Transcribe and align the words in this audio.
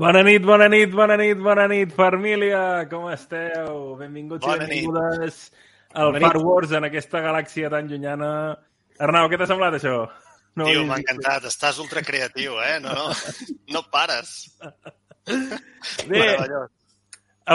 Bona 0.00 0.22
nit, 0.24 0.40
bona 0.40 0.64
nit, 0.72 0.94
bona 0.96 1.16
nit, 1.20 1.36
bona 1.44 1.66
nit, 1.68 1.90
família! 1.92 2.86
Com 2.88 3.10
esteu? 3.12 3.98
Benvinguts 3.98 4.46
Bona 4.46 4.64
i 4.64 4.70
benvingudes 4.70 5.40
al 5.92 6.14
Bona 6.14 6.22
Far 6.24 6.38
nit. 6.38 6.46
Wars 6.46 6.72
en 6.78 6.86
aquesta 6.88 7.20
galàxia 7.20 7.68
tan 7.68 7.90
llunyana. 7.90 8.30
Arnau, 8.96 9.28
què 9.28 9.36
t'ha 9.36 9.48
semblat 9.50 9.76
això? 9.76 9.98
Tio, 10.56 10.78
ho 10.80 10.86
m'ha 10.88 10.96
encantat. 11.02 11.44
Estàs 11.50 11.82
ultra 11.84 12.00
creatiu, 12.06 12.56
eh? 12.64 12.78
No, 12.80 12.94
no, 12.96 13.10
no 13.76 13.82
pares. 13.92 14.32
Bé, 16.08 16.24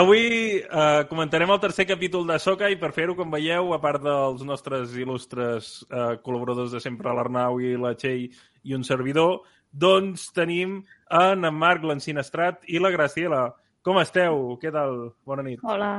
avui 0.04 0.22
eh, 0.62 1.02
comentarem 1.10 1.50
el 1.50 1.62
tercer 1.66 1.88
capítol 1.90 2.30
de 2.30 2.38
Soca 2.38 2.70
i 2.70 2.78
per 2.78 2.92
fer-ho, 2.94 3.18
com 3.18 3.34
veieu, 3.34 3.74
a 3.74 3.80
part 3.82 4.06
dels 4.06 4.46
nostres 4.46 4.94
il·lustres 4.94 5.80
eh, 5.90 6.14
col·laboradors 6.22 6.78
de 6.78 6.84
sempre, 6.84 7.10
l'Arnau 7.10 7.58
i 7.58 7.74
la 7.74 7.96
Txell 7.98 8.28
i 8.62 8.78
un 8.78 8.86
servidor, 8.86 9.40
doncs 9.76 10.28
tenim 10.36 10.80
en 11.12 11.44
en 11.44 11.54
Marc, 11.54 11.84
l'Ensinestrat 11.84 12.64
i 12.72 12.80
la 12.82 12.92
Graciela. 12.94 13.46
Com 13.86 14.00
esteu? 14.02 14.56
Què 14.62 14.72
tal? 14.74 15.10
Bona 15.26 15.44
nit. 15.46 15.60
Hola. 15.62 15.92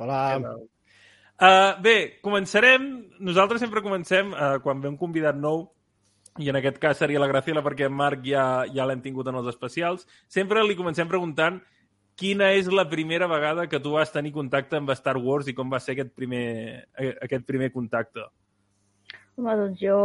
Hola. 0.00 0.22
Uh, 1.40 1.76
bé, 1.84 1.96
començarem... 2.24 2.88
Nosaltres 3.20 3.60
sempre 3.62 3.82
comencem 3.84 4.32
uh, 4.32 4.56
quan 4.64 4.80
ve 4.80 4.88
un 4.90 4.96
convidat 5.00 5.36
nou, 5.36 5.66
i 6.40 6.48
en 6.48 6.56
aquest 6.56 6.78
cas 6.80 6.98
seria 7.00 7.20
la 7.20 7.28
Graciela 7.30 7.62
perquè 7.64 7.88
en 7.88 7.96
Marc 7.96 8.24
ja, 8.24 8.64
ja 8.72 8.86
l'hem 8.88 9.02
tingut 9.04 9.28
en 9.28 9.38
els 9.40 9.48
especials, 9.52 10.06
sempre 10.28 10.62
li 10.64 10.76
comencem 10.78 11.08
preguntant 11.10 11.60
quina 12.20 12.50
és 12.56 12.68
la 12.68 12.86
primera 12.88 13.28
vegada 13.30 13.66
que 13.68 13.80
tu 13.80 13.94
vas 13.96 14.12
tenir 14.12 14.32
contacte 14.32 14.76
amb 14.76 14.92
Star 14.96 15.16
Wars 15.20 15.48
i 15.48 15.56
com 15.56 15.72
va 15.72 15.80
ser 15.80 15.94
aquest 15.96 16.12
primer, 16.16 16.44
eh, 17.00 17.14
aquest 17.24 17.46
primer 17.48 17.70
contacte. 17.72 18.26
Home, 19.40 19.54
doncs 19.56 19.78
jo, 19.80 19.98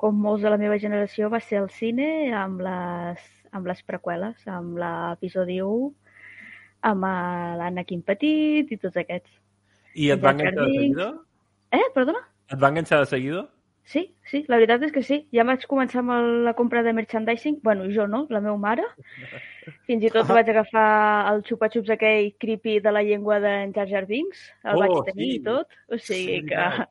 com 0.00 0.16
molts 0.18 0.42
de 0.42 0.50
la 0.50 0.56
meva 0.58 0.74
generació, 0.82 1.28
va 1.30 1.38
ser 1.38 1.60
al 1.60 1.68
cine 1.70 2.06
amb 2.34 2.58
les, 2.66 3.20
amb 3.54 3.68
les 3.70 3.82
preqüeles, 3.86 4.40
amb 4.50 4.74
l'episodi 4.80 5.60
1, 5.62 5.84
amb 6.90 7.06
l'Anakin 7.60 8.00
Petit 8.02 8.72
i 8.74 8.78
tots 8.82 8.98
aquests. 8.98 9.36
I 9.94 10.08
et 10.10 10.24
va 10.24 10.32
Jar 10.32 10.48
Jar 10.48 10.48
enganxar 10.50 10.66
de 10.66 10.80
seguida? 10.80 11.06
Eh, 11.78 11.84
perdona? 11.94 12.22
Et 12.50 12.58
va 12.58 12.70
enganxar 12.72 12.98
de 13.04 13.06
seguida? 13.12 13.42
Sí, 13.92 14.02
sí, 14.30 14.40
la 14.50 14.58
veritat 14.58 14.82
és 14.88 14.94
que 14.96 15.02
sí. 15.06 15.18
Ja 15.36 15.44
vaig 15.46 15.62
començar 15.70 16.00
amb 16.02 16.42
la 16.48 16.54
compra 16.58 16.82
de 16.82 16.94
merchandising. 16.96 17.60
bueno, 17.62 17.86
jo 17.94 18.08
no, 18.10 18.24
la 18.30 18.40
meva 18.40 18.56
mare. 18.56 18.88
Fins 19.86 20.02
i 20.02 20.10
tot 20.10 20.26
vaig 20.26 20.50
agafar 20.50 20.88
el 21.30 21.44
xupa-xups 21.46 21.94
aquell 21.94 22.32
creepy 22.42 22.80
de 22.80 22.90
la 22.90 23.04
llengua 23.06 23.38
d'en 23.38 23.70
Jar 23.78 23.86
Jar 23.86 24.06
Binks. 24.10 24.42
El 24.64 24.74
Oh, 24.74 24.82
vaig 24.82 25.12
tenir 25.12 25.30
sí. 25.30 25.38
i 25.38 25.44
tot. 25.46 25.70
O 25.86 25.98
sigui 25.98 26.26
Sí, 26.26 26.42
que... 26.48 26.56
clar. 26.56 26.88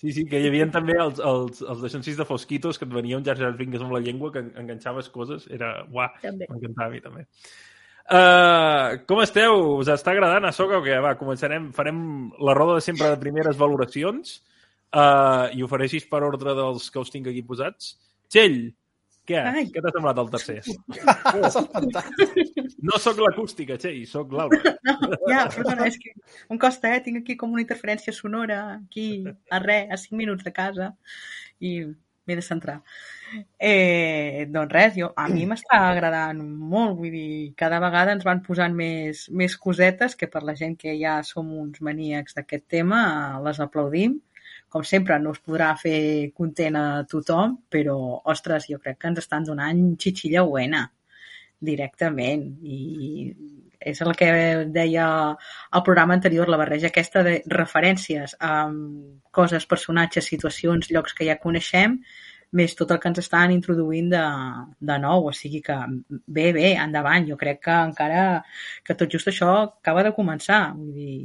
Sí, 0.00 0.12
sí, 0.12 0.24
que 0.28 0.40
hi 0.42 0.48
havia 0.50 0.66
també 0.72 0.96
els, 1.00 1.20
els, 1.22 1.60
els 1.62 1.80
deixonsis 1.84 2.16
de 2.18 2.26
Fosquitos 2.28 2.78
que 2.80 2.84
et 2.88 2.92
venia 2.92 3.16
un 3.16 3.24
Jar 3.24 3.36
Jar 3.38 3.52
Binks 3.56 3.80
amb 3.80 3.94
la 3.94 4.00
llengua 4.04 4.32
que 4.34 4.42
en- 4.44 4.52
enganxaves 4.64 5.08
coses. 5.14 5.46
Era... 5.50 5.84
Uah, 5.92 6.10
m'encantava 6.50 6.88
a 6.90 6.92
mi 6.92 7.00
també. 7.04 7.24
Uh, 8.04 8.98
com 9.08 9.22
esteu? 9.24 9.54
Us 9.80 9.88
està 9.88 10.12
agradant 10.12 10.44
a 10.44 10.52
Soca 10.52 10.76
o 10.76 10.84
què? 10.84 10.98
Va, 11.00 11.14
començarem, 11.16 11.70
farem 11.72 12.02
la 12.44 12.52
roda 12.56 12.74
de 12.76 12.84
sempre 12.84 13.08
de 13.08 13.20
primeres 13.22 13.56
valoracions 13.56 14.34
uh, 14.92 15.48
i 15.56 15.64
ho 15.64 15.68
faré 15.70 15.86
així 15.88 16.02
per 16.10 16.20
ordre 16.26 16.52
dels 16.58 16.90
que 16.92 17.00
us 17.00 17.12
tinc 17.14 17.30
aquí 17.32 17.40
posats. 17.48 17.94
Txell, 18.28 18.58
què? 19.28 19.40
Ai. 19.40 19.64
Què 19.72 19.82
t'ha 19.84 19.92
semblat 19.94 20.20
el 20.20 20.30
tercer? 20.32 20.58
Fantàstics. 21.74 22.78
No 22.84 23.00
sóc 23.00 23.20
l'acústica, 23.24 23.78
Txell, 23.80 24.04
sóc 24.10 24.32
l'Alba. 24.36 24.60
Ja, 25.30 25.46
perdona, 25.48 25.88
és 25.88 25.96
que 26.00 26.12
em 26.52 26.60
costa, 26.60 26.92
eh? 26.92 27.02
Tinc 27.04 27.22
aquí 27.22 27.36
com 27.40 27.52
una 27.56 27.64
interferència 27.64 28.12
sonora, 28.12 28.60
aquí, 28.76 29.08
a 29.50 29.60
res, 29.64 29.88
a 29.90 30.00
5 30.00 30.20
minuts 30.20 30.44
de 30.44 30.52
casa, 30.54 30.90
i 31.64 31.78
m'he 31.84 32.36
de 32.36 32.44
centrar. 32.44 32.78
Eh, 33.58 34.44
doncs 34.52 34.72
res, 34.72 34.94
jo, 34.98 35.10
a 35.16 35.26
mi 35.32 35.46
m'està 35.48 35.80
agradant 35.88 36.40
molt, 36.44 36.96
vull 37.00 37.12
dir, 37.14 37.54
cada 37.60 37.80
vegada 37.82 38.14
ens 38.14 38.24
van 38.26 38.42
posant 38.44 38.76
més, 38.76 39.24
més 39.30 39.56
cosetes 39.60 40.14
que 40.20 40.28
per 40.30 40.44
la 40.46 40.54
gent 40.58 40.76
que 40.80 40.94
ja 41.00 41.18
som 41.26 41.50
uns 41.64 41.82
maníacs 41.84 42.36
d'aquest 42.38 42.68
tema, 42.76 43.02
les 43.44 43.60
aplaudim. 43.64 44.20
Com 44.74 44.84
sempre, 44.90 45.18
no 45.22 45.32
es 45.36 45.40
podrà 45.46 45.70
fer 45.78 45.98
content 46.38 46.76
a 46.80 46.86
tothom, 47.10 47.58
però, 47.70 47.96
ostres, 48.32 48.66
jo 48.70 48.80
crec 48.82 48.98
que 49.00 49.10
ens 49.12 49.20
estan 49.22 49.46
donant 49.46 49.82
xitxilla 50.04 50.42
buena 50.48 50.88
directament 51.68 52.42
i 52.66 52.78
és 53.92 54.00
el 54.00 54.14
que 54.16 54.28
deia 54.74 55.06
al 55.76 55.82
programa 55.86 56.16
anterior, 56.18 56.48
la 56.48 56.58
barreja 56.60 56.88
aquesta 56.90 57.22
de 57.26 57.34
referències 57.52 58.34
a 58.40 58.54
coses, 59.38 59.66
personatges, 59.68 60.30
situacions, 60.32 60.88
llocs 60.90 61.14
que 61.18 61.28
ja 61.28 61.36
coneixem, 61.42 61.98
més 62.60 62.74
tot 62.78 62.94
el 62.94 63.00
que 63.02 63.10
ens 63.12 63.20
estan 63.22 63.52
introduint 63.52 64.10
de, 64.14 64.24
de 64.90 64.98
nou. 65.04 65.28
O 65.28 65.34
sigui 65.36 65.60
que 65.68 65.76
bé, 66.08 66.50
bé, 66.56 66.68
endavant. 66.86 67.26
Jo 67.30 67.36
crec 67.40 67.60
que 67.66 67.78
encara 67.90 68.26
que 68.86 68.96
tot 68.98 69.10
just 69.18 69.30
això 69.30 69.50
acaba 69.64 70.06
de 70.06 70.14
començar. 70.16 70.62
Vull 70.78 70.92
dir, 70.98 71.16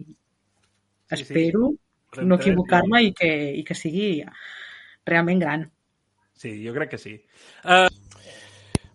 Sí, 1.09 1.15
sí. 1.17 1.23
espero 1.23 1.71
Portem 1.71 1.88
no 2.23 2.39
equivocar-me 2.39 3.03
i, 3.05 3.13
que, 3.15 3.29
i 3.59 3.63
que 3.65 3.77
sigui 3.77 4.23
realment 5.05 5.41
gran. 5.41 5.65
Sí, 6.39 6.53
jo 6.63 6.73
crec 6.75 6.93
que 6.95 7.01
sí. 7.01 7.15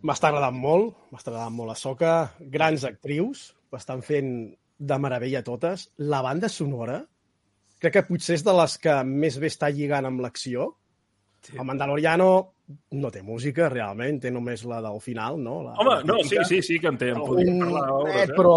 M'està 0.05 0.31
agradant 0.31 0.57
molt, 0.57 0.95
m'està 1.13 1.33
agradant 1.33 1.57
molt 1.57 1.75
a 1.75 1.79
Soca. 1.79 2.15
Grans 2.53 2.87
actrius, 2.89 3.51
ho 3.71 3.79
estan 3.79 4.03
fent 4.05 4.31
de 4.79 4.99
meravella 5.01 5.45
totes. 5.45 5.89
La 6.13 6.23
banda 6.25 6.49
sonora, 6.53 7.03
crec 7.81 7.99
que 7.99 8.07
potser 8.09 8.39
és 8.39 8.45
de 8.47 8.55
les 8.57 8.79
que 8.81 8.97
més 9.09 9.39
bé 9.41 9.53
està 9.53 9.71
lligant 9.73 10.09
amb 10.09 10.25
l'acció. 10.25 10.73
Sí. 11.45 11.57
El 11.59 11.69
Mandaloriano 11.69 12.29
no 12.97 13.11
té 13.13 13.21
música, 13.23 13.69
realment, 13.69 14.23
té 14.23 14.33
només 14.33 14.65
la 14.69 14.81
del 14.85 15.01
final, 15.05 15.37
no? 15.41 15.59
La, 15.67 15.75
Home, 15.83 15.99
la 16.01 16.09
no, 16.09 16.21
sí, 16.25 16.41
sí, 16.49 16.63
sí 16.65 16.79
que 16.81 16.89
en 16.89 17.01
té. 17.01 17.11
En 17.13 17.21
podríem 17.21 17.61
Un, 17.61 17.75
parlar 17.75 18.23
eh? 18.23 18.29
però, 18.33 18.55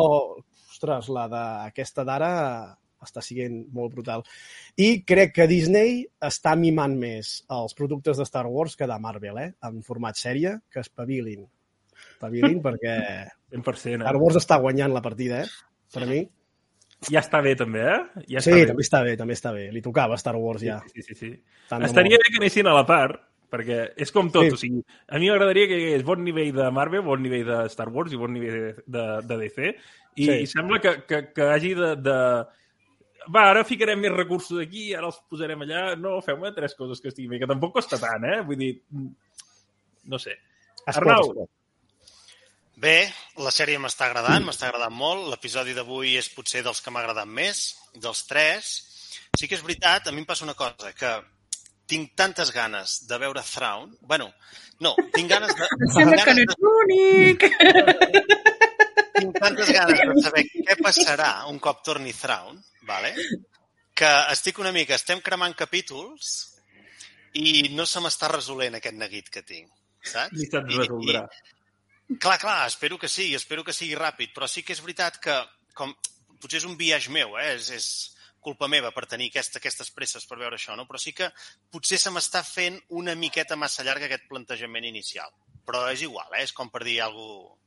ostres, 0.71 1.09
la 1.11 1.25
d'aquesta 1.31 2.07
d'ara 2.07 2.31
està 3.03 3.21
sent 3.21 3.59
molt 3.73 3.93
brutal. 3.93 4.23
I 4.77 5.03
crec 5.07 5.33
que 5.35 5.47
Disney 5.47 6.01
està 6.23 6.55
mimant 6.57 6.95
més 6.97 7.43
els 7.53 7.73
productes 7.77 8.17
de 8.17 8.25
Star 8.25 8.45
Wars 8.47 8.75
que 8.75 8.87
de 8.89 8.97
Marvel, 8.99 9.37
eh? 9.43 9.51
En 9.67 9.83
format 9.83 10.17
sèrie, 10.17 10.57
que 10.71 10.81
espavilin. 10.81 11.45
Espavilin 12.15 12.61
perquè 12.67 12.97
100%, 13.53 14.01
Star 14.01 14.15
eh? 14.15 14.19
Wars 14.21 14.41
està 14.41 14.57
guanyant 14.63 14.93
la 14.93 15.01
partida, 15.05 15.43
eh? 15.43 15.47
Per 15.93 16.05
mi. 16.09 16.23
Ja 17.11 17.21
està 17.21 17.43
bé, 17.45 17.53
també, 17.55 17.83
eh? 17.85 18.23
Ja 18.33 18.41
Sí, 18.41 18.49
està 18.49 18.57
bé. 18.57 18.65
també 18.71 18.83
està 18.83 19.03
bé, 19.05 19.15
també 19.17 19.35
està 19.37 19.51
bé. 19.53 19.67
Li 19.71 19.81
tocava 19.85 20.17
Star 20.17 20.35
Wars 20.35 20.63
ja. 20.65 20.79
Sí, 20.89 21.03
sí, 21.05 21.13
sí. 21.13 21.29
Tant 21.69 21.83
de 21.83 21.89
Estaria 21.91 22.17
bé 22.17 22.31
que 22.33 22.39
anessin 22.41 22.65
a 22.67 22.73
la 22.73 22.85
part, 22.89 23.21
perquè 23.53 23.91
és 23.95 24.11
com 24.11 24.31
tot, 24.33 24.47
Sí. 24.49 24.51
o 24.51 24.57
sigui, 24.57 24.81
a 25.07 25.19
mi 25.21 25.29
m'agradaria 25.29 25.67
que 25.69 25.77
hi 25.77 25.85
hagués 25.91 26.03
bon 26.03 26.23
nivell 26.25 26.49
de 26.57 26.71
Marvel, 26.73 27.03
bon 27.05 27.21
nivell 27.21 27.45
de 27.45 27.59
Star 27.69 27.87
Wars 27.93 28.11
i 28.11 28.17
bon 28.19 28.33
nivell 28.33 28.57
de, 28.57 28.73
de, 28.87 29.05
de 29.29 29.37
DC, 29.43 29.69
i, 30.17 30.25
Sí. 30.25 30.31
i 30.41 30.47
sembla 30.49 30.81
que, 30.81 30.95
que, 31.07 31.21
que 31.37 31.43
hagi 31.53 31.75
de, 31.77 31.93
de... 32.01 32.17
Va, 33.33 33.43
ara 33.51 33.65
ficarem 33.67 33.99
més 33.99 34.13
recursos 34.13 34.59
aquí, 34.61 34.89
ara 34.95 35.09
els 35.09 35.19
posarem 35.29 35.63
allà. 35.65 35.83
No, 35.99 36.17
feu-me 36.25 36.53
tres 36.55 36.75
coses 36.79 37.01
que 37.03 37.11
estiguin 37.11 37.35
bé, 37.35 37.41
que 37.43 37.49
tampoc 37.49 37.75
costa 37.79 37.99
tant, 38.01 38.25
eh? 38.27 38.41
Vull 38.47 38.59
dir, 38.61 38.71
no 40.07 40.19
sé. 40.21 40.37
Es 40.87 40.95
pot, 40.95 41.01
Arnau. 41.03 41.31
es 41.31 41.39
pot. 41.41 41.53
Bé, 42.77 42.97
la 43.41 43.49
sèrie 43.49 43.79
m'està 43.81 44.05
agradant, 44.05 44.43
m'està 44.45 44.67
agradant 44.67 44.93
molt. 44.93 45.25
L'episodi 45.31 45.73
d'avui 45.73 46.13
és 46.19 46.29
potser 46.29 46.61
dels 46.65 46.83
que 46.83 46.93
m'ha 46.93 47.01
agradat 47.01 47.27
més, 47.27 47.63
dels 47.97 48.21
tres. 48.29 48.75
Sí 49.37 49.49
que 49.49 49.57
és 49.57 49.63
veritat, 49.65 50.07
a 50.07 50.13
mi 50.13 50.21
em 50.21 50.29
passa 50.29 50.45
una 50.45 50.55
cosa, 50.57 50.93
que 50.93 51.15
tinc 51.89 52.13
tantes 52.19 52.51
ganes 52.53 52.99
de 53.09 53.17
veure 53.17 53.41
Thrawn. 53.41 53.95
Bueno, 54.01 54.29
no, 54.79 54.93
tinc 55.15 55.31
ganes 55.31 55.55
de... 55.57 55.67
Em 55.73 55.93
sembla 55.95 56.21
que 56.21 56.35
no 56.37 56.43
ganes 56.43 56.43
ets 56.45 56.61
l'únic! 56.61 57.47
tinc 57.47 58.45
tantes 59.43 59.71
ganes 59.75 60.01
de 60.01 60.23
saber 60.23 60.43
què 60.53 60.77
passarà 60.81 61.31
un 61.51 61.59
cop 61.63 61.83
torni 61.85 62.13
Thrawn, 62.15 62.59
vale? 62.89 63.13
que 63.97 64.09
estic 64.31 64.59
una 64.61 64.71
mica, 64.75 64.93
estem 64.93 65.21
cremant 65.25 65.55
capítols 65.57 66.33
i 67.41 67.69
no 67.73 67.85
se 67.89 68.01
m'està 68.03 68.29
resolent 68.29 68.77
aquest 68.77 68.97
neguit 68.97 69.31
que 69.33 69.41
tinc, 69.41 69.71
saps? 70.05 70.35
Ni 70.37 70.45
se't 70.45 70.69
I- 70.69 70.77
resoldrà. 70.83 71.23
I, 72.07 72.17
clar, 72.21 72.37
clar, 72.39 72.59
espero 72.67 72.99
que 73.01 73.09
sí, 73.09 73.33
espero 73.35 73.65
que 73.65 73.73
sigui 73.73 73.97
ràpid, 73.97 74.35
però 74.35 74.47
sí 74.47 74.61
que 74.63 74.75
és 74.77 74.83
veritat 74.85 75.17
que, 75.23 75.39
com, 75.73 75.95
potser 76.37 76.61
és 76.61 76.69
un 76.69 76.77
viatge 76.77 77.11
meu, 77.11 77.35
eh? 77.41 77.55
és, 77.55 77.71
és 77.73 77.89
culpa 78.47 78.69
meva 78.71 78.93
per 78.95 79.07
tenir 79.09 79.31
aquesta, 79.31 79.57
aquestes 79.59 79.89
presses 79.91 80.29
per 80.29 80.37
veure 80.39 80.55
això, 80.55 80.77
no? 80.77 80.85
però 80.87 81.01
sí 81.01 81.11
que 81.17 81.27
potser 81.73 81.97
se 81.99 82.13
m'està 82.13 82.43
fent 82.45 82.77
una 83.01 83.17
miqueta 83.17 83.57
massa 83.59 83.83
llarga 83.83 84.07
aquest 84.07 84.29
plantejament 84.29 84.85
inicial. 84.87 85.33
Però 85.67 85.87
és 85.91 86.05
igual, 86.05 86.29
eh? 86.37 86.45
és 86.45 86.53
com 86.55 86.69
per 86.71 86.85
dir 86.87 87.01
alguna 87.03 87.57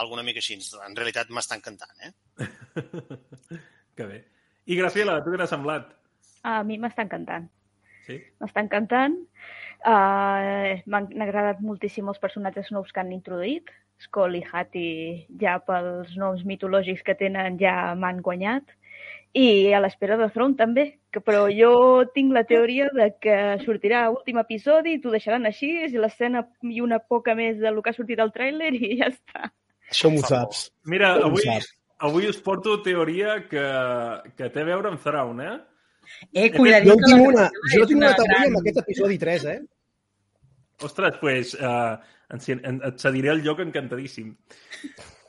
alguna 0.00 0.24
mica 0.26 0.42
així. 0.42 0.58
En 0.86 0.96
realitat 0.96 1.30
m'està 1.30 1.58
encantant, 1.58 1.96
eh? 2.06 2.12
Que 3.96 4.06
bé. 4.08 4.22
I 4.64 4.76
Graciela, 4.78 5.18
a 5.18 5.24
tu 5.24 5.32
què 5.32 5.38
t'ha 5.40 5.50
semblat? 5.50 5.90
A 6.48 6.62
mi 6.64 6.78
m'està 6.80 7.04
encantant. 7.04 7.48
Sí? 8.06 8.16
M'està 8.40 8.62
encantant. 8.64 9.18
Uh, 9.82 10.78
M'han 10.90 11.08
agradat 11.24 11.60
moltíssim 11.60 12.08
els 12.08 12.20
personatges 12.22 12.70
nous 12.74 12.90
que 12.90 13.02
han 13.02 13.12
introduït. 13.14 13.70
Skoll 14.02 14.38
i 14.38 14.42
Hati, 14.42 14.86
ja 15.38 15.58
pels 15.62 16.14
noms 16.18 16.42
mitològics 16.48 17.04
que 17.06 17.14
tenen, 17.18 17.58
ja 17.60 17.92
m'han 17.98 18.22
guanyat. 18.24 18.72
I 19.38 19.72
a 19.72 19.80
l'espera 19.80 20.18
de 20.20 20.28
Throne 20.32 20.58
també, 20.58 20.84
que, 21.14 21.22
però 21.24 21.46
jo 21.52 21.72
tinc 22.16 22.34
la 22.34 22.42
teoria 22.48 22.90
de 22.92 23.08
que 23.22 23.36
sortirà 23.62 24.04
últim 24.12 24.40
episodi 24.42 24.96
i 24.96 25.00
t'ho 25.00 25.14
deixaran 25.14 25.48
així, 25.48 25.70
i 25.86 26.00
l'escena 26.00 26.44
i 26.68 26.82
una 26.84 26.98
poca 26.98 27.36
més 27.38 27.60
del 27.62 27.80
que 27.80 27.92
ha 27.92 27.96
sortit 27.96 28.20
al 28.20 28.34
tràiler 28.34 28.74
i 28.76 28.96
ja 28.98 29.08
està. 29.12 29.52
Això 29.92 30.08
Com 30.08 30.16
em 30.16 30.22
ho 30.22 30.24
fa 30.24 30.32
saps? 30.34 30.64
Mira, 30.92 31.12
avui, 31.28 31.44
saps? 31.46 31.68
avui 32.08 32.26
us 32.30 32.40
porto 32.42 32.78
teoria 32.82 33.36
que, 33.50 33.62
que 34.38 34.48
té 34.54 34.64
a 34.64 34.68
veure 34.72 34.90
amb 34.90 35.02
Thrawn, 35.04 35.44
eh? 35.44 35.54
Eh, 36.32 36.48
cuidadit 36.56 36.90
Jo 36.90 36.96
tinc 37.04 37.28
una, 37.28 37.46
jo 37.70 37.84
tinc 37.86 38.00
una 38.00 38.08
una 38.10 38.16
teoria 38.18 38.38
gran- 38.40 38.50
amb 38.50 38.60
aquest 38.62 38.80
episodi 38.82 39.20
3, 39.22 39.46
eh? 39.52 39.60
Ostres, 40.82 41.14
doncs, 41.14 41.20
pues, 41.22 41.54
uh, 41.62 41.94
en, 42.34 42.80
et 42.88 42.98
cediré 42.98 43.30
el 43.30 43.44
lloc 43.44 43.60
encantadíssim. 43.62 44.32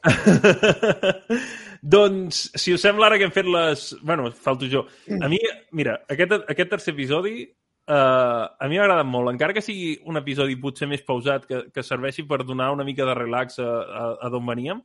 doncs, 1.96 2.40
si 2.60 2.74
us 2.74 2.82
sembla 2.84 3.08
ara 3.10 3.20
que 3.20 3.28
hem 3.28 3.36
fet 3.36 3.48
les... 3.50 3.84
bueno, 4.02 4.32
falto 4.32 4.66
jo. 4.72 4.86
A 5.20 5.30
mi, 5.30 5.40
mira, 5.78 6.00
aquest, 6.10 6.34
aquest 6.50 6.74
tercer 6.74 6.94
episodi 6.96 7.44
uh, 7.90 8.46
a 8.48 8.70
mi 8.70 8.78
m'ha 8.78 8.86
agradat 8.86 9.08
molt, 9.10 9.32
encara 9.34 9.56
que 9.56 9.64
sigui 9.64 9.98
un 10.10 10.20
episodi 10.20 10.60
potser 10.60 10.90
més 10.92 11.04
pausat, 11.06 11.48
que, 11.50 11.64
que 11.74 11.86
serveixi 11.86 12.26
per 12.30 12.44
donar 12.44 12.72
una 12.76 12.86
mica 12.88 13.08
de 13.08 13.16
relax 13.18 13.60
a, 13.60 13.70
a, 13.84 14.06
a 14.28 14.32
d'on 14.34 14.46
veníem. 14.48 14.84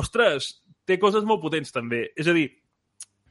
Ostres, 0.00 0.50
té 0.84 0.98
coses 1.00 1.26
molt 1.26 1.42
potents 1.42 1.72
també. 1.74 2.08
És 2.18 2.28
a 2.28 2.34
dir, 2.36 2.48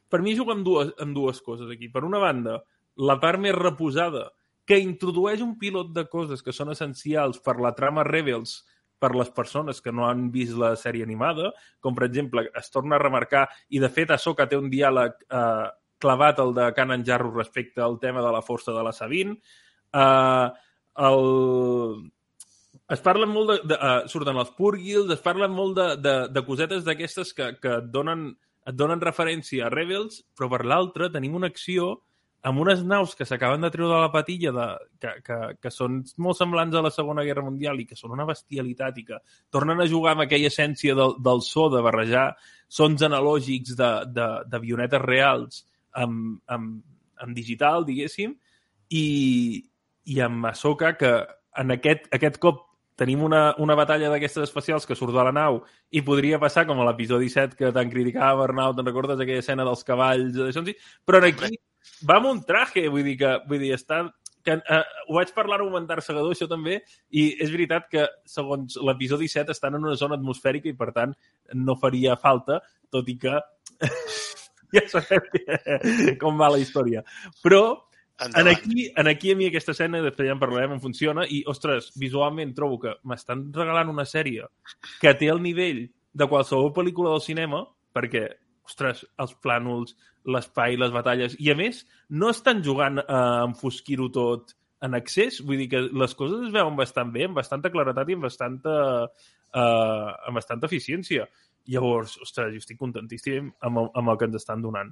per 0.09 0.21
mi 0.23 0.35
juga 0.37 0.55
amb 0.55 0.65
dues, 0.65 0.93
amb 1.01 1.15
dues 1.17 1.41
coses 1.41 1.71
aquí. 1.73 1.89
Per 1.91 2.05
una 2.05 2.21
banda, 2.21 2.59
la 3.01 3.17
part 3.21 3.41
més 3.41 3.55
reposada, 3.57 4.29
que 4.65 4.79
introdueix 4.79 5.41
un 5.43 5.57
pilot 5.59 5.91
de 5.95 6.05
coses 6.07 6.43
que 6.43 6.53
són 6.55 6.71
essencials 6.71 7.41
per 7.43 7.57
la 7.59 7.73
trama 7.75 8.05
Rebels 8.07 8.61
per 9.03 9.11
les 9.17 9.29
persones 9.35 9.81
que 9.83 9.91
no 9.91 10.05
han 10.07 10.29
vist 10.31 10.55
la 10.55 10.73
sèrie 10.79 11.03
animada, 11.03 11.51
com 11.83 11.95
per 11.95 12.05
exemple 12.07 12.45
es 12.55 12.71
torna 12.71 12.95
a 12.95 13.01
remarcar, 13.01 13.47
i 13.75 13.81
de 13.83 13.89
fet 13.91 14.13
Ahsoka 14.15 14.47
té 14.47 14.55
un 14.55 14.69
diàleg 14.71 15.25
eh, 15.27 15.65
clavat 16.01 16.39
el 16.43 16.53
de 16.55 16.69
Kanan 16.75 17.05
Jarrus 17.05 17.35
respecte 17.35 17.81
al 17.81 17.99
tema 17.99 18.21
de 18.21 18.31
la 18.33 18.41
força 18.41 18.73
de 18.75 18.83
la 18.83 18.93
Sabine. 18.93 19.37
Eh, 19.93 20.47
el... 21.09 22.11
Es 22.93 23.01
parlen 23.01 23.31
molt 23.31 23.49
de... 23.49 23.59
de 23.73 23.77
uh, 23.79 24.07
surten 24.11 24.37
els 24.37 24.51
Purgils, 24.57 25.11
es 25.13 25.21
parlen 25.23 25.53
molt 25.55 25.77
de, 25.77 25.85
de, 26.03 26.15
de 26.33 26.41
cosetes 26.45 26.83
d'aquestes 26.85 27.31
que, 27.33 27.53
que 27.63 27.77
et, 27.79 27.85
donen, 27.93 28.27
et 28.67 28.75
donen 28.75 29.01
referència 29.01 29.65
a 29.65 29.71
Rebels, 29.71 30.19
però 30.35 30.51
per 30.51 30.65
l'altra 30.67 31.07
tenim 31.13 31.39
una 31.39 31.49
acció 31.49 31.95
amb 32.43 32.59
unes 32.59 32.83
naus 32.83 33.15
que 33.15 33.25
s'acaben 33.25 33.63
de 33.63 33.69
treure 33.71 33.93
de 33.93 34.01
la 34.03 34.11
patilla 34.11 34.51
de, 34.51 34.65
que, 34.99 35.13
que, 35.23 35.37
que 35.63 35.71
són 35.71 36.01
molt 36.19 36.37
semblants 36.37 36.75
a 36.75 36.83
la 36.83 36.91
Segona 36.91 37.23
Guerra 37.23 37.45
Mundial 37.45 37.79
i 37.79 37.85
que 37.87 37.95
són 37.95 38.11
una 38.17 38.27
bestialitat 38.27 38.99
i 38.99 39.05
que 39.07 39.19
tornen 39.49 39.79
a 39.79 39.87
jugar 39.87 40.13
amb 40.13 40.25
aquella 40.25 40.51
essència 40.51 40.95
del, 40.99 41.15
del 41.23 41.39
so, 41.47 41.69
de 41.71 41.81
barrejar 41.85 42.33
sons 42.67 43.05
analògics 43.07 43.77
d'avionetes 43.79 45.05
reals 45.07 45.63
amb, 45.93 46.41
amb, 46.51 46.81
amb 47.23 47.37
digital, 47.37 47.85
diguéssim, 47.87 48.35
i, 48.93 49.05
i 50.09 50.19
amb 50.21 50.51
Ahsoka, 50.51 50.93
que 50.99 51.15
en 51.59 51.75
aquest, 51.75 52.09
aquest 52.15 52.39
cop 52.43 52.65
tenim 52.99 53.23
una, 53.25 53.55
una 53.61 53.75
batalla 53.77 54.09
d'aquestes 54.11 54.45
especials 54.45 54.85
que 54.85 54.95
surt 54.97 55.15
de 55.15 55.23
la 55.25 55.33
nau 55.33 55.63
i 55.91 56.03
podria 56.05 56.39
passar 56.41 56.67
com 56.69 56.79
a 56.79 56.87
l'episodi 56.89 57.29
7 57.31 57.57
que 57.57 57.71
tant 57.73 57.89
criticava 57.89 58.43
Bernau, 58.43 58.75
te'n 58.77 58.89
recordes 58.89 59.21
aquella 59.21 59.41
escena 59.41 59.65
dels 59.65 59.85
cavalls, 59.87 60.35
d'això, 60.37 60.65
però 61.05 61.21
en 61.21 61.31
aquí 61.31 61.55
va 62.09 62.19
amb 62.19 62.29
un 62.29 62.43
traje, 62.45 62.85
vull 62.93 63.07
dir 63.07 63.17
que 63.21 63.33
vull 63.49 63.63
dir, 63.63 63.73
està 63.77 64.03
que, 64.43 64.57
uh, 64.59 64.83
ho 65.07 65.17
vaig 65.17 65.31
parlar 65.33 65.61
un 65.63 65.71
comentar 65.71 66.01
segador, 66.03 66.35
això 66.35 66.49
també, 66.51 66.81
i 67.15 67.29
és 67.41 67.51
veritat 67.53 67.87
que, 67.91 68.05
segons 68.29 68.75
l'episodi 68.83 69.29
7, 69.31 69.55
estan 69.55 69.79
en 69.79 69.87
una 69.87 69.97
zona 69.99 70.19
atmosfèrica 70.19 70.69
i, 70.69 70.77
per 70.77 70.91
tant, 70.95 71.15
no 71.55 71.79
faria 71.79 72.17
falta, 72.19 72.59
tot 72.91 73.09
i 73.09 73.17
que 73.23 73.39
ja 74.75 74.83
sabem 74.91 76.17
com 76.21 76.37
va 76.39 76.51
la 76.53 76.61
història. 76.61 77.03
Però 77.45 77.63
en 78.19 78.47
aquí, 78.47 78.91
en 78.95 79.07
aquí 79.07 79.31
a 79.31 79.35
mi 79.35 79.47
aquesta 79.49 79.73
escena, 79.73 80.01
després 80.03 80.29
ja 80.29 80.35
en 80.35 80.41
parlarem, 80.41 80.75
em 80.75 80.81
funciona, 80.83 81.25
i, 81.25 81.41
ostres, 81.49 81.91
visualment 81.99 82.53
trobo 82.55 82.79
que 82.79 82.95
m'estan 83.09 83.47
regalant 83.55 83.91
una 83.91 84.05
sèrie 84.05 84.47
que 85.01 85.13
té 85.17 85.31
el 85.33 85.41
nivell 85.43 85.85
de 86.13 86.27
qualsevol 86.29 86.71
pel·lícula 86.75 87.15
del 87.15 87.23
cinema, 87.25 87.63
perquè, 87.93 88.27
ostres, 88.69 89.03
els 89.19 89.33
plànols, 89.43 89.95
l'espai, 90.29 90.77
les 90.79 90.93
batalles, 90.93 91.35
i 91.41 91.51
a 91.51 91.57
més, 91.57 91.83
no 92.09 92.29
estan 92.31 92.61
jugant 92.63 93.01
a 93.03 93.23
enfosquir-ho 93.47 94.07
tot 94.13 94.53
en 94.83 94.95
excés, 94.99 95.39
vull 95.47 95.59
dir 95.63 95.69
que 95.71 95.81
les 95.87 96.13
coses 96.19 96.45
es 96.47 96.53
veuen 96.53 96.77
bastant 96.79 97.11
bé, 97.11 97.25
amb 97.27 97.39
bastanta 97.39 97.71
claretat 97.73 98.09
i 98.09 98.17
amb 98.17 98.27
bastanta, 98.27 98.73
uh, 99.07 100.09
amb 100.27 100.39
bastanta 100.39 100.67
eficiència. 100.69 101.27
Llavors, 101.71 102.17
ostres, 102.23 102.51
jo 102.51 102.59
estic 102.59 102.79
contentíssim 102.79 103.51
amb 103.63 103.83
el, 103.83 103.91
amb 103.99 104.11
el 104.11 104.17
que 104.19 104.27
ens 104.27 104.41
estan 104.41 104.63
donant. 104.65 104.89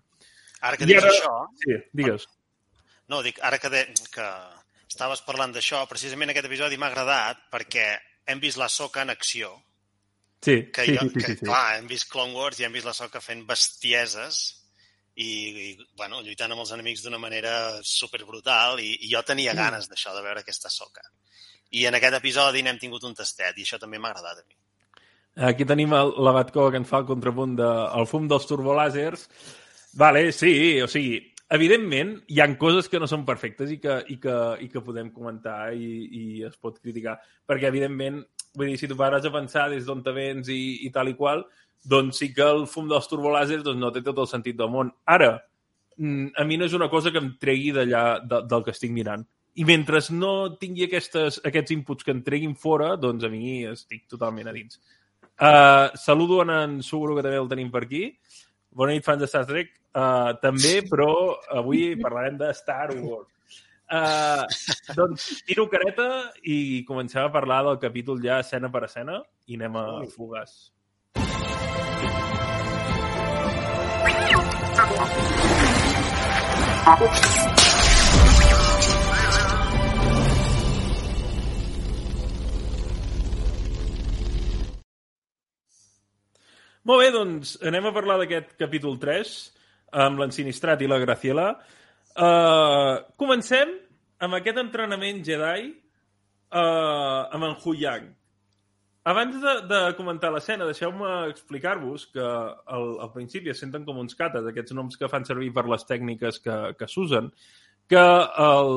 Ara 0.61 0.77
que 0.79 0.87
dius 0.87 1.03
ara... 1.03 1.11
això... 1.11 1.33
Sí, 1.63 1.77
digues. 1.97 2.27
No, 3.11 3.19
dic, 3.25 3.41
ara 3.43 3.59
que, 3.59 3.71
de, 3.73 3.81
que 4.13 4.27
estaves 4.87 5.23
parlant 5.27 5.51
d'això, 5.55 5.83
precisament 5.89 6.31
aquest 6.31 6.47
episodi 6.47 6.79
m'ha 6.79 6.91
agradat 6.91 7.43
perquè 7.51 7.89
hem 8.31 8.39
vist 8.43 8.59
la 8.61 8.69
Soca 8.71 9.03
en 9.03 9.11
acció. 9.11 9.51
Sí, 10.41 10.71
que 10.73 10.85
sí, 10.87 10.95
jo, 10.95 11.05
sí, 11.05 11.09
sí, 11.09 11.19
que, 11.19 11.25
sí, 11.25 11.37
sí. 11.41 11.45
clar, 11.45 11.77
hem 11.77 11.89
vist 11.91 12.09
Clone 12.09 12.33
Wars 12.37 12.61
i 12.61 12.65
hem 12.65 12.73
vist 12.73 12.87
la 12.87 12.95
Soca 12.97 13.21
fent 13.21 13.43
bestieses 13.49 14.39
i, 15.15 15.27
i 15.27 15.67
bueno, 15.99 16.21
lluitant 16.25 16.53
amb 16.53 16.63
els 16.63 16.71
enemics 16.77 17.03
d'una 17.05 17.19
manera 17.21 17.53
super 17.85 18.23
brutal 18.23 18.79
i, 18.81 18.93
i 19.05 19.11
jo 19.11 19.21
tenia 19.27 19.53
ganes 19.57 19.89
d'això, 19.91 20.15
de 20.15 20.23
veure 20.25 20.45
aquesta 20.45 20.71
Soca. 20.71 21.03
I 21.77 21.85
en 21.87 21.95
aquest 21.99 22.17
episodi 22.17 22.63
n'hem 22.63 22.79
tingut 22.79 23.05
un 23.07 23.15
tastet 23.15 23.59
i 23.59 23.67
això 23.67 23.79
també 23.79 23.99
m'ha 23.99 24.11
agradat 24.11 24.41
a 24.41 24.47
mi. 24.47 24.57
Aquí 25.35 25.63
tenim 25.63 25.93
el, 25.95 26.13
la 26.19 26.33
Batcoa 26.35 26.71
que 26.71 26.79
ens 26.81 26.89
fa 26.89 26.99
el 27.01 27.07
contrapunt 27.07 27.55
del 27.55 27.91
de, 27.91 28.05
fum 28.09 28.27
dels 28.27 28.47
turbolàsers. 28.49 29.27
Vale, 29.99 30.31
sí, 30.35 30.81
o 30.83 30.87
sigui, 30.91 31.19
evidentment 31.51 32.13
hi 32.31 32.39
han 32.43 32.57
coses 32.59 32.87
que 32.91 32.99
no 32.99 33.07
són 33.07 33.25
perfectes 33.27 33.71
i 33.71 33.77
que, 33.83 33.97
i 34.11 34.17
que, 34.23 34.35
i 34.63 34.67
que 34.71 34.83
podem 34.83 35.11
comentar 35.11 35.73
i, 35.75 35.89
i 36.19 36.23
es 36.47 36.55
pot 36.59 36.79
criticar, 36.79 37.17
perquè 37.47 37.67
evidentment, 37.67 38.21
vull 38.55 38.71
dir, 38.71 38.77
si 38.79 38.87
tu 38.87 38.95
pares 38.99 39.27
a 39.27 39.33
pensar 39.33 39.69
des 39.71 39.87
d'on 39.87 40.03
te 40.03 40.15
vens 40.15 40.51
i, 40.51 40.61
i 40.87 40.91
tal 40.95 41.11
i 41.11 41.17
qual, 41.19 41.43
doncs 41.83 42.21
sí 42.21 42.31
que 42.35 42.45
el 42.45 42.67
fum 42.69 42.87
dels 42.91 43.09
turbolàsers 43.09 43.65
doncs, 43.65 43.79
no 43.81 43.91
té 43.91 44.03
tot 44.05 44.19
el 44.21 44.29
sentit 44.29 44.59
del 44.59 44.71
món. 44.71 44.91
Ara, 45.07 45.33
mm, 45.97 46.33
a 46.39 46.47
mi 46.47 46.59
no 46.59 46.67
és 46.67 46.75
una 46.77 46.89
cosa 46.89 47.11
que 47.11 47.19
em 47.23 47.33
tregui 47.41 47.71
d'allà 47.75 48.05
de, 48.23 48.43
del 48.47 48.63
que 48.67 48.75
estic 48.75 48.91
mirant. 48.95 49.25
I 49.59 49.65
mentre 49.67 49.99
no 50.15 50.55
tingui 50.59 50.85
aquestes, 50.85 51.41
aquests 51.43 51.73
inputs 51.75 52.07
que 52.07 52.13
em 52.15 52.21
treguin 52.23 52.55
fora, 52.55 52.93
doncs 52.95 53.25
a 53.27 53.29
mi 53.29 53.65
estic 53.67 54.05
totalment 54.07 54.47
a 54.47 54.55
dins. 54.55 54.79
Uh, 55.41 55.89
saludo 55.97 56.43
en 56.43 56.51
en 56.51 56.83
Suguro, 56.83 57.15
que 57.15 57.23
també 57.25 57.37
el 57.41 57.49
tenim 57.49 57.71
per 57.73 57.83
aquí. 57.87 58.03
Bona 58.69 58.93
nit, 58.93 59.03
fans 59.03 59.19
de 59.19 59.27
Star 59.27 59.45
Trek. 59.49 59.71
Uh, 59.91 60.37
també, 60.39 60.81
però 60.85 61.35
avui 61.49 61.95
parlarem 61.99 62.37
de 62.37 62.53
Star 62.53 62.93
Wars. 62.93 63.27
Uh, 63.91 64.45
doncs 64.95 65.41
tiro 65.43 65.65
careta 65.67 66.31
i 66.47 66.85
comencem 66.87 67.25
a 67.25 67.31
parlar 67.33 67.63
del 67.65 67.81
capítol 67.81 68.21
ja 68.23 68.39
escena 68.39 68.69
per 68.71 68.85
escena 68.87 69.17
i 69.47 69.57
anem 69.59 69.75
a 69.81 69.85
fugaç. 70.13 70.71
Molt 86.89 87.03
bé, 87.03 87.11
doncs 87.13 87.57
anem 87.67 87.85
a 87.85 87.93
parlar 87.93 88.15
d'aquest 88.21 88.55
capítol 88.57 88.95
3 89.01 89.31
amb 90.01 90.21
l'ensinistrat 90.21 90.81
i 90.81 90.87
la 90.89 90.97
Graciela. 91.03 91.51
Uh, 92.11 93.03
comencem 93.21 93.75
amb 94.25 94.37
aquest 94.37 94.57
entrenament 94.57 95.19
Jedi 95.25 95.67
uh, 95.69 97.29
amb 97.29 97.45
en 97.45 97.53
Hu 97.53 97.75
Yang. 97.77 98.07
Abans 99.11 99.37
de, 99.41 99.53
de 99.69 99.81
comentar 99.97 100.31
l'escena, 100.33 100.65
deixeu-me 100.69 101.11
explicar-vos 101.29 102.07
que 102.13 102.25
al, 102.25 102.87
al 103.01 103.11
principi 103.13 103.53
es 103.53 103.61
senten 103.61 103.85
com 103.85 103.97
uns 104.01 104.17
cates, 104.17 104.45
aquests 104.45 104.73
noms 104.77 104.97
que 104.97 105.09
fan 105.09 105.25
servir 105.25 105.49
per 105.53 105.65
les 105.69 105.85
tècniques 105.89 106.37
que, 106.41 106.57
que 106.77 106.89
s'usen, 106.89 107.29
que 107.89 108.03
el, 108.45 108.73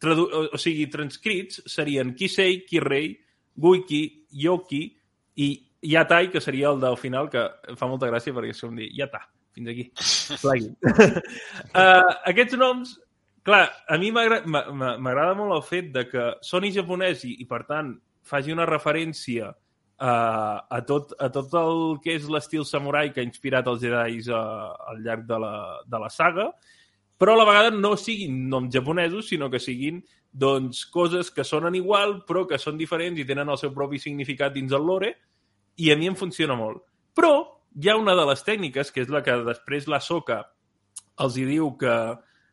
tradu 0.00 0.26
o 0.52 0.60
sigui, 0.60 0.88
transcrits 0.92 1.62
serien 1.70 2.12
Kisei, 2.16 2.62
Kirei, 2.68 3.12
Guiki, 3.56 4.02
Yoki 4.44 4.82
i 5.40 5.48
Yatai, 5.82 6.30
que 6.30 6.40
seria 6.40 6.70
el 6.70 6.80
del 6.80 6.96
final, 6.96 7.28
que 7.30 7.42
fa 7.78 7.88
molta 7.90 8.10
gràcia 8.10 8.34
perquè 8.34 8.52
és 8.54 8.60
com 8.62 8.76
dir 8.78 8.90
Yata, 8.94 9.24
fins 9.56 9.72
aquí. 9.72 9.88
Uh, 11.74 12.12
aquests 12.30 12.54
noms, 12.58 12.94
clar, 13.42 13.64
a 13.88 13.98
mi 13.98 14.12
m'agrada 14.14 15.34
molt 15.38 15.56
el 15.56 15.64
fet 15.66 15.90
de 15.94 16.06
que 16.10 16.28
són 16.46 16.68
i 16.68 16.72
japonès 16.74 17.26
i, 17.26 17.34
i 17.42 17.48
per 17.50 17.64
tant, 17.66 17.96
faci 18.22 18.54
una 18.54 18.68
referència 18.68 19.50
uh, 19.50 20.58
a, 20.62 20.80
tot, 20.86 21.16
a 21.18 21.28
tot 21.34 21.58
el 21.58 21.98
que 22.04 22.14
és 22.14 22.30
l'estil 22.30 22.62
samurai 22.68 23.10
que 23.10 23.22
ha 23.22 23.26
inspirat 23.26 23.66
els 23.66 23.82
Jedi 23.82 24.22
uh, 24.30 24.70
al 24.92 25.02
llarg 25.02 25.26
de 25.26 25.40
la, 25.42 25.54
de 25.82 26.02
la 26.04 26.12
saga, 26.14 26.46
però 27.18 27.34
a 27.34 27.42
la 27.42 27.48
vegada 27.48 27.74
no 27.74 27.96
siguin 27.98 28.48
noms 28.50 28.70
japonesos, 28.74 29.28
sinó 29.30 29.50
que 29.50 29.60
siguin 29.62 30.00
doncs, 30.32 30.86
coses 30.86 31.28
que 31.30 31.44
sonen 31.44 31.74
igual, 31.76 32.22
però 32.26 32.46
que 32.48 32.58
són 32.58 32.78
diferents 32.78 33.20
i 33.20 33.26
tenen 33.28 33.50
el 33.52 33.58
seu 33.60 33.74
propi 33.74 34.00
significat 34.00 34.54
dins 34.54 34.72
el 34.72 34.86
lore, 34.86 35.12
i 35.82 35.90
a 35.92 35.98
mi 35.98 36.08
em 36.10 36.16
funciona 36.18 36.56
molt. 36.58 36.84
Però 37.16 37.34
hi 37.74 37.90
ha 37.90 37.98
una 37.98 38.14
de 38.18 38.24
les 38.28 38.42
tècniques, 38.46 38.92
que 38.94 39.02
és 39.04 39.12
la 39.12 39.22
que 39.26 39.36
després 39.46 39.88
la 39.90 40.00
Soca 40.00 40.42
els 41.22 41.38
hi 41.38 41.46
diu 41.48 41.72
que... 41.80 41.94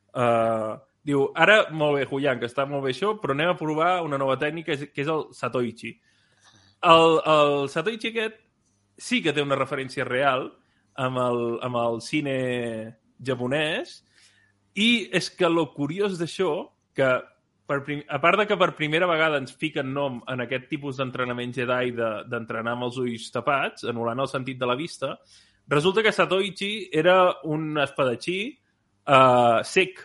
Uh, 0.09 0.77
diu, 1.05 1.27
ara, 1.37 1.61
molt 1.75 1.99
bé, 1.99 2.05
Huyan, 2.09 2.39
que 2.41 2.49
està 2.49 2.65
molt 2.67 2.83
bé 2.85 2.93
això, 2.93 3.13
però 3.21 3.35
anem 3.35 3.53
a 3.53 3.57
provar 3.57 3.91
una 4.05 4.17
nova 4.19 4.37
tècnica, 4.41 4.75
que 4.89 5.03
és 5.03 5.09
el 5.09 5.27
Satoichi. 5.35 5.93
el, 6.89 7.19
el 7.33 7.69
Satoichi 7.69 8.11
aquest 8.13 8.39
sí 8.99 9.21
que 9.23 9.33
té 9.33 9.41
una 9.41 9.57
referència 9.57 10.05
real 10.07 10.49
amb 10.99 11.19
el, 11.23 11.41
amb 11.63 11.79
el 11.79 12.01
cine 12.03 12.35
japonès 13.25 13.99
i 14.75 15.09
és 15.15 15.29
que 15.31 15.49
lo 15.49 15.69
curiós 15.73 16.19
d'això, 16.19 16.69
que 16.95 17.07
per 17.69 17.83
prim... 17.85 18.01
a 18.09 18.17
part 18.21 18.41
de 18.41 18.47
que 18.49 18.57
per 18.57 18.71
primera 18.77 19.07
vegada 19.09 19.37
ens 19.41 19.53
fiquen 19.53 19.91
nom 19.93 20.17
en 20.31 20.41
aquest 20.45 20.65
tipus 20.71 20.97
d'entrenament 20.97 21.53
Jedi 21.53 21.93
de- 21.99 22.23
d'entrenar 22.31 22.73
amb 22.73 22.87
els 22.89 22.97
ulls 23.01 23.29
tapats, 23.35 23.85
anul·lant 23.91 24.25
el 24.25 24.31
sentit 24.31 24.57
de 24.57 24.69
la 24.69 24.77
vista, 24.79 25.13
resulta 25.69 26.01
que 26.05 26.15
Satoichi 26.15 26.89
era 26.91 27.19
un 27.45 27.77
espadatxí 27.77 28.39
uh, 29.05 29.61
sec. 29.61 30.01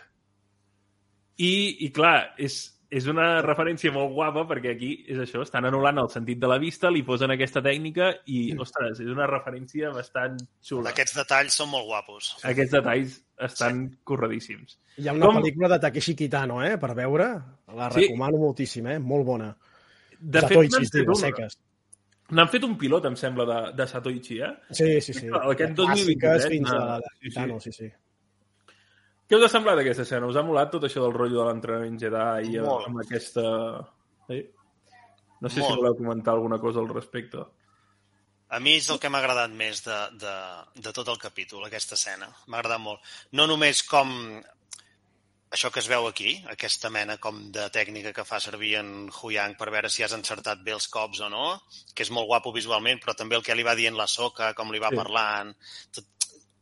I, 1.41 1.51
I 1.87 1.91
clar, 1.91 2.35
és, 2.39 2.61
és 2.87 3.09
una 3.11 3.41
referència 3.43 3.91
molt 3.91 4.13
guapa 4.13 4.45
perquè 4.47 4.75
aquí 4.75 4.91
és 5.11 5.17
això, 5.25 5.41
estan 5.43 5.65
anul·lant 5.67 6.05
el 6.05 6.13
sentit 6.13 6.39
de 6.39 6.47
la 6.47 6.61
vista, 6.61 6.93
li 6.93 7.01
posen 7.03 7.33
aquesta 7.33 7.65
tècnica 7.65 8.13
i, 8.29 8.45
ostres, 8.61 9.01
és 9.01 9.09
una 9.11 9.25
referència 9.27 9.89
bastant 9.95 10.37
xula. 10.63 10.93
Aquests 10.93 11.17
detalls 11.17 11.57
són 11.57 11.73
molt 11.73 11.89
guapos. 11.89 12.35
Aquests 12.45 12.77
detalls 12.77 13.17
estan 13.37 13.99
corredíssims. 14.03 14.79
Hi 14.97 15.07
ha 15.09 15.13
una 15.13 15.25
Com- 15.27 15.41
pel·lícula 15.41 15.67
de 15.69 15.79
Takeshi 15.79 16.15
Kitano, 16.15 16.63
eh, 16.63 16.77
per 16.77 16.93
veure. 16.95 17.27
La 17.75 17.89
Sí. 17.91 18.01
recomano 18.05 18.37
moltíssim, 18.37 18.87
eh? 18.87 18.99
Molt 18.99 19.25
bona. 19.25 19.57
De 20.19 20.39
fet, 20.41 20.49
Satoichi, 20.49 20.71
n'han 20.71 20.83
tio, 20.89 20.99
fet, 20.99 21.07
a 21.07 21.11
un, 21.11 21.15
seques. 21.15 21.57
n'han 22.31 22.47
fet 22.49 22.63
un 22.63 22.77
pilot, 22.77 23.05
em 23.05 23.15
sembla, 23.15 23.45
de, 23.45 23.73
de 23.75 23.87
Satoichi, 23.87 24.39
eh? 24.41 24.53
Sí, 24.71 25.01
sí, 25.01 25.13
sí. 25.13 25.27
Aquest 25.27 25.75
De 25.75 25.83
clàssiques 25.83 26.45
2023, 26.45 26.47
fins 26.49 26.71
a 26.71 26.79
la 26.79 26.95
de 26.97 27.03
sí, 27.03 27.17
sí. 27.19 27.29
Kitano, 27.29 27.59
sí, 27.59 27.71
sí. 27.71 27.91
Què 29.27 29.35
us 29.37 29.43
ha 29.43 29.49
semblat 29.49 29.79
aquesta 29.81 30.03
escena? 30.03 30.27
Us 30.27 30.35
ha 30.37 30.43
molat 30.43 30.69
tot 30.71 30.83
això 30.83 31.01
del 31.01 31.13
rotllo 31.13 31.39
de 31.43 31.45
l'entrenament 31.51 31.99
Jedi 31.99 32.55
i 32.55 32.59
Molt. 32.61 32.87
amb 32.87 32.99
aquesta... 33.01 33.41
Sí? 34.27 34.49
No 35.41 35.49
sé 35.49 35.55
si 35.55 35.61
Molt. 35.61 35.79
voleu 35.81 35.95
comentar 35.97 36.33
alguna 36.35 36.59
cosa 36.59 36.79
al 36.79 36.87
respecte. 36.89 37.39
A 38.53 38.59
mi 38.61 38.75
és 38.77 38.89
el 38.93 38.99
que 39.01 39.09
m'ha 39.09 39.19
agradat 39.23 39.49
més 39.49 39.81
de, 39.85 39.95
de, 40.21 40.33
de 40.85 40.91
tot 40.93 41.07
el 41.09 41.17
capítol, 41.17 41.63
aquesta 41.65 41.97
escena. 41.97 42.27
M'ha 42.45 42.59
agradat 42.59 42.81
molt. 42.83 43.01
No 43.33 43.47
només 43.49 43.81
com 43.89 44.11
això 45.55 45.71
que 45.71 45.79
es 45.79 45.87
veu 45.89 46.05
aquí, 46.07 46.35
aquesta 46.51 46.91
mena 46.91 47.17
com 47.21 47.39
de 47.55 47.65
tècnica 47.73 48.11
que 48.13 48.25
fa 48.27 48.41
servir 48.43 48.75
en 48.81 49.09
Huyang 49.09 49.55
per 49.57 49.69
veure 49.73 49.89
si 49.89 50.03
has 50.03 50.13
encertat 50.17 50.61
bé 50.65 50.75
els 50.75 50.87
cops 50.91 51.21
o 51.25 51.29
no, 51.31 51.45
que 51.95 52.03
és 52.03 52.11
molt 52.13 52.27
guapo 52.27 52.53
visualment, 52.55 52.99
però 53.01 53.15
també 53.17 53.37
el 53.37 53.45
que 53.45 53.55
li 53.55 53.65
va 53.65 53.75
dient 53.77 53.97
la 53.97 54.07
soca, 54.07 54.53
com 54.53 54.73
li 54.73 54.83
va 54.83 54.91
Sí. 54.93 54.99
parlant... 54.99 55.55
Tot, 55.95 56.11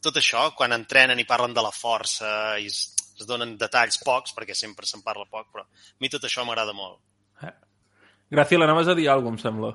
tot 0.03 0.19
això, 0.19 0.49
quan 0.55 0.75
entrenen 0.75 1.19
i 1.19 1.25
parlen 1.25 1.53
de 1.55 1.61
la 1.63 1.71
força 1.71 2.59
i 2.59 2.67
es, 2.67 2.93
es 3.19 3.25
donen 3.25 3.55
detalls 3.57 3.97
pocs, 4.03 4.33
perquè 4.35 4.55
sempre 4.55 4.85
se'n 4.85 5.01
parla 5.01 5.25
poc, 5.31 5.47
però 5.51 5.63
a 5.63 5.99
mi 5.99 6.09
tot 6.11 6.23
això 6.27 6.43
m'agrada 6.45 6.75
molt. 6.75 6.99
Graciela, 8.33 8.65
anaves 8.65 8.87
a 8.89 8.95
dir 8.97 9.07
alguna 9.09 9.37
cosa, 9.37 9.47
em 9.47 9.53
sembla. 9.53 9.71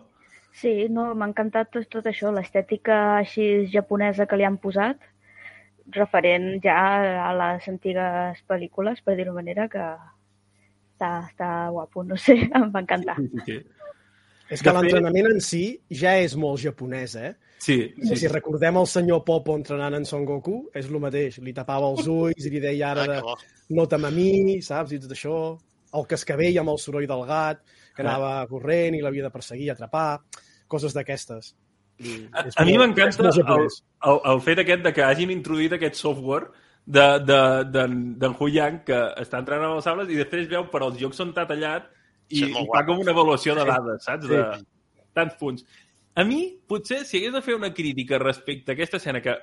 Sí, 0.59 0.89
no, 0.91 1.13
m'ha 1.15 1.29
encantat 1.31 1.71
tot, 1.75 1.87
tot 1.93 2.07
això, 2.11 2.33
l'estètica 2.35 2.97
així 3.21 3.67
japonesa 3.73 4.27
que 4.27 4.37
li 4.41 4.45
han 4.49 4.57
posat, 4.59 4.99
referent 5.95 6.59
ja 6.65 6.77
a 7.29 7.33
les 7.37 7.69
antigues 7.71 8.41
pel·lícules, 8.49 9.01
per 9.05 9.15
dir-ho 9.17 9.35
manera, 9.37 9.69
que 9.73 9.85
està, 10.95 11.11
està 11.31 11.51
guapo, 11.73 12.03
no 12.05 12.17
sé, 12.19 12.37
em 12.59 12.71
va 12.75 12.83
encantar. 12.85 13.17
Sí, 13.21 13.29
sí, 13.33 13.45
sí. 13.47 13.59
És 14.49 14.63
que 14.65 14.71
fet- 14.73 14.79
l'entrenament 14.79 15.27
en 15.35 15.41
si 15.45 15.63
ja 15.93 16.15
és 16.23 16.35
molt 16.41 16.61
japonès, 16.63 17.15
eh? 17.21 17.35
Sí, 17.61 17.77
Sí. 18.01 18.17
Si 18.17 18.29
recordem 18.31 18.77
el 18.81 18.87
senyor 18.87 19.25
Popo 19.27 19.57
entrenant 19.59 19.95
en 19.99 20.05
Son 20.09 20.25
Goku, 20.25 20.71
és 20.79 20.87
el 20.89 20.99
mateix. 21.03 21.41
Li 21.43 21.53
tapava 21.53 21.89
els 21.91 22.07
ulls 22.15 22.47
i 22.47 22.53
li 22.55 22.61
deia 22.63 22.93
ara 22.95 23.03
Ah, 23.05 23.09
de 23.11 23.17
que 23.19 23.27
bo. 23.27 23.35
nota'm 23.81 24.07
a 24.09 24.11
mi, 24.15 24.61
saps? 24.63 24.93
I 24.95 25.01
tot 25.03 25.13
això. 25.13 25.35
El 25.99 26.07
cascavell 26.09 26.59
amb 26.63 26.71
el 26.75 26.79
soroll 26.81 27.07
del 27.11 27.25
gat, 27.29 27.61
que 27.97 28.03
anava 28.05 28.47
corrent 28.49 28.95
i 28.95 29.01
l'havia 29.03 29.25
de 29.27 29.31
perseguir 29.35 29.67
i 29.67 29.71
atrapar. 29.75 30.21
Coses 30.69 30.95
d'aquestes. 30.97 31.53
A, 32.31 32.45
a 32.63 32.65
mi 32.65 32.77
m'encanta 32.79 33.27
el, 33.27 33.67
el, 33.67 34.19
el 34.33 34.41
fet 34.45 34.61
aquest 34.63 34.85
de 34.85 34.93
que 34.95 35.03
hagin 35.03 35.33
introduït 35.35 35.75
aquest 35.75 35.99
software 35.99 36.53
d'en 36.87 37.25
de, 37.27 37.39
de, 37.75 37.83
d'en 38.23 38.37
Huyang 38.39 38.79
que 38.87 38.99
està 39.21 39.41
entrenant 39.43 39.73
amb 39.73 39.81
els 39.81 39.89
sables 39.89 40.13
i 40.13 40.21
després 40.21 40.47
veu 40.49 40.69
per 40.73 40.85
als 40.85 40.97
jocs 41.01 41.19
on 41.25 41.35
t'ha 41.35 41.49
tallat 41.51 41.91
i, 42.31 42.45
i 42.47 42.65
fa 42.71 42.85
com 42.87 43.03
una 43.03 43.13
avaluació 43.17 43.57
de 43.59 43.67
dades, 43.67 44.07
saps? 44.07 44.29
Sí. 44.29 44.37
De 44.37 45.09
tants 45.19 45.37
punts. 45.41 45.67
A 46.19 46.25
mi, 46.27 46.41
potser, 46.69 47.05
si 47.07 47.19
hagués 47.19 47.35
de 47.35 47.43
fer 47.45 47.55
una 47.59 47.73
crítica 47.75 48.19
respecte 48.19 48.73
a 48.73 48.77
aquesta 48.77 48.99
escena 48.99 49.23
que, 49.23 49.35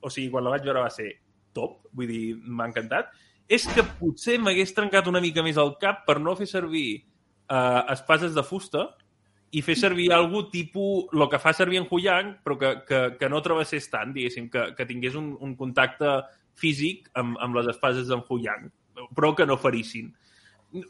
o 0.00 0.10
sigui, 0.10 0.30
quan 0.30 0.46
la 0.46 0.52
vaig 0.54 0.66
veure 0.66 0.84
va 0.84 0.92
ser 0.94 1.08
top, 1.56 1.80
vull 1.96 2.10
dir, 2.10 2.36
m'ha 2.38 2.68
encantat, 2.70 3.10
és 3.50 3.66
que 3.74 3.82
potser 3.98 4.36
m'hagués 4.38 4.72
trencat 4.76 5.08
una 5.10 5.22
mica 5.22 5.42
més 5.42 5.58
el 5.58 5.74
cap 5.82 6.04
per 6.06 6.20
no 6.22 6.36
fer 6.38 6.46
servir 6.46 6.86
uh, 7.50 7.82
espases 7.96 8.36
de 8.36 8.44
fusta 8.46 8.86
i 9.50 9.62
fer 9.66 9.74
servir 9.78 10.10
algú 10.14 10.44
tipus 10.50 11.10
el 11.10 11.26
que 11.30 11.40
fa 11.42 11.52
servir 11.56 11.80
en 11.80 11.88
Huyang, 11.90 12.36
però 12.44 12.56
que, 12.58 12.74
que, 12.86 13.00
que 13.18 13.30
no 13.30 13.40
travessés 13.42 13.88
tant, 13.90 14.12
diguéssim, 14.14 14.46
que, 14.50 14.70
que 14.78 14.86
tingués 14.86 15.16
un, 15.18 15.32
un 15.42 15.56
contacte 15.58 16.20
físic 16.60 17.08
amb, 17.18 17.38
amb 17.42 17.58
les 17.58 17.70
espases 17.72 18.06
d'en 18.10 18.22
Huyang, 18.28 18.68
però 19.16 19.32
que 19.34 19.46
no 19.48 19.58
ferissin. 19.58 20.12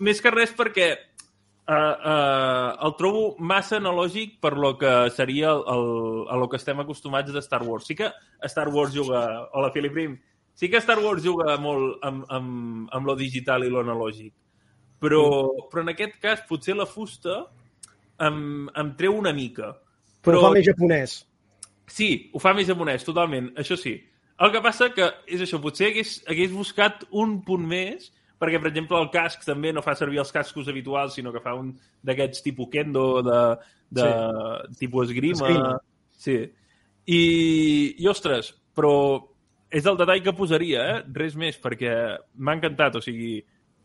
Més 0.04 0.20
que 0.20 0.32
res 0.34 0.52
perquè 0.56 0.90
uh, 0.92 1.72
uh, 1.72 2.72
el 2.84 2.96
trobo 2.98 3.22
massa 3.40 3.78
analògic 3.78 4.36
per 4.44 4.52
lo 4.60 4.74
que 4.80 4.92
seria 5.16 5.54
el, 5.54 5.62
el, 5.72 5.86
a 6.28 6.36
lo 6.36 6.50
que 6.52 6.60
estem 6.60 6.82
acostumats 6.82 7.32
de 7.32 7.40
Star 7.40 7.62
Wars. 7.64 7.86
Sí 7.88 7.96
que 7.96 8.10
Star 8.44 8.68
Wars 8.68 8.92
juga... 8.92 9.22
Hola, 9.54 9.70
Philip 9.72 9.96
Rim. 9.96 10.18
Sí 10.52 10.68
que 10.68 10.82
Star 10.84 10.98
Wars 11.00 11.24
juga 11.24 11.56
molt 11.56 12.04
amb, 12.04 12.26
amb, 12.28 12.90
amb 12.92 13.08
lo 13.08 13.16
digital 13.16 13.64
i 13.64 13.72
lo 13.72 13.80
analògic. 13.80 14.34
Però, 15.00 15.24
però 15.72 15.86
en 15.86 15.94
aquest 15.94 16.20
cas, 16.20 16.44
potser 16.44 16.76
la 16.76 16.84
fusta 16.84 17.46
em, 18.26 18.68
em 18.82 18.92
treu 18.98 19.16
una 19.18 19.32
mica. 19.36 19.72
Però 20.24 20.38
ho 20.40 20.46
fa 20.48 20.54
més 20.56 20.66
japonès. 20.68 21.16
Sí, 21.90 22.10
ho 22.34 22.40
fa 22.42 22.54
més 22.54 22.68
japonès, 22.68 23.04
totalment, 23.06 23.50
això 23.58 23.78
sí. 23.78 23.96
El 24.40 24.52
que 24.54 24.62
passa 24.64 24.88
que 24.94 25.08
és 25.28 25.42
això, 25.44 25.60
potser 25.60 25.90
hagués, 25.90 26.14
hagués 26.30 26.52
buscat 26.54 27.02
un 27.22 27.40
punt 27.44 27.66
més, 27.68 28.08
perquè, 28.40 28.60
per 28.60 28.70
exemple, 28.70 28.96
el 28.96 29.10
casc 29.12 29.44
també 29.44 29.72
no 29.76 29.82
fa 29.84 29.96
servir 29.98 30.22
els 30.22 30.32
cascos 30.32 30.70
habituals, 30.72 31.16
sinó 31.18 31.32
que 31.34 31.42
fa 31.44 31.52
un 31.58 31.74
d'aquests 32.06 32.44
tipus 32.46 32.70
kendo, 32.72 33.04
de, 33.26 33.40
de 34.00 34.06
sí. 34.06 34.78
tipus 34.86 35.10
esgrima. 35.10 35.44
Esgrima. 35.44 35.74
Sí. 36.16 36.38
I, 37.10 37.20
I, 37.98 38.08
ostres, 38.08 38.54
però 38.76 38.94
és 39.70 39.86
el 39.86 39.98
detall 40.00 40.22
que 40.24 40.36
posaria, 40.36 40.86
eh? 40.94 41.02
Res 41.16 41.36
més, 41.36 41.58
perquè 41.60 41.92
m'ha 42.40 42.56
encantat, 42.56 42.96
o 42.96 43.04
sigui, 43.04 43.38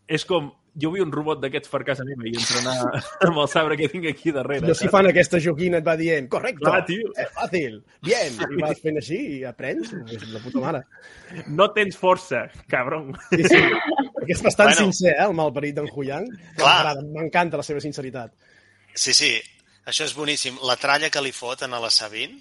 és 0.07 0.23
com 0.29 0.53
jo 0.81 0.89
vull 0.91 1.01
un 1.05 1.11
robot 1.11 1.39
d'aquests 1.41 1.69
per 1.71 1.81
casa 1.87 2.03
meva 2.07 2.25
i 2.27 2.33
entrenar 2.35 2.75
amb 3.29 3.37
el 3.41 3.47
sabre 3.51 3.77
que 3.79 3.87
tinc 3.91 4.05
aquí 4.11 4.31
darrere. 4.35 4.67
No 4.67 4.75
si 4.75 4.89
fan 4.91 5.07
aquesta 5.07 5.39
joquina 5.39 5.79
et 5.79 5.85
va 5.87 5.95
dient, 5.99 6.27
correcte, 6.29 6.63
Clar, 6.65 6.81
tio. 6.85 7.11
és 7.15 7.29
fàcil, 7.35 7.77
bien, 8.03 8.33
i 8.57 8.61
vas 8.61 8.81
fent 8.83 8.97
així 9.01 9.19
i 9.37 9.43
aprens, 9.47 9.93
és 10.11 10.25
la 10.33 10.41
puta 10.43 10.59
mare. 10.63 10.83
No 11.47 11.69
tens 11.75 11.95
força, 11.97 12.45
cabron. 12.71 13.13
Sí, 13.31 13.43
sí. 13.43 13.61
Perquè 14.15 14.33
és 14.35 14.41
bastant 14.43 14.71
Bueno. 14.73 14.81
sincer, 14.89 15.13
eh, 15.15 15.23
el 15.25 15.33
malparit 15.37 15.75
d'en 15.75 15.87
Huyang. 15.91 16.27
Clar. 16.57 16.95
M'encanta 17.03 17.57
la 17.57 17.63
seva 17.63 17.79
sinceritat. 17.83 18.33
Sí, 18.95 19.13
sí, 19.13 19.31
això 19.85 20.05
és 20.05 20.13
boníssim. 20.15 20.57
La 20.65 20.75
tralla 20.81 21.09
que 21.09 21.21
li 21.21 21.31
foten 21.35 21.73
a 21.73 21.79
la 21.79 21.89
Sabine, 21.89 22.39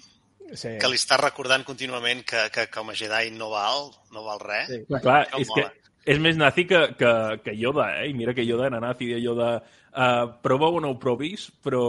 Sí. 0.53 0.75
que 0.79 0.87
li 0.87 0.95
està 0.99 1.17
recordant 1.17 1.63
contínuament 1.65 2.19
que, 2.23 2.49
que 2.53 2.67
com 2.69 2.91
a 2.91 2.93
Jedi 2.93 3.31
no 3.33 3.49
val, 3.49 3.87
no 4.13 4.21
val 4.23 4.39
res. 4.39 4.67
Sí. 4.69 4.83
Clar, 5.01 5.23
Això 5.25 5.39
és 5.41 5.47
que 5.49 5.61
mola. 5.63 5.73
És 6.05 6.21
més 6.21 6.37
nazi 6.37 6.67
que, 6.69 6.81
que, 6.99 7.11
que 7.43 7.55
Yoda, 7.57 7.89
eh? 8.01 8.09
I 8.11 8.13
mira 8.17 8.35
que 8.37 8.45
Yoda 8.45 8.69
era 8.69 8.83
nazi, 8.83 9.09
de 9.13 9.23
Yoda... 9.23 9.57
Uh, 9.95 10.27
proveu 10.43 10.75
o 10.75 10.79
no 10.83 10.89
ho 10.91 10.95
provis, 10.99 11.45
però... 11.63 11.81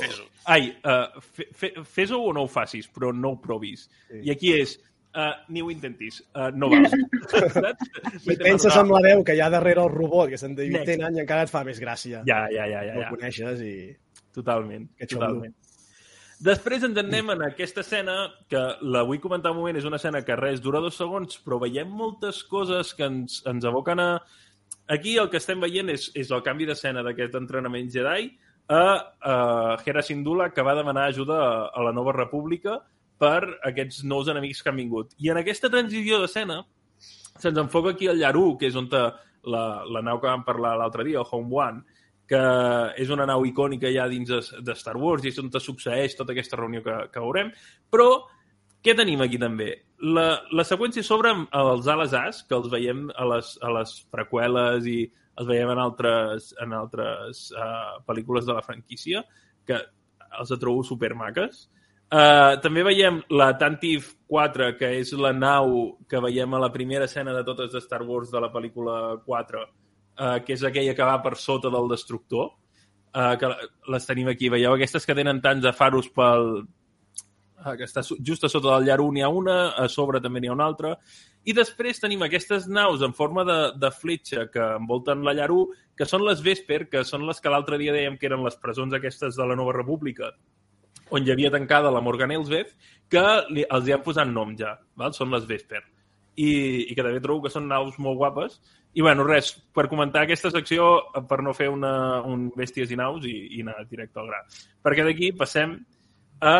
Fes-ho. 0.00 0.24
Ai, 0.50 0.64
uh, 0.82 1.20
fe, 1.22 1.44
fe, 1.54 1.68
fes-ho 1.86 2.18
o 2.26 2.32
no 2.34 2.42
ho 2.42 2.48
facis, 2.50 2.88
però 2.90 3.12
no 3.14 3.36
ho 3.36 3.38
provis. 3.38 3.84
Sí. 4.08 4.18
I 4.26 4.32
aquí 4.34 4.50
és, 4.56 4.72
uh, 5.14 5.28
ni 5.54 5.62
ho 5.62 5.70
intentis, 5.70 6.18
uh, 6.34 6.48
no 6.58 6.66
val. 6.72 6.88
Saps? 7.30 7.92
I 8.26 8.34
penses 8.40 8.74
amb 8.80 8.90
la 8.96 9.04
veu 9.06 9.22
que 9.22 9.38
hi 9.38 9.44
ha 9.46 9.50
darrere 9.54 9.86
el 9.86 9.94
robot, 9.94 10.32
que 10.32 10.42
se'n 10.42 10.58
David 10.58 10.80
Next. 10.80 10.90
Tennant, 10.90 11.20
i 11.20 11.22
encara 11.22 11.46
et 11.46 11.54
fa 11.54 11.62
més 11.68 11.78
gràcia. 11.78 12.24
Ja, 12.26 12.42
ja, 12.50 12.66
ja, 12.66 12.82
ja. 12.88 12.96
No 12.96 13.04
ja. 13.04 13.06
el 13.06 13.14
coneixes 13.14 13.62
i... 13.62 13.76
Totalment, 14.34 14.90
Que 14.98 15.06
xulo. 15.06 15.44
Després 16.42 16.82
ens 16.82 16.98
anem 16.98 17.28
en 17.36 17.42
aquesta 17.46 17.84
escena, 17.84 18.16
que 18.50 18.60
la 18.82 19.04
vull 19.06 19.20
comentar 19.22 19.52
un 19.52 19.60
moment, 19.60 19.76
és 19.78 19.84
una 19.86 20.00
escena 20.00 20.24
que 20.26 20.34
res, 20.38 20.62
dura 20.62 20.80
dos 20.82 20.96
segons, 20.98 21.36
però 21.44 21.60
veiem 21.62 21.90
moltes 21.94 22.40
coses 22.50 22.90
que 22.98 23.06
ens, 23.06 23.42
ens 23.46 23.66
aboquen 23.68 24.02
a... 24.02 24.08
Aquí 24.90 25.14
el 25.22 25.28
que 25.30 25.38
estem 25.38 25.62
veient 25.62 25.92
és, 25.92 26.08
és 26.18 26.32
el 26.34 26.42
canvi 26.42 26.66
d'escena 26.66 27.04
d'aquest 27.06 27.36
entrenament 27.38 27.92
Jedi 27.94 28.32
a, 28.66 28.82
a 29.22 29.36
Hera 29.86 30.02
Syndulla, 30.02 30.50
que 30.50 30.66
va 30.66 30.74
demanar 30.74 31.06
ajuda 31.12 31.38
a, 31.38 31.52
a 31.70 31.86
la 31.86 31.94
Nova 31.94 32.16
República 32.16 32.80
per 33.22 33.60
aquests 33.70 34.02
nous 34.10 34.26
enemics 34.32 34.64
que 34.64 34.72
han 34.72 34.80
vingut. 34.82 35.14
I 35.22 35.30
en 35.30 35.38
aquesta 35.38 35.70
transició 35.70 36.18
d'escena 36.18 36.58
se'ns 37.38 37.62
enfoca 37.62 37.94
aquí 37.94 38.10
el 38.10 38.18
Yaru, 38.18 38.56
que 38.58 38.66
és 38.66 38.78
on 38.78 38.90
te, 38.90 39.06
la, 39.46 39.64
la 39.86 40.02
nau 40.02 40.18
que 40.18 40.26
vam 40.26 40.42
parlar 40.46 40.74
l'altre 40.80 41.06
dia, 41.06 41.22
el 41.22 41.30
Home 41.30 41.54
One, 41.54 41.91
que 42.32 42.42
és 43.02 43.10
una 43.12 43.26
nau 43.28 43.42
icònica 43.44 43.90
ja 43.92 44.06
dins 44.08 44.30
de, 44.32 44.40
de 44.64 44.76
Star 44.78 44.96
Wars 44.96 45.26
i 45.26 45.32
és 45.32 45.40
on 45.42 45.50
succeeix 45.52 46.14
tota 46.16 46.32
aquesta 46.32 46.56
reunió 46.56 46.80
que, 46.84 46.94
que 47.12 47.20
veurem, 47.20 47.50
però 47.92 48.06
què 48.82 48.94
tenim 48.98 49.20
aquí 49.22 49.38
també? 49.38 49.68
La, 50.02 50.40
la 50.50 50.64
seqüència 50.66 51.04
s'obre 51.06 51.34
els 51.60 51.90
ales 51.92 52.14
as, 52.18 52.40
que 52.48 52.56
els 52.56 52.70
veiem 52.72 53.04
a 53.14 53.26
les, 53.34 53.52
a 53.62 53.74
les 53.76 53.92
preqüeles 54.14 54.88
i 54.90 54.96
els 55.38 55.48
veiem 55.48 55.74
en 55.74 55.82
altres, 55.84 56.48
en 56.64 56.72
altres 56.76 57.44
uh, 57.52 58.00
pel·lícules 58.08 58.48
de 58.48 58.56
la 58.56 58.64
franquícia, 58.64 59.22
que 59.68 59.78
els 60.40 60.56
trobo 60.60 60.82
supermaques. 60.88 61.66
Uh, 62.12 62.58
també 62.64 62.82
veiem 62.84 63.22
la 63.32 63.52
Tantive 63.60 64.16
4, 64.32 64.72
que 64.80 64.90
és 64.98 65.12
la 65.20 65.30
nau 65.36 65.94
que 66.08 66.20
veiem 66.24 66.56
a 66.56 66.64
la 66.64 66.72
primera 66.72 67.06
escena 67.08 67.36
de 67.36 67.44
totes 67.46 67.72
de 67.72 67.84
Star 67.84 68.02
Wars 68.08 68.32
de 68.32 68.42
la 68.42 68.50
pel·lícula 68.52 68.98
4, 69.28 69.62
uh, 70.18 70.38
que 70.44 70.56
és 70.56 70.64
aquella 70.66 70.94
que 70.98 71.08
va 71.08 71.18
per 71.24 71.36
sota 71.40 71.72
del 71.72 71.90
destructor, 71.92 72.52
uh, 73.14 73.34
que 73.40 73.50
les 73.94 74.06
tenim 74.08 74.30
aquí. 74.32 74.50
Veieu 74.52 74.76
aquestes 74.76 75.06
que 75.06 75.16
tenen 75.18 75.42
tants 75.44 75.64
de 75.64 75.72
faros 75.76 76.08
pel, 76.14 76.62
uh, 77.62 77.74
que 77.78 77.88
està 77.88 78.04
just 78.20 78.44
a 78.44 78.50
sota 78.52 78.74
del 78.74 78.88
llar 78.88 79.00
1 79.04 79.18
n'hi 79.18 79.26
ha 79.26 79.32
una, 79.32 79.58
a 79.76 79.88
sobre 79.88 80.20
també 80.20 80.42
n'hi 80.42 80.52
ha 80.52 80.56
una 80.56 80.68
altra, 80.70 80.96
i 81.42 81.54
després 81.56 81.98
tenim 81.98 82.22
aquestes 82.22 82.68
naus 82.70 83.02
en 83.02 83.14
forma 83.18 83.42
de, 83.44 83.58
de 83.82 83.90
fletxa 83.90 84.46
que 84.52 84.62
envolten 84.78 85.24
la 85.26 85.34
llar 85.34 85.50
1, 85.50 85.78
que 85.98 86.06
són 86.06 86.22
les 86.26 86.42
Vesper, 86.42 86.84
que 86.90 87.02
són 87.04 87.26
les 87.26 87.42
que 87.42 87.50
l'altre 87.50 87.78
dia 87.80 87.94
dèiem 87.94 88.18
que 88.18 88.28
eren 88.30 88.44
les 88.46 88.58
presons 88.62 88.94
aquestes 88.94 89.38
de 89.38 89.46
la 89.48 89.58
Nova 89.58 89.74
República, 89.74 90.30
on 91.12 91.26
hi 91.26 91.32
havia 91.32 91.50
tancada 91.52 91.90
la 91.92 92.00
Morgan 92.00 92.32
Elsbeth, 92.32 92.76
que 93.12 93.24
li, 93.52 93.64
els 93.68 93.88
hi 93.88 93.94
han 93.96 94.04
posat 94.04 94.30
nom 94.30 94.54
ja, 94.56 94.76
val? 94.96 95.12
són 95.16 95.32
les 95.34 95.44
Vesper. 95.48 95.82
I, 96.32 96.52
I 96.88 96.94
que 96.96 97.04
també 97.04 97.20
trobo 97.20 97.44
que 97.44 97.52
són 97.52 97.66
naus 97.68 97.98
molt 98.00 98.16
guapes. 98.22 98.56
I, 98.92 99.00
bueno, 99.00 99.24
res, 99.24 99.54
per 99.72 99.86
comentar 99.88 100.26
aquesta 100.26 100.50
secció, 100.52 100.88
per 101.28 101.40
no 101.44 101.54
fer 101.56 101.70
una, 101.72 102.20
un 102.28 102.50
bèsties 102.52 102.92
i 102.92 102.98
naus 103.00 103.24
i, 103.24 103.36
i 103.56 103.62
anar 103.64 103.86
directe 103.88 104.20
al 104.20 104.28
gra. 104.28 104.42
Perquè 104.84 105.06
d'aquí 105.06 105.32
passem 105.38 105.78
a 106.44 106.56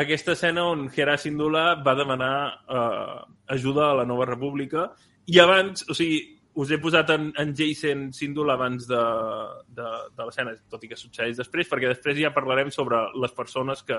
aquesta 0.00 0.32
escena 0.32 0.64
on 0.70 0.86
Hera 0.94 1.18
Syndulla 1.20 1.74
va 1.84 1.96
demanar 1.98 2.34
eh, 2.48 3.16
ajuda 3.52 3.90
a 3.90 3.96
la 4.00 4.06
Nova 4.08 4.24
República 4.28 4.88
i 5.28 5.40
abans, 5.42 5.84
o 5.90 5.96
sigui, 5.96 6.22
us 6.60 6.70
he 6.72 6.78
posat 6.82 7.10
en, 7.14 7.28
en 7.38 7.52
Jason 7.56 8.08
Sindul 8.12 8.50
abans 8.50 8.86
de, 8.88 9.02
de, 9.76 9.90
de 10.16 10.26
l'escena, 10.26 10.54
tot 10.70 10.82
i 10.84 10.90
que 10.90 10.98
succeeix 10.98 11.38
després, 11.38 11.68
perquè 11.70 11.92
després 11.92 12.18
ja 12.18 12.32
parlarem 12.34 12.72
sobre 12.74 13.04
les 13.22 13.34
persones 13.36 13.84
que, 13.86 13.98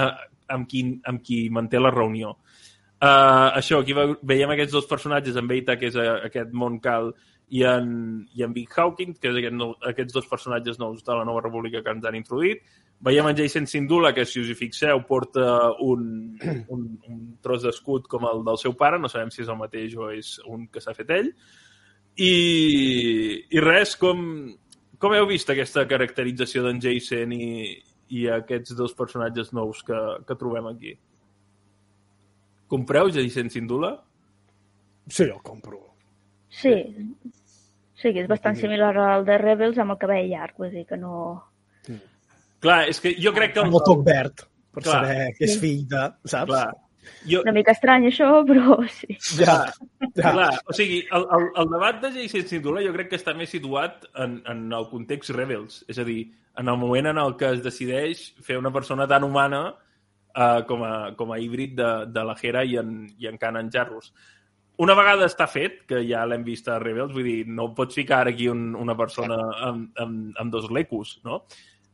eh, 0.00 0.10
amb, 0.56 0.66
qui, 0.68 0.82
amb 1.08 1.22
qui 1.22 1.44
manté 1.50 1.80
la 1.80 1.92
reunió. 1.94 2.34
Uh, 3.02 3.50
això, 3.58 3.80
aquí 3.82 3.96
veiem 4.22 4.52
aquests 4.54 4.76
dos 4.76 4.86
personatges, 4.86 5.34
en 5.34 5.48
Beita, 5.50 5.74
que 5.74 5.88
és 5.90 5.96
a, 5.98 6.20
aquest 6.28 6.52
Montcal, 6.54 7.10
i 7.52 7.64
en, 7.66 7.88
i 8.32 8.44
en 8.46 8.54
Big 8.54 8.70
Hawking, 8.78 9.16
que 9.18 9.32
és 9.32 9.40
aquest 9.40 9.56
nou, 9.58 9.74
aquests 9.90 10.14
dos 10.14 10.28
personatges 10.30 10.78
nous 10.78 11.02
de 11.02 11.16
la 11.18 11.26
Nova 11.26 11.42
República 11.42 11.82
que 11.82 11.92
ens 11.92 12.06
han 12.08 12.16
introduït. 12.16 12.62
Veiem 13.02 13.26
en 13.28 13.36
Jason 13.36 13.66
Sindula, 13.66 14.14
que 14.14 14.24
si 14.24 14.40
us 14.40 14.48
hi 14.48 14.56
fixeu 14.56 15.02
porta 15.08 15.44
un, 15.82 16.06
un, 16.70 16.86
un 17.10 17.20
tros 17.42 17.66
d'escut 17.66 18.06
com 18.08 18.24
el 18.30 18.44
del 18.46 18.62
seu 18.62 18.78
pare, 18.78 19.02
no 19.02 19.10
sabem 19.10 19.34
si 19.34 19.42
és 19.42 19.50
el 19.50 19.58
mateix 19.58 19.98
o 19.98 20.08
és 20.14 20.36
un 20.46 20.68
que 20.72 20.80
s'ha 20.80 20.94
fet 20.96 21.10
ell. 21.18 21.32
I, 22.22 22.32
i 23.50 23.64
res, 23.66 23.98
com, 23.98 24.22
com 25.02 25.16
heu 25.18 25.26
vist 25.28 25.50
aquesta 25.50 25.84
caracterització 25.90 26.62
d'en 26.64 26.80
Jason 26.80 27.34
i, 27.34 27.52
i 28.14 28.28
aquests 28.30 28.78
dos 28.78 28.94
personatges 28.94 29.50
nous 29.52 29.82
que, 29.84 30.04
que 30.28 30.38
trobem 30.38 30.70
aquí? 30.70 30.94
Compreu 32.72 33.10
Jason 33.12 33.50
Sindula? 33.52 33.92
Sí, 35.08 35.24
el 35.24 35.40
compro. 35.44 35.82
Sí. 36.48 36.74
Sí, 37.94 38.10
que 38.10 38.22
és 38.24 38.30
bastant 38.30 38.56
similar 38.58 38.94
al 38.98 39.26
de 39.26 39.36
Rebels 39.38 39.80
amb 39.82 39.94
el 39.94 39.98
cabell 40.00 40.30
llarg, 40.30 40.56
vull 40.58 40.72
dir 40.72 40.86
que 40.88 40.96
no... 41.00 41.16
Clar, 42.62 42.84
és 42.88 43.02
que 43.02 43.12
jo 43.18 43.32
crec 43.34 43.52
que... 43.56 43.60
Amb 43.64 43.76
el 43.76 43.84
toc 43.84 44.02
verd, 44.06 44.44
per 44.72 44.84
Clar. 44.86 45.02
saber 45.02 45.28
que 45.36 45.46
és 45.48 45.58
fill 45.60 45.84
de... 45.90 46.06
Saps? 46.24 46.48
Clar. 46.48 46.70
Jo, 47.26 47.40
Una 47.42 47.54
mica 47.54 47.74
estrany 47.74 48.06
això, 48.08 48.28
però 48.48 48.76
sí. 48.90 49.16
Ja, 49.40 49.56
ja. 50.14 50.30
clar, 50.30 50.50
o 50.70 50.76
sigui, 50.76 51.00
el, 51.10 51.26
el, 51.36 51.48
el 51.62 51.70
debat 51.74 51.98
de 52.04 52.12
Jason 52.16 52.46
Sindula 52.48 52.84
jo 52.84 52.94
crec 52.94 53.10
que 53.12 53.18
està 53.18 53.34
més 53.38 53.50
situat 53.52 54.06
en, 54.22 54.38
en 54.48 54.68
el 54.78 54.86
context 54.90 55.34
Rebels. 55.34 55.82
És 55.90 55.98
a 55.98 56.06
dir, 56.08 56.20
en 56.58 56.70
el 56.70 56.78
moment 56.78 57.10
en 57.10 57.20
el 57.22 57.36
que 57.40 57.50
es 57.56 57.62
decideix 57.64 58.28
fer 58.46 58.58
una 58.60 58.72
persona 58.74 59.08
tan 59.10 59.26
humana 59.26 59.64
uh, 60.36 60.62
com, 60.68 60.84
a, 60.84 60.94
com 61.18 61.32
a 61.32 61.38
híbrid 61.40 61.74
de, 61.78 61.90
de 62.12 62.24
la 62.28 62.36
Hera 62.40 62.64
i 62.64 62.78
en, 62.80 63.02
i 63.18 63.28
en 63.30 63.38
Kanan 63.40 63.70
Jarrus. 63.72 64.12
Una 64.82 64.96
vegada 64.98 65.28
està 65.28 65.46
fet, 65.50 65.82
que 65.88 66.00
ja 66.08 66.24
l'hem 66.26 66.44
vist 66.46 66.68
a 66.68 66.78
Rebels, 66.80 67.12
vull 67.12 67.28
dir, 67.28 67.42
no 67.46 67.68
pots 67.76 67.94
ficar 67.98 68.24
aquí 68.28 68.48
un, 68.48 68.72
una 68.78 68.96
persona 68.98 69.36
amb, 69.68 69.90
amb, 70.00 70.32
amb 70.40 70.52
dos 70.54 70.70
lecus, 70.72 71.18
no? 71.26 71.42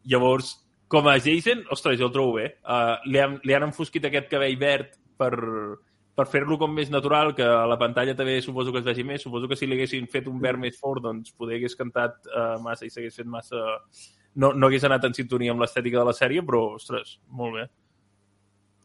Llavors, 0.08 0.54
com 0.88 1.08
a 1.10 1.18
Jason, 1.20 1.66
ostres, 1.74 1.98
jo 2.00 2.06
el 2.08 2.14
trobo 2.14 2.38
bé. 2.38 2.46
Uh, 2.62 2.94
li, 3.10 3.20
han, 3.20 3.36
li 3.44 3.56
han 3.56 3.66
enfosquit 3.66 4.06
aquest 4.08 4.30
cabell 4.30 4.56
verd 4.60 4.94
per, 5.20 5.32
per 6.16 6.26
fer-lo 6.30 6.56
com 6.60 6.72
més 6.74 6.88
natural, 6.94 7.34
que 7.36 7.44
a 7.44 7.66
la 7.68 7.76
pantalla 7.80 8.14
també 8.16 8.38
suposo 8.42 8.72
que 8.72 8.80
es 8.80 8.86
vegi 8.86 9.04
més. 9.04 9.26
Suposo 9.26 9.50
que 9.50 9.58
si 9.58 9.68
li 9.68 9.76
haguessin 9.76 10.08
fet 10.08 10.30
un 10.30 10.38
verd 10.40 10.62
més 10.62 10.78
fort, 10.78 11.02
doncs 11.04 11.34
poder 11.36 11.58
hagués 11.58 11.76
cantat 11.76 12.16
uh, 12.30 12.56
massa 12.64 12.86
i 12.86 12.94
s'hagués 12.94 13.20
fet 13.20 13.28
massa... 13.28 13.66
No, 14.38 14.54
no 14.54 14.68
hagués 14.70 14.86
anat 14.86 15.04
en 15.08 15.18
sintonia 15.18 15.50
amb 15.52 15.64
l'estètica 15.64 15.98
de 15.98 16.08
la 16.08 16.16
sèrie, 16.16 16.46
però, 16.46 16.62
ostres, 16.78 17.16
molt 17.34 17.58
bé. 17.58 17.68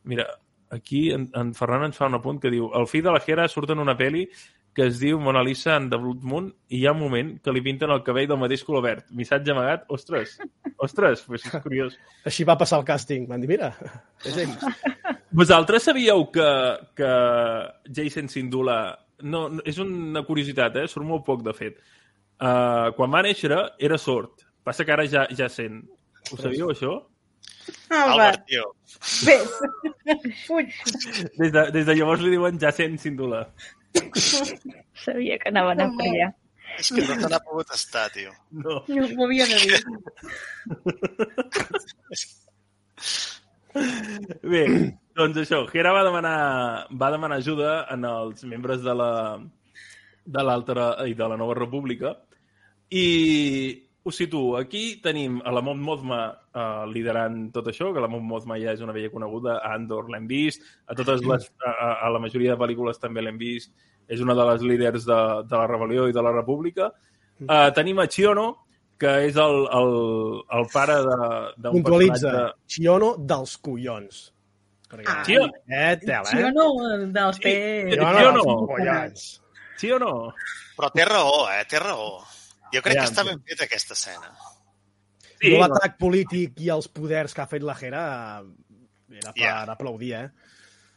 Mira, 0.03 0.27
aquí 0.73 1.11
en, 1.11 1.29
en 1.37 1.53
Ferran 1.57 1.87
ens 1.87 1.99
fa 1.99 2.09
un 2.09 2.17
apunt 2.17 2.41
que 2.41 2.51
diu 2.51 2.71
el 2.75 2.89
fill 2.89 3.05
de 3.05 3.13
la 3.13 3.21
Hera 3.25 3.47
surt 3.47 3.71
en 3.73 3.83
una 3.83 3.97
peli 3.97 4.27
que 4.73 4.87
es 4.89 4.97
diu 4.99 5.19
Mona 5.21 5.43
Lisa 5.45 5.75
and 5.75 5.91
the 5.93 5.99
Blood 6.01 6.23
Moon 6.25 6.47
i 6.73 6.79
hi 6.79 6.87
ha 6.87 6.93
un 6.95 6.99
moment 6.99 7.35
que 7.45 7.53
li 7.53 7.61
pinten 7.61 7.91
el 7.93 8.01
cabell 8.05 8.27
del 8.31 8.39
mateix 8.41 8.63
color 8.65 8.81
verd. 8.85 9.05
Missatge 9.13 9.53
amagat, 9.53 9.85
ostres, 9.93 10.39
ostres, 10.81 11.21
pues 11.27 11.45
és 11.45 11.61
curiós. 11.61 11.97
Així 12.25 12.45
va 12.49 12.57
passar 12.57 12.79
el 12.81 12.87
càsting. 12.87 13.27
Van 13.29 13.43
dir, 13.43 13.51
mira, 13.51 13.69
és 14.25 14.39
ell. 14.45 14.55
Vosaltres 15.43 15.85
sabíeu 15.89 16.25
que, 16.33 16.49
que 16.97 17.13
Jason 17.93 18.29
Sindula... 18.33 18.81
No, 19.23 19.45
no, 19.47 19.61
és 19.69 19.77
una 19.79 20.25
curiositat, 20.25 20.81
eh? 20.81 20.87
Surt 20.89 21.05
molt 21.07 21.23
poc, 21.23 21.45
de 21.45 21.53
fet. 21.55 21.77
Uh, 22.41 22.89
quan 22.97 23.13
va 23.13 23.21
néixer 23.23 23.53
era 23.53 24.01
sord. 24.01 24.41
Passa 24.65 24.83
que 24.83 24.91
ara 24.95 25.05
ja, 25.07 25.27
ja 25.37 25.47
sent. 25.53 25.83
Ho 26.31 26.39
sabíeu, 26.39 26.73
això? 26.73 26.97
Albert, 27.89 28.12
Albert, 28.13 28.45
tio. 28.47 28.65
ves. 29.26 29.52
Fuig. 30.47 30.69
Des 31.39 31.52
de, 31.52 31.65
des 31.76 31.86
de 31.86 31.95
llavors 31.95 32.21
li 32.23 32.34
diuen 32.34 32.60
Jacent 32.60 32.97
Sindula. 33.02 33.45
Sabia 35.04 35.38
que 35.39 35.52
anaven 35.52 35.84
a 35.84 35.89
per 35.97 36.08
allà. 36.10 36.30
És 36.80 36.89
que 36.89 37.04
no 37.06 37.17
te 37.21 37.30
n'ha 37.30 37.39
pogut 37.45 37.69
estar, 37.76 38.08
tio. 38.13 38.32
No. 38.63 38.82
No 38.89 39.08
m'ho 39.13 39.28
havia 39.28 39.45
de 39.52 39.58
dir. 39.62 39.78
Bé, 43.73 44.63
doncs 45.17 45.39
això, 45.43 45.63
Hera 45.73 45.93
va 45.95 46.04
demanar, 46.06 46.38
va 46.93 47.12
demanar 47.13 47.38
ajuda 47.41 47.71
en 47.93 48.06
els 48.10 48.43
membres 48.49 48.84
de 48.86 48.93
la 48.97 49.12
de 50.26 50.43
l'altra 50.45 50.86
i 51.10 51.15
de 51.19 51.28
la 51.28 51.38
Nova 51.39 51.56
República 51.58 52.13
i 52.93 53.08
us 54.05 54.17
situo. 54.17 54.57
Aquí 54.57 54.99
tenim 55.01 55.41
a 55.45 55.51
la 55.51 55.61
Mont 55.63 55.79
Mothma 55.79 56.17
uh, 56.33 56.85
liderant 56.91 57.51
tot 57.55 57.67
això, 57.71 57.93
que 57.93 58.01
la 58.03 58.09
Mont 58.11 58.25
Mothma 58.27 58.57
ja 58.59 58.73
és 58.75 58.81
una 58.83 58.91
vella 58.95 59.09
coneguda, 59.13 59.59
a 59.63 59.73
Andor 59.77 60.09
l'hem 60.11 60.27
vist, 60.27 60.61
a 60.87 60.95
totes 60.95 61.21
les, 61.23 61.47
a, 61.65 61.93
a, 62.05 62.09
la 62.11 62.19
majoria 62.19 62.53
de 62.55 62.59
pel·lícules 62.59 62.99
també 62.99 63.21
l'hem 63.23 63.37
vist, 63.39 63.71
és 64.07 64.19
una 64.19 64.35
de 64.35 64.45
les 64.51 64.61
líders 64.67 65.05
de, 65.07 65.19
de 65.47 65.55
la 65.55 65.67
rebel·lió 65.71 66.09
i 66.09 66.13
de 66.13 66.21
la 66.25 66.33
república. 66.35 66.91
Uh, 67.43 67.71
tenim 67.75 67.99
a 68.03 68.07
Chiono, 68.07 68.49
que 68.99 69.13
és 69.29 69.35
el, 69.39 69.63
el, 69.79 69.95
el 70.59 70.67
pare 70.73 70.99
de- 71.07 71.53
d'un 71.57 71.79
Puntualitza. 71.79 72.29
personatge... 72.29 72.75
Xiono 72.75 73.15
dels 73.19 73.57
collons. 73.57 74.19
Perquè, 74.93 75.07
Ah. 75.09 75.23
Xio- 75.25 75.47
Eh, 75.67 75.95
tela, 76.03 76.29
eh? 76.37 76.51
no? 76.53 76.67
Dels 77.09 77.35
Sí. 77.39 77.41
pets. 77.47 77.95
Xiono 77.95 78.11
Xiono 78.19 78.37
no. 78.37 78.43
dels 78.43 78.69
collons. 78.75 79.23
Sí 79.81 79.89
o 79.91 79.97
no? 79.99 80.11
Però 80.77 80.91
té 80.93 81.03
raó, 81.07 81.47
eh? 81.51 81.63
Té 81.67 81.79
raó. 81.81 82.19
Jo 82.73 82.81
crec 82.81 82.97
que 82.99 83.05
està 83.05 83.21
sí. 83.23 83.29
ben 83.29 83.41
feta 83.47 83.63
aquesta 83.69 83.93
escena. 83.93 84.33
Sí, 85.39 85.49
Sí, 85.49 85.57
L'atac 85.59 85.97
polític 85.99 86.59
i 86.63 86.69
els 86.71 86.88
poders 86.88 87.33
que 87.36 87.41
ha 87.43 87.47
fet 87.51 87.63
la 87.67 87.73
Jera 87.75 88.03
era 89.12 89.33
per 89.33 89.41
Ja. 89.41 89.55
aplaudir, 89.73 90.13
eh? 90.15 90.29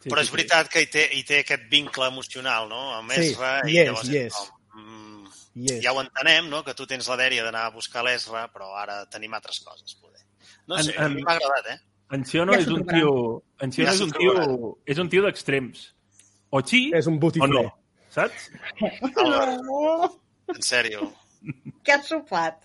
sí, 0.02 0.08
Però 0.08 0.20
sí, 0.22 0.28
és 0.28 0.30
veritat 0.32 0.68
que 0.70 0.82
hi 0.84 0.86
té, 0.86 1.08
hi 1.12 1.24
té 1.26 1.40
aquest 1.40 1.64
vincle 1.70 2.06
emocional, 2.06 2.68
no? 2.68 2.94
Amb 2.94 3.10
Sí, 3.12 3.32
Ezra. 3.32 3.60
hi 3.66 3.72
i 3.74 3.78
és, 3.80 3.86
llavors 3.88 4.08
hi 4.08 4.16
és. 4.18 4.34
com, 4.34 4.82
mm, 4.84 5.32
I 5.56 5.72
és. 5.72 5.82
ja 5.82 5.92
ho 5.92 6.00
entenem, 6.00 6.48
no? 6.48 6.62
Que 6.62 6.74
tu 6.78 6.86
tens 6.86 7.08
la 7.08 7.16
dèria 7.16 7.42
d'anar 7.42 7.64
a 7.66 7.70
buscar 7.74 8.04
l'Ezra, 8.04 8.46
però 8.52 8.70
ara 8.78 9.04
tenim 9.10 9.34
altres 9.34 9.58
coses, 9.60 9.94
poder. 10.00 10.20
No 10.68 10.78
En- 10.78 10.84
sé, 10.84 10.94
en- 10.96 11.02
a 11.04 11.08
mi 11.08 11.22
m'ha 11.22 11.32
agradat, 11.34 11.66
eh? 11.74 11.80
En 12.12 12.24
Ciono 12.24 12.52
Ja 12.52 12.60
és 12.60 12.68
un 12.68 12.86
tio... 12.86 13.42
En 13.58 13.72
Ciono 13.72 13.90
Ja 13.90 13.94
és 13.96 14.00
un 14.00 14.12
tio... 14.12 14.78
És 14.86 14.98
un 14.98 15.08
tio 15.08 15.22
d'extrems. 15.24 15.92
O 16.50 16.60
sí 16.64 16.92
És 16.94 17.08
un 17.08 17.18
o 17.20 17.46
no. 17.48 17.64
Saps? 18.10 18.50
No, 19.26 20.20
en 20.54 20.62
sèrio. 20.62 21.12
Què 21.86 21.94
has 21.94 22.08
sopat? 22.10 22.64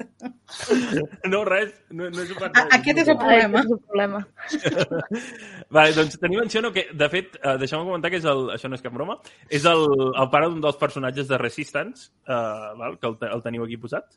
No, 1.29 1.43
res. 1.45 1.71
No, 1.91 2.09
no 2.09 2.21
és 2.23 2.31
un 2.33 2.43
A- 2.47 2.67
Aquest 2.77 2.97
és 3.03 3.07
el 3.07 3.15
Ah, 3.15 3.19
problema. 3.21 3.59
és 3.61 3.71
el 3.71 3.79
problema. 3.85 4.21
Vale, 5.77 5.93
doncs 5.95 6.17
tenim 6.19 6.41
en 6.41 6.49
Ciono 6.49 6.71
que, 6.73 6.87
de 6.93 7.09
fet, 7.13 7.37
eh, 7.41 7.55
deixeu-me 7.61 7.85
comentar 7.87 8.11
que 8.11 8.19
és 8.21 8.25
el, 8.27 8.47
això 8.55 8.69
no 8.69 8.75
és 8.79 8.83
cap 8.83 8.93
broma, 8.95 9.17
és 9.49 9.65
el, 9.69 9.85
el 10.11 10.29
pare 10.33 10.49
d'un 10.49 10.61
dels 10.63 10.79
personatges 10.81 11.27
de 11.29 11.37
Resistance, 11.41 12.09
eh, 12.27 12.71
val, 12.81 12.97
que 12.99 13.07
el, 13.11 13.17
te- 13.21 13.31
el 13.31 13.43
teniu 13.45 13.63
aquí 13.67 13.77
posat. 13.77 14.09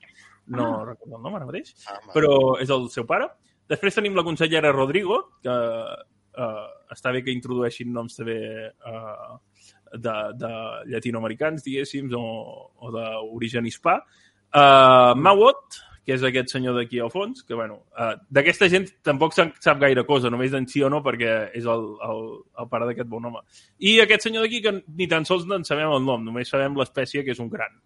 No 0.47 0.67
Ah. 0.81 0.85
recordo 0.91 1.17
el 1.17 1.23
nom 1.23 1.37
ara 1.37 1.47
mateix. 1.49 1.75
Ah, 1.89 2.01
però 2.13 2.59
és 2.61 2.71
el 2.71 2.89
seu 2.91 3.07
pare. 3.07 3.29
Després 3.69 3.95
tenim 3.97 4.15
la 4.17 4.25
consellera 4.27 4.73
Rodrigo, 4.73 5.23
que 5.43 5.49
uh, 5.49 6.67
està 6.93 7.13
bé 7.15 7.23
que 7.25 7.33
introdueixin 7.33 7.93
noms 7.95 8.17
també 8.19 8.37
uh, 8.69 9.39
de, 9.97 10.15
de 10.37 10.51
llatinoamericans, 10.93 11.65
diguéssim, 11.65 12.11
o, 12.19 12.71
o 12.77 12.91
d'origen 12.93 13.65
hispà. 13.65 14.03
Uh, 14.55 15.15
Mawot, 15.19 15.81
que 16.07 16.15
és 16.15 16.23
aquest 16.23 16.53
senyor 16.53 16.77
d'aquí 16.77 17.01
al 17.03 17.11
fons, 17.11 17.43
que, 17.43 17.57
bueno, 17.59 17.81
uh, 17.99 18.13
d'aquesta 18.31 18.69
gent 18.71 18.87
tampoc 19.07 19.35
sap, 19.35 19.57
sap 19.65 19.81
gaire 19.83 20.05
cosa, 20.07 20.31
només 20.31 20.53
d'en 20.53 20.69
sí 20.71 20.85
o 20.85 20.91
no, 20.93 21.01
perquè 21.03 21.33
és 21.59 21.67
el, 21.67 21.87
el, 22.07 22.23
el 22.63 22.69
pare 22.71 22.87
d'aquest 22.91 23.11
bon 23.11 23.27
home. 23.27 23.43
I 23.83 23.97
aquest 24.05 24.29
senyor 24.29 24.45
d'aquí, 24.45 24.61
que 24.63 24.77
ni 24.85 25.09
tan 25.11 25.27
sols 25.27 25.49
en 25.51 25.67
sabem 25.67 25.91
el 25.97 26.05
nom, 26.05 26.23
només 26.23 26.53
sabem 26.53 26.77
l'espècie, 26.79 27.25
que 27.27 27.35
és 27.35 27.43
un 27.43 27.51
gran. 27.51 27.81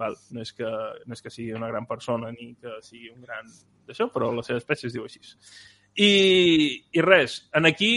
Val? 0.00 0.16
No, 0.32 0.42
és 0.42 0.54
que, 0.56 0.66
no 1.06 1.16
és 1.16 1.22
que 1.22 1.30
sigui 1.30 1.52
una 1.54 1.68
gran 1.68 1.86
persona 1.86 2.32
ni 2.32 2.54
que 2.56 2.80
sigui 2.82 3.12
un 3.12 3.20
gran 3.20 3.46
d'això, 3.86 4.08
però 4.10 4.32
la 4.34 4.46
seva 4.46 4.58
espècie 4.62 4.88
es 4.88 4.96
diu 4.96 5.04
així. 5.04 5.20
I, 6.00 6.10
i 6.96 7.02
res, 7.04 7.42
en 7.54 7.68
aquí 7.68 7.92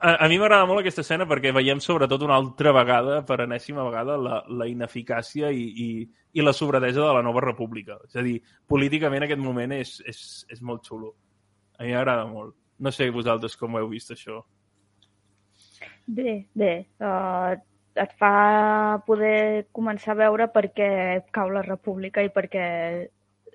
a, 0.00 0.24
a 0.24 0.28
mi 0.28 0.38
m'agrada 0.38 0.66
molt 0.68 0.82
aquesta 0.82 1.02
escena 1.04 1.26
perquè 1.28 1.52
veiem 1.54 1.80
sobretot 1.82 2.24
una 2.26 2.36
altra 2.36 2.72
vegada, 2.76 3.20
per 3.26 3.40
enèsima 3.44 3.84
vegada, 3.86 4.16
la, 4.20 4.40
la 4.48 4.66
ineficàcia 4.68 5.50
i, 5.52 5.64
i, 5.84 5.88
i 6.36 6.44
la 6.44 6.54
sobradesa 6.56 7.04
de 7.04 7.14
la 7.16 7.22
nova 7.24 7.42
república. 7.44 7.98
És 8.08 8.18
a 8.18 8.24
dir, 8.26 8.36
políticament 8.68 9.26
aquest 9.26 9.42
moment 9.42 9.76
és, 9.76 9.96
és, 10.08 10.20
és 10.52 10.60
molt 10.60 10.84
xulo. 10.88 11.14
A 11.78 11.84
mi 11.84 11.94
m'agrada 11.94 12.26
molt. 12.28 12.56
No 12.78 12.92
sé 12.92 13.08
vosaltres 13.10 13.56
com 13.56 13.74
ho 13.74 13.80
heu 13.80 13.88
vist, 13.92 14.12
això. 14.12 14.42
Bé, 16.06 16.36
bé. 16.54 16.72
Uh, 17.00 17.56
et 17.96 18.12
fa 18.20 19.00
poder 19.06 19.66
començar 19.74 20.12
a 20.12 20.20
veure 20.20 20.50
per 20.52 20.68
què 20.76 20.90
cau 21.32 21.50
la 21.50 21.64
república 21.64 22.22
i 22.22 22.30
per 22.30 22.46
què 22.52 22.68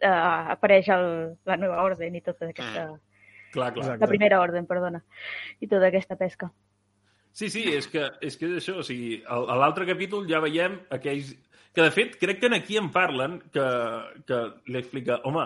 uh, 0.01 0.51
apareix 0.57 0.89
el, 0.97 1.07
la 1.45 1.57
nova 1.61 1.85
ordre 1.85 2.09
i 2.09 2.25
tota 2.25 2.49
aquesta... 2.49 2.89
Mm 2.89 3.07
Clar, 3.51 3.73
clar. 3.75 3.97
La 3.99 4.09
primera 4.09 4.39
ordre, 4.41 4.63
perdona. 4.67 5.01
I 5.59 5.67
tota 5.67 5.89
aquesta 5.91 6.17
pesca. 6.19 6.51
Sí, 7.31 7.49
sí, 7.49 7.63
és 7.71 7.87
que 7.87 8.03
és, 8.19 8.35
que 8.37 8.49
és 8.49 8.59
això. 8.59 8.79
O 8.81 8.85
sigui, 8.85 9.21
a 9.27 9.57
l'altre 9.59 9.87
capítol 9.89 10.27
ja 10.29 10.41
veiem 10.43 10.81
aquells... 10.91 11.33
Que, 11.71 11.85
de 11.85 11.91
fet, 11.95 12.17
crec 12.19 12.41
que 12.41 12.49
aquí 12.55 12.75
en 12.75 12.89
parlen, 12.91 13.37
que, 13.53 13.65
que 14.27 14.39
li 14.67 14.79
explica, 14.81 15.21
home, 15.23 15.45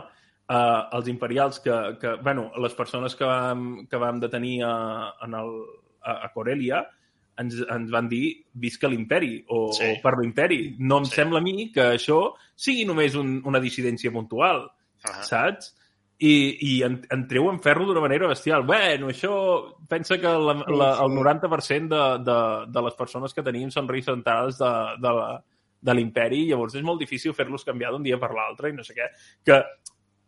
uh, 0.50 0.82
els 0.98 1.10
imperials 1.12 1.60
que, 1.62 1.76
que... 2.02 2.16
Bueno, 2.26 2.50
les 2.62 2.74
persones 2.74 3.16
que 3.16 3.30
vam, 3.30 3.86
que 3.90 4.02
vam 4.02 4.22
detenir 4.24 4.64
a, 4.66 4.76
en 5.28 5.38
el, 5.38 5.54
a, 6.02 6.18
a 6.26 6.32
Corelia 6.34 6.82
ens, 7.42 7.60
ens 7.62 7.92
van 7.92 8.10
dir 8.10 8.24
visca 8.66 8.90
l'imperi 8.90 9.38
o, 9.50 9.68
sí. 9.76 9.92
o 9.92 10.02
per 10.04 10.16
l'imperi. 10.20 10.60
No 10.80 11.04
em 11.04 11.10
sí. 11.10 11.18
sembla 11.20 11.42
a 11.42 11.46
mi 11.46 11.70
que 11.76 11.92
això 12.00 12.20
sigui 12.56 12.88
només 12.90 13.18
un, 13.20 13.38
una 13.46 13.62
dissidència 13.62 14.14
puntual, 14.14 14.66
uh 14.66 15.12
-huh. 15.12 15.26
saps? 15.30 15.74
I, 16.20 16.36
i 16.62 16.76
en, 16.84 17.00
en 17.12 17.26
treuen 17.28 17.58
ferro 17.64 17.86
d'una 17.88 18.04
manera 18.04 18.30
bestial. 18.32 18.64
Bueno, 18.68 19.10
això 19.12 19.34
pensa 19.90 20.18
que 20.22 20.32
la, 20.32 20.56
la, 20.72 20.92
el 21.04 21.18
90% 21.18 21.90
de, 21.92 22.06
de, 22.24 22.38
de 22.72 22.86
les 22.88 22.96
persones 22.96 23.36
que 23.36 23.44
tenim 23.44 23.72
són 23.74 23.90
representades 23.90 24.60
de, 24.62 24.72
de, 25.04 25.12
la, 25.20 25.28
de 25.86 25.98
l'imperi 25.98 26.46
llavors 26.48 26.78
és 26.78 26.86
molt 26.86 27.04
difícil 27.04 27.36
fer-los 27.36 27.68
canviar 27.68 27.92
d'un 27.94 28.06
dia 28.06 28.20
per 28.22 28.32
l'altre 28.36 28.72
i 28.72 28.78
no 28.78 28.86
sé 28.88 28.96
què. 28.96 29.10
Que 29.46 29.60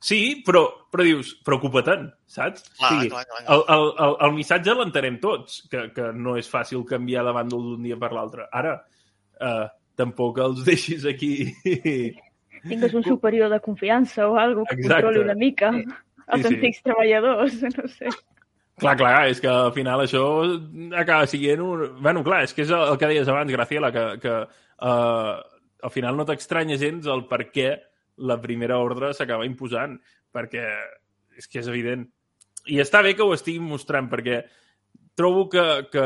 sí, 0.03 0.19
però, 0.45 0.65
però 0.91 1.07
dius, 1.07 1.37
preocupa-te'n, 1.47 2.05
saps? 2.35 2.67
Clar, 2.75 2.91
sí, 2.91 3.09
clar, 3.13 3.23
clar, 3.23 3.41
clar. 3.45 3.55
El, 3.55 3.65
el, 3.77 3.89
el, 4.05 4.19
el 4.27 4.35
missatge 4.35 4.75
l'entenem 4.75 5.21
tots, 5.23 5.63
que, 5.71 5.87
que 5.95 6.11
no 6.13 6.35
és 6.39 6.51
fàcil 6.51 6.83
canviar 6.89 7.23
de 7.27 7.35
bàndol 7.39 7.71
d'un 7.71 7.87
dia 7.87 7.99
per 8.01 8.11
l'altre. 8.11 8.51
Ara, 8.51 8.75
eh, 9.39 9.65
tampoc 9.97 10.43
els 10.43 10.63
deixis 10.69 11.07
aquí 11.09 11.33
tingues 12.67 12.93
un 12.93 13.03
superior 13.05 13.49
de 13.51 13.59
confiança 13.63 14.27
o 14.27 14.37
alguna 14.37 14.65
que 14.69 14.81
Exacte. 14.81 15.03
controli 15.03 15.23
una 15.23 15.35
mica 15.35 15.71
sí. 15.73 15.85
els 16.35 16.45
sí, 16.45 16.53
antics 16.53 16.83
treballadors, 16.85 17.61
no 17.77 17.87
sé. 17.91 18.11
Clar, 18.77 18.93
clar, 18.99 19.13
és 19.31 19.39
que 19.41 19.49
al 19.49 19.71
final 19.73 20.03
això 20.03 20.23
acaba 20.93 21.25
sent 21.25 21.63
un... 21.65 21.87
Bueno, 21.97 22.21
clar, 22.25 22.43
és 22.45 22.53
que 22.53 22.61
és 22.61 22.73
el 22.75 22.97
que 23.01 23.09
deies 23.09 23.29
abans, 23.31 23.51
Graciela, 23.51 23.89
que, 23.95 24.03
que 24.21 24.35
uh, 24.45 25.31
al 25.81 25.93
final 25.93 26.19
no 26.19 26.27
t'estranya 26.29 26.77
gens 26.77 27.07
el 27.09 27.25
per 27.31 27.47
què 27.49 27.71
la 28.29 28.37
primera 28.41 28.77
ordre 28.81 29.13
s'acaba 29.17 29.47
imposant, 29.49 29.97
perquè 30.33 30.67
és 31.37 31.49
que 31.49 31.63
és 31.63 31.71
evident. 31.71 32.05
I 32.69 32.81
està 32.83 33.01
bé 33.01 33.15
que 33.17 33.25
ho 33.25 33.33
estigui 33.33 33.63
mostrant, 33.63 34.11
perquè 34.11 34.43
trobo 35.17 35.47
que, 35.49 35.65
que 35.89 36.05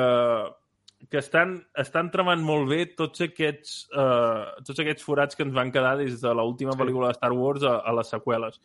que 1.10 1.20
estan, 1.20 1.56
estan 1.80 2.12
tramant 2.14 2.44
molt 2.46 2.70
bé 2.70 2.84
tots 2.98 3.24
aquests, 3.26 3.88
uh, 3.96 4.62
tots 4.68 4.84
aquests 4.84 5.06
forats 5.06 5.38
que 5.38 5.46
ens 5.48 5.56
van 5.56 5.72
quedar 5.74 5.96
des 6.00 6.20
de 6.22 6.34
l'última 6.38 6.76
sí. 6.76 6.82
pel·lícula 6.84 7.10
de 7.10 7.18
Star 7.18 7.32
Wars 7.34 7.66
a, 7.66 7.80
a 7.82 7.96
les 7.98 8.12
seqüeles. 8.14 8.60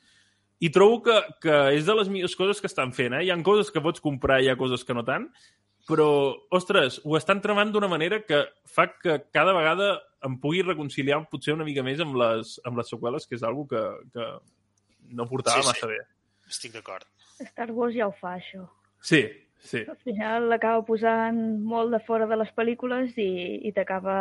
I 0.61 0.71
trobo 0.73 1.03
que, 1.05 1.17
que 1.45 1.57
és 1.77 1.85
de 1.85 1.95
les 1.97 2.09
millors 2.13 2.37
coses 2.37 2.61
que 2.61 2.69
estan 2.71 2.93
fent. 2.97 3.15
Eh? 3.19 3.27
Hi 3.27 3.33
ha 3.33 3.39
coses 3.45 3.71
que 3.73 3.83
pots 3.85 4.03
comprar 4.05 4.41
i 4.41 4.49
hi 4.49 4.53
ha 4.53 4.59
coses 4.61 4.85
que 4.89 4.97
no 4.97 5.05
tant, 5.05 5.29
però, 5.87 6.09
ostres, 6.57 6.99
ho 7.07 7.15
estan 7.15 7.41
tramant 7.45 7.71
d'una 7.71 7.89
manera 7.89 8.19
que 8.27 8.43
fa 8.67 8.89
que 8.91 9.21
cada 9.35 9.55
vegada 9.55 9.93
em 10.27 10.35
pugui 10.43 10.65
reconciliar 10.65 11.21
potser 11.31 11.55
una 11.55 11.67
mica 11.69 11.85
més 11.87 12.01
amb 12.03 12.19
les, 12.19 12.57
amb 12.67 12.81
les 12.81 12.91
seqüeles, 12.91 13.29
que 13.29 13.39
és 13.39 13.45
algo 13.47 13.69
que, 13.71 13.83
que 14.15 14.27
no 15.15 15.29
portava 15.31 15.63
sí, 15.63 15.69
massa 15.69 15.87
sí. 15.87 15.93
bé. 15.93 16.01
Estic 16.51 16.75
d'acord. 16.75 17.07
Star 17.39 17.71
Wars 17.77 17.95
ja 17.95 18.09
ho 18.09 18.15
fa, 18.17 18.35
això. 18.41 18.65
Sí, 19.05 19.23
Sí. 19.63 19.83
Al 19.89 19.99
final 20.05 20.49
l'acaba 20.51 20.85
posant 20.87 21.39
molt 21.65 21.93
de 21.95 22.01
fora 22.07 22.29
de 22.31 22.39
les 22.39 22.51
pel·lícules 22.55 23.17
i, 23.19 23.31
i 23.67 23.73
t'acaba 23.75 24.17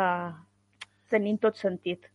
tenint 1.10 1.38
tot 1.42 1.58
sentit. 1.60 2.08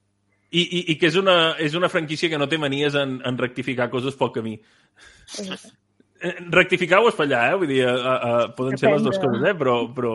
I, 0.52 0.62
i, 0.62 0.80
i 0.92 0.98
que 1.00 1.08
és 1.08 1.16
una, 1.16 1.56
és 1.64 1.78
una 1.80 1.90
franquícia 1.92 2.28
que 2.32 2.40
no 2.40 2.50
té 2.52 2.60
manies 2.60 2.98
en, 3.00 3.20
en 3.28 3.38
rectificar 3.40 3.88
coses 3.94 4.18
pel 4.20 4.34
camí. 4.36 4.58
Exacte. 5.40 5.78
Eh, 6.22 6.36
rectificar 6.54 7.00
o 7.02 7.10
espallar, 7.10 7.48
eh? 7.50 7.58
Vull 7.58 7.72
dir, 7.72 7.82
a, 7.88 7.94
a, 7.98 8.32
poden 8.54 8.76
Depèn 8.76 8.84
ser 8.84 8.92
les 8.94 9.06
dues 9.08 9.20
coses, 9.22 9.46
eh? 9.48 9.56
Però, 9.58 9.78
però, 9.96 10.14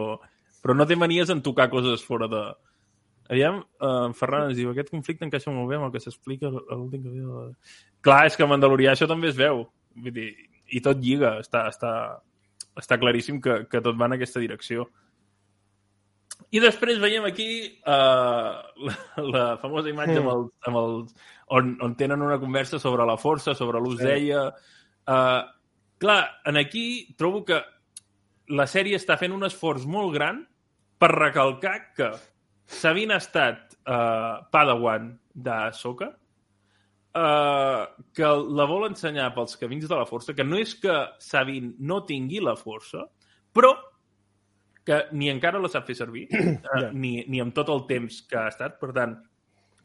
però 0.63 0.77
no 0.77 0.87
té 0.87 0.99
manies 0.99 1.33
en 1.35 1.43
tocar 1.43 1.71
coses 1.73 2.05
fora 2.07 2.29
de... 2.31 2.43
Aviam, 3.27 3.59
uh, 3.83 4.13
Ferran 4.15 4.53
ens 4.53 4.61
diu, 4.61 4.71
aquest 4.71 4.93
conflicte 4.93 5.27
encaixa 5.27 5.51
molt 5.51 5.67
bé 5.73 5.81
amb 5.81 5.89
el 5.89 5.95
que 5.97 6.03
s'explica 6.05 6.47
a 6.47 6.77
l'últim 6.77 7.03
capítol. 7.09 7.49
Clar, 8.07 8.21
és 8.29 8.37
que 8.39 8.47
a 8.47 8.51
Mandalorià 8.53 8.93
això 8.95 9.09
també 9.11 9.33
es 9.33 9.41
veu. 9.41 9.65
Vull 9.99 10.15
dir, 10.15 10.29
i 10.71 10.83
tot 10.85 11.01
lliga, 11.03 11.41
està, 11.43 11.65
està, 11.73 11.91
està 12.77 12.99
claríssim 13.01 13.41
que, 13.43 13.65
que 13.71 13.83
tot 13.83 13.99
va 13.99 14.09
en 14.11 14.17
aquesta 14.17 14.43
direcció. 14.43 14.87
I 16.55 16.61
després 16.63 17.01
veiem 17.03 17.25
aquí 17.27 17.49
uh, 17.89 18.61
la, 18.87 18.97
la 19.35 19.45
famosa 19.63 19.91
imatge 19.91 20.19
amb 20.21 20.31
el, 20.31 20.45
amb 20.69 20.81
el, 20.81 20.99
on, 21.57 21.73
on 21.83 21.97
tenen 21.99 22.23
una 22.23 22.39
conversa 22.43 22.79
sobre 22.83 23.07
la 23.09 23.17
força, 23.19 23.57
sobre 23.59 23.81
l'ús 23.83 23.99
sí. 24.01 24.07
d'ella. 24.07 24.45
Uh, 25.07 25.43
clar, 26.03 26.21
en 26.47 26.61
aquí 26.61 27.17
trobo 27.19 27.43
que 27.49 27.63
la 28.55 28.69
sèrie 28.71 28.99
està 28.99 29.17
fent 29.19 29.35
un 29.35 29.47
esforç 29.49 29.89
molt 29.91 30.15
gran 30.15 30.45
per 31.01 31.11
recalcar 31.17 31.77
que 31.97 32.13
Sabine 32.67 33.17
ha 33.17 33.23
estat 33.23 33.75
uh, 33.87 34.47
Padawan 34.53 35.13
d'Ahsoka, 35.35 36.13
uh, 37.17 38.07
que 38.15 38.31
la 38.59 38.67
vol 38.69 38.89
ensenyar 38.91 39.33
pels 39.35 39.57
camins 39.61 39.87
de 39.89 39.95
la 39.95 40.07
força, 40.09 40.35
que 40.37 40.45
no 40.47 40.61
és 40.61 40.75
que 40.81 40.97
Sabine 41.23 41.75
no 41.79 42.03
tingui 42.09 42.43
la 42.45 42.57
força, 42.61 43.07
però 43.57 43.75
que 44.87 45.01
ni 45.19 45.31
encara 45.33 45.59
la 45.63 45.71
sap 45.73 45.89
fer 45.89 45.97
servir, 45.99 46.29
uh, 46.77 46.91
ni, 46.93 47.19
ni 47.31 47.43
amb 47.43 47.57
tot 47.57 47.73
el 47.73 47.87
temps 47.89 48.21
que 48.29 48.39
ha 48.39 48.51
estat. 48.53 48.79
Per 48.83 48.93
tant, 48.97 49.17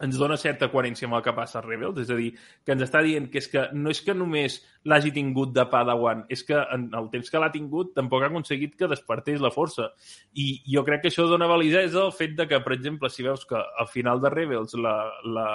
ens 0.01 0.17
dona 0.17 0.37
certa 0.39 0.69
coherència 0.73 1.07
amb 1.07 1.17
el 1.17 1.23
que 1.25 1.33
passa 1.37 1.59
a 1.59 1.63
Rebels, 1.63 1.99
és 2.01 2.09
a 2.09 2.17
dir, 2.17 2.31
que 2.65 2.73
ens 2.73 2.83
està 2.87 3.03
dient 3.05 3.27
que 3.31 3.37
és 3.41 3.47
que 3.51 3.67
no 3.77 3.91
és 3.93 4.01
que 4.05 4.15
només 4.17 4.57
l'hagi 4.89 5.13
tingut 5.13 5.53
de 5.53 5.65
Padawan, 5.69 6.23
és 6.33 6.41
que 6.47 6.57
en 6.57 6.87
el 6.97 7.09
temps 7.13 7.29
que 7.29 7.41
l'ha 7.41 7.51
tingut 7.53 7.93
tampoc 7.97 8.25
ha 8.25 8.31
aconseguit 8.31 8.73
que 8.79 8.89
despertés 8.89 9.41
la 9.43 9.53
força. 9.53 9.91
I 10.33 10.47
jo 10.73 10.85
crec 10.87 11.05
que 11.05 11.13
això 11.13 11.27
dona 11.29 11.49
validesa 11.49 12.07
al 12.07 12.15
fet 12.17 12.33
de 12.39 12.47
que, 12.49 12.61
per 12.65 12.73
exemple, 12.77 13.13
si 13.13 13.25
veus 13.25 13.45
que 13.45 13.57
al 13.57 13.89
final 13.93 14.23
de 14.23 14.33
Rebels 14.33 14.73
la, 14.81 14.95
la, 15.37 15.47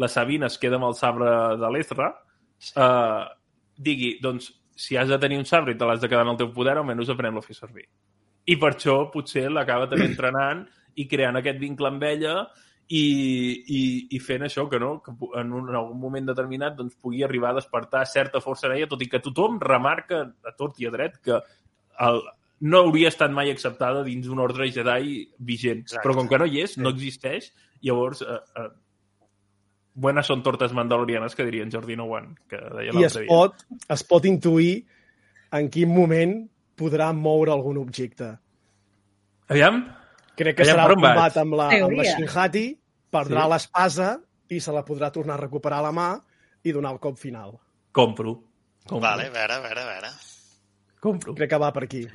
la 0.00 0.08
Sabina 0.08 0.48
es 0.48 0.58
queda 0.58 0.78
amb 0.80 0.88
el 0.88 0.96
sabre 0.98 1.30
de 1.60 1.70
l'Ezra, 1.74 2.08
eh, 2.76 3.22
digui, 3.76 4.16
doncs, 4.22 4.50
si 4.76 4.96
has 4.96 5.08
de 5.08 5.18
tenir 5.20 5.38
un 5.38 5.46
sabre 5.48 5.74
i 5.74 5.78
te 5.78 5.86
l'has 5.86 6.00
de 6.00 6.08
quedar 6.08 6.24
en 6.26 6.32
el 6.32 6.40
teu 6.40 6.50
poder, 6.54 6.76
almenys 6.78 7.12
aprèn-lo 7.12 7.42
a 7.42 7.46
fer 7.46 7.56
servir. 7.56 7.86
I 8.48 8.56
per 8.58 8.72
això 8.72 8.96
potser 9.12 9.46
l'acaba 9.50 9.88
també 9.90 10.08
entrenant 10.08 10.64
i 10.98 11.06
creant 11.08 11.38
aquest 11.38 11.60
vincle 11.60 11.90
amb 11.92 12.02
ella 12.08 12.34
i, 12.88 13.04
i, 13.62 13.82
i 14.16 14.18
fent 14.20 14.44
això 14.46 14.66
que 14.68 14.80
no, 14.82 14.96
que 15.04 15.14
en, 15.38 15.52
un, 15.54 15.68
en 15.70 15.78
algun 15.78 16.00
moment 16.00 16.26
determinat 16.28 16.76
doncs, 16.76 16.96
pugui 17.00 17.22
arribar 17.24 17.52
a 17.52 17.60
despertar 17.60 18.04
certa 18.10 18.42
força 18.44 18.68
en 18.68 18.76
ella, 18.76 18.90
tot 18.90 19.04
i 19.04 19.08
que 19.12 19.22
tothom 19.22 19.60
remarca 19.62 20.24
a 20.44 20.54
tort 20.58 20.80
i 20.82 20.88
a 20.88 20.92
dret 20.94 21.20
que 21.24 21.38
el, 22.02 22.22
no 22.62 22.82
hauria 22.84 23.10
estat 23.12 23.32
mai 23.34 23.50
acceptada 23.52 24.04
dins 24.06 24.28
un 24.30 24.42
ordre 24.42 24.68
Jedi 24.70 25.22
vigent. 25.38 25.86
Exacte. 25.86 26.02
Però 26.04 26.16
com 26.18 26.30
que 26.30 26.40
no 26.42 26.48
hi 26.48 26.62
és, 26.62 26.76
no 26.78 26.92
existeix, 26.94 27.50
llavors 27.82 28.22
eh, 28.22 28.38
eh, 28.58 28.68
buenas 29.94 30.28
són 30.30 30.42
tortes 30.42 30.72
mandalorianes, 30.72 31.34
que 31.36 31.44
diria 31.44 31.64
en 31.66 31.72
Jordi 31.72 31.96
One, 32.00 32.34
que 32.48 32.56
deia 32.56 32.92
I 32.92 33.04
es 33.04 33.16
dia. 33.18 33.26
pot, 33.28 33.64
es 33.88 34.04
pot 34.08 34.24
intuir 34.24 34.86
en 35.52 35.68
quin 35.68 35.92
moment 35.92 36.48
podrà 36.78 37.12
moure 37.12 37.52
algun 37.52 37.78
objecte. 37.78 38.32
Aviam? 39.48 39.82
Crec 40.36 40.56
que 40.56 40.64
Aviam, 40.64 40.76
serà 40.76 40.86
el 40.88 40.94
combat 40.94 41.18
vas? 41.20 41.36
amb 41.36 41.58
la, 41.58 41.68
amb 41.68 41.98
la 41.98 42.06
Shinhati, 42.08 42.66
perdrà 43.12 43.44
sí. 43.44 43.52
l'espasa 43.52 44.10
i 44.48 44.60
se 44.60 44.72
la 44.72 44.84
podrà 44.84 45.12
tornar 45.12 45.36
a 45.36 45.42
recuperar 45.42 45.82
a 45.82 45.86
la 45.88 45.92
mà 45.92 46.08
i 46.64 46.72
donar 46.72 46.94
el 46.96 47.00
cop 47.02 47.18
final. 47.20 47.58
Compro. 47.92 48.38
Compro. 48.86 49.04
Vale, 49.04 49.28
a 49.28 49.34
veure, 49.34 49.58
a 49.58 49.60
veure, 49.60 49.82
a 49.82 49.90
veure. 49.92 50.12
Compro. 51.02 51.34
Crec 51.36 51.50
que 51.50 51.58
va 51.60 51.72
per 51.72 51.84
aquí. 51.84 52.06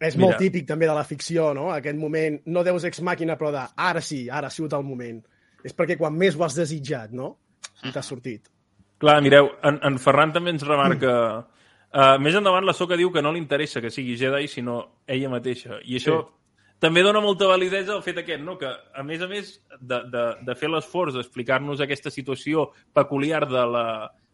És 0.00 0.16
Mira. 0.16 0.30
molt 0.30 0.40
típic 0.40 0.64
també 0.68 0.88
de 0.88 0.94
la 0.96 1.04
ficció, 1.04 1.50
no? 1.54 1.68
Aquest 1.74 1.98
moment, 2.00 2.38
no 2.48 2.64
deus 2.64 2.86
ex 2.88 3.02
màquina, 3.04 3.36
però 3.36 3.50
de 3.52 3.66
ara 3.76 4.00
sí, 4.00 4.22
ara 4.32 4.48
ha 4.48 4.54
sigut 4.54 4.72
el 4.78 4.86
moment. 4.86 5.20
és 5.60 5.74
perquè 5.76 5.98
quan 6.00 6.14
més 6.16 6.36
ho 6.36 6.44
has 6.46 6.54
desitjat, 6.56 7.10
no? 7.12 7.34
I 7.84 7.90
t'ha 7.92 8.00
sortit. 8.00 8.46
Clar, 9.00 9.18
mireu, 9.20 9.50
en, 9.62 9.76
en 9.84 9.98
Ferran 10.00 10.32
també 10.32 10.54
ens 10.54 10.64
remarca... 10.66 11.14
Uh, 11.90 12.14
més 12.22 12.36
endavant 12.38 12.62
la 12.62 12.72
Soca 12.72 12.94
diu 12.94 13.10
que 13.10 13.20
no 13.20 13.32
li 13.34 13.40
interessa 13.42 13.80
que 13.82 13.90
sigui 13.90 14.14
Jedi, 14.16 14.46
sinó 14.48 14.76
ella 15.10 15.28
mateixa. 15.32 15.80
I 15.82 15.96
això 15.98 16.20
sí. 16.20 16.76
també 16.80 17.02
dona 17.02 17.20
molta 17.20 17.48
validesa 17.50 17.96
al 17.96 18.04
fet 18.04 18.20
aquest, 18.22 18.44
no? 18.46 18.54
que 18.60 18.70
a 18.70 19.02
més 19.02 19.20
a 19.20 19.28
més 19.28 19.50
de, 19.80 19.98
de, 20.12 20.24
de 20.46 20.54
fer 20.54 20.70
l'esforç 20.70 21.18
d'explicar-nos 21.18 21.82
aquesta 21.82 22.12
situació 22.14 22.68
peculiar 22.94 23.42
de 23.50 23.64
la, 23.74 23.84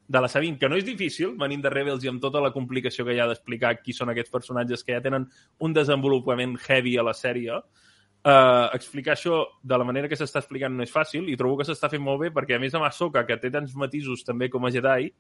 de 0.09 0.21
la 0.21 0.29
Sabine, 0.29 0.59
que 0.59 0.69
no 0.69 0.79
és 0.79 0.85
difícil, 0.87 1.35
venint 1.39 1.63
de 1.65 1.71
Rebels 1.73 2.05
i 2.05 2.11
amb 2.11 2.23
tota 2.23 2.41
la 2.43 2.53
complicació 2.55 3.05
que 3.07 3.17
hi 3.17 3.21
ha 3.23 3.27
d'explicar 3.27 3.75
qui 3.83 3.95
són 3.97 4.13
aquests 4.13 4.31
personatges 4.31 4.85
que 4.87 4.95
ja 4.95 5.03
tenen 5.03 5.27
un 5.59 5.75
desenvolupament 5.75 6.55
heavy 6.69 6.95
a 6.97 7.05
la 7.07 7.15
sèrie, 7.17 7.59
uh, 7.59 8.67
explicar 8.77 9.17
això 9.17 9.43
de 9.63 9.79
la 9.79 9.87
manera 9.89 10.09
que 10.09 10.19
s'està 10.19 10.43
explicant 10.43 10.77
no 10.77 10.87
és 10.87 10.95
fàcil 10.95 11.27
i 11.31 11.37
trobo 11.39 11.59
que 11.59 11.67
s'està 11.67 11.91
fent 11.91 12.05
molt 12.05 12.23
bé 12.23 12.31
perquè, 12.35 12.57
a 12.57 12.63
més, 12.63 12.75
amb 12.75 12.87
Ahsoka, 12.87 13.27
que 13.27 13.39
té 13.43 13.51
tants 13.51 13.75
matisos 13.75 14.23
també 14.27 14.51
com 14.53 14.67
a 14.67 14.73
Jedi, 14.75 15.11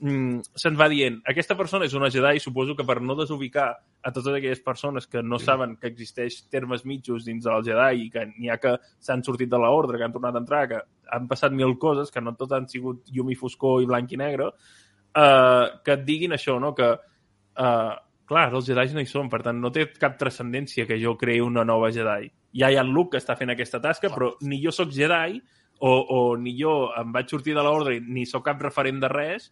mm, 0.00 0.56
se'ns 0.56 0.78
va 0.78 0.88
dient, 0.90 1.20
aquesta 1.30 1.56
persona 1.58 1.86
és 1.86 1.94
una 1.96 2.10
Jedi, 2.12 2.40
suposo 2.42 2.74
que 2.76 2.86
per 2.88 2.98
no 3.04 3.16
desubicar 3.18 3.68
a 4.02 4.12
totes 4.12 4.32
aquelles 4.32 4.62
persones 4.64 5.06
que 5.06 5.22
no 5.22 5.38
saben 5.38 5.76
que 5.76 5.90
existeix 5.92 6.42
termes 6.50 6.84
mitjos 6.88 7.24
dins 7.28 7.44
del 7.44 7.64
Jedi 7.66 8.06
i 8.06 8.10
que 8.12 8.26
n'hi 8.32 8.50
ha 8.50 8.58
que 8.62 8.76
s'han 8.98 9.24
sortit 9.26 9.50
de 9.52 9.60
l'ordre, 9.60 9.98
que 9.98 10.08
han 10.08 10.16
tornat 10.16 10.36
a 10.36 10.44
entrar, 10.44 10.66
que 10.68 10.82
han 11.12 11.28
passat 11.28 11.52
mil 11.52 11.76
coses, 11.78 12.10
que 12.10 12.22
no 12.24 12.36
tot 12.38 12.52
han 12.56 12.68
sigut 12.68 13.08
llum 13.14 13.30
i 13.30 13.38
foscor 13.38 13.82
i 13.82 13.88
blanc 13.90 14.12
i 14.12 14.20
negre, 14.20 14.50
uh, 14.50 15.64
que 15.84 15.96
et 15.96 16.06
diguin 16.06 16.36
això, 16.36 16.58
no? 16.62 16.74
que 16.74 16.90
uh, 16.96 17.94
clar, 18.30 18.50
els 18.54 18.68
Jedi 18.70 18.94
no 18.94 19.02
hi 19.02 19.08
són, 19.10 19.28
per 19.30 19.42
tant, 19.42 19.58
no 19.58 19.72
té 19.74 19.88
cap 19.98 20.18
transcendència 20.18 20.86
que 20.86 21.00
jo 21.02 21.16
creï 21.18 21.42
una 21.42 21.64
nova 21.66 21.90
Jedi. 21.94 22.30
Ja 22.60 22.70
hi 22.70 22.78
ha 22.78 22.84
el 22.86 22.92
Luke 22.94 23.16
que 23.16 23.22
està 23.22 23.34
fent 23.38 23.50
aquesta 23.50 23.80
tasca, 23.82 24.10
però 24.14 24.36
ni 24.46 24.60
jo 24.62 24.72
sóc 24.74 24.92
Jedi, 24.94 25.40
o, 25.80 25.90
o 25.90 26.20
ni 26.36 26.54
jo 26.58 26.74
em 27.00 27.10
vaig 27.12 27.32
sortir 27.32 27.56
de 27.56 27.64
l'ordre 27.64 27.96
ni 28.04 28.26
sóc 28.28 28.44
cap 28.46 28.62
referent 28.62 29.00
de 29.02 29.10
res, 29.10 29.48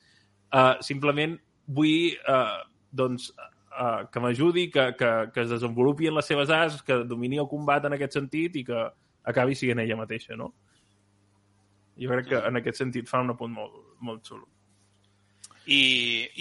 uh, 0.52 0.76
simplement 0.84 1.36
vull 1.66 2.14
uh, 2.28 2.62
doncs, 2.90 3.30
uh, 3.72 4.06
que 4.12 4.22
m'ajudi, 4.22 4.68
que, 4.70 4.90
que, 4.98 5.10
que 5.34 5.44
es 5.44 5.52
desenvolupi 5.52 6.08
en 6.08 6.16
les 6.18 6.26
seves 6.26 6.50
arts, 6.54 6.82
que 6.82 7.02
domini 7.08 7.40
el 7.42 7.50
combat 7.50 7.84
en 7.88 7.96
aquest 7.96 8.18
sentit 8.18 8.56
i 8.56 8.64
que 8.68 8.86
acabi 9.28 9.56
sent 9.58 9.82
ella 9.82 9.98
mateixa, 9.98 10.36
no? 10.36 10.52
Jo 11.98 12.12
crec 12.14 12.30
que 12.30 12.44
en 12.48 12.60
aquest 12.60 12.78
sentit 12.80 13.08
fa 13.10 13.20
un 13.24 13.34
apunt 13.34 13.52
molt, 13.54 13.74
molt 14.06 14.22
xulo. 14.26 14.46
I, 15.68 15.82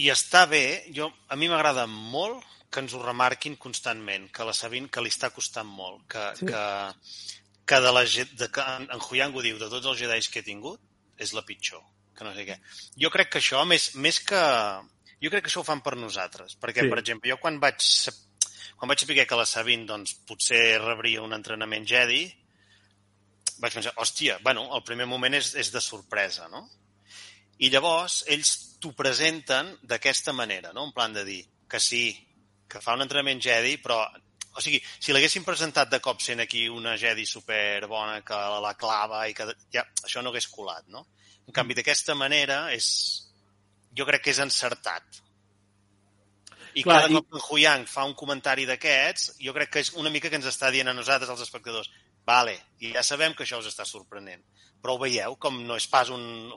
i 0.04 0.12
està 0.14 0.46
bé, 0.48 0.86
jo, 0.96 1.10
a 1.28 1.36
mi 1.36 1.50
m'agrada 1.52 1.84
molt 1.90 2.46
que 2.72 2.84
ens 2.84 2.94
ho 2.96 3.02
remarquin 3.02 3.58
constantment, 3.60 4.30
que 4.32 4.46
la 4.48 4.56
Sabine 4.56 4.92
que 4.92 5.04
li 5.04 5.12
està 5.12 5.32
costant 5.36 5.68
molt, 5.68 6.06
que, 6.12 6.24
sí. 6.40 6.48
que, 6.48 6.64
que, 7.68 7.80
de 7.84 7.92
la, 7.92 8.04
de, 8.06 8.50
que 8.54 8.66
en, 8.76 8.88
en 8.94 9.04
Huyang 9.04 9.36
ho 9.36 9.44
diu, 9.44 9.60
de 9.60 9.70
tots 9.72 9.88
els 9.92 10.00
jedis 10.00 10.30
que 10.32 10.44
he 10.44 10.48
tingut, 10.48 10.80
és 11.18 11.34
la 11.34 11.44
pitjor, 11.48 11.84
que 12.18 12.26
no 12.28 12.34
sé 12.36 12.46
què. 12.48 12.58
Jo 13.00 13.12
crec 13.14 13.32
que 13.34 13.42
això, 13.42 13.64
més, 13.70 13.92
més 13.96 14.20
que... 14.26 14.42
Jo 15.22 15.32
crec 15.34 15.46
que 15.46 15.52
això 15.52 15.64
ho 15.64 15.68
fan 15.68 15.82
per 15.86 15.96
nosaltres, 15.98 16.58
perquè, 16.62 16.86
sí. 16.86 16.92
per 16.92 17.00
exemple, 17.02 17.30
jo 17.30 17.40
quan 17.42 17.58
vaig, 17.62 17.82
quan 18.78 18.92
vaig 18.92 19.02
saber 19.02 19.26
que 19.26 19.40
la 19.40 19.48
Sabine 19.50 19.88
doncs, 19.90 20.14
potser 20.30 20.78
rebria 20.84 21.24
un 21.26 21.34
entrenament 21.34 21.88
Jedi, 21.90 22.26
vaig 23.58 23.74
pensar, 23.74 23.96
hòstia, 23.98 24.38
bueno, 24.46 24.68
el 24.78 24.84
primer 24.86 25.08
moment 25.10 25.34
és, 25.38 25.56
és 25.58 25.72
de 25.74 25.82
sorpresa, 25.82 26.46
no? 26.54 26.68
I 27.58 27.72
llavors 27.74 28.20
ells 28.30 28.54
t'ho 28.82 28.94
presenten 28.94 29.74
d'aquesta 29.90 30.34
manera, 30.38 30.70
no? 30.78 30.86
En 30.86 30.94
plan 30.94 31.16
de 31.16 31.26
dir 31.26 31.42
que 31.68 31.82
sí, 31.82 32.12
que 32.70 32.82
fa 32.84 32.94
un 32.94 33.02
entrenament 33.02 33.42
Jedi, 33.42 33.80
però 33.82 34.04
o 34.58 34.62
sigui, 34.64 34.80
si 35.00 35.14
l'haguessin 35.14 35.46
presentat 35.46 35.90
de 35.92 36.00
cop 36.02 36.22
sent 36.24 36.42
aquí 36.42 36.66
una 36.74 36.96
Jedi 36.98 37.28
superbona 37.30 38.24
que 38.26 38.38
la 38.64 38.74
clava 38.80 39.28
i 39.30 39.36
que 39.38 39.46
ja, 39.74 39.84
això 40.04 40.24
no 40.24 40.34
hagués 40.34 40.50
colat, 40.50 40.88
no? 40.94 41.06
En 41.48 41.56
canvi, 41.56 41.78
d'aquesta 41.78 42.16
manera 42.16 42.68
és... 42.76 42.90
jo 43.98 44.06
crec 44.06 44.28
que 44.28 44.34
és 44.36 44.42
encertat. 44.44 45.24
I 46.78 46.84
Clar, 46.86 47.00
cada 47.00 47.10
i... 47.10 47.16
cop 47.18 47.32
que 47.34 47.42
Huyang 47.48 47.88
fa 47.90 48.06
un 48.06 48.14
comentari 48.18 48.68
d'aquests, 48.70 49.32
jo 49.42 49.54
crec 49.56 49.72
que 49.74 49.82
és 49.86 49.94
una 49.98 50.12
mica 50.14 50.30
que 50.30 50.38
ens 50.38 50.46
està 50.50 50.70
dient 50.74 50.92
a 50.92 50.94
nosaltres, 50.94 51.32
els 51.34 51.42
espectadors, 51.48 51.90
vale, 52.28 52.54
i 52.84 52.92
ja 52.94 53.02
sabem 53.06 53.34
que 53.34 53.48
això 53.48 53.58
us 53.64 53.72
està 53.72 53.88
sorprenent, 53.88 54.44
però 54.84 54.94
ho 54.94 55.02
veieu 55.02 55.40
com 55.42 55.58
no 55.66 55.80
és 55.80 55.88
pas 55.90 56.12
un, 56.14 56.52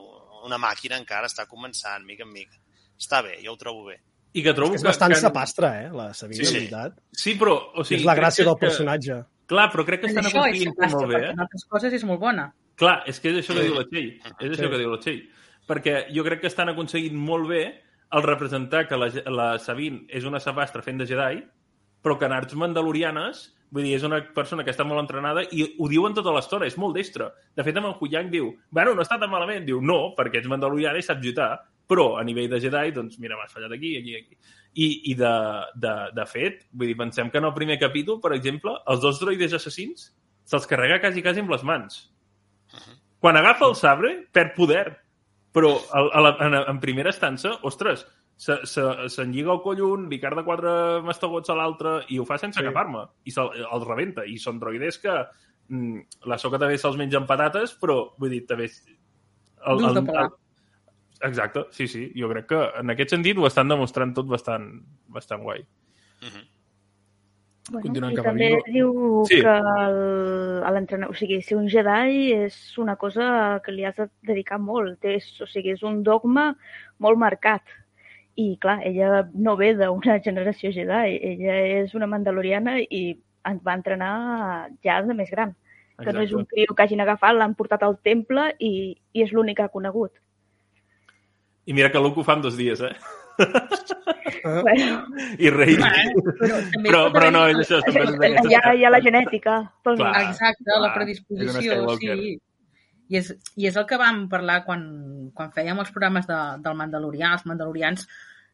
una 0.45 0.59
màquina 0.61 0.99
encara, 0.99 1.31
està 1.31 1.47
començant, 1.49 2.05
mica 2.05 2.27
en 2.27 2.33
mica. 2.35 2.59
Està 3.01 3.23
bé, 3.25 3.39
jo 3.41 3.55
ho 3.55 3.57
trobo 3.57 3.87
bé. 3.89 3.97
I 4.37 4.43
que 4.45 4.53
trobo 4.55 4.75
és, 4.75 4.79
que 4.79 4.85
és 4.85 4.91
bastant 4.91 5.15
que... 5.15 5.19
sapastre, 5.19 5.71
eh, 5.87 5.89
la 5.95 6.11
Sabina, 6.13 6.43
sí, 6.43 6.51
sí. 6.51 6.57
veritat. 6.59 6.99
Sí, 7.17 7.33
però... 7.39 7.57
O 7.73 7.83
sigui, 7.87 8.03
és 8.03 8.07
la 8.07 8.15
gràcia 8.19 8.45
del 8.45 8.59
que... 8.59 8.67
personatge. 8.67 9.17
Clar, 9.51 9.67
però 9.73 9.83
crec 9.87 10.05
que 10.05 10.11
estan 10.13 10.29
aconseguint 10.29 10.77
molt 10.77 11.09
bé, 11.09 11.19
eh? 11.19 11.31
En 11.33 11.41
altres 11.43 11.65
coses 11.67 11.97
és 11.97 12.05
molt 12.07 12.21
bona. 12.21 12.51
Clar, 12.79 13.03
és 13.07 13.19
que 13.19 13.29
és 13.29 13.37
això 13.41 13.55
que 13.57 13.63
diu 13.67 13.75
la 13.77 13.85
Txell. 13.85 14.11
És 14.39 14.51
això 14.51 14.65
Sí. 14.65 14.69
que 14.69 14.77
diu 14.77 14.91
la 14.91 14.99
Txell. 14.99 15.21
Perquè 15.67 15.95
jo 16.13 16.23
crec 16.23 16.41
que 16.41 16.47
estan 16.47 16.69
aconseguint 16.69 17.15
molt 17.15 17.47
bé 17.47 17.81
el 18.11 18.23
representar 18.23 18.87
que 18.87 18.97
la, 18.97 19.09
la 19.31 19.59
Sabine 19.59 20.05
és 20.09 20.25
una 20.25 20.39
sapastra 20.39 20.81
fent 20.81 20.97
de 20.97 21.05
Jedi, 21.07 21.43
però 22.03 22.17
que 22.17 22.25
en 22.25 22.33
arts 22.33 22.55
mandalorianes, 22.55 23.55
vull 23.71 23.83
dir, 23.83 23.95
és 23.95 24.03
una 24.03 24.19
persona 24.33 24.65
que 24.65 24.71
està 24.73 24.83
molt 24.83 24.99
entrenada 24.99 25.43
i 25.51 25.63
ho 25.77 25.87
diuen 25.87 26.13
tota 26.13 26.33
l'estona, 26.33 26.65
és 26.67 26.77
molt 26.77 26.95
destre. 26.97 27.29
De 27.55 27.63
fet, 27.63 27.77
amb 27.77 27.87
en 27.87 27.95
Huyang 28.01 28.31
diu, 28.31 28.55
bueno, 28.71 28.95
no 28.95 29.01
està 29.05 29.19
tan 29.19 29.29
malament. 29.31 29.65
Diu, 29.65 29.79
no, 29.81 30.15
perquè 30.17 30.41
ets 30.41 30.49
mandaloriana 30.51 30.97
i 30.97 31.05
saps 31.05 31.21
lluitar, 31.23 31.61
però 31.87 32.17
a 32.19 32.23
nivell 32.23 32.49
de 32.49 32.59
Jedi, 32.59 32.91
doncs 32.91 33.19
mira, 33.19 33.37
m'has 33.37 33.53
fallat 33.53 33.71
aquí, 33.71 33.97
aquí, 33.97 34.15
aquí. 34.15 34.37
I, 34.73 35.11
i 35.11 35.15
de, 35.15 35.31
de, 35.75 35.93
de 36.15 36.25
fet, 36.25 36.65
vull 36.71 36.87
dir, 36.87 36.97
pensem 36.97 37.29
que 37.29 37.37
en 37.37 37.45
el 37.45 37.53
primer 37.53 37.77
capítol, 37.79 38.19
per 38.23 38.33
exemple, 38.33 38.75
els 38.87 39.01
dos 39.03 39.19
droides 39.19 39.53
assassins 39.53 40.09
se'ls 40.43 40.67
carrega 40.67 40.99
quasi, 40.99 41.21
quasi 41.21 41.39
amb 41.39 41.51
les 41.51 41.63
mans. 41.63 42.10
Quan 43.21 43.37
agafa 43.37 43.67
el 43.69 43.75
sabre, 43.77 44.15
perd 44.33 44.55
poder. 44.57 44.85
Però 45.53 45.69
a, 45.91 46.01
a 46.15 46.21
la, 46.23 46.29
en, 46.47 46.53
en 46.71 46.79
primera 46.79 47.11
estança, 47.11 47.51
ostres, 47.67 48.05
se- 48.39 48.61
se- 48.65 49.09
s'enlliga 49.11 49.51
el 49.53 49.59
coll 49.61 49.81
un, 49.83 50.05
li 50.09 50.17
carda 50.19 50.45
quatre 50.47 50.71
mastegots 51.05 51.51
a 51.51 51.57
l'altre 51.59 51.97
i 52.09 52.17
ho 52.21 52.25
fa 52.25 52.37
sense 52.39 52.55
Sí. 52.57 52.63
sí. 52.63 52.67
agafar-me. 52.67 53.01
I 53.27 53.33
se'l 53.35 53.51
el 53.67 53.85
rebenta. 53.85 54.23
I 54.25 54.37
són 54.39 54.59
droides 54.63 54.97
que 55.03 55.11
mm, 55.67 55.99
la 56.31 56.37
soca 56.41 56.57
també 56.57 56.77
se'ls 56.79 56.97
menja 56.97 57.19
amb 57.19 57.27
patates, 57.29 57.75
però 57.81 57.99
vull 58.17 58.31
dir, 58.33 58.45
també... 58.47 58.69
El, 59.67 59.83
de 59.93 60.01
pelar. 60.07 60.29
exacte, 61.21 61.65
sí, 61.75 61.85
sí. 61.87 62.07
Jo 62.17 62.31
crec 62.31 62.47
que 62.49 62.61
en 62.79 62.89
aquest 62.95 63.11
sentit 63.13 63.37
ho 63.37 63.45
estan 63.45 63.69
demostrant 63.69 64.15
tot 64.15 64.25
bastant, 64.31 64.71
bastant 65.11 65.43
guai. 65.45 65.61
Mhm. 66.23 66.47
Bueno, 67.69 67.83
Continuant 67.85 68.15
cap 68.15 68.25
a 68.25 68.29
també 68.31 68.47
Vigo. 68.65 68.71
diu 68.73 69.25
Sí. 69.29 69.41
que 69.41 69.47
el- 69.47 70.63
a 70.63 70.71
l'entrenador, 70.71 71.13
o 71.13 71.17
sigui, 71.17 71.41
ser 71.41 71.57
un 71.57 71.69
Jedi 71.69 72.31
és 72.33 72.77
una 72.77 72.95
cosa 72.95 73.61
que 73.63 73.71
li 73.71 73.85
has 73.85 73.95
de 73.95 74.09
dedicar 74.23 74.59
molt. 74.59 75.03
És, 75.05 75.39
o 75.41 75.45
sigui, 75.47 75.71
és 75.71 75.83
un 75.83 76.01
dogma 76.03 76.55
molt 76.99 77.17
marcat. 77.17 77.61
I, 78.35 78.57
clar, 78.57 78.79
ella 78.83 79.29
no 79.33 79.55
ve 79.57 79.75
d'una 79.75 80.19
generació 80.23 80.71
Jedi. 80.71 81.19
Ella 81.21 81.55
és 81.83 81.93
una 81.93 82.07
mandaloriana 82.07 82.79
i 82.81 83.17
ens 83.45 83.61
va 83.63 83.73
entrenar 83.75 84.69
ja 84.83 85.01
de 85.03 85.13
més 85.13 85.29
gran. 85.29 85.55
Que 86.01 86.11
no 86.13 86.21
és 86.21 86.31
un 86.33 86.45
criu 86.45 86.73
que 86.75 86.81
hagin 86.83 87.01
agafat, 87.01 87.35
l'han 87.35 87.53
portat 87.53 87.83
al 87.83 87.99
temple 88.01 88.55
i, 88.57 88.97
i 89.13 89.21
és 89.21 89.31
l'únic 89.31 89.57
que 89.57 89.63
ha 89.63 89.69
conegut. 89.69 90.11
I 91.67 91.73
mira 91.73 91.91
que 91.91 91.99
Luke 91.99 92.19
ho 92.19 92.23
fa 92.23 92.33
en 92.33 92.41
dos 92.41 92.57
dies, 92.57 92.81
eh? 92.81 92.95
Ah, 94.43 94.61
Bueno, 94.65 95.05
I 95.37 95.49
rei. 95.53 95.75
Però, 95.77 96.55
també 96.71 96.89
Però, 96.89 97.01
però 97.13 97.27
haver- 97.27 97.33
no, 97.35 97.41
és 97.51 97.59
això. 97.61 97.79
També 97.85 98.29
és 98.31 98.47
hi 98.49 98.55
ha, 98.57 98.61
hi 98.73 98.85
ha 98.85 98.89
la 98.89 99.01
genètica. 99.03 99.57
Pel 99.85 99.99
Clar. 99.99 100.13
Exacte, 100.23 100.63
clar, 100.65 100.79
la 100.81 100.93
predisposició, 100.95 101.77
sí. 101.99 102.39
I 103.11 103.17
és, 103.19 103.29
I 103.59 103.67
és 103.67 103.75
el 103.77 103.85
que 103.85 103.97
vam 103.99 104.23
parlar 104.31 104.61
quan, 104.65 104.83
quan 105.35 105.51
fèiem 105.51 105.77
els 105.83 105.91
programes 105.91 106.25
de, 106.29 106.37
del 106.63 106.77
Mandalorià. 106.79 107.33
Els 107.35 107.45
mandalorians 107.45 108.07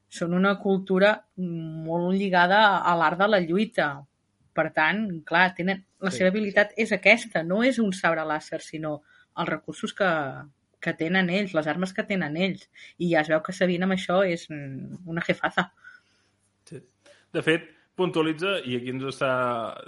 són 0.09 0.33
una 0.33 0.55
cultura 0.59 1.13
molt 1.37 2.15
lligada 2.17 2.79
a 2.81 2.95
l'art 2.97 3.19
de 3.21 3.27
la 3.29 3.39
lluita. 3.43 3.89
Per 4.57 4.71
tant, 4.73 5.05
clar, 5.23 5.51
tenen, 5.55 5.83
la 6.01 6.09
Sí. 6.11 6.17
seva 6.17 6.31
habilitat 6.33 6.71
és 6.75 6.91
aquesta, 6.91 7.43
no 7.43 7.61
és 7.63 7.77
un 7.79 7.93
sabre 7.93 8.23
làser, 8.25 8.59
sinó 8.65 9.01
els 9.37 9.49
recursos 9.49 9.93
que, 9.93 10.09
que 10.83 10.93
tenen 10.97 11.29
ells, 11.33 11.55
les 11.57 11.67
armes 11.67 11.93
que 11.93 12.05
tenen 12.07 12.37
ells. 12.37 12.67
I 12.97 13.11
ja 13.13 13.23
es 13.23 13.31
veu 13.31 13.41
que 13.45 13.55
Sabine 13.55 13.87
amb 13.87 13.97
això 13.97 14.21
és 14.27 14.47
una 14.51 15.23
jefaza. 15.25 15.69
Sí. 16.69 16.81
De 17.33 17.43
fet, 17.45 17.69
puntualitza, 17.97 18.59
i 18.63 18.77
aquí 18.77 18.93
ens 18.93 19.07
està 19.09 19.31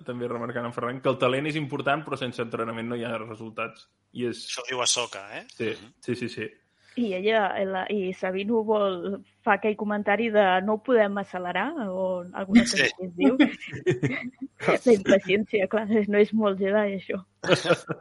també 0.07 0.27
remarcant 0.27 0.65
en 0.65 0.73
Ferran, 0.73 1.01
que 1.03 1.11
el 1.11 1.19
talent 1.21 1.49
és 1.49 1.59
important, 1.59 2.01
però 2.05 2.17
sense 2.17 2.41
entrenament 2.41 2.89
no 2.89 2.97
hi 2.97 3.05
ha 3.05 3.17
resultats. 3.21 3.85
I 4.17 4.31
és... 4.31 4.47
Això 4.49 4.65
ho 4.65 4.69
diu 4.71 4.81
Ahsoka, 4.81 5.27
eh? 5.37 5.45
Sí, 5.53 5.75
sí, 6.05 6.15
sí. 6.15 6.29
sí. 6.33 6.49
I 6.99 7.13
ella, 7.15 7.43
la, 7.69 7.83
i 7.93 8.09
Sabine 8.17 8.51
ho 8.51 8.63
vol, 8.65 9.19
fa 9.45 9.53
aquell 9.55 9.77
comentari 9.79 10.27
de 10.33 10.45
no 10.65 10.79
ho 10.79 10.81
podem 10.83 11.19
accelerar, 11.21 11.69
o 11.85 12.25
alguna 12.33 12.65
cosa 12.65 12.81
Sí. 12.81 12.89
que 12.97 13.05
es 13.05 13.15
diu. 13.15 13.37
La 14.87 14.93
impaciència, 14.95 15.69
clar, 15.71 15.85
no 15.87 16.19
és 16.19 16.33
molt 16.33 16.59
Jedi, 16.59 16.97
això. 16.97 17.21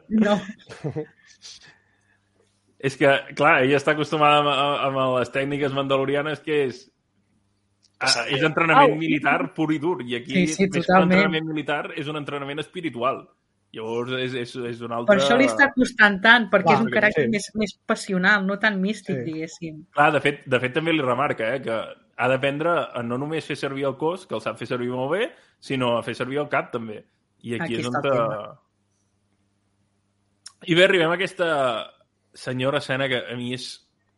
No. 0.09 0.41
És 2.79 2.95
que, 2.97 3.09
clar, 3.35 3.63
ella 3.65 3.77
està 3.81 3.93
acostumada 3.97 4.39
amb, 4.39 4.49
amb 4.87 5.19
les 5.19 5.33
tècniques 5.35 5.73
mandalorianes 5.75 6.39
que 6.45 6.61
és 6.69 6.85
a, 7.99 8.07
és 8.31 8.45
entrenament 8.47 8.93
Au. 8.95 8.99
militar 9.01 9.53
pur 9.57 9.73
i 9.75 9.81
dur. 9.83 9.97
I 10.07 10.15
aquí, 10.21 10.31
Sí, 10.31 10.47
sí, 10.55 10.63
més 10.63 10.71
que 10.71 10.79
un 10.79 10.85
totalment. 10.87 11.13
entrenament 11.19 11.49
militar, 11.51 11.83
és 11.99 12.07
un 12.07 12.17
entrenament 12.21 12.61
espiritual. 12.63 13.25
Llavors 13.75 14.13
és, 14.17 14.33
és, 14.33 14.53
és 14.71 14.79
un 14.81 14.93
altre... 14.95 15.11
Per 15.11 15.19
això 15.21 15.37
li 15.37 15.45
està 15.45 15.67
costant 15.75 16.21
tant, 16.25 16.47
perquè 16.49 16.71
Clar, 16.71 16.77
és 16.79 16.85
un 16.87 16.93
caràcter 16.95 17.25
sí. 17.27 17.33
més, 17.35 17.51
més 17.59 17.75
passional, 17.91 18.47
no 18.47 18.57
tan 18.63 18.79
místic, 18.81 19.19
Sí. 19.19 19.25
diguéssim. 19.27 19.83
Clar, 19.93 20.13
de 20.15 20.21
fet, 20.25 20.47
de 20.47 20.61
fet 20.63 20.73
també 20.79 20.95
li 20.95 21.03
remarca 21.05 21.51
eh, 21.57 21.61
que 21.67 21.75
ha 22.19 22.29
d'aprendre 22.31 22.79
a 22.95 23.03
no 23.03 23.19
només 23.19 23.45
fer 23.45 23.57
servir 23.59 23.85
el 23.91 23.99
cos, 23.99 24.25
que 24.27 24.35
el 24.39 24.41
sap 24.41 24.57
fer 24.57 24.71
servir 24.71 24.89
molt 24.95 25.13
bé, 25.13 25.29
sinó 25.61 25.97
a 25.99 26.03
fer 26.07 26.15
servir 26.15 26.39
el 26.41 26.49
cap 26.49 26.71
també. 26.73 27.03
I 27.43 27.59
aquí, 27.59 27.75
Aquí 27.75 27.83
és 27.83 27.91
on... 27.91 28.01
Te... 28.07 28.15
I 30.71 30.75
bé, 30.75 30.85
arribem 30.89 31.11
a 31.13 31.19
aquesta 31.19 31.49
senyora 32.39 32.79
escena 32.79 33.09
que 33.11 33.19
a 33.19 33.37
mi 33.37 33.53
és 33.57 33.69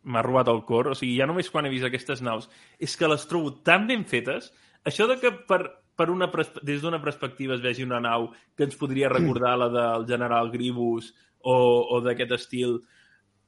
m'ha 0.03 0.21
robat 0.25 0.49
el 0.51 0.63
cor. 0.65 0.91
O 0.91 0.97
sigui, 0.97 1.17
ja 1.17 1.27
només 1.29 1.49
quan 1.53 1.65
he 1.65 1.73
vist 1.73 1.87
aquestes 1.87 2.21
naus 2.25 2.49
és 2.79 2.95
que 2.97 3.09
les 3.09 3.25
trobo 3.29 3.55
tan 3.65 3.87
ben 3.89 4.05
fetes. 4.09 4.51
Això 4.85 5.07
de 5.09 5.17
que 5.21 5.33
per, 5.49 5.61
per 5.97 6.09
una, 6.13 6.29
des 6.61 6.81
d'una 6.81 7.01
perspectiva 7.01 7.57
es 7.57 7.63
vegi 7.65 7.85
una 7.85 8.01
nau 8.01 8.31
que 8.57 8.65
ens 8.67 8.77
podria 8.77 9.09
recordar 9.09 9.57
la 9.59 9.69
del 9.73 10.07
general 10.09 10.51
Grievous 10.53 11.11
o, 11.41 11.55
o 11.97 12.01
d'aquest 12.05 12.37
estil, 12.37 12.79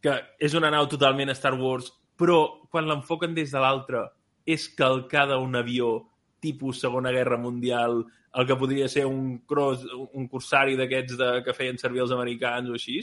que 0.01 0.17
és 0.41 0.57
una 0.57 0.71
nau 0.73 0.89
totalment 0.89 1.31
Star 1.38 1.53
Wars, 1.57 1.91
però 2.17 2.65
quan 2.69 2.89
l'enfoquen 2.89 3.33
des 3.38 3.53
de 3.53 3.62
l'altra 3.62 4.07
és 4.45 4.67
calcada 4.77 5.39
un 5.39 5.55
avió 5.55 6.03
tipus 6.43 6.81
Segona 6.83 7.13
Guerra 7.15 7.38
Mundial, 7.39 8.01
el 8.33 8.47
que 8.49 8.57
podria 8.59 8.89
ser 8.89 9.05
un, 9.05 9.38
cross, 9.47 9.86
un 10.12 10.27
cursari 10.27 10.75
d'aquests 10.75 11.21
que 11.45 11.55
feien 11.55 11.79
servir 11.79 12.03
els 12.03 12.12
americans 12.12 12.69
o 12.69 12.75
així, 12.75 12.99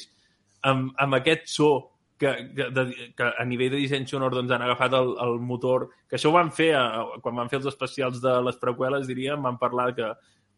amb, 0.63 0.93
amb 0.99 1.15
aquest 1.21 1.47
so 1.49 1.71
que, 2.21 2.33
que, 2.57 2.67
de, 2.77 2.85
que 3.17 3.29
a 3.39 3.45
nivell 3.49 3.71
de 3.73 3.79
disseny 3.81 4.05
sonor 4.07 4.35
doncs, 4.37 4.51
han 4.53 4.63
agafat 4.67 4.93
el, 4.99 5.15
el 5.25 5.39
motor, 5.41 5.89
que 6.09 6.19
això 6.19 6.29
ho 6.29 6.37
van 6.37 6.51
fer 6.53 6.75
a, 6.77 6.83
quan 7.25 7.35
van 7.39 7.49
fer 7.49 7.61
els 7.63 7.71
especials 7.71 8.21
de 8.21 8.35
les 8.45 8.59
preqüeles, 8.61 9.07
diríem, 9.09 9.41
van 9.43 9.57
parlar 9.59 9.95
que, 9.97 10.11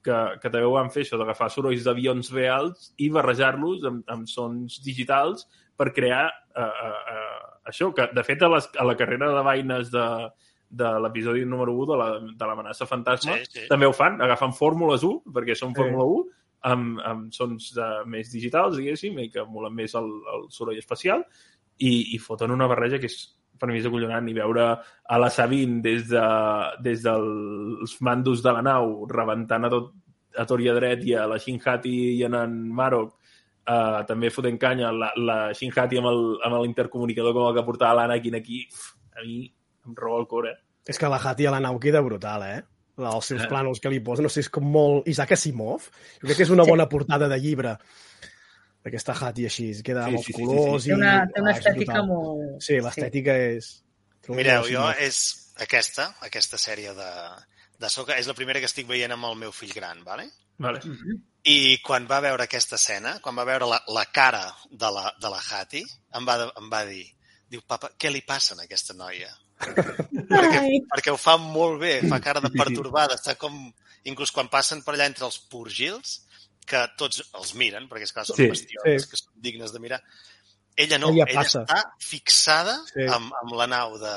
que, 0.03 0.17
que 0.43 0.51
també 0.51 0.65
ho 0.67 0.73
van 0.75 0.91
fer 0.91 1.05
això, 1.05 1.19
d'agafar 1.21 1.51
sorolls 1.55 1.85
d'avions 1.87 2.33
reals 2.35 2.91
i 2.99 3.09
barrejar-los 3.15 3.85
amb, 3.87 4.03
amb 4.11 4.27
sons 4.27 4.81
digitals 4.83 5.47
per 5.79 5.93
crear 5.95 6.27
uh, 6.57 6.67
uh, 6.67 7.01
uh, 7.15 7.47
això, 7.71 7.93
que 7.95 8.09
de 8.13 8.25
fet 8.27 8.43
a, 8.43 8.51
les, 8.57 8.67
a 8.79 8.85
la 8.85 8.97
carrera 8.99 9.31
de 9.31 9.47
vaines 9.47 9.91
de, 9.95 10.07
de 10.83 10.91
l'episodi 11.05 11.47
número 11.47 11.73
1 11.79 11.87
de 11.93 11.97
la- 12.03 12.21
de 12.43 12.47
l'amenaça 12.51 12.87
fantasma 12.91 13.39
Sí, 13.39 13.47
sí. 13.61 13.67
també 13.71 13.87
ho 13.87 13.93
fan, 13.95 14.19
agafen 14.21 14.53
fórmules 14.59 15.05
1, 15.07 15.23
perquè 15.33 15.55
són 15.55 15.71
Sí. 15.77 15.79
Fórmula 15.85 16.05
1, 16.11 16.25
amb, 16.69 17.01
amb 17.05 17.33
sons 17.35 17.73
de, 17.77 17.89
més 18.11 18.33
digitals, 18.33 18.79
diguéssim, 18.79 19.19
i 19.19 19.31
que 19.33 19.43
emulen 19.45 19.75
més 19.75 19.95
el, 19.99 20.11
el 20.35 20.49
soroll 20.55 20.81
espacial, 20.81 21.25
i, 21.79 22.15
i 22.15 22.19
foten 22.23 22.53
una 22.55 22.69
barreja 22.71 23.01
que 23.03 23.11
és 23.11 23.19
per 23.63 23.69
mi 23.71 23.79
és 23.79 23.87
acollonant 23.87 24.27
i 24.27 24.35
veure 24.35 24.65
a 24.75 25.19
la 25.23 25.31
Sabine 25.31 25.81
des, 25.85 26.09
de, 26.11 26.23
des 26.83 27.03
dels 27.05 27.97
mandos 28.03 28.43
de 28.43 28.55
la 28.55 28.63
nau 28.67 29.05
rebentant 29.11 29.69
a 29.69 29.71
tot 29.71 29.93
a 30.39 30.47
tor 30.49 30.63
i 30.65 30.69
a 30.71 30.75
dret 30.75 31.05
i 31.07 31.15
a 31.15 31.27
la 31.31 31.39
Shinhati 31.39 31.93
i 32.17 32.23
en 32.27 32.35
en 32.39 32.57
Marok 32.73 33.13
uh, 33.13 34.01
també 34.09 34.33
fotent 34.33 34.59
canya 34.59 34.91
la, 34.97 35.13
la 35.17 35.39
Shinhati 35.55 36.01
amb 36.01 36.57
l'intercomunicador 36.57 37.37
com 37.37 37.49
el 37.51 37.57
que 37.59 37.67
portava 37.69 38.01
l'Anakin 38.01 38.41
aquí 38.41 38.65
uf, 38.67 38.93
a 39.15 39.27
mi 39.27 39.45
em 39.87 39.95
roba 39.99 40.21
el 40.23 40.29
cor, 40.31 40.49
eh? 40.49 40.57
És 40.89 40.99
que 40.99 41.11
la 41.11 41.21
Hati 41.23 41.47
a 41.47 41.53
la 41.55 41.61
nau 41.63 41.79
queda 41.79 42.03
brutal, 42.03 42.43
eh? 42.47 42.61
Els 43.11 43.27
seus 43.33 43.43
Eh. 43.43 43.49
plànols 43.51 43.81
que 43.83 43.91
li 43.91 44.01
posen, 44.01 44.23
no 44.25 44.31
sé, 44.31 44.41
és 44.41 44.49
com 44.53 44.65
molt 44.65 45.09
Isaac 45.09 45.33
Asimov. 45.33 45.91
Jo 46.21 46.27
crec 46.29 46.37
que 46.37 46.47
és 46.47 46.51
una 46.55 46.65
bona 46.69 46.89
portada 46.89 47.29
de 47.29 47.39
llibre 47.39 47.77
d'aquesta 48.85 49.15
Hati 49.15 49.45
així, 49.47 49.69
queda 49.87 50.05
Sí, 50.05 50.11
amb 50.11 50.19
els 50.19 50.27
sí, 50.27 50.33
sí, 50.33 50.39
sí, 50.39 50.47
colors 50.47 50.83
sí. 50.83 50.89
Té 50.91 50.95
una, 50.97 51.13
i... 51.25 51.33
té 51.33 51.41
una 51.41 51.53
Ah, 51.53 51.59
estètica 51.59 52.03
molt... 52.07 52.63
Sí, 52.63 52.79
l'estètica 52.83 53.37
és... 53.57 53.73
Mireu, 54.29 54.67
jo 54.71 54.87
és 55.03 55.19
aquesta, 55.63 56.09
aquesta 56.23 56.59
sèrie 56.59 56.93
de, 56.95 57.11
de 57.83 57.89
Soca, 57.91 58.17
és 58.19 58.27
la 58.31 58.35
primera 58.39 58.61
que 58.63 58.67
estic 58.71 58.87
veient 58.87 59.13
amb 59.15 59.27
el 59.31 59.37
meu 59.41 59.53
fill 59.55 59.73
gran, 59.75 60.03
vale? 60.07 60.29
Vale. 60.63 60.81
I 61.45 61.79
quan 61.83 62.07
va 62.07 62.21
veure 62.23 62.45
aquesta 62.47 62.77
escena, 62.79 63.17
quan 63.23 63.35
va 63.39 63.45
veure 63.49 63.67
la, 63.67 63.81
la 63.91 64.05
cara 64.15 64.45
de 64.71 64.91
la, 64.95 65.09
de 65.19 65.31
la 65.33 65.41
Hati, 65.43 65.83
em 66.15 66.27
va, 66.29 66.37
em 66.61 66.69
va 66.71 66.85
dir, 66.87 67.03
diu, 67.51 67.63
papa, 67.67 67.91
què 67.99 68.13
li 68.15 68.23
passa 68.27 68.55
a 68.55 68.63
aquesta 68.63 68.95
noia? 68.95 69.31
Perquè, 69.63 70.61
perquè 70.91 71.13
ho 71.15 71.19
fa 71.21 71.37
molt 71.41 71.81
bé, 71.83 71.95
fa 72.09 72.21
cara 72.25 72.41
de 72.45 72.51
pertorbada, 72.55 73.17
està 73.21 73.37
com... 73.41 73.57
Inclús 74.11 74.33
quan 74.35 74.49
passen 74.51 74.81
per 74.83 74.97
allà 74.97 75.07
entre 75.07 75.23
els 75.29 75.37
purgils, 75.53 76.17
que 76.67 76.81
tots 76.99 77.21
els 77.39 77.53
miren, 77.59 77.85
perquè 77.91 78.09
és 78.09 78.13
clar, 78.15 78.25
són 78.27 78.35
Sí, 78.41 78.49
bastions 78.51 79.05
sí. 79.05 79.11
que 79.13 79.19
són 79.21 79.33
dignes 79.45 79.71
de 79.75 79.79
mirar, 79.83 80.01
ella 80.75 80.99
no, 80.99 81.11
Ella 81.13 81.27
ella, 81.29 81.37
passa. 81.45 81.63
està 81.63 81.79
fixada 82.03 82.75
Sí. 82.91 83.05
amb, 83.07 83.31
amb 83.43 83.55
la 83.61 83.69
nau 83.71 83.95
de, 84.03 84.15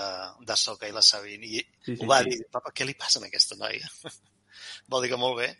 de 0.48 0.56
Soca 0.58 0.90
i 0.90 0.94
la 0.96 1.04
Sabine, 1.06 1.46
i 1.46 1.62
Sí, 1.86 1.96
sí, 1.96 2.00
ho 2.02 2.08
va 2.10 2.24
sí. 2.24 2.32
dir, 2.34 2.48
papa, 2.50 2.72
què 2.74 2.86
li 2.88 2.96
passa 2.98 3.22
a 3.22 3.28
aquesta 3.30 3.58
noia? 3.62 3.86
Vol 4.90 5.06
dir 5.06 5.12
que 5.14 5.20
molt 5.22 5.38
bé. 5.44 5.52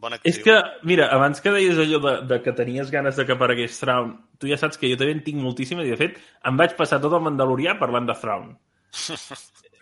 Bona 0.00 0.16
És 0.24 0.38
actriu. 0.38 0.44
que, 0.48 0.86
mira, 0.88 1.08
abans 1.12 1.40
que 1.44 1.52
deies 1.52 1.76
allò 1.80 1.98
de, 2.04 2.14
de 2.28 2.42
que 2.44 2.52
tenies 2.56 2.90
ganes 2.92 3.16
de 3.16 3.24
que 3.28 3.32
aparegués 3.36 3.76
Thrawn, 3.80 4.14
tu 4.40 4.48
ja 4.48 4.56
saps 4.60 4.76
que 4.80 4.88
jo 4.92 4.96
també 5.00 5.12
en 5.16 5.24
tinc 5.24 5.40
moltíssimes 5.44 5.84
i, 5.88 5.92
de 5.92 6.00
fet, 6.00 6.16
em 6.48 6.56
vaig 6.60 6.72
passar 6.76 7.00
tot 7.00 7.12
el 7.16 7.24
Mandalorià 7.24 7.78
parlant 7.80 8.08
de 8.08 8.16
Thrawn. 8.20 8.50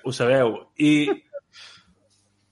Ho 0.04 0.12
sabeu. 0.14 0.54
I, 0.78 1.08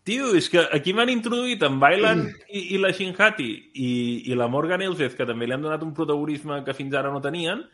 tio, 0.07 0.33
és 0.39 0.49
que 0.53 0.63
aquí 0.77 0.95
m'han 0.95 1.11
introduït 1.13 1.63
en 1.67 1.81
Bailan 1.83 2.27
i, 2.49 2.75
i 2.77 2.81
la 2.83 2.93
Shinhati 2.95 3.49
i, 3.75 3.91
i 4.31 4.39
la 4.39 4.49
Morgan 4.53 4.85
Elsbeth, 4.87 5.17
que 5.19 5.27
també 5.29 5.49
li 5.49 5.57
han 5.57 5.65
donat 5.65 5.83
un 5.87 5.95
protagonisme 5.97 6.63
que 6.67 6.77
fins 6.77 6.95
ara 6.95 7.13
no 7.13 7.23
tenien, 7.25 7.65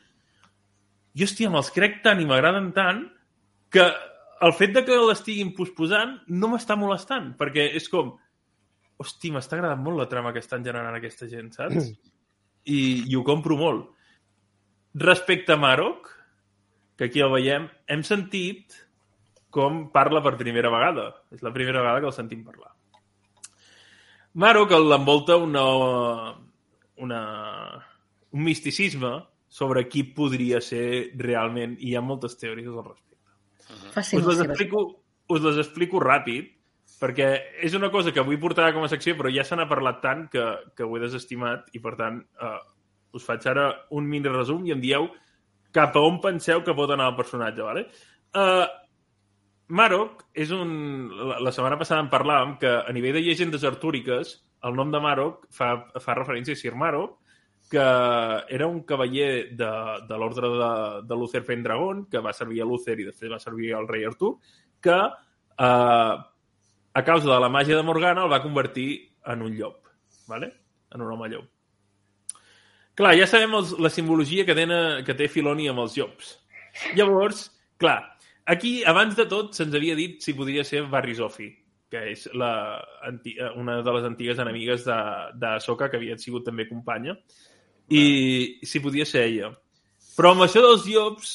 jo, 1.12 1.27
hòstia, 1.29 1.51
me'ls 1.53 1.71
crec 1.75 2.01
tant 2.05 2.23
i 2.23 2.29
m'agraden 2.29 2.71
tant 2.77 3.05
que 3.73 3.85
el 4.42 4.55
fet 4.57 4.73
de 4.75 4.83
que 4.87 4.97
l'estiguin 4.99 5.53
posposant 5.57 6.16
no 6.33 6.51
m'està 6.51 6.77
molestant, 6.79 7.33
perquè 7.38 7.68
és 7.79 7.88
com, 7.92 8.14
hosti, 9.03 9.31
m'està 9.35 9.59
agradant 9.59 9.83
molt 9.85 10.01
la 10.01 10.09
trama 10.11 10.33
que 10.33 10.42
estan 10.42 10.64
generant 10.66 10.97
aquesta 10.97 11.29
gent, 11.31 11.53
saps? 11.55 11.92
I, 12.64 12.81
i 13.11 13.18
ho 13.18 13.23
compro 13.27 13.59
molt. 13.59 13.90
Respecte 15.03 15.55
a 15.55 15.61
Marok, 15.61 16.11
que 17.03 17.09
aquí 17.09 17.19
el 17.19 17.33
veiem, 17.35 17.65
hem 17.91 18.03
sentit 18.07 18.77
com 19.51 19.88
parla 19.91 20.21
per 20.23 20.37
primera 20.38 20.71
vegada. 20.71 21.09
És 21.35 21.41
la 21.43 21.51
primera 21.51 21.81
vegada 21.83 21.99
que 21.99 22.07
el 22.07 22.15
sentim 22.15 22.45
parlar. 22.47 22.71
Marok 24.38 24.71
l'envolta 24.79 25.35
una, 25.37 25.65
una, 27.03 27.23
un 28.31 28.45
misticisme 28.47 29.11
sobre 29.51 29.88
qui 29.91 30.05
podria 30.15 30.61
ser 30.62 31.11
realment, 31.19 31.75
i 31.81 31.91
hi 31.91 31.97
ha 31.99 32.05
moltes 32.07 32.38
teories 32.38 32.71
al 32.71 32.87
respecte. 32.87 33.19
Us 33.99 34.29
les, 34.29 34.45
explico, 34.47 34.85
us 35.35 35.43
les 35.43 35.59
explico 35.61 36.01
ràpid, 36.01 36.55
perquè 37.03 37.33
és 37.67 37.75
una 37.75 37.91
cosa 37.91 38.15
que 38.15 38.23
vull 38.23 38.38
portar 38.41 38.71
com 38.77 38.87
a 38.87 38.93
secció, 38.95 39.17
però 39.19 39.35
ja 39.35 39.43
se 39.43 39.59
n'ha 39.59 39.67
parlat 39.69 39.99
tant 40.07 40.29
que, 40.31 40.47
que 40.79 40.87
ho 40.87 40.95
he 40.97 41.03
desestimat 41.03 41.67
i, 41.75 41.83
per 41.83 41.97
tant, 41.99 42.23
eh, 42.23 42.55
us 43.19 43.27
faig 43.27 43.51
ara 43.51 43.67
un 43.91 44.07
mini 44.07 44.31
resum 44.31 44.62
i 44.71 44.73
em 44.73 44.81
dieu 44.81 45.11
cap 45.73 45.97
a 45.97 46.05
on 46.05 46.21
penseu 46.23 46.63
que 46.65 46.77
pot 46.77 46.91
anar 46.93 47.11
el 47.13 47.19
personatge, 47.19 47.65
vale? 47.65 47.87
Uh, 48.37 48.67
Marok 49.73 50.27
és 50.37 50.53
un... 50.53 50.73
La, 51.17 51.41
la 51.49 51.53
setmana 51.55 51.79
passada 51.81 52.03
en 52.05 52.11
parlàvem 52.13 52.57
que 52.61 52.73
a 52.83 52.93
nivell 52.95 53.17
de 53.19 53.25
llegendes 53.25 53.65
artúriques 53.69 54.37
el 54.69 54.77
nom 54.79 54.93
de 54.93 55.01
Marok 55.03 55.47
fa, 55.51 55.75
fa 56.01 56.17
referència 56.19 56.55
a 56.55 56.61
Sir 56.61 56.75
Marok, 56.79 57.19
que 57.73 57.85
era 58.53 58.67
un 58.69 58.83
cavaller 58.85 59.55
de, 59.57 59.71
de 60.09 60.19
l'ordre 60.21 60.51
de, 60.53 60.73
de 61.09 61.19
Luther 61.19 61.43
Pendragon, 61.47 62.05
que 62.11 62.21
va 62.23 62.35
servir 62.37 62.61
a 62.63 62.69
Luther 62.69 62.99
i 63.01 63.09
després 63.09 63.33
va 63.33 63.41
servir 63.43 63.73
al 63.75 63.89
rei 63.89 64.05
Artur, 64.05 64.35
que 64.83 64.99
eh, 64.99 66.15
a 66.93 67.05
causa 67.07 67.31
de 67.31 67.41
la 67.41 67.51
màgia 67.53 67.79
de 67.79 67.87
Morgana 67.87 68.27
el 68.27 68.33
va 68.33 68.43
convertir 68.45 68.91
en 69.33 69.47
un 69.49 69.57
llop, 69.57 69.89
¿vale? 70.29 70.53
en 70.93 71.01
un 71.01 71.13
home 71.15 71.31
llop. 71.33 71.49
Clar, 72.98 73.14
ja 73.16 73.26
sabem 73.28 73.55
els, 73.57 73.72
la 73.81 73.90
simbologia 73.92 74.44
que, 74.44 74.57
tena, 74.57 74.78
que 75.07 75.16
té 75.16 75.28
Filoni 75.33 75.68
amb 75.70 75.81
els 75.85 75.96
llops. 75.96 76.35
Llavors, 76.96 77.46
clar, 77.81 77.98
aquí, 78.45 78.80
abans 78.88 79.16
de 79.16 79.26
tot, 79.30 79.55
se'ns 79.57 79.74
havia 79.78 79.97
dit 79.97 80.20
si 80.24 80.36
podria 80.36 80.64
ser 80.64 80.84
Barry 80.93 81.16
Zofi, 81.16 81.49
que 81.93 82.05
és 82.12 82.26
la, 82.36 82.53
anti, 83.09 83.34
una 83.61 83.80
de 83.84 83.97
les 83.97 84.09
antigues 84.09 84.40
enemigues 84.45 84.84
de, 84.88 84.99
de 85.40 85.55
Soka, 85.64 85.88
que 85.88 86.01
havia 86.01 86.18
sigut 86.20 86.45
també 86.49 86.68
companya, 86.68 87.16
i 87.93 88.05
si 88.64 88.80
podia 88.84 89.09
ser 89.09 89.26
ella. 89.30 89.53
Però 90.16 90.34
amb 90.34 90.45
això 90.45 90.61
dels 90.64 90.84
llops 90.88 91.32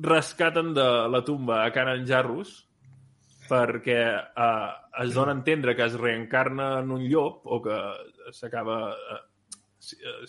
rescaten 0.00 0.72
de 0.74 0.86
la 1.12 1.20
tumba 1.24 1.62
a 1.62 1.72
Kanan 1.72 2.06
Jarrus 2.08 2.64
perquè 3.44 4.00
eh, 4.16 4.70
es 5.04 5.12
dona 5.14 5.34
a 5.34 5.36
entendre 5.36 5.74
que 5.76 5.84
es 5.84 5.94
reencarna 6.00 6.80
en 6.80 6.90
un 6.90 7.04
llop 7.08 7.44
o 7.44 7.60
que 7.62 7.76
s'acaba 8.32 8.78
eh, 8.90 9.14
eh, 9.14 9.22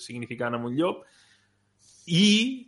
significant 0.02 0.58
amb 0.58 0.70
un 0.70 0.76
llop 0.80 1.06
i 2.06 2.26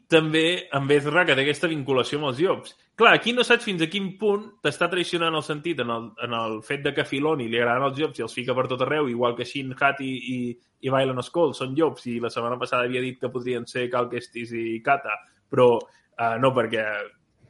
també 0.10 0.68
amb 0.74 0.92
Ezra 0.92 1.24
que 1.26 1.36
té 1.38 1.44
aquesta 1.44 1.70
vinculació 1.70 2.18
amb 2.18 2.32
els 2.32 2.40
llops. 2.42 2.74
Clar, 2.98 3.12
aquí 3.14 3.34
no 3.38 3.44
saps 3.46 3.68
fins 3.68 3.84
a 3.86 3.90
quin 3.92 4.08
punt 4.18 4.48
t'està 4.66 4.88
traicionant 4.90 5.36
el 5.38 5.44
sentit 5.46 5.84
en 5.84 5.92
el, 5.94 6.08
en 6.26 6.34
el 6.34 6.56
fet 6.66 6.82
de 6.82 6.96
que 6.98 7.06
Filoni 7.06 7.46
li 7.46 7.60
agraden 7.60 7.86
els 7.86 8.00
llops 8.02 8.18
i 8.18 8.26
els 8.26 8.34
fica 8.34 8.56
per 8.58 8.66
tot 8.72 8.82
arreu, 8.82 9.10
igual 9.12 9.36
que 9.38 9.46
Shin 9.46 9.76
Hati 9.78 10.10
i, 10.34 10.40
i 10.82 10.94
Bailan 10.94 11.22
Skull 11.22 11.54
són 11.54 11.76
llops 11.78 12.08
i 12.10 12.18
la 12.24 12.32
setmana 12.34 12.58
passada 12.58 12.90
havia 12.90 13.04
dit 13.06 13.20
que 13.22 13.30
podrien 13.30 13.70
ser 13.70 13.86
Cal 13.94 14.10
Kestis 14.10 14.56
i 14.58 14.80
Kata, 14.82 15.14
però 15.46 15.76
eh, 15.78 16.34
no 16.42 16.52
perquè 16.56 16.88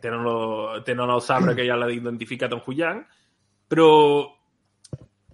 tenen, 0.03 0.27
lo, 0.27 0.81
tenen 0.83 1.15
el 1.15 1.23
sabre 1.23 1.55
que 1.55 1.65
ja 1.65 1.79
l'ha 1.79 1.87
identificat 1.95 2.51
en 2.51 2.65
Huyang, 2.65 2.99
però 3.71 3.87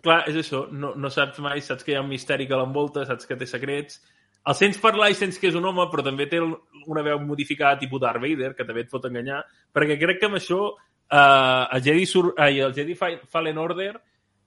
clar, 0.04 0.24
és 0.30 0.38
això, 0.40 0.66
no, 0.72 0.94
no 1.00 1.12
saps 1.14 1.40
mai, 1.44 1.62
saps 1.64 1.86
que 1.86 1.94
hi 1.94 1.98
ha 1.98 2.04
un 2.04 2.12
misteri 2.12 2.48
que 2.50 2.60
l'envolta, 2.60 3.06
saps 3.08 3.28
que 3.30 3.38
té 3.40 3.48
secrets, 3.50 4.02
el 4.44 4.56
sents 4.60 4.80
parlar 4.84 5.10
i 5.12 5.16
sents 5.16 5.40
que 5.40 5.48
és 5.48 5.56
un 5.56 5.66
home, 5.66 5.86
però 5.92 6.04
també 6.04 6.28
té 6.32 6.42
una 6.44 7.04
veu 7.06 7.22
modificada 7.24 7.80
tipus 7.80 8.02
Darth 8.04 8.22
Vader, 8.22 8.52
que 8.58 8.66
també 8.68 8.84
et 8.84 8.92
pot 8.92 9.06
enganyar, 9.08 9.44
perquè 9.76 9.96
crec 10.02 10.20
que 10.20 10.28
amb 10.28 10.40
això 10.40 10.60
eh, 10.74 11.78
el 11.78 11.86
Jedi, 11.86 12.10
Sur 12.10 12.34
ai, 12.38 12.60
el 12.60 12.76
Jedi 12.76 12.98
Fallen 12.98 13.62
Order 13.62 13.94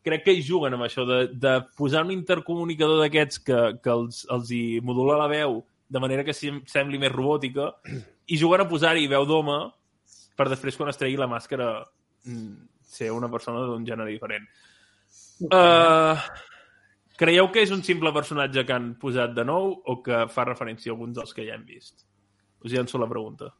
crec 0.06 0.26
que 0.26 0.34
hi 0.36 0.44
juguen 0.44 0.76
amb 0.76 0.86
això, 0.86 1.06
de, 1.08 1.22
de 1.32 1.54
posar 1.78 2.04
un 2.04 2.12
intercomunicador 2.14 3.00
d'aquests 3.02 3.40
que, 3.46 3.62
que 3.82 3.90
els, 3.94 4.22
els 4.30 4.52
hi 4.54 4.66
modula 4.84 5.16
la 5.18 5.30
veu 5.32 5.62
de 5.88 6.02
manera 6.02 6.24
que 6.26 6.34
sembli 6.34 7.00
més 7.00 7.14
robòtica 7.14 7.72
i 8.32 8.38
juguen 8.38 8.62
a 8.62 8.68
posar-hi 8.68 9.08
veu 9.10 9.26
d'home 9.26 9.58
per 10.36 10.50
després, 10.52 10.76
quan 10.76 10.92
es 10.92 10.98
tregui 11.00 11.16
la 11.18 11.28
màscara, 11.30 11.80
mm, 12.28 12.68
ser 12.96 13.10
una 13.14 13.30
persona 13.32 13.64
d'un 13.64 13.86
gènere 13.88 14.12
diferent. 14.12 14.44
Uh, 15.44 16.16
creieu 17.20 17.50
que 17.52 17.64
és 17.66 17.72
un 17.74 17.82
simple 17.84 18.12
personatge 18.16 18.64
que 18.64 18.72
han 18.76 18.94
posat 19.00 19.34
de 19.36 19.44
nou 19.44 19.74
o 19.84 20.00
que 20.04 20.24
fa 20.32 20.46
referència 20.48 20.92
a 20.92 20.96
alguns 20.96 21.18
dels 21.18 21.36
que 21.36 21.44
ja 21.46 21.56
hem 21.56 21.66
vist? 21.68 22.06
Us 22.64 22.72
llenço 22.72 22.98
la 22.98 23.08
pregunta. 23.10 23.52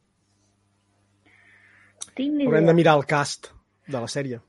Haurem 2.16 2.68
de 2.70 2.74
mirar 2.74 2.96
el 2.96 3.04
cast 3.08 3.52
de 3.86 4.00
la 4.00 4.08
sèrie. 4.08 4.40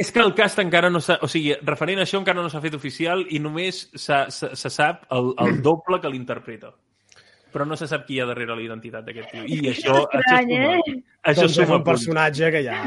És 0.00 0.10
que 0.14 0.22
el 0.22 0.32
cast 0.36 0.60
encara 0.62 0.88
no 0.90 1.00
s'ha... 1.04 1.18
O 1.24 1.28
sigui, 1.28 1.52
referent 1.66 2.00
a 2.00 2.06
això 2.06 2.20
encara 2.20 2.42
no 2.42 2.50
s'ha 2.52 2.62
fet 2.64 2.76
oficial 2.78 3.24
i 3.34 3.40
només 3.42 3.88
se, 3.92 4.20
se, 4.34 4.52
se 4.56 4.70
sap 4.72 5.04
el, 5.14 5.32
el 5.44 5.58
doble 5.68 6.00
que 6.00 6.12
l'interpreta. 6.12 6.72
Però 7.52 7.64
no 7.64 7.76
se 7.80 7.88
sap 7.88 8.04
qui 8.06 8.18
hi 8.18 8.22
ha 8.22 8.28
darrere 8.28 8.54
la 8.54 8.64
identitat 8.64 9.06
d'aquest 9.06 9.30
tio. 9.32 9.44
I 9.48 9.70
això, 9.72 10.02
estrany, 10.04 10.52
això, 10.52 10.72
eh? 10.92 10.98
això 11.32 11.46
doncs 11.46 11.62
és 11.64 11.72
un 11.76 11.84
personatge 11.84 12.50
que 12.54 12.64
ja... 12.66 12.80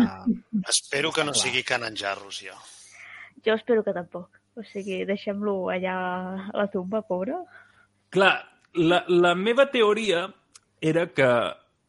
Espero 0.69 1.13
que 1.15 1.25
no 1.25 1.33
sigui 1.37 1.65
Canan 1.67 1.97
Jarrus, 1.97 2.43
jo. 2.45 2.57
Jo 3.45 3.55
espero 3.57 3.83
que 3.83 3.95
tampoc. 3.95 4.39
O 4.55 4.63
sigui, 4.67 5.01
deixem-lo 5.07 5.69
allà 5.71 5.95
a 6.51 6.57
la 6.57 6.67
tumba, 6.71 7.01
pobre. 7.07 7.37
Clar, 8.11 8.33
la, 8.75 9.03
la 9.07 9.33
meva 9.35 9.69
teoria 9.71 10.25
era 10.81 11.07
que 11.15 11.29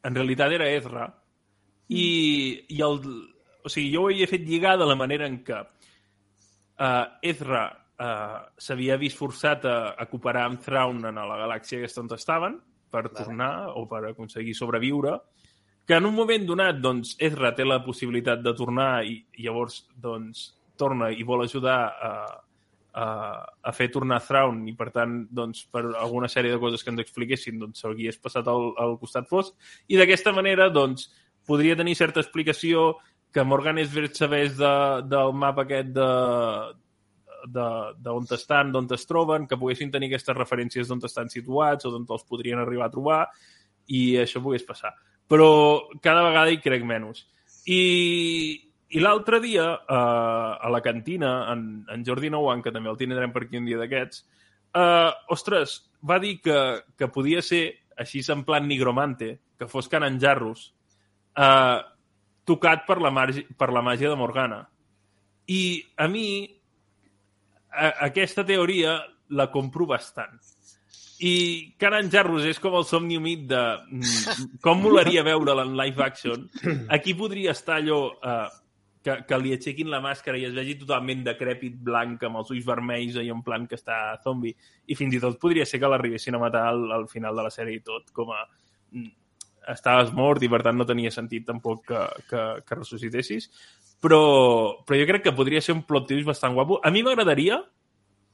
en 0.03 0.14
realitat 0.14 0.53
era 0.55 0.70
Ezra 0.70 1.09
i, 1.88 2.07
i 2.68 2.80
el, 2.82 2.98
o 3.62 3.70
sigui, 3.70 3.92
jo 3.94 4.05
ho 4.05 4.11
havia 4.11 4.30
fet 4.30 4.44
lligar 4.46 4.76
de 4.80 4.88
la 4.88 4.98
manera 4.98 5.26
en 5.30 5.40
què 5.46 5.59
uh, 5.62 7.07
Ezra 7.32 7.64
uh, 7.70 8.38
s'havia 8.59 8.98
vist 9.00 9.18
forçat 9.18 9.66
a, 9.68 9.76
a 9.98 10.07
cooperar 10.11 10.46
amb 10.48 10.62
Thrawn 10.62 11.05
en 11.11 11.20
la 11.20 11.40
galàxia 11.44 11.82
aquesta 11.82 12.03
on 12.05 12.11
estaven 12.16 12.59
per 12.92 13.07
vale. 13.09 13.16
tornar 13.18 13.53
o 13.78 13.86
per 13.88 14.05
aconseguir 14.11 14.55
sobreviure, 14.55 15.16
que 15.86 15.96
en 15.96 16.07
un 16.07 16.14
moment 16.14 16.44
donat 16.46 16.78
doncs, 16.78 17.16
Ezra 17.18 17.55
té 17.57 17.64
la 17.64 17.80
possibilitat 17.84 18.42
de 18.44 18.53
tornar 18.55 19.05
i, 19.09 19.16
i 19.38 19.46
llavors 19.46 19.82
doncs, 19.96 20.50
torna 20.79 21.11
i 21.12 21.25
vol 21.27 21.45
ajudar 21.45 21.79
a, 21.89 22.12
a, 22.93 23.07
a 23.62 23.73
fer 23.77 23.89
tornar 23.93 24.20
Thrawn 24.25 24.62
i, 24.68 24.75
per 24.79 24.91
tant, 24.95 25.23
doncs, 25.31 25.64
per 25.73 25.85
alguna 26.01 26.31
sèrie 26.33 26.53
de 26.53 26.61
coses 26.62 26.85
que 26.85 26.93
ens 26.93 27.03
expliquessin, 27.05 27.59
doncs, 27.61 27.83
s'hagués 27.83 28.20
passat 28.23 28.49
al, 28.49 28.73
al 28.81 28.99
costat 29.01 29.29
fosc. 29.31 29.57
I 29.89 30.01
d'aquesta 30.01 30.35
manera, 30.37 30.68
doncs, 30.73 31.09
podria 31.49 31.77
tenir 31.79 31.97
certa 31.99 32.23
explicació 32.23 32.93
que 33.33 33.45
Morgan 33.49 33.81
Esbert 33.81 34.18
sabés 34.18 34.57
de, 34.59 34.75
del 35.09 35.33
mapa 35.33 35.64
aquest 35.64 35.95
de, 35.97 36.11
d'on 37.49 38.27
estan, 38.31 38.73
d'on 38.73 38.89
es 38.95 39.07
troben, 39.09 39.47
que 39.49 39.59
poguessin 39.59 39.91
tenir 39.91 40.11
aquestes 40.11 40.37
referències 40.37 40.89
d'on 40.89 41.01
estan 41.09 41.33
situats 41.33 41.87
o 41.87 41.95
d'on 41.95 42.07
els 42.09 42.27
podrien 42.29 42.61
arribar 42.61 42.87
a 42.87 42.93
trobar 42.93 43.23
i 43.89 44.18
això 44.20 44.43
pogués 44.45 44.66
passar. 44.68 44.93
Però 45.29 45.49
cada 46.05 46.23
vegada 46.27 46.53
hi 46.53 46.61
crec 46.62 46.85
menys. 46.87 47.25
I, 47.66 47.81
i 48.93 49.01
l'altre 49.01 49.40
dia, 49.40 49.66
eh, 49.72 49.97
a 50.61 50.68
la 50.72 50.82
cantina, 50.84 51.32
en, 51.53 51.84
en 51.88 52.05
Jordi 52.05 52.28
Nouan, 52.30 52.61
que 52.62 52.72
també 52.74 52.90
el 52.93 52.99
tindrem 53.01 53.32
per 53.32 53.47
aquí 53.47 53.61
un 53.61 53.68
dia 53.68 53.80
d'aquests, 53.80 54.24
eh, 54.76 55.11
ostres, 55.32 55.78
va 56.05 56.18
dir 56.20 56.36
que, 56.45 56.59
que 56.99 57.09
podia 57.09 57.40
ser, 57.43 57.64
així 57.97 58.20
en 58.32 58.45
plan 58.45 58.68
nigromante, 58.68 59.38
que 59.59 59.68
fos 59.70 59.88
Canan 59.88 60.20
Jarrus, 60.20 60.72
eh, 61.36 61.80
tocat 62.45 62.84
per 62.86 62.99
la, 63.01 63.12
margi, 63.14 63.47
per 63.57 63.70
la 63.72 63.82
màgia 63.84 64.11
de 64.12 64.18
Morgana. 64.18 64.62
I 65.49 65.62
a 65.97 66.09
mi 66.09 66.26
a, 67.70 67.93
aquesta 68.09 68.45
teoria 68.45 68.99
la 69.32 69.49
compro 69.51 69.86
bastant. 69.88 70.36
I 71.22 71.74
Karan 71.78 72.09
Jarrus 72.11 72.45
és 72.51 72.59
com 72.59 72.74
el 72.74 72.84
somni 72.84 73.16
humit 73.16 73.45
de 73.53 73.61
mm, 73.86 74.57
com 74.64 74.80
molaria 74.82 75.22
veure'l 75.22 75.62
en 75.62 75.76
live 75.78 76.03
action. 76.03 76.49
Aquí 76.90 77.14
podria 77.14 77.55
estar 77.55 77.78
allò 77.78 78.01
eh, 78.18 78.49
que, 79.05 79.16
que 79.28 79.38
li 79.38 79.55
aixequin 79.57 79.90
la 79.90 80.00
màscara 80.05 80.38
i 80.38 80.46
es 80.48 80.55
vegi 80.57 80.76
totalment 80.80 81.24
decrèpit 81.26 81.78
blanc 81.84 82.22
amb 82.28 82.40
els 82.40 82.53
ulls 82.55 82.66
vermells 82.66 83.18
i 83.22 83.30
en 83.34 83.42
plan 83.42 83.66
que 83.66 83.78
està 83.78 83.98
zombi. 84.24 84.55
I 84.86 84.98
fins 84.98 85.18
i 85.18 85.22
tot 85.22 85.40
podria 85.42 85.66
ser 85.66 85.82
que 85.82 85.90
l'arribessin 85.90 86.38
a 86.38 86.42
matar 86.42 86.68
al, 86.70 86.86
al 87.00 87.09
final 87.11 87.36
de 87.36 87.46
la 87.48 87.55
sèrie 87.55 87.80
i 87.80 87.84
tot, 87.84 88.11
com 88.14 88.30
a 88.34 88.44
mm, 88.94 89.11
estaves 89.72 90.11
mort 90.14 90.42
i 90.42 90.50
per 90.50 90.62
tant 90.66 90.78
no 90.78 90.88
tenia 90.88 91.12
sentit 91.14 91.46
tampoc 91.46 91.86
que, 91.86 92.03
que, 92.30 92.42
que 92.66 92.78
ressuscitessis 92.78 93.50
però, 94.03 94.82
però 94.82 94.98
jo 94.98 95.07
crec 95.07 95.22
que 95.28 95.34
podria 95.36 95.62
ser 95.62 95.76
un 95.76 95.84
plot 95.86 96.09
twist 96.11 96.26
bastant 96.26 96.57
guapo. 96.57 96.80
A 96.82 96.90
mi 96.90 97.05
m'agradaria 97.07 97.61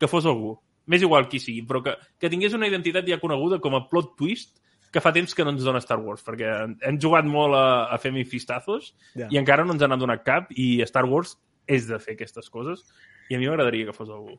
que 0.01 0.09
fos 0.09 0.27
algú, 0.27 0.55
més 0.89 1.05
igual 1.05 1.29
qui 1.29 1.41
sigui, 1.43 1.67
però 1.69 1.83
que, 1.85 1.93
que 2.17 2.31
tingués 2.33 2.57
una 2.57 2.71
identitat 2.71 3.07
ja 3.09 3.21
coneguda 3.21 3.61
com 3.61 3.77
a 3.77 3.85
plot 3.91 4.15
twist 4.17 4.57
que 4.93 5.03
fa 5.05 5.13
temps 5.13 5.35
que 5.35 5.45
no 5.45 5.53
ens 5.55 5.65
dona 5.67 5.83
Star 5.85 5.99
Wars, 6.01 6.23
perquè 6.25 6.53
hem 6.89 7.01
jugat 7.01 7.27
molt 7.29 7.57
a, 7.59 7.67
a 7.93 7.99
fer 8.03 8.13
mifistazos 8.15 8.93
yeah. 9.15 9.29
i 9.31 9.41
encara 9.41 9.67
no 9.67 9.77
ens 9.77 9.85
han 9.85 9.99
donat 10.01 10.25
cap 10.27 10.53
i 10.57 10.79
Star 10.89 11.05
Wars 11.09 11.37
és 11.69 11.89
de 11.89 11.99
fer 12.01 12.17
aquestes 12.17 12.49
coses 12.53 12.87
i 13.29 13.37
a 13.37 13.41
mi 13.41 13.49
m'agradaria 13.49 13.89
que 13.89 13.97
fos 13.97 14.09
algú. 14.09 14.39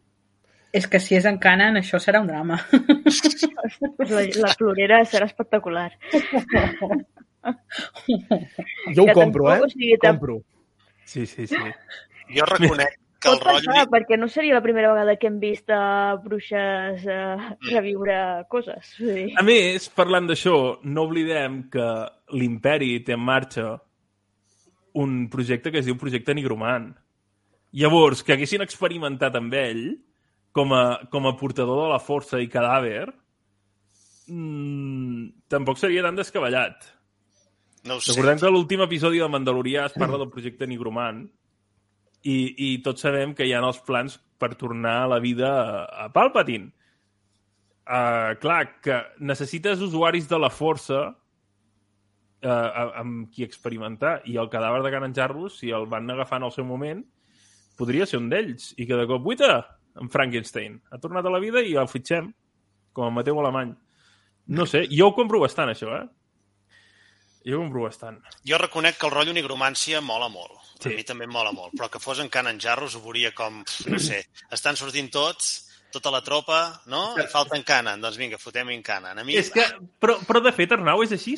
És 0.74 0.86
que 0.89 1.00
si 1.02 1.16
és 1.18 1.26
en 1.26 1.39
Canan, 1.41 1.78
això 1.80 1.97
serà 2.02 2.22
un 2.22 2.30
drama. 2.30 2.60
La, 4.10 4.22
la 4.45 4.52
florera 4.58 5.00
serà 5.10 5.26
espectacular. 5.30 5.89
Jo 8.95 9.06
ho 9.06 9.14
compro, 9.18 9.50
eh? 9.54 9.60
O 9.66 9.70
sigui, 9.72 9.97
compro. 10.02 10.39
Sí, 11.10 11.26
sí, 11.30 11.47
sí. 11.50 11.72
Jo 12.36 12.45
reconec 12.50 12.97
que 13.20 13.30
el 13.30 13.39
rotllo... 13.39 13.67
Passar, 13.67 13.88
perquè 13.91 14.17
no 14.17 14.30
seria 14.32 14.55
la 14.55 14.63
primera 14.63 14.93
vegada 14.93 15.17
que 15.20 15.28
hem 15.28 15.39
vist 15.41 15.70
uh, 15.74 16.15
bruixes 16.24 17.03
uh, 17.03 17.49
reviure 17.67 18.17
coses. 18.51 18.93
Sí. 18.95 19.28
A 19.36 19.43
més, 19.45 19.89
parlant 19.91 20.30
d'això, 20.30 20.55
no 20.88 21.05
oblidem 21.09 21.61
que 21.74 21.88
l'imperi 22.36 22.93
té 23.03 23.17
en 23.17 23.24
marxa 23.26 23.74
un 24.99 25.26
projecte 25.32 25.72
que 25.72 25.82
es 25.82 25.88
diu 25.88 25.97
Projecte 25.99 26.34
Nigromant. 26.36 26.93
Llavors, 27.80 28.24
que 28.26 28.34
haguessin 28.34 28.63
experimentat 28.65 29.36
amb 29.38 29.53
ell, 29.53 29.84
com 30.55 30.72
a, 30.74 30.84
com 31.11 31.28
a 31.30 31.36
portador 31.38 31.84
de 31.84 31.89
la 31.91 31.99
força 32.01 32.39
i 32.41 32.47
cadàver, 32.49 33.09
mmm, 34.32 35.28
tampoc 35.51 35.78
seria 35.78 36.05
tan 36.07 36.17
descabellat. 36.17 36.88
No 37.86 37.99
ho 37.99 38.01
sé. 38.01 38.15
Recordem 38.15 38.41
que 38.41 38.51
l'últim 38.51 38.82
episodi 38.84 39.22
de 39.22 39.30
Mandalorià 39.32 39.86
es 39.88 39.99
parla 39.99 40.17
del 40.20 40.32
projecte 40.32 40.67
Nigromant 40.67 41.28
i, 42.24 42.38
i 42.57 42.70
tots 42.84 43.05
sabem 43.05 43.34
que 43.36 43.47
hi 43.47 43.53
ha 43.55 43.61
els 43.63 43.80
plans 43.86 44.17
per 44.39 44.55
tornar 44.59 45.03
a 45.03 45.07
la 45.15 45.20
vida 45.24 45.49
a, 45.49 45.86
a 46.05 46.09
Palpatine. 46.13 46.72
Uh, 47.89 48.36
clar, 48.41 48.82
que 48.86 48.99
necessites 49.20 49.82
usuaris 49.82 50.28
de 50.30 50.38
la 50.38 50.51
força 50.53 50.99
uh, 51.09 52.91
amb 53.01 53.32
qui 53.34 53.47
experimentar 53.47 54.20
i 54.30 54.38
el 54.38 54.51
cadàver 54.51 54.84
de 54.86 54.91
Canan 54.93 55.15
Jarrus, 55.15 55.57
si 55.63 55.72
el 55.74 55.88
van 55.89 56.09
agafar 56.11 56.38
en 56.39 56.47
el 56.49 56.53
seu 56.53 56.67
moment, 56.70 57.01
podria 57.80 58.05
ser 58.05 58.20
un 58.22 58.30
d'ells. 58.30 58.74
I 58.78 58.86
que 58.86 58.99
de 58.99 59.07
cop, 59.09 59.26
uita, 59.26 59.63
en 59.99 60.11
Frankenstein. 60.13 60.78
Ha 60.91 61.01
tornat 61.01 61.26
a 61.26 61.34
la 61.34 61.41
vida 61.41 61.63
i 61.65 61.76
el 61.80 61.89
fitxem, 61.89 62.30
com 62.93 63.07
a 63.07 63.15
Mateu 63.15 63.39
Alemany. 63.41 63.74
No 64.49 64.65
sé, 64.70 64.86
jo 64.91 65.09
ho 65.09 65.15
compro 65.17 65.41
bastant, 65.41 65.72
això, 65.72 65.91
eh? 65.97 66.05
Jo 67.47 67.57
ho 67.57 67.63
compro 67.63 67.85
bastant. 67.85 68.19
Jo 68.47 68.59
reconec 68.59 68.97
que 68.99 69.07
el 69.07 69.13
rotllo 69.13 69.33
nigromància 69.35 70.01
mola 70.03 70.27
molt. 70.31 70.57
Sí. 70.79 70.91
A 70.91 70.95
mi 70.95 71.05
també 71.07 71.27
mola 71.27 71.53
molt. 71.55 71.75
Però 71.77 71.89
que 71.91 72.01
fos 72.03 72.19
en 72.23 72.29
Canan 72.31 72.59
Jarros 72.59 72.95
ho 72.95 73.03
veuria 73.03 73.31
com, 73.35 73.61
no 73.87 73.99
sé, 74.03 74.21
estan 74.55 74.79
sortint 74.79 75.09
tots, 75.13 75.49
tota 75.91 76.11
la 76.13 76.21
tropa, 76.25 76.81
no? 76.91 77.15
I 77.19 77.27
falta 77.31 77.57
en 77.57 77.65
Canan. 77.67 78.03
Doncs 78.03 78.19
vinga, 78.19 78.39
fotem 78.41 78.69
en 78.75 78.83
Canan. 78.85 79.19
A 79.19 79.25
mi... 79.27 79.37
És 79.39 79.51
que, 79.53 79.65
però, 80.01 80.19
però 80.27 80.43
de 80.45 80.53
fet, 80.55 80.75
Arnau, 80.75 81.03
és 81.05 81.15
així? 81.15 81.37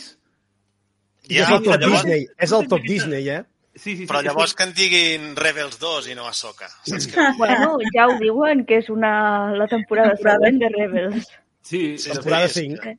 Ja, 1.30 1.46
és 1.46 1.54
el 1.54 1.66
top 1.66 1.78
llavors... 1.78 2.04
Disney, 2.04 2.28
és 2.38 2.54
el 2.58 2.70
top 2.72 2.88
Disney, 2.88 3.30
eh? 3.30 3.44
Sí, 3.72 3.94
sí, 3.94 3.98
sí, 4.02 4.08
Però 4.10 4.20
llavors 4.26 4.52
que... 4.52 4.58
que 4.58 4.68
en 4.68 4.74
diguin 4.76 5.30
Rebels 5.38 5.78
2 5.80 6.10
i 6.12 6.16
no 6.18 6.26
Ahsoka. 6.28 6.68
Saps 6.84 7.08
que... 7.08 7.28
Bueno, 7.38 7.78
ja 7.96 8.10
ho 8.10 8.18
diuen, 8.20 8.66
que 8.68 8.82
és 8.82 8.90
una, 8.92 9.14
la 9.56 9.70
temporada 9.72 10.18
següent 10.20 10.60
de 10.60 10.72
Rebels. 10.74 11.30
Sí, 11.64 11.82
sí 12.02 12.12
temporada 12.12 12.50
5. 12.52 12.98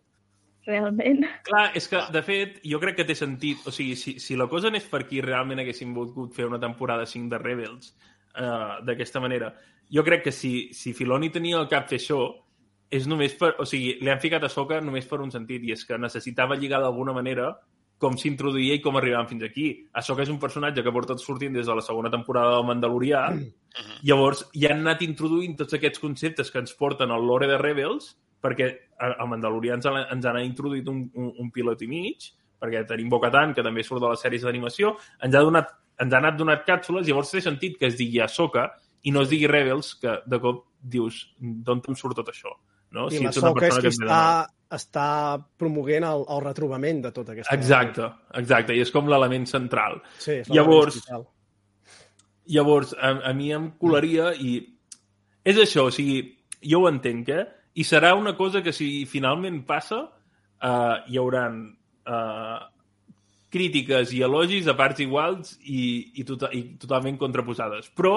Realment. 0.66 1.24
Clar, 1.48 1.64
és 1.74 1.88
que, 1.90 1.98
de 2.14 2.22
fet, 2.22 2.60
jo 2.68 2.78
crec 2.82 3.00
que 3.00 3.06
té 3.08 3.16
sentit. 3.18 3.64
O 3.66 3.72
sigui, 3.74 3.96
si, 3.98 4.16
si 4.22 4.36
la 4.38 4.46
cosa 4.50 4.70
anés 4.70 4.86
per 4.90 5.02
aquí, 5.02 5.20
realment 5.24 5.62
haguéssim 5.62 5.94
volgut 5.96 6.34
fer 6.36 6.46
una 6.46 6.60
temporada 6.62 7.06
5 7.06 7.32
de 7.32 7.40
Rebels 7.42 7.92
uh, 8.38 8.78
d'aquesta 8.86 9.20
manera. 9.20 9.52
Jo 9.92 10.04
crec 10.06 10.22
que 10.28 10.32
si, 10.32 10.70
si 10.72 10.94
Filoni 10.94 11.32
tenia 11.34 11.58
al 11.58 11.68
cap 11.68 11.88
fer 11.90 11.98
això, 11.98 12.22
és 12.92 13.08
només 13.10 13.34
per... 13.40 13.54
O 13.58 13.66
sigui, 13.66 13.96
li 14.00 14.12
han 14.12 14.22
ficat 14.22 14.44
a 14.46 14.52
soca 14.52 14.80
només 14.80 15.08
per 15.08 15.20
un 15.24 15.32
sentit, 15.34 15.64
i 15.64 15.74
és 15.74 15.84
que 15.88 15.98
necessitava 15.98 16.56
lligar 16.56 16.80
d'alguna 16.84 17.14
manera 17.16 17.50
com 18.02 18.16
s'introduïa 18.18 18.74
i 18.74 18.80
com 18.82 18.96
arribàvem 18.98 19.28
fins 19.30 19.44
aquí. 19.46 19.66
Això 19.94 20.16
que 20.18 20.24
és 20.26 20.30
un 20.32 20.40
personatge 20.42 20.82
que 20.82 20.94
porta 20.94 21.14
sortint 21.22 21.54
des 21.54 21.68
de 21.70 21.74
la 21.78 21.84
segona 21.86 22.10
temporada 22.10 22.56
del 22.56 22.66
Mandalorià, 22.66 23.28
Mhm. 23.32 23.52
llavors 24.02 24.42
ja 24.52 24.72
han 24.72 24.82
anat 24.82 25.02
introduint 25.02 25.56
tots 25.56 25.74
aquests 25.74 26.02
conceptes 26.02 26.50
que 26.50 26.58
ens 26.58 26.74
porten 26.74 27.10
al 27.10 27.24
lore 27.24 27.46
de 27.46 27.58
Rebels, 27.58 28.16
perquè 28.42 28.66
a, 29.02 29.26
Mandalorià 29.30 29.74
ens, 29.78 29.86
ha- 29.90 30.06
ens 30.14 30.26
han 30.30 30.38
introduït 30.44 30.88
un, 30.92 31.04
un, 31.18 31.32
un 31.42 31.50
pilot 31.54 31.82
i 31.82 31.90
mig, 31.90 32.30
perquè 32.62 32.84
tenim 32.86 33.08
Bo-Katan, 33.10 33.52
que 33.56 33.62
també 33.66 33.82
surt 33.86 34.00
de 34.04 34.10
les 34.12 34.20
sèries 34.22 34.44
d'animació, 34.46 34.94
ens 35.22 35.34
ha 35.34 35.42
donat 35.44 35.72
ens 36.02 36.14
ha 36.14 36.18
anat 36.22 36.38
donat 36.38 36.62
càpsules, 36.66 37.04
llavors 37.06 37.30
té 37.30 37.40
sentit 37.44 37.76
que 37.78 37.86
es 37.90 37.96
digui 37.98 38.18
Ahsoka 38.24 38.64
i 39.06 39.12
no 39.14 39.22
es 39.22 39.28
digui 39.30 39.46
Rebels, 39.50 39.92
que 40.00 40.14
de 40.26 40.38
cop 40.40 40.64
dius, 40.82 41.18
d'on 41.38 41.82
em 41.86 41.94
surt 41.98 42.16
tot 42.16 42.30
això? 42.32 42.54
No? 42.96 43.06
I 43.12 43.18
Si 43.18 43.24
ets 43.28 43.38
una 43.38 43.50
és 43.52 43.58
persona 43.58 43.82
qui 43.82 43.90
que 43.90 43.92
nou. 44.00 44.08
està, 44.08 44.22
està 44.78 45.04
promoguent 45.60 46.04
el, 46.08 46.24
el 46.32 46.40
retrobament 46.44 47.02
de 47.04 47.12
tota 47.12 47.32
aquesta... 47.36 47.54
Exacte, 47.54 48.08
exacte, 48.40 48.74
i 48.74 48.82
és 48.82 48.90
com 48.90 49.06
l'element 49.12 49.46
central. 49.46 50.00
Sí, 50.18 50.40
és 50.42 50.50
Llavors- 50.50 50.98
l'element 51.06 51.28
Llavors, 52.52 52.94
a, 52.98 53.12
a 53.30 53.32
mi 53.36 53.52
em 53.54 53.70
colaria 53.78 54.32
i... 54.34 54.56
És 55.46 55.58
això, 55.58 55.86
o 55.88 55.92
sigui, 55.94 56.18
jo 56.66 56.80
ho 56.82 56.88
entenc, 56.90 57.28
eh? 57.30 57.44
I 57.74 57.84
serà 57.88 58.12
una 58.18 58.34
cosa 58.36 58.60
que 58.62 58.72
si 58.76 59.06
finalment 59.08 59.62
passa, 59.68 60.02
uh, 60.04 60.96
hi 61.08 61.18
hauran 61.20 61.62
uh, 62.04 62.58
crítiques 63.52 64.12
i 64.16 64.22
elogis 64.24 64.68
a 64.68 64.74
parts 64.76 65.00
iguals 65.04 65.54
i, 65.64 66.12
i, 66.20 66.24
tota, 66.28 66.50
i 66.52 66.74
totalment 66.80 67.18
contraposades. 67.20 67.88
Però 67.96 68.16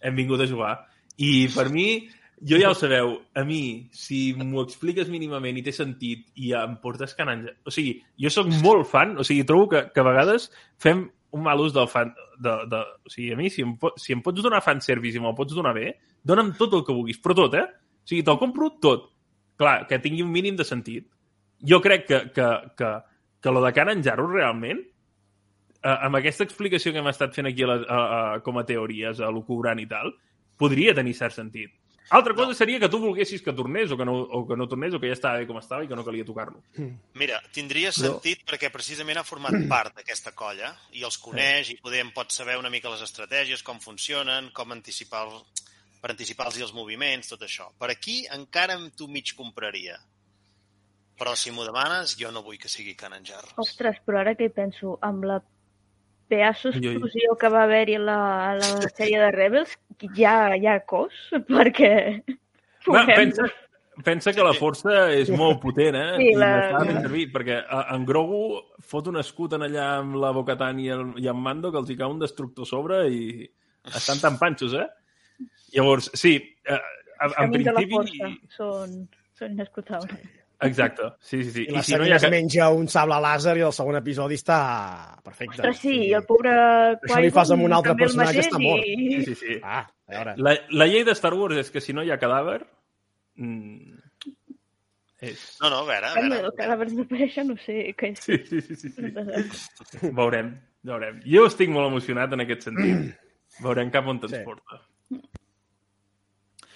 hem 0.00 0.16
vingut 0.16 0.40
a 0.40 0.48
jugar. 0.48 0.76
I 1.20 1.48
per 1.52 1.68
mi, 1.72 2.06
jo 2.44 2.58
ja 2.60 2.70
ho 2.70 2.76
sabeu, 2.76 3.14
a 3.36 3.44
mi, 3.44 3.88
si 3.96 4.34
m'ho 4.36 4.64
expliques 4.64 5.08
mínimament 5.12 5.56
i 5.56 5.64
té 5.64 5.72
sentit 5.72 6.26
i 6.40 6.52
em 6.56 6.76
portes 6.82 7.14
canant... 7.16 7.46
O 7.64 7.72
sigui, 7.72 7.98
jo 8.20 8.32
sóc 8.32 8.48
molt 8.64 8.88
fan, 8.90 9.16
o 9.16 9.24
sigui, 9.24 9.46
trobo 9.48 9.70
que, 9.72 9.86
que 9.92 10.02
a 10.02 10.08
vegades 10.08 10.50
fem 10.80 11.06
un 11.36 11.44
mal 11.44 11.60
ús 11.64 11.72
del 11.76 11.88
fan... 11.88 12.12
De, 12.36 12.52
de, 12.68 12.82
o 13.08 13.12
sigui, 13.12 13.30
a 13.32 13.36
mi, 13.40 13.48
si 13.48 13.64
em, 13.64 13.72
po- 13.80 13.94
si 13.96 14.12
em 14.12 14.20
pots 14.24 14.44
donar 14.44 14.60
fanservice 14.64 15.16
i 15.16 15.22
me'l 15.24 15.36
pots 15.36 15.56
donar 15.56 15.72
bé, 15.76 15.94
dona'm 16.20 16.52
tot 16.58 16.76
el 16.76 16.84
que 16.84 16.92
vulguis, 16.96 17.20
però 17.20 17.36
tot, 17.38 17.56
eh? 17.56 17.64
O 18.06 18.08
sigui, 18.08 18.22
te'l 18.22 18.38
compro 18.38 18.70
tot. 18.78 19.08
Clar, 19.58 19.80
que 19.90 19.98
tingui 19.98 20.22
un 20.22 20.30
mínim 20.30 20.54
de 20.54 20.64
sentit. 20.68 21.08
Jo 21.66 21.80
crec 21.82 22.06
que, 22.06 22.20
que, 22.36 22.50
que, 22.78 22.90
que 23.42 23.54
lo 23.54 23.64
de 23.64 23.72
Canon 23.74 24.04
Jarro 24.04 24.28
realment, 24.30 24.84
eh, 25.82 25.96
amb 25.96 26.20
aquesta 26.20 26.46
explicació 26.46 26.92
que 26.92 27.02
hem 27.02 27.10
estat 27.10 27.34
fent 27.34 27.50
aquí 27.50 27.66
a 27.66 27.72
la, 27.72 27.76
a, 27.82 27.98
a, 27.98 28.38
com 28.46 28.60
a 28.60 28.64
teories, 28.68 29.18
a 29.18 29.32
l'ocubrant 29.34 29.82
i 29.82 29.88
tal, 29.90 30.14
podria 30.60 30.94
tenir 30.94 31.16
cert 31.18 31.34
sentit. 31.34 31.74
Altra 32.14 32.36
cosa 32.38 32.54
seria 32.54 32.78
que 32.78 32.88
tu 32.88 33.00
volguessis 33.02 33.42
que 33.42 33.52
tornés 33.52 33.90
o 33.90 33.96
que, 33.98 34.04
no, 34.06 34.14
o 34.14 34.46
que 34.46 34.54
no 34.54 34.68
tornés 34.70 34.94
o 34.94 35.00
que 35.02 35.08
ja 35.10 35.16
estava 35.16 35.40
bé 35.40 35.46
com 35.48 35.58
estava 35.58 35.82
i 35.82 35.88
que 35.90 35.96
no 35.98 36.04
calia 36.06 36.24
tocar-lo. 36.24 36.62
Mira, 37.18 37.40
tindria 37.50 37.90
sentit 37.90 38.44
perquè 38.46 38.70
precisament 38.70 39.18
ha 39.18 39.24
format 39.26 39.56
part 39.66 39.98
d'aquesta 39.98 40.30
colla 40.38 40.70
i 40.94 41.02
els 41.02 41.18
coneix 41.18 41.72
i 41.74 41.80
podem 41.82 42.12
pot 42.14 42.30
saber 42.30 42.60
una 42.60 42.70
mica 42.70 42.92
les 42.92 43.02
estratègies, 43.02 43.64
com 43.66 43.82
funcionen, 43.82 44.52
com 44.54 44.70
anticipar 44.70 45.24
per 46.06 46.14
anticipar-los 46.14 46.60
els 46.62 46.74
moviments, 46.76 47.32
tot 47.32 47.40
això. 47.42 47.64
Per 47.74 47.88
aquí 47.90 48.20
encara 48.30 48.76
tu 48.94 49.08
mig 49.10 49.32
compraria. 49.34 49.96
Però 51.18 51.32
si 51.34 51.50
m'ho 51.50 51.64
demanes, 51.66 52.12
jo 52.20 52.30
no 52.30 52.44
vull 52.46 52.60
que 52.62 52.70
sigui 52.70 52.94
Cananjar. 52.94 53.42
Ostres, 53.58 53.98
però 54.06 54.20
ara 54.20 54.36
que 54.38 54.46
hi 54.46 54.52
penso, 54.54 54.94
amb 55.02 55.24
la 55.26 55.40
pedaço 56.30 56.70
Ui, 56.70 56.78
ui. 56.78 56.92
explosió 56.92 57.34
que 57.40 57.50
va 57.50 57.64
haver-hi 57.64 57.96
a 57.98 58.02
la, 58.04 58.18
a 58.52 58.54
la 58.60 58.90
sèrie 58.92 59.18
de 59.18 59.30
Rebels, 59.34 59.72
ja 60.14 60.54
hi 60.54 60.66
ha 60.70 60.76
cos, 60.86 61.16
perquè... 61.50 61.92
Va, 62.86 63.02
pensa, 63.08 63.48
pensa 64.06 64.34
que 64.36 64.44
la 64.46 64.52
força 64.54 65.08
és 65.16 65.30
molt 65.34 65.58
potent, 65.64 65.96
eh? 65.98 66.12
Sí, 66.20 66.28
I 66.34 66.36
la- 66.38 66.50
l'està 66.52 66.84
fent 66.86 67.00
servir, 67.08 67.24
perquè 67.34 67.56
eh, 67.64 67.82
en 67.96 68.04
Grogu 68.06 68.42
fot 68.92 69.08
un 69.10 69.18
escut 69.22 69.56
en 69.58 69.66
allà 69.66 69.88
amb 70.04 70.20
la 70.22 70.30
Bocatan 70.36 70.78
i, 70.84 70.86
el, 70.94 71.08
i 71.18 71.26
en 71.32 71.40
Mando 71.42 71.72
que 71.74 71.80
els 71.82 71.90
hi 71.90 71.98
cau 71.98 72.14
un 72.14 72.22
destructor 72.22 72.68
a 72.68 72.70
sobre 72.70 73.00
i 73.10 73.24
estan 73.90 74.22
tan 74.22 74.38
panxos, 74.38 74.76
eh? 74.78 74.86
Llavors, 75.76 76.10
sí, 76.14 76.34
eh, 76.64 76.80
en, 77.20 77.28
en 77.28 77.36
camins 77.36 77.68
de 77.68 77.76
la 77.76 77.84
principi... 77.84 78.18
força 78.24 78.58
són, 78.58 78.98
són 79.38 79.54
inescrutables. 79.56 80.26
Exacte, 80.64 81.10
sí, 81.20 81.42
sí, 81.44 81.50
sí. 81.52 81.64
I 81.68 81.74
la 81.74 81.82
si 81.84 81.92
no 82.00 82.06
hi 82.06 82.12
ha... 82.14 82.16
es 82.16 82.24
menja 82.32 82.70
un 82.72 82.86
sable 82.88 83.18
làser 83.20 83.58
i 83.60 83.64
el 83.66 83.74
segon 83.76 83.98
episodi 83.98 84.38
està 84.40 84.56
perfecte. 85.24 85.58
Ostres, 85.58 85.82
sí, 85.82 85.96
i 86.06 86.14
el 86.16 86.24
pobre 86.24 86.54
Això 86.96 87.20
li 87.20 87.32
fas 87.34 87.52
amb 87.52 87.66
un 87.66 87.74
altre 87.76 87.92
personatge, 87.98 88.38
mateix 88.38 88.48
està 88.48 88.60
mort. 88.62 88.86
I... 88.88 88.96
Sí, 89.26 89.34
sí, 89.34 89.36
sí. 89.42 89.58
Ah, 89.60 89.82
a 89.84 90.14
veure. 90.14 90.34
La, 90.40 90.54
la 90.80 90.88
llei 90.88 91.04
de 91.04 91.12
Star 91.18 91.34
Wars 91.36 91.60
és 91.60 91.68
que 91.74 91.84
si 91.84 91.92
no 91.92 92.06
hi 92.06 92.12
ha 92.14 92.16
cadàver... 92.22 92.62
Mm, 93.36 94.00
és... 95.28 95.44
No, 95.60 95.68
no, 95.74 95.82
a 95.84 95.88
veure, 95.90 96.08
a 96.08 96.24
veure. 96.24 96.40
el 96.48 96.56
cadàver 96.56 96.88
desapareix, 96.94 97.38
no 97.50 97.60
sé 97.60 97.78
què 98.00 98.14
és. 98.14 98.24
Sí, 98.24 98.40
sí, 98.48 98.64
sí, 98.64 98.80
sí, 98.80 98.94
sí. 98.96 100.10
Veurem, 100.22 100.54
veurem. 100.88 101.20
Jo 101.28 101.44
estic 101.50 101.68
molt 101.72 101.92
emocionat 101.92 102.32
en 102.32 102.48
aquest 102.48 102.70
sentit. 102.70 103.12
Veurem 103.64 103.92
cap 103.92 104.08
on 104.08 104.24
ens 104.24 104.32
Sí. 104.32 104.40
porta. 104.48 104.80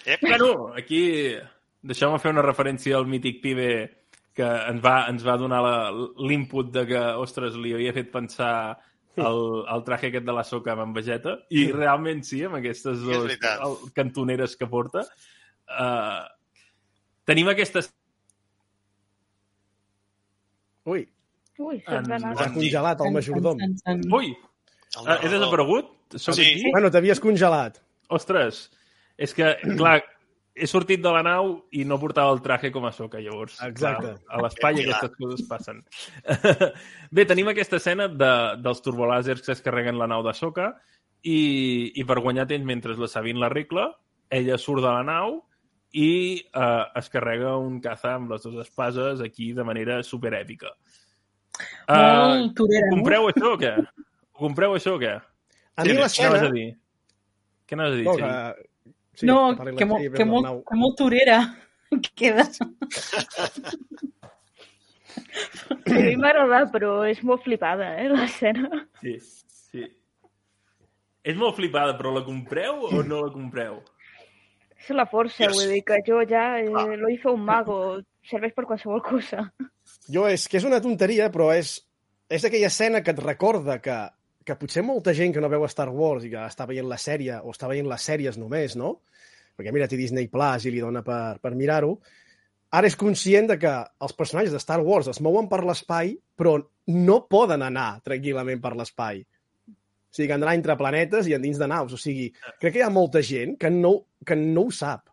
Ep, 0.05 0.21
Bueno, 0.21 0.73
aquí 0.77 1.35
deixeu-me 1.81 2.19
fer 2.21 2.31
una 2.33 2.41
referència 2.45 2.95
al 2.97 3.05
mític 3.09 3.41
pibe 3.43 3.67
que 4.33 4.45
ens 4.47 4.79
va, 4.83 5.05
ens 5.11 5.25
va 5.27 5.35
donar 5.37 5.59
la- 5.61 5.91
l'input 6.27 6.71
de 6.71 6.85
que, 6.87 6.99
ostres, 7.21 7.55
li 7.59 7.73
havia 7.75 7.93
fet 7.93 8.11
pensar 8.13 8.53
el, 9.17 9.41
el 9.67 9.83
traje 9.83 10.07
aquest 10.07 10.25
de 10.25 10.33
la 10.33 10.43
soca 10.47 10.71
amb 10.73 10.85
en 10.85 10.93
Vegeta, 10.95 11.33
i 11.51 11.65
realment 11.71 12.23
sí, 12.23 12.39
amb 12.47 12.55
aquestes 12.61 13.01
dues 13.03 13.35
el, 13.35 13.75
cantoneres 13.93 14.55
que 14.55 14.67
porta. 14.71 15.03
Uh, 15.67 16.23
tenim 17.27 17.49
aquestes... 17.51 17.91
Ui, 20.85 21.03
Ui. 21.61 21.77
En- 21.85 22.07
s'ha 22.09 22.47
congelat 22.55 23.01
el 23.05 23.11
majordom. 23.13 23.59
Ui, 24.17 24.31
el 24.31 25.03
uh, 25.05 25.17
he 25.21 25.29
desaparegut? 25.29 25.91
Soc 26.15 26.33
Sí. 26.39 26.47
aquí? 26.47 26.71
Bueno, 26.73 26.89
t'havies 26.89 27.19
congelat. 27.21 27.77
Ostres, 28.09 28.63
és 29.17 29.33
que, 29.37 29.53
clar, 29.77 29.99
he 30.55 30.67
sortit 30.67 31.01
de 31.03 31.11
la 31.13 31.23
nau 31.25 31.53
i 31.71 31.83
no 31.87 31.99
portava 32.01 32.33
el 32.35 32.41
traje 32.43 32.71
com 32.75 32.85
a 32.85 32.91
soca, 32.95 33.21
llavors. 33.23 33.57
Exacte. 33.65 34.15
Clar, 34.15 34.31
a 34.35 34.41
l'espai 34.43 34.81
aquestes 34.83 35.13
coses 35.17 35.45
passen. 35.49 35.83
Bé, 37.15 37.25
tenim 37.29 37.51
aquesta 37.51 37.79
escena 37.79 38.09
de, 38.11 38.31
dels 38.61 38.83
turbolàsers 38.83 39.45
que 39.45 39.55
es 39.55 39.63
carreguen 39.63 39.99
la 39.99 40.09
nau 40.11 40.25
de 40.27 40.35
soca 40.37 40.73
i, 41.23 41.91
i 41.95 42.05
per 42.07 42.19
guanyar 42.19 42.49
temps 42.49 42.67
mentre 42.67 42.97
la 42.99 43.09
Sabine 43.09 43.41
l'arregla, 43.41 43.87
ella 44.31 44.59
surt 44.59 44.83
de 44.83 44.89
la 44.89 45.05
nau 45.07 45.39
i 45.91 46.11
eh, 46.39 46.83
es 46.99 47.09
carrega 47.11 47.55
un 47.59 47.79
caza 47.83 48.15
amb 48.15 48.31
les 48.31 48.43
dues 48.43 48.67
espases 48.67 49.23
aquí 49.23 49.51
de 49.55 49.65
manera 49.67 50.01
superèpica. 50.07 50.71
Uh, 51.91 52.47
no? 52.47 52.67
compreu 52.89 53.27
això 53.29 53.53
o 53.53 53.57
què? 53.59 53.73
Ho 53.77 54.45
compreu 54.47 54.75
això 54.77 54.95
o 54.95 55.01
què? 55.01 55.17
A 55.75 55.83
mi 55.83 55.91
Sí, 55.91 55.95
Què 55.95 56.01
l'escena... 56.01 56.29
anaves 56.29 56.47
a 56.47 56.53
dir? 56.55 56.67
Què 57.67 57.77
anaves 57.77 57.93
a 57.93 57.99
dir, 57.99 58.05
No, 58.07 58.15
que... 58.19 58.69
Sí, 59.21 59.27
no, 59.29 59.51
la 59.53 59.71
que, 59.77 59.85
mo, 59.87 59.97
que, 60.01 60.25
molt, 60.25 60.63
que 60.67 60.77
molt 60.81 60.97
torera 60.99 61.39
queda. 62.19 62.43
A 65.91 65.95
mi 65.95 66.15
m'ha 66.19 66.29
agradat, 66.31 66.69
però 66.73 66.91
és 67.09 67.19
molt 67.27 67.43
flipada, 67.45 67.93
eh, 68.01 68.07
l'escena. 68.11 68.69
Sí, 69.01 69.15
sí. 69.21 69.85
És 71.23 71.37
molt 71.37 71.55
flipada, 71.57 71.93
però 71.99 72.13
la 72.15 72.23
compreu 72.25 72.85
o 72.89 73.01
no 73.05 73.21
la 73.25 73.31
compreu? 73.33 73.81
És 74.81 74.89
la 74.97 75.05
força, 75.05 75.43
Yes. 75.45 75.57
vull 75.59 75.73
dir 75.75 75.83
que 75.85 75.99
jo 76.07 76.21
ja 76.27 76.59
eh, 76.59 76.65
Clar. 76.69 76.97
lo 76.97 77.09
hice 77.09 77.29
un 77.29 77.43
mago, 77.45 77.99
serveix 78.25 78.53
per 78.57 78.65
qualsevol 78.65 79.03
cosa. 79.05 79.45
Jo 80.09 80.25
és 80.27 80.47
que 80.49 80.57
és 80.57 80.65
una 80.65 80.81
tonteria, 80.81 81.29
però 81.31 81.51
és, 81.53 81.75
és 82.29 82.43
aquella 82.45 82.67
escena 82.71 83.03
que 83.03 83.11
et 83.13 83.19
recorda 83.21 83.77
que, 83.81 83.99
que 84.45 84.55
potser 84.57 84.81
molta 84.83 85.13
gent 85.13 85.33
que 85.35 85.41
no 85.43 85.49
veu 85.51 85.67
Star 85.69 85.89
Wars 85.93 86.25
i 86.25 86.31
que 86.33 86.41
està 86.47 86.65
veient 86.65 86.89
la 86.89 86.97
sèrie 86.97 87.37
o 87.43 87.51
està 87.53 87.67
veient 87.69 87.87
les 87.89 88.01
sèries 88.01 88.37
només, 88.41 88.75
no? 88.75 89.01
Perquè 89.61 89.73
mira, 89.75 89.85
té 89.87 89.99
Disney 89.99 90.25
Plus 90.33 90.65
i 90.65 90.73
li 90.73 90.81
dona 90.81 91.05
per, 91.05 91.37
per 91.37 91.53
mirar-ho. 91.53 91.93
Ara 92.73 92.89
és 92.89 92.97
conscient 92.97 93.51
de 93.51 93.59
que 93.61 93.71
els 94.01 94.15
personatges 94.17 94.55
de 94.55 94.59
Star 94.63 94.79
Wars 94.81 95.11
es 95.11 95.19
mouen 95.21 95.45
per 95.51 95.59
l'espai, 95.67 96.15
però 96.39 96.55
no 96.89 97.17
poden 97.29 97.61
anar 97.61 97.99
tranquil·lament 98.01 98.63
per 98.63 98.73
l'espai. 98.79 99.21
O 99.21 100.15
sigui, 100.15 100.27
que 100.27 100.35
han 100.35 100.41
d'anar 100.43 100.57
entre 100.57 100.77
planetes 100.79 101.29
i 101.29 101.35
endins 101.37 101.59
de 101.61 101.67
naus. 101.69 101.93
O 101.93 101.99
sigui, 101.99 102.31
crec 102.59 102.73
que 102.73 102.81
hi 102.81 102.85
ha 102.87 102.91
molta 102.91 103.21
gent 103.23 103.53
que 103.61 103.69
no, 103.71 103.93
que 104.25 104.35
no 104.39 104.65
ho 104.65 104.73
sap, 104.75 105.11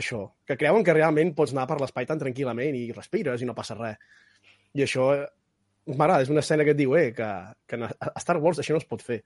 això. 0.00 0.24
Que 0.48 0.56
creuen 0.58 0.86
que 0.86 0.94
realment 0.96 1.34
pots 1.36 1.54
anar 1.54 1.66
per 1.70 1.80
l'espai 1.82 2.08
tan 2.08 2.22
tranquil·lament 2.22 2.78
i 2.78 2.88
respires 2.96 3.42
i 3.42 3.48
no 3.48 3.56
passa 3.58 3.76
res. 3.78 3.98
I 4.74 4.86
això 4.86 5.10
eh, 5.14 5.26
m'agrada, 5.92 6.24
és 6.24 6.32
una 6.34 6.42
escena 6.42 6.66
que 6.66 6.74
et 6.74 6.80
diu, 6.80 6.96
eh, 6.98 7.10
que, 7.14 7.30
que 7.70 7.80
a 7.84 8.14
Star 8.22 8.40
Wars 8.42 8.62
això 8.62 8.74
no 8.74 8.82
es 8.82 8.88
pot 8.90 9.02
fer. 9.02 9.20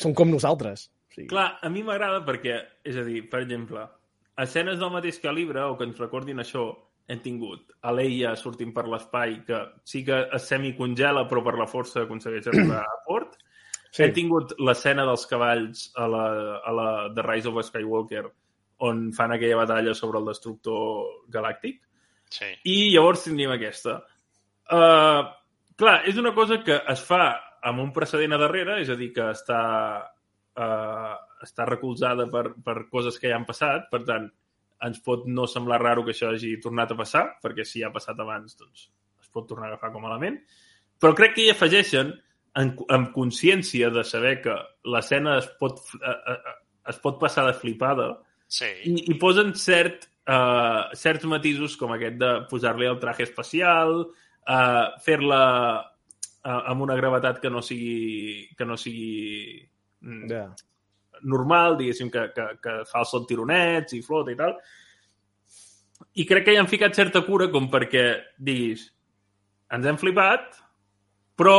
Són 0.00 0.16
com 0.16 0.32
nosaltres. 0.32 0.88
Sigui, 1.10 1.26
Clar, 1.30 1.48
a 1.62 1.68
mi 1.72 1.82
m'agrada 1.86 2.22
perquè, 2.26 2.60
és 2.86 2.96
a 2.96 3.04
dir, 3.06 3.24
per 3.30 3.42
exemple, 3.44 3.82
escenes 4.40 4.78
del 4.78 4.92
mateix 4.94 5.18
calibre 5.22 5.64
o 5.66 5.76
que 5.78 5.88
ens 5.88 5.98
recordin 6.00 6.42
això, 6.42 6.68
hem 7.10 7.20
tingut 7.24 7.72
a 7.82 7.92
Leia 7.92 8.36
sortint 8.38 8.70
per 8.74 8.86
l'espai, 8.86 9.40
que 9.46 9.60
sí 9.84 10.04
que 10.06 10.20
es 10.36 10.46
semicongela, 10.46 11.26
però 11.28 11.42
per 11.42 11.56
la 11.58 11.66
força 11.70 12.04
aconsegueix 12.04 12.50
arribar 12.50 12.84
a 12.84 12.98
port. 13.06 13.38
Sí. 13.90 14.04
Hem 14.04 14.12
tingut 14.14 14.52
l'escena 14.62 15.02
dels 15.02 15.24
cavalls 15.26 15.88
a 15.98 16.04
la, 16.06 16.26
a 16.62 16.72
la 16.78 16.90
The 17.10 17.24
Rise 17.26 17.50
of 17.50 17.56
Skywalker, 17.66 18.20
on 18.86 19.00
fan 19.12 19.32
aquella 19.34 19.56
batalla 19.58 19.96
sobre 19.98 20.20
el 20.20 20.28
destructor 20.30 21.08
galàctic. 21.26 21.80
Sí. 22.30 22.52
I 22.70 22.76
llavors 22.94 23.24
tindríem 23.26 23.56
aquesta. 23.56 23.96
Uh, 24.70 25.26
Clar, 25.80 25.96
és 26.06 26.22
una 26.22 26.30
cosa 26.36 26.60
que 26.62 26.78
es 26.92 27.02
fa 27.02 27.32
amb 27.66 27.82
un 27.82 27.90
precedent 27.96 28.36
a 28.36 28.40
darrere, 28.44 28.78
és 28.84 28.94
a 28.94 28.96
dir, 29.00 29.10
que 29.16 29.26
està, 29.34 29.60
uh, 30.58 31.16
està 31.44 31.66
recolzada 31.68 32.26
per, 32.32 32.50
per 32.64 32.76
coses 32.92 33.18
que 33.20 33.30
ja 33.30 33.36
han 33.38 33.46
passat, 33.48 33.88
per 33.92 34.02
tant, 34.08 34.30
ens 34.86 35.02
pot 35.04 35.26
no 35.28 35.44
semblar 35.50 35.80
raro 35.82 36.06
que 36.06 36.14
això 36.14 36.30
hagi 36.32 36.54
tornat 36.62 36.94
a 36.94 36.98
passar, 36.98 37.26
perquè 37.44 37.66
si 37.68 37.84
ha 37.84 37.92
passat 37.92 38.18
abans, 38.20 38.56
doncs 38.56 38.88
es 39.20 39.28
pot 39.28 39.46
tornar 39.48 39.68
a 39.68 39.74
agafar 39.74 39.92
com 39.92 40.06
a 40.06 40.10
element, 40.14 40.40
però 41.00 41.12
crec 41.16 41.36
que 41.36 41.44
hi 41.44 41.52
afegeixen 41.52 42.14
en, 42.60 42.72
amb 42.88 43.12
consciència 43.14 43.90
de 43.94 44.02
saber 44.04 44.40
que 44.44 44.56
l'escena 44.90 45.36
es, 45.42 45.50
pot, 45.60 45.82
uh, 46.00 46.16
uh, 46.34 46.58
es 46.90 46.98
pot 47.04 47.20
passar 47.20 47.46
de 47.48 47.54
flipada 47.60 48.14
Sí. 48.50 48.66
i, 48.90 48.94
i 49.12 49.14
posen 49.14 49.52
cert, 49.54 50.08
uh, 50.26 50.90
certs 50.98 51.26
matisos 51.30 51.76
com 51.78 51.94
aquest 51.94 52.16
de 52.18 52.30
posar-li 52.50 52.88
el 52.90 52.98
traje 52.98 53.28
espacial, 53.28 54.00
uh, 54.10 54.86
fer-la 55.04 55.42
uh, 55.78 56.62
amb 56.72 56.82
una 56.82 56.96
gravetat 56.98 57.38
que 57.38 57.52
no 57.54 57.62
sigui, 57.62 58.48
que 58.58 58.66
no 58.66 58.74
sigui 58.80 59.62
mm, 60.02 60.30
Ja. 60.30 60.44
normal, 61.22 61.76
diguéssim, 61.78 62.10
que, 62.10 62.28
que, 62.34 62.46
que 62.62 62.76
fa 62.88 63.02
els 63.04 63.26
tironets 63.28 63.92
i 63.92 64.02
flota 64.02 64.32
i 64.32 64.36
tal. 64.38 64.54
I 66.16 66.24
crec 66.26 66.46
que 66.46 66.54
hi 66.54 66.58
han 66.60 66.68
ficat 66.70 66.96
certa 66.96 67.20
cura 67.26 67.50
com 67.52 67.68
perquè 67.70 68.06
diguis 68.38 68.86
ens 69.70 69.86
hem 69.86 69.98
flipat, 70.00 70.56
però 71.38 71.54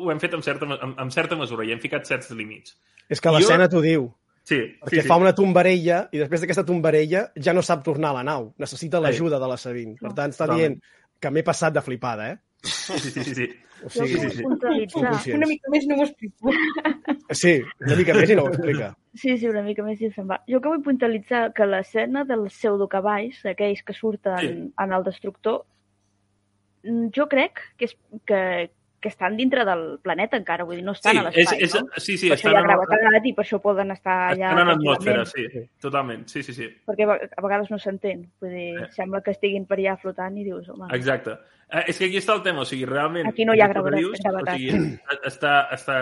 ho 0.00 0.10
hem 0.10 0.20
fet 0.22 0.32
amb 0.34 0.46
certa, 0.46 0.66
amb, 0.66 0.94
amb 0.98 1.12
certa 1.12 1.36
mesura 1.36 1.66
i 1.66 1.72
hem 1.74 1.82
ficat 1.82 2.06
certs 2.08 2.30
límits. 2.32 2.76
És 3.10 3.20
que 3.20 3.30
l'escena 3.34 3.68
t'ho 3.68 3.82
diu, 3.84 4.08
Sí, 4.50 4.56
perquè 4.80 5.02
sí, 5.02 5.06
fa 5.06 5.18
sí. 5.18 5.20
una 5.22 5.34
tombarella 5.36 5.98
i 6.16 6.18
després 6.18 6.40
d'aquesta 6.40 6.64
tombarella 6.66 7.26
ja 7.36 7.52
no 7.52 7.60
sap 7.62 7.82
tornar 7.84 8.10
a 8.10 8.16
la 8.16 8.22
nau. 8.26 8.48
Necessita 8.58 8.98
l'ajuda 9.02 9.38
de 9.38 9.50
la 9.50 9.58
Sabine. 9.60 9.98
Per 10.00 10.14
tant, 10.16 10.32
està 10.32 10.48
dient 10.54 10.78
que 11.20 11.30
m'he 11.30 11.42
passat 11.46 11.74
de 11.76 11.82
flipada, 11.84 12.30
eh? 12.32 12.38
Sí, 12.64 12.98
sí, 12.98 13.10
sí, 13.12 13.34
sí. 13.36 13.46
O 13.84 13.88
Jo 13.92 14.06
sigui, 14.06 14.18
sí, 14.18 14.30
sí. 14.38 14.46
conscients. 14.94 15.28
Una 15.36 15.46
mica 15.50 15.70
més 15.72 15.86
no 15.88 15.96
m'ho 16.00 16.06
explico. 16.08 16.54
Sí, 17.30 17.62
una 17.80 17.96
mica 17.96 18.14
més 18.14 18.30
i 18.30 18.36
no 18.36 18.44
ho 18.44 18.48
explica. 18.52 18.92
Sí, 19.14 19.36
sí, 19.38 19.48
una 19.48 19.62
mica 19.62 19.82
més 19.82 20.00
i 20.02 20.10
se'n 20.14 20.28
va. 20.30 20.40
Jo 20.48 20.60
que 20.60 20.68
vull 20.70 20.82
puntualitzar 20.86 21.52
que 21.52 21.66
l'escena 21.66 22.24
dels 22.24 22.52
pseudocavalls, 22.54 23.44
aquells 23.46 23.82
que 23.82 23.92
surten 23.94 24.38
Sí. 24.40 24.50
en 24.78 24.92
el 24.92 25.02
destructor, 25.04 25.64
mm, 26.84 27.08
jo 27.16 27.26
crec 27.28 27.60
que, 27.76 27.84
és, 27.90 27.96
que, 28.26 28.70
que 29.00 29.08
estan 29.08 29.36
dintre 29.36 29.64
del 29.64 29.98
planeta 30.04 30.36
encara, 30.36 30.64
vull 30.68 30.76
dir, 30.76 30.84
no 30.84 30.92
estan 30.92 31.12
Sí, 31.16 31.18
a 31.18 31.22
l'espai, 31.24 31.42
és, 31.42 31.52
és, 31.74 31.74
no? 31.80 31.88
sí, 31.96 32.16
sí, 32.20 32.28
per 32.28 32.36
això 32.36 32.50
estan 32.50 32.52
hi 32.52 32.56
ha 32.56 32.60
en, 32.60 32.68
gravetat 32.68 33.26
i 33.26 33.32
per 33.32 33.44
això 33.46 33.60
poden 33.64 33.90
estar 33.94 34.16
allà... 34.34 34.50
estan 34.50 34.60
en 34.66 34.72
atmosfera, 34.74 35.24
sí, 35.24 35.46
totalment, 35.80 36.26
sí, 36.28 36.42
sí, 36.42 36.52
sí. 36.52 36.68
Perquè 36.86 37.06
a 37.08 37.12
ve- 37.14 37.30
a 37.36 37.42
vegades 37.46 37.70
no 37.72 37.78
s'entén. 37.80 38.26
Vull 38.40 38.52
dir, 38.52 38.68
Eh. 38.82 38.88
sembla 38.92 39.22
que 39.22 39.30
estiguin 39.32 39.64
per 39.66 39.78
allà 39.78 39.96
flotant 39.98 40.36
i 40.36 40.44
dius, 40.44 40.68
home... 40.68 40.86
Exacte. 40.94 41.38
Eh, 41.72 41.84
és 41.88 41.98
que 41.98 42.06
aquí 42.10 42.18
està 42.18 42.34
el 42.36 42.42
tema, 42.42 42.60
o 42.60 42.68
sigui, 42.68 42.84
realment... 42.84 43.26
Aquí 43.30 43.44
no 43.46 43.54
hi 43.54 43.60
ha 43.62 43.68
dius, 43.72 44.20
gravetat. 44.20 44.54
O 44.54 44.58
sigui, 44.58 44.98
està, 45.24 45.54
està... 45.72 45.98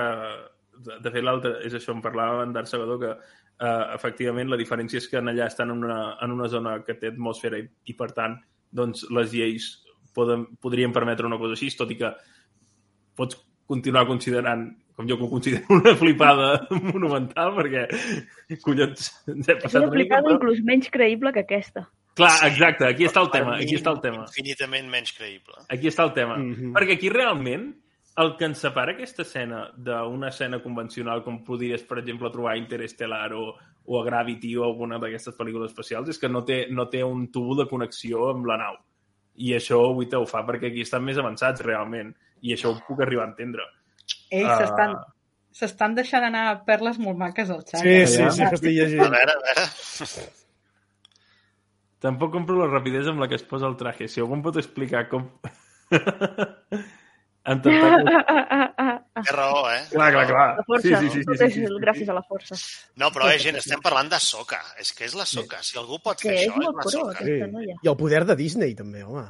De 0.79 1.11
fet, 1.11 1.22
l'altre, 1.24 1.57
és 1.66 1.74
això, 1.74 1.95
em 1.95 2.03
parlava 2.05 2.45
en 2.47 2.53
Darth 2.55 2.70
Salvador, 2.70 3.01
que 3.03 3.11
eh, 3.14 3.85
efectivament 3.97 4.51
la 4.51 4.59
diferència 4.61 5.03
és 5.03 5.09
que 5.11 5.18
en 5.20 5.33
allà 5.33 5.49
estan 5.51 5.72
en 5.74 5.85
una, 5.85 6.01
en 6.22 6.35
una 6.35 6.49
zona 6.49 6.79
que 6.87 6.97
té 7.01 7.11
atmosfera 7.12 7.59
i, 7.59 7.66
i 7.91 7.97
per 7.99 8.12
tant, 8.16 8.39
doncs, 8.70 9.07
les 9.14 9.33
lleis 9.35 9.68
poden, 10.14 10.47
podrien 10.62 10.95
permetre 10.95 11.26
una 11.26 11.39
cosa 11.41 11.57
així, 11.59 11.70
tot 11.79 11.91
i 11.95 11.99
que 12.01 12.12
pots 13.18 13.39
continuar 13.68 14.07
considerant, 14.09 14.68
com 14.97 15.07
jo 15.09 15.18
que 15.18 15.26
ho 15.26 15.31
considero, 15.31 15.66
una 15.76 15.95
flipada 15.99 16.51
monumental, 16.93 17.53
perquè, 17.59 17.87
collons, 18.64 19.11
ens 19.29 19.51
hem 19.51 19.59
És 19.59 19.64
passat 19.66 19.83
una 19.83 19.91
una 19.91 19.95
mica, 19.95 19.99
flipada 19.99 20.26
però... 20.26 20.39
inclús 20.39 20.62
menys 20.66 20.93
creïble 20.95 21.35
que 21.35 21.45
aquesta. 21.45 21.89
Clar, 22.18 22.33
exacte, 22.49 22.87
aquí 22.89 23.07
està 23.07 23.22
el 23.22 23.29
tema, 23.35 23.55
mi, 23.55 23.66
aquí 23.66 23.76
està 23.79 23.93
el 23.95 24.01
tema. 24.03 24.24
Infinitament 24.26 24.89
menys 24.91 25.12
creïble. 25.14 25.61
Aquí 25.70 25.91
està 25.91 26.09
el 26.09 26.16
tema. 26.16 26.39
Mm. 26.39 26.55
-hmm. 26.55 26.72
Perquè 26.74 26.97
aquí 26.99 27.12
realment 27.14 27.68
el 28.19 28.33
que 28.39 28.47
ens 28.49 28.59
separa 28.64 28.93
aquesta 28.97 29.23
escena 29.23 29.64
d'una 29.77 30.29
escena 30.33 30.59
convencional 30.62 31.23
com 31.25 31.41
podries, 31.47 31.85
per 31.87 32.01
exemple, 32.01 32.31
trobar 32.35 32.55
a 32.57 32.61
Interestelar 32.61 33.33
o, 33.39 33.53
o 33.87 34.01
a 34.01 34.05
Gravity 34.07 34.57
o 34.59 34.64
alguna 34.66 34.99
d'aquestes 34.99 35.37
pel·lícules 35.39 35.71
espacials 35.71 36.11
és 36.11 36.19
que 36.19 36.31
no 36.31 36.45
té, 36.45 36.64
no 36.71 36.89
té 36.91 37.05
un 37.07 37.29
tubo 37.33 37.55
de 37.61 37.69
connexió 37.71 38.31
amb 38.33 38.49
la 38.51 38.57
nau. 38.59 38.81
I 39.39 39.53
això 39.55 39.79
avui 39.91 40.09
ho 40.11 40.25
fa 40.27 40.43
perquè 40.47 40.73
aquí 40.73 40.83
estan 40.83 41.05
més 41.07 41.19
avançats 41.21 41.62
realment. 41.62 42.11
I 42.43 42.55
això 42.57 42.73
ho 42.73 42.81
puc 42.89 43.01
arribar 43.05 43.27
a 43.29 43.31
entendre. 43.31 43.62
Ells 44.31 44.51
Ah. 44.51 44.59
s'estan 44.64 44.97
s'estan 45.59 45.95
deixant 45.95 46.25
anar 46.25 46.64
perles 46.66 46.99
molt 47.03 47.19
maques 47.19 47.51
al 47.51 47.64
xat. 47.64 47.81
Sí, 47.83 48.07
sí, 48.07 48.23
sí, 48.31 48.45
que 48.45 48.55
estic 48.59 48.69
A 48.71 48.75
llegint. 48.83 49.01
veure, 49.14 49.33
a 49.33 49.41
veure... 49.47 50.27
Tampoc 51.99 52.31
compro 52.31 52.55
la 52.61 52.69
rapidesa 52.71 53.11
amb 53.11 53.21
la 53.25 53.27
que 53.27 53.35
es 53.35 53.43
posa 53.43 53.66
el 53.66 53.77
traje. 53.77 54.07
Si 54.07 54.21
algú 54.23 54.37
em 54.37 54.43
pot 54.43 54.57
explicar 54.61 55.09
com... 55.11 55.25
en 57.49 57.62
tentacles... 57.64 59.05
Té 59.18 59.32
raó, 59.34 59.64
eh? 59.72 59.80
Clar, 59.90 60.12
clar, 60.14 60.26
clar. 60.28 60.49
La 60.61 60.64
força, 60.68 60.84
Sí, 61.01 61.09
sí, 61.09 61.09
sí, 61.11 61.22
sí, 61.26 61.51
sí, 61.51 61.62
sí. 61.66 61.78
gràcies 61.82 62.09
a 62.09 62.14
la 62.14 62.22
força. 62.22 62.55
No, 63.03 63.09
però, 63.11 63.26
eh, 63.32 63.38
gent, 63.42 63.57
estem 63.59 63.80
parlant 63.82 64.11
de 64.12 64.20
Soca. 64.22 64.61
És 64.78 64.92
que 64.94 65.09
és 65.09 65.14
la 65.18 65.24
Soca. 65.26 65.59
Si 65.66 65.74
algú 65.80 65.99
pot 66.05 66.20
Que 66.22 66.28
fer 66.30 66.44
això, 66.44 66.61
és 66.62 66.76
la 66.78 66.84
Soca. 66.92 67.24
Sí. 67.26 67.72
I 67.82 67.90
el 67.90 67.96
poder 67.99 68.20
de 68.28 68.36
Disney, 68.38 68.76
també, 68.78 69.03
home. 69.03 69.24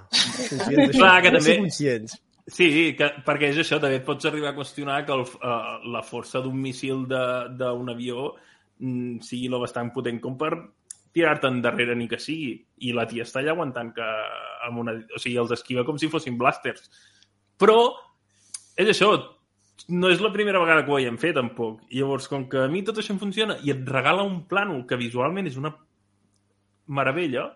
Clar, 0.93 1.15
que 1.25 1.33
també- 1.39 1.57
Conscients. 1.63 2.19
Sí, 2.49 2.69
que, 2.97 3.09
perquè 3.27 3.51
és 3.53 3.59
això, 3.61 3.77
també 3.81 3.99
et 4.01 4.05
pots 4.07 4.25
arribar 4.29 4.51
a 4.55 4.57
qüestionar 4.57 5.03
que 5.05 5.13
el, 5.13 5.21
uh, 5.21 5.79
la 5.93 6.01
força 6.05 6.41
d'un 6.45 6.57
missil 6.61 7.03
de- 7.09 7.49
d'un 7.61 7.91
avió 7.93 8.35
mm, 8.81 9.19
sigui 9.21 9.49
lo 9.53 9.61
bastant 9.61 9.91
potent 9.93 10.21
com 10.21 10.37
per 10.41 10.53
tirar-te 11.13 11.47
endarrere 11.49 11.95
ni 11.97 12.09
que 12.09 12.19
sigui. 12.21 12.55
I 12.89 12.93
la 12.97 13.07
tia 13.09 13.25
està 13.25 13.41
allà 13.41 13.53
aguantant 13.57 13.93
que 13.97 14.09
amb 14.69 14.79
una... 14.85 14.93
O 15.17 15.19
sigui, 15.21 15.37
els 15.41 15.53
esquiva 15.57 15.85
com 15.85 15.97
si 16.01 16.09
fossin 16.13 16.37
blasters. 16.41 16.89
Però 17.59 17.79
és 18.79 18.89
això, 18.93 19.11
no 19.91 20.11
és 20.13 20.21
la 20.23 20.31
primera 20.35 20.61
vegada 20.63 20.85
que 20.87 20.93
ho 20.93 20.97
haiem 20.99 21.19
fet, 21.21 21.35
tampoc. 21.37 21.81
I 21.91 22.01
llavors, 22.03 22.29
com 22.31 22.47
que 22.51 22.65
a 22.65 22.69
mi 22.71 22.85
tot 22.87 22.99
això 23.03 23.15
em 23.15 23.21
funciona 23.21 23.59
i 23.67 23.73
et 23.75 23.83
regala 23.89 24.25
un 24.27 24.45
plànol 24.51 24.85
que 24.89 24.99
visualment 25.01 25.51
és 25.51 25.59
una 25.61 25.75
meravella... 26.87 27.49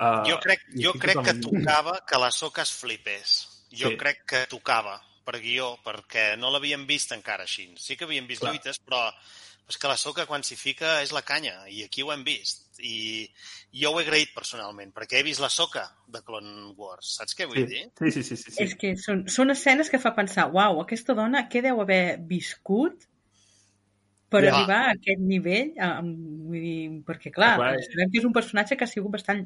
Uh, 0.00 0.24
Jo 0.24 0.38
crec, 0.40 0.62
jo 0.80 0.94
crec 0.96 1.18
que 1.26 1.34
tocava 1.44 1.98
que 2.08 2.18
la 2.18 2.30
Soca 2.32 2.62
es 2.64 2.70
flipés. 2.72 3.32
Jo 3.70 3.90
Sí. 3.92 3.96
crec 4.00 4.22
que 4.26 4.38
tocava 4.48 4.94
per 5.24 5.36
guió, 5.42 5.74
perquè 5.84 6.38
no 6.40 6.48
l'havíem 6.50 6.86
vist 6.88 7.12
encara 7.12 7.44
així. 7.44 7.66
Sí 7.76 7.96
que 7.96 8.06
havíem 8.08 8.26
vist 8.26 8.40
Clar. 8.40 8.54
lluites, 8.54 8.80
però 8.80 9.02
és 9.70 9.78
que 9.78 9.88
la 9.90 9.96
Soca 10.00 10.26
quan 10.26 10.42
s'hi 10.46 10.56
fica 10.58 10.96
és 11.04 11.12
la 11.14 11.22
canya, 11.26 11.54
i 11.70 11.84
aquí 11.86 12.02
ho 12.02 12.10
hem 12.12 12.24
vist. 12.26 12.66
I 12.80 13.28
jo 13.82 13.92
ho 13.92 14.00
he 14.00 14.04
agraït 14.06 14.32
personalment, 14.34 14.90
perquè 14.96 15.20
he 15.20 15.26
vist 15.26 15.40
la 15.42 15.50
Soca 15.52 15.84
de 16.10 16.22
Clone 16.26 16.72
Wars. 16.80 17.14
Saps 17.20 17.36
què 17.38 17.46
vull 17.48 17.66
dir? 17.70 17.86
Sí, 18.00 18.10
sí, 18.16 18.22
sí, 18.24 18.36
sí, 18.40 18.50
sí. 18.50 18.58
És 18.64 18.74
que 18.80 18.94
són, 18.98 19.24
són 19.30 19.52
escenes 19.54 19.90
que 19.92 20.00
fa 20.02 20.14
pensar, 20.16 20.48
uau, 20.52 20.80
aquesta 20.82 21.14
dona 21.18 21.46
què 21.52 21.62
deu 21.64 21.80
haver 21.84 22.18
viscut 22.30 23.06
per 24.30 24.44
Ja. 24.44 24.50
arribar 24.54 24.80
a 24.88 24.90
aquest 24.94 25.22
nivell? 25.26 25.72
Amb, 25.82 26.18
vull 26.50 26.60
dir, 26.62 26.90
perquè, 27.06 27.32
clar, 27.34 27.56
Clar, 27.58 27.70
sabem 27.86 28.10
que 28.12 28.20
és 28.20 28.26
un 28.28 28.34
personatge 28.34 28.76
que 28.78 28.84
ha 28.86 28.90
sigut 28.90 29.10
bastant 29.16 29.44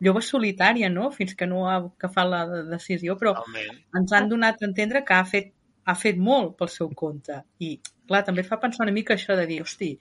llova 0.00 0.22
solitària, 0.24 0.88
no?, 0.90 1.10
fins 1.12 1.34
que 1.36 1.46
no 1.46 1.66
ha 1.68 1.76
agafat 1.82 2.28
la 2.30 2.44
decisió, 2.70 3.16
però 3.20 3.34
Totalment. 3.36 3.82
ens 4.00 4.12
han 4.16 4.28
donat 4.32 4.62
a 4.62 4.66
entendre 4.70 5.04
que 5.04 5.14
ha 5.14 5.24
fet, 5.28 5.52
ha 5.84 5.94
fet 5.98 6.16
molt 6.16 6.56
pel 6.58 6.68
seu 6.72 6.88
compte. 6.96 7.42
I, 7.60 7.74
clar, 8.12 8.22
també 8.28 8.44
fa 8.46 8.60
pensar 8.62 8.84
una 8.86 8.94
mica 8.94 9.16
això 9.16 9.36
de 9.38 9.48
dir, 9.48 9.62
hosti, 9.64 9.94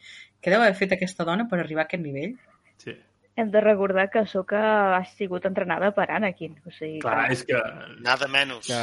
què 0.43 0.53
deu 0.53 0.61
haver 0.61 0.77
fet 0.77 0.97
aquesta 0.97 1.25
dona 1.27 1.47
per 1.49 1.61
arribar 1.61 1.87
a 1.87 1.89
aquest 1.89 2.05
nivell? 2.05 2.35
sí. 2.83 2.97
Hem 3.39 3.47
de 3.47 3.61
recordar 3.63 4.09
que 4.11 4.25
Soka 4.27 4.61
ha 4.97 5.03
sigut 5.07 5.45
entrenada 5.47 5.93
per 5.95 6.09
Anakin. 6.11 6.57
O 6.67 6.71
sigui, 6.75 6.99
Clar, 6.99 7.29
és 7.31 7.45
que... 7.47 7.61
Nada 8.03 8.27
menys. 8.27 8.67
Que... 8.67 8.81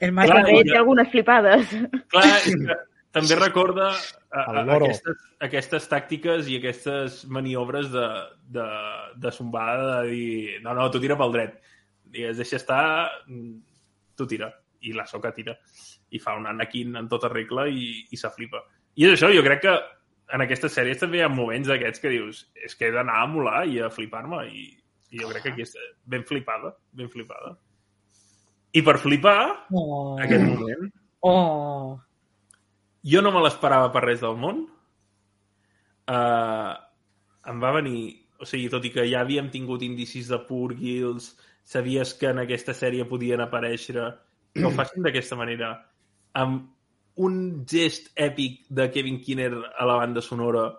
El 0.00 0.14
Marc 0.16 0.30
Clar, 0.32 0.38
també 0.46 0.62
ja. 0.62 0.70
té 0.70 0.78
algunes 0.78 1.10
flipades. 1.12 1.74
Clar, 2.14 2.24
és 2.38 2.56
que 2.56 2.76
també 3.12 3.36
recorda 3.36 3.90
a, 3.90 4.42
a, 4.42 4.62
aquestes, 4.76 5.22
aquestes 5.44 5.88
tàctiques 5.90 6.48
i 6.48 6.56
aquestes 6.60 7.20
maniobres 7.28 7.90
de, 7.92 8.06
de, 8.56 8.66
de 9.20 9.32
sombada, 9.34 10.00
de 10.00 10.14
dir, 10.14 10.60
no, 10.64 10.74
no, 10.78 10.88
tu 10.94 11.02
tira 11.02 11.18
pel 11.20 11.34
dret. 11.34 11.58
Digues, 12.10 12.38
deixa 12.40 12.56
estar, 12.60 12.84
mm, 13.26 13.56
tu 14.16 14.28
tira. 14.30 14.52
I 14.80 14.94
la 14.96 15.04
soca 15.10 15.34
tira. 15.36 15.58
I 16.10 16.18
fa 16.22 16.34
un 16.38 16.46
Anakin 16.50 16.96
en 16.98 17.08
tota 17.08 17.30
regla 17.32 17.68
i, 17.70 18.04
i 18.10 18.18
s'aflipa. 18.18 18.62
I 18.98 19.06
és 19.06 19.16
això, 19.16 19.30
jo 19.34 19.42
crec 19.46 19.62
que 19.64 19.74
en 20.34 20.44
aquestes 20.44 20.74
sèries 20.76 21.00
també 21.00 21.20
hi 21.20 21.24
ha 21.24 21.32
moments 21.32 21.68
d'aquests 21.70 22.02
que 22.02 22.12
dius 22.12 22.44
és 22.66 22.76
que 22.78 22.88
he 22.88 22.94
d'anar 22.94 23.22
a 23.22 23.28
molar 23.30 23.64
i 23.66 23.80
a 23.82 23.90
flipar-me 23.92 24.44
i, 24.50 24.66
i 25.10 25.22
jo 25.22 25.30
crec 25.30 25.46
que 25.46 25.52
aquí 25.54 25.66
està 25.66 25.82
ben 26.06 26.24
flipada, 26.26 26.72
ben 26.94 27.10
flipada. 27.10 27.56
I 28.72 28.82
per 28.86 28.96
flipar, 29.02 29.66
Oh, 29.74 30.14
aquest 30.22 30.44
moment, 30.46 30.90
oh. 31.26 31.98
jo 33.02 33.22
no 33.22 33.32
me 33.34 33.42
l'esperava 33.42 33.90
per 33.94 34.04
res 34.06 34.22
del 34.22 34.38
món. 34.38 34.64
Uh, 36.10 36.74
em 37.50 37.62
va 37.62 37.76
venir... 37.80 38.00
O 38.40 38.46
sigui, 38.48 38.70
tot 38.72 38.86
i 38.88 38.90
que 38.94 39.02
ja 39.04 39.20
havíem 39.20 39.50
tingut 39.52 39.82
indicis 39.84 40.30
de 40.30 40.38
Purgils, 40.48 41.26
sabies 41.68 42.14
que 42.16 42.30
en 42.30 42.38
aquesta 42.40 42.72
sèrie 42.72 43.04
podien 43.04 43.42
aparèixer, 43.44 44.06
que 44.56 44.62
ho 44.64 44.70
facin 44.78 45.04
d'aquesta 45.04 45.36
manera, 45.36 45.74
amb 46.38 46.68
un 47.20 47.64
gest 47.68 48.12
èpic 48.16 48.62
de 48.70 48.88
Kevin 48.92 49.20
Kinner 49.20 49.50
a 49.52 49.86
la 49.86 49.96
banda 50.00 50.22
sonora 50.22 50.70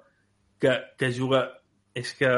que, 0.59 0.77
que 0.97 1.11
juga... 1.13 1.45
És 1.93 2.13
que... 2.15 2.29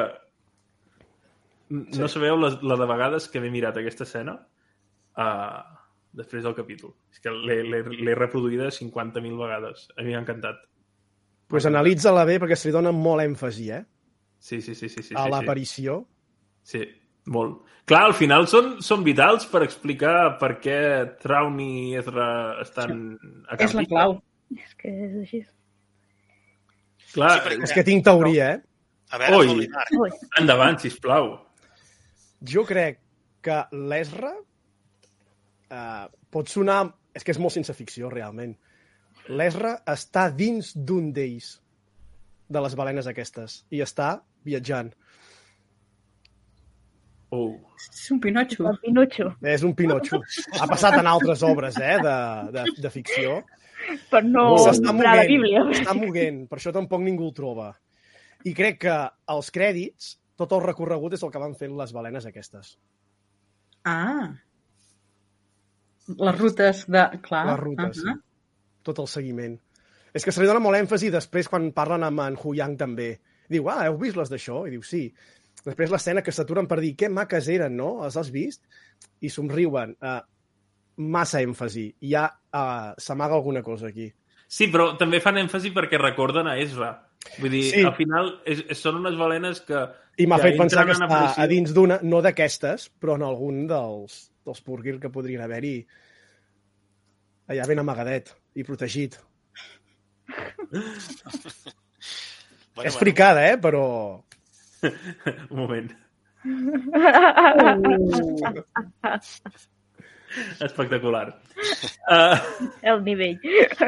No 1.70 2.08
sabeu 2.12 2.36
la, 2.38 2.50
la 2.62 2.76
de 2.78 2.88
vegades 2.90 3.28
que 3.32 3.42
m'he 3.42 3.52
mirat 3.54 3.78
aquesta 3.80 4.06
escena? 4.06 4.36
Uh, 5.18 5.62
després 6.14 6.44
del 6.46 6.56
capítol. 6.58 6.94
És 7.14 7.22
que 7.24 7.32
l'he- 7.34 8.16
reproduïda 8.18 8.70
50.000 8.74 9.38
vegades. 9.40 9.88
A 9.98 10.04
mi 10.06 10.14
m'ha 10.14 10.22
encantat. 10.22 10.62
pues 11.54 11.66
analitza-la 11.70 12.24
bé 12.26 12.40
perquè 12.42 12.56
se 12.58 12.70
li 12.70 12.74
dona 12.74 12.92
molt 12.92 13.22
èmfasi, 13.22 13.70
eh? 13.76 13.84
Sí, 14.40 14.62
sí, 14.62 14.74
sí, 14.76 14.90
sí. 14.90 15.04
sí, 15.04 15.14
a 15.16 15.26
sí, 15.26 15.30
l'aparició. 15.32 16.00
sí. 16.64 16.80
sí, 16.80 17.03
molt. 17.26 17.62
Clar, 17.86 18.04
al 18.08 18.14
final 18.16 18.48
són, 18.48 18.78
són 18.82 19.04
vitals 19.04 19.46
per 19.52 19.64
explicar 19.66 20.38
per 20.40 20.54
què 20.64 20.78
Traun 21.22 21.58
i 21.60 21.96
Ezra 22.00 22.62
estan 22.64 23.18
a 23.50 23.58
És 23.60 23.74
la 23.76 23.84
clau. 23.90 24.18
És 24.56 24.76
que 24.80 24.88
és 25.08 25.16
així. 25.22 25.42
Clar, 27.14 27.34
Sí, 27.42 27.48
perquè- 27.48 27.64
És 27.64 27.74
que 27.74 27.84
tinc 27.84 28.04
teoria, 28.06 28.54
eh? 28.56 28.62
A 29.12 29.18
veure. 29.22 29.68
Marc, 29.70 29.92
Ui, 30.00 30.10
endavant, 30.40 30.80
sisplau. 30.80 31.36
Jo 32.42 32.64
crec 32.66 33.00
que 33.42 33.60
l'Ezra 33.72 34.34
eh, 35.70 36.08
pot 36.32 36.50
sonar... 36.50 36.94
És 37.14 37.24
que 37.24 37.30
és 37.32 37.38
molt 37.38 37.54
sense 37.54 37.74
ficció, 37.78 38.10
realment. 38.10 38.56
L'Ezra 39.30 39.76
està 39.86 40.32
dins 40.34 40.72
d'un 40.74 41.12
d'ells, 41.14 41.60
de 42.50 42.60
les 42.66 42.74
balenes 42.76 43.06
aquestes, 43.08 43.60
i 43.70 43.84
està 43.86 44.24
viatjant. 44.44 44.90
Oh. 47.34 47.50
És 47.84 48.12
un 48.14 48.20
pinotxo. 48.22 48.66
el 48.70 48.78
Pinotxo. 48.84 49.30
És 49.50 49.64
un 49.66 49.74
Pinotxo. 49.78 50.20
Ha 50.60 50.68
passat 50.70 51.00
en 51.00 51.10
altres 51.10 51.42
obres, 51.48 51.78
eh, 51.82 51.98
de, 52.04 52.16
de, 52.54 52.66
de 52.84 52.92
ficció. 52.94 53.40
Per 54.12 54.22
no 54.24 54.46
comprar 54.86 55.16
la 55.18 55.26
Bíblia. 55.28 55.64
Està 55.74 55.96
moguent, 55.98 56.44
per 56.52 56.60
això 56.60 56.72
tampoc 56.76 57.02
ningú 57.04 57.26
el 57.32 57.34
troba. 57.36 57.72
I 58.48 58.54
crec 58.56 58.80
que 58.86 58.96
els 59.34 59.50
crèdits, 59.56 60.14
tot 60.40 60.54
el 60.56 60.64
recorregut 60.64 61.16
és 61.18 61.24
el 61.26 61.32
que 61.34 61.42
van 61.42 61.58
fent 61.60 61.76
les 61.80 61.92
balenes 61.96 62.28
aquestes. 62.30 62.76
Ah. 63.88 64.30
Les 66.08 66.40
rutes 66.40 66.86
de... 66.92 67.04
Clar. 67.26 67.46
Les 67.52 67.60
rutes, 67.60 68.04
Uh 68.04 68.10
-huh. 68.12 68.22
tot 68.84 69.00
el 69.00 69.08
seguiment. 69.08 69.60
És 70.14 70.24
que 70.24 70.32
se 70.32 70.42
li 70.42 70.48
dona 70.48 70.60
molt 70.60 70.78
èmfasi 70.78 71.10
després 71.10 71.48
quan 71.50 71.72
parlen 71.72 72.04
amb 72.04 72.20
en 72.20 72.36
Huyang 72.38 72.78
també. 72.78 73.20
Diu, 73.50 73.70
ah, 73.70 73.86
heu 73.88 73.98
vist 73.98 74.16
les 74.18 74.30
d'això? 74.30 74.68
I 74.68 74.72
diu, 74.72 74.82
sí. 74.82 75.14
Després 75.64 75.92
l'escena 75.94 76.24
que 76.24 76.34
s'aturen 76.36 76.68
per 76.68 76.82
dir, 76.84 76.94
que 77.00 77.10
maques 77.10 77.48
eren, 77.52 77.76
no? 77.80 78.04
Les 78.04 78.18
has 78.20 78.30
vist? 78.34 78.64
I 79.24 79.32
somriuen. 79.32 79.96
Uh, 80.04 80.20
massa 80.98 81.42
èmfasi. 81.44 81.88
Ja 82.12 82.28
uh, 82.28 82.92
s'amaga 83.00 83.38
alguna 83.40 83.64
cosa 83.64 83.88
aquí. 83.88 84.10
Sí, 84.54 84.68
però 84.70 84.92
també 85.00 85.22
fan 85.24 85.40
èmfasi 85.42 85.72
perquè 85.74 85.98
recorden 86.02 86.50
a 86.52 86.58
Ezra. 86.62 86.92
Vull 87.40 87.54
dir, 87.56 87.64
Sí. 87.72 87.82
al 87.88 87.96
final 87.96 88.30
és, 88.46 88.66
és, 88.68 88.80
són 88.80 89.00
unes 89.00 89.16
balenes 89.18 89.64
que... 89.66 89.80
I 90.20 90.28
m'ha 90.30 90.38
que 90.38 90.52
fet 90.52 90.60
pensar 90.60 90.84
que 90.86 90.94
està 90.94 91.22
a 91.40 91.48
dins 91.50 91.72
d'una, 91.74 91.98
no 92.04 92.20
d'aquestes, 92.22 92.90
però 93.02 93.16
en 93.18 93.24
algun 93.26 93.64
dels, 93.70 94.20
dels 94.46 94.62
purgir 94.62 95.00
que 95.02 95.10
podrien 95.10 95.42
haver-hi 95.42 95.78
allà 97.50 97.66
ben 97.70 97.82
amagadet 97.82 98.30
i 98.60 98.66
protegit. 98.68 99.18
bueno, 102.76 102.88
és 102.92 103.00
fricada, 103.00 103.48
eh? 103.50 103.58
Però... 103.64 103.84
Un 105.52 105.58
moment. 105.58 105.92
Espectacular. 110.60 111.28
Uh, 112.04 112.36
El 112.82 113.04
nivell. 113.06 113.38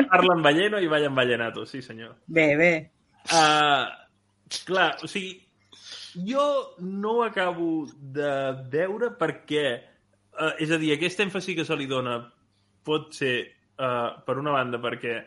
parlen 0.07 0.41
balleno 0.43 0.79
i 0.79 0.87
ballen 0.87 1.15
ballenato, 1.17 1.65
sí 1.67 1.81
senyor. 1.81 2.13
Bé, 2.27 2.45
bé. 2.55 2.69
Uh, 3.27 3.89
clar, 4.63 4.95
o 5.03 5.09
sigui, 5.09 5.33
jo 6.29 6.45
no 6.79 7.17
ho 7.17 7.23
acabo 7.25 7.87
de 7.99 8.29
veure 8.71 9.11
perquè, 9.19 9.65
uh, 10.37 10.53
és 10.61 10.71
a 10.71 10.79
dir, 10.79 10.93
aquest 10.95 11.25
èmfasi 11.25 11.57
que 11.57 11.65
se 11.67 11.75
li 11.75 11.89
dona 11.91 12.19
pot 12.87 13.11
ser, 13.17 13.35
uh, 13.75 14.15
per 14.23 14.37
una 14.39 14.55
banda, 14.55 14.79
perquè 14.79 15.17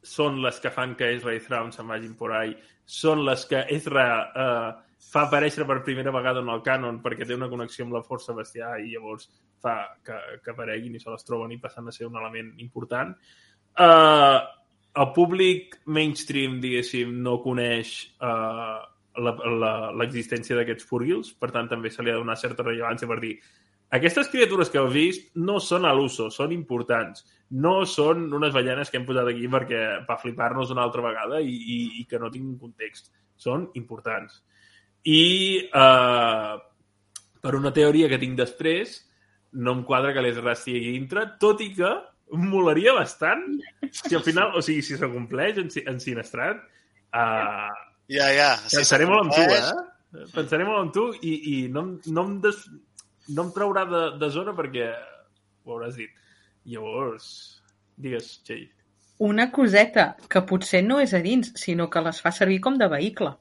són 0.00 0.40
les 0.40 0.62
que 0.62 0.72
fan 0.72 0.94
que 0.96 1.10
Ezra 1.18 1.34
i 1.36 1.42
Thrawn 1.44 1.74
se'n 1.74 1.90
vagin 1.90 2.16
por 2.16 2.32
ahí, 2.32 2.54
són 2.86 3.26
les 3.26 3.44
que 3.50 3.66
Ezra 3.76 4.06
uh, 4.30 4.70
fa 5.00 5.24
aparèixer 5.26 5.66
per 5.66 5.80
primera 5.86 6.12
vegada 6.14 6.42
en 6.44 6.50
el 6.52 6.62
cànon 6.66 7.00
perquè 7.04 7.26
té 7.26 7.34
una 7.34 7.48
connexió 7.48 7.86
amb 7.86 7.96
la 7.96 8.04
força 8.06 8.36
bestiar 8.36 8.76
i 8.82 8.92
llavors 8.92 9.30
fa 9.62 9.76
que, 10.04 10.16
que 10.44 10.52
apareguin 10.52 10.96
i 10.96 11.02
se 11.02 11.10
les 11.10 11.24
troben 11.26 11.52
i 11.52 11.60
passen 11.62 11.88
a 11.88 11.94
ser 11.94 12.06
un 12.08 12.18
element 12.20 12.52
important. 12.62 13.14
Uh, 13.80 14.38
el 15.00 15.10
públic 15.16 15.78
mainstream, 15.86 16.58
diguéssim, 16.62 17.14
no 17.24 17.38
coneix 17.44 17.94
uh, 18.20 18.82
l'existència 19.20 20.58
d'aquests 20.58 20.86
furgils, 20.86 21.32
per 21.32 21.50
tant 21.54 21.68
també 21.70 21.90
se 21.90 22.02
li 22.02 22.10
ha 22.10 22.16
de 22.18 22.22
donar 22.22 22.38
certa 22.38 22.66
rellevància 22.66 23.08
per 23.10 23.20
dir 23.22 23.36
aquestes 23.90 24.28
criatures 24.30 24.68
que 24.70 24.78
heu 24.78 24.88
vist 24.90 25.32
no 25.34 25.58
són 25.58 25.86
a 25.86 25.90
l'uso, 25.96 26.28
són 26.30 26.52
importants. 26.54 27.24
No 27.50 27.80
són 27.90 28.28
unes 28.38 28.52
ballenes 28.54 28.90
que 28.90 29.00
hem 29.00 29.06
posat 29.08 29.32
aquí 29.32 29.48
perquè 29.50 29.80
per 30.06 30.18
flipar-nos 30.22 30.70
una 30.70 30.84
altra 30.86 31.02
vegada 31.02 31.40
i, 31.42 31.50
i, 31.50 31.78
i 31.98 32.04
que 32.06 32.20
no 32.22 32.30
tinguin 32.30 32.54
context. 32.60 33.10
Són 33.34 33.66
importants. 33.80 34.44
I 35.08 35.22
eh, 35.66 36.54
per 37.40 37.54
una 37.56 37.72
teoria 37.72 38.08
que 38.10 38.20
tinc 38.20 38.36
després, 38.38 38.98
no 39.52 39.74
em 39.78 39.84
quadra 39.86 40.12
que 40.14 40.22
l'Ezra 40.24 40.54
estigui 40.54 40.92
dintre, 40.94 41.26
tot 41.40 41.62
i 41.64 41.70
que 41.76 41.90
em 42.30 42.42
molaria 42.46 42.92
bastant 42.94 43.46
si 43.90 44.14
al 44.14 44.22
final, 44.22 44.52
o 44.54 44.62
sigui, 44.62 44.84
si 44.86 44.98
s'acompleix 44.98 45.58
en, 45.58 45.70
en 45.90 45.96
Sinestrat, 46.02 46.60
uh, 47.10 47.70
Ja, 48.10 48.26
ja. 48.34 48.50
pensaré 48.72 49.06
molt 49.06 49.28
en 49.28 49.32
tu, 49.34 49.42
eh? 49.54 50.24
Pensaré 50.34 50.66
molt 50.66 50.82
en 50.82 50.88
tu 50.94 51.04
i, 51.22 51.34
i 51.52 51.56
no, 51.70 51.84
no, 52.10 52.24
em 52.24 52.36
des, 52.42 52.64
no 53.30 53.46
em 53.46 53.52
traurà 53.54 53.84
de, 53.86 54.02
de 54.18 54.30
zona 54.34 54.54
perquè 54.58 54.88
ho 54.90 55.76
hauràs 55.76 55.94
dit. 56.00 56.10
Llavors, 56.70 57.28
digues, 57.94 58.32
Txell. 58.46 58.66
Una 59.22 59.50
coseta 59.54 60.14
que 60.32 60.42
potser 60.48 60.80
no 60.82 60.98
és 61.02 61.14
a 61.14 61.20
dins, 61.22 61.52
sinó 61.60 61.86
que 61.92 62.02
les 62.02 62.18
fa 62.24 62.32
servir 62.34 62.58
com 62.64 62.78
de 62.80 62.88
vehicle. 62.90 63.34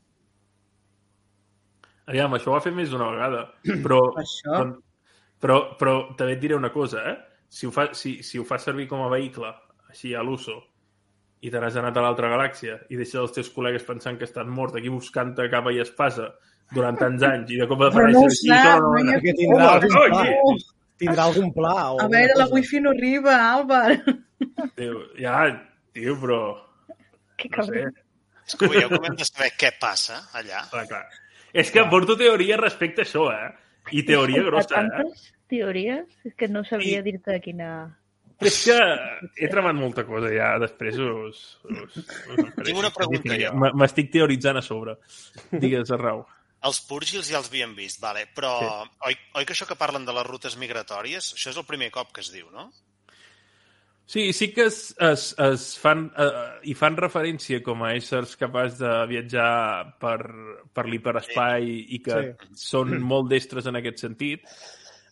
Aviam, 2.10 2.34
això 2.36 2.51
ho 2.51 2.57
ha 2.57 2.64
fet 2.66 2.74
més 2.76 2.89
d'una 2.91 3.10
vegada, 3.14 3.43
però, 3.86 3.99
Per 4.16 4.24
això. 4.26 4.55
però, 4.57 4.70
però, 5.39 5.57
però 5.80 5.93
també 6.18 6.34
et 6.36 6.41
diré 6.43 6.55
una 6.57 6.72
cosa, 6.74 7.03
eh? 7.12 7.18
Si 7.49 7.66
ho, 7.66 7.72
fa, 7.74 7.88
si, 7.97 8.20
si 8.26 8.38
ho 8.38 8.43
fas 8.45 8.66
servir 8.68 8.88
com 8.89 9.01
a 9.05 9.10
vehicle, 9.14 9.49
així 9.89 10.12
a 10.14 10.22
l'uso, 10.26 10.57
i 11.41 11.49
te 11.49 11.62
n'has 11.62 11.78
anat 11.80 11.95
a 11.97 12.01
l'altra 12.03 12.28
galàxia 12.34 12.76
i 12.91 12.97
deixes 12.99 13.16
els 13.22 13.32
teus 13.34 13.47
col·legues 13.55 13.86
pensant 13.88 14.18
que 14.20 14.26
estan 14.28 14.49
mort 14.51 14.76
aquí 14.76 14.89
buscant-te 14.91 15.45
capa 15.49 15.72
i 15.72 15.80
espasa 15.80 16.26
durant 16.76 16.97
tants 16.99 17.24
anys 17.24 17.53
i 17.55 17.57
de 17.62 17.66
cop 17.70 17.80
Però 17.80 17.88
apareixes 17.93 18.18
no 18.18 18.26
ho 18.26 18.28
així 18.28 18.49
sap, 18.51 18.66
sola 18.66 18.82
no 18.84 18.89
una- 18.91 19.14
ha 19.16 19.22
Perquè 19.22 19.34
tindrà 19.38 19.70
Oh, 19.70 19.78
algun 19.78 19.95
pla. 19.95 20.26
oi. 20.51 20.57
Tindrà 20.99 21.24
algun 21.30 21.53
pla. 21.55 21.76
O 21.95 22.01
A 22.03 22.07
veure, 22.12 22.36
la 22.41 22.47
wifi 22.51 22.82
no 22.84 22.91
arriba, 22.91 23.38
Àlvar. 23.53 23.95
Tio, 24.76 24.99
ja, 25.18 25.38
tio, 25.95 26.18
però... 26.20 26.41
Que 27.39 27.47
No 27.55 27.64
sé, 27.64 27.72
cabrón. 27.72 27.95
És 28.49 28.55
que 28.60 28.68
veieu 28.74 28.89
com 28.91 29.05
hem 29.07 29.16
de 29.16 29.26
saber 29.32 29.49
què 29.64 29.72
passa 29.80 30.20
allà. 30.36 30.66
clar, 30.74 30.86
clar. 30.91 31.05
És 31.54 31.72
que 31.72 31.84
porto 31.89 32.16
teoria 32.18 32.58
respecte 32.58 33.02
a 33.02 33.08
això, 33.08 33.30
eh? 33.34 33.50
I 33.95 34.04
teoria 34.06 34.43
grossa, 34.45 34.76
eh? 34.84 34.89
Tantes 34.89 35.24
teories 35.50 36.06
és 36.28 36.36
que 36.38 36.47
no 36.47 36.64
sabria 36.68 37.00
I- 37.00 37.06
dir-te 37.08 37.32
de 37.38 37.41
quina... 37.41 37.70
És 38.39 38.56
que 38.64 38.76
he 39.36 39.50
tremat 39.52 39.76
molta 39.76 40.06
cosa 40.08 40.30
ja, 40.32 40.54
després 40.62 40.95
us... 41.04 41.39
us, 41.68 41.97
us 41.97 42.38
Tinc 42.68 42.78
una 42.80 42.91
pregunta, 42.95 43.36
jo. 43.36 43.50
M'estic 43.76 44.12
teoritzant 44.14 44.62
a 44.62 44.64
sobre. 44.64 44.93
Digues, 45.52 45.91
Arrau. 45.91 46.22
Els 46.64 46.80
Purgils 46.88 47.28
ja 47.32 47.38
els 47.39 47.50
havíem 47.52 47.74
vist, 47.76 48.00
vale. 48.04 48.26
però 48.36 48.54
Sí. 48.60 48.93
oi, 49.10 49.18
oi 49.41 49.45
que 49.47 49.56
això 49.56 49.68
que 49.68 49.76
parlen 49.80 50.06
de 50.08 50.16
les 50.16 50.26
rutes 50.28 50.56
migratòries, 50.60 51.34
això 51.36 51.52
és 51.52 51.60
el 51.60 51.66
primer 51.68 51.89
cop 51.91 52.14
que 52.16 52.24
es 52.24 52.32
diu, 52.32 52.47
no? 52.52 52.70
Sí, 54.10 54.34
sí 54.34 54.47
que 54.55 54.64
es, 54.66 54.95
es, 54.97 55.36
es 55.38 55.64
fan, 55.78 56.07
eh, 56.18 56.45
hi 56.66 56.74
fan 56.74 56.95
referència 56.97 57.60
com 57.62 57.84
a 57.86 57.91
éssers 57.93 58.32
capaços 58.41 58.80
de 58.82 58.93
viatjar 59.12 59.51
per, 60.01 60.18
per 60.74 60.86
l'hiperespai 60.89 61.68
i 61.93 61.99
que 62.01 62.18
Sí. 62.18 62.47
són 62.57 62.95
molt 63.12 63.30
destres 63.30 63.70
en 63.70 63.78
aquest 63.78 64.01
sentit. 64.01 64.47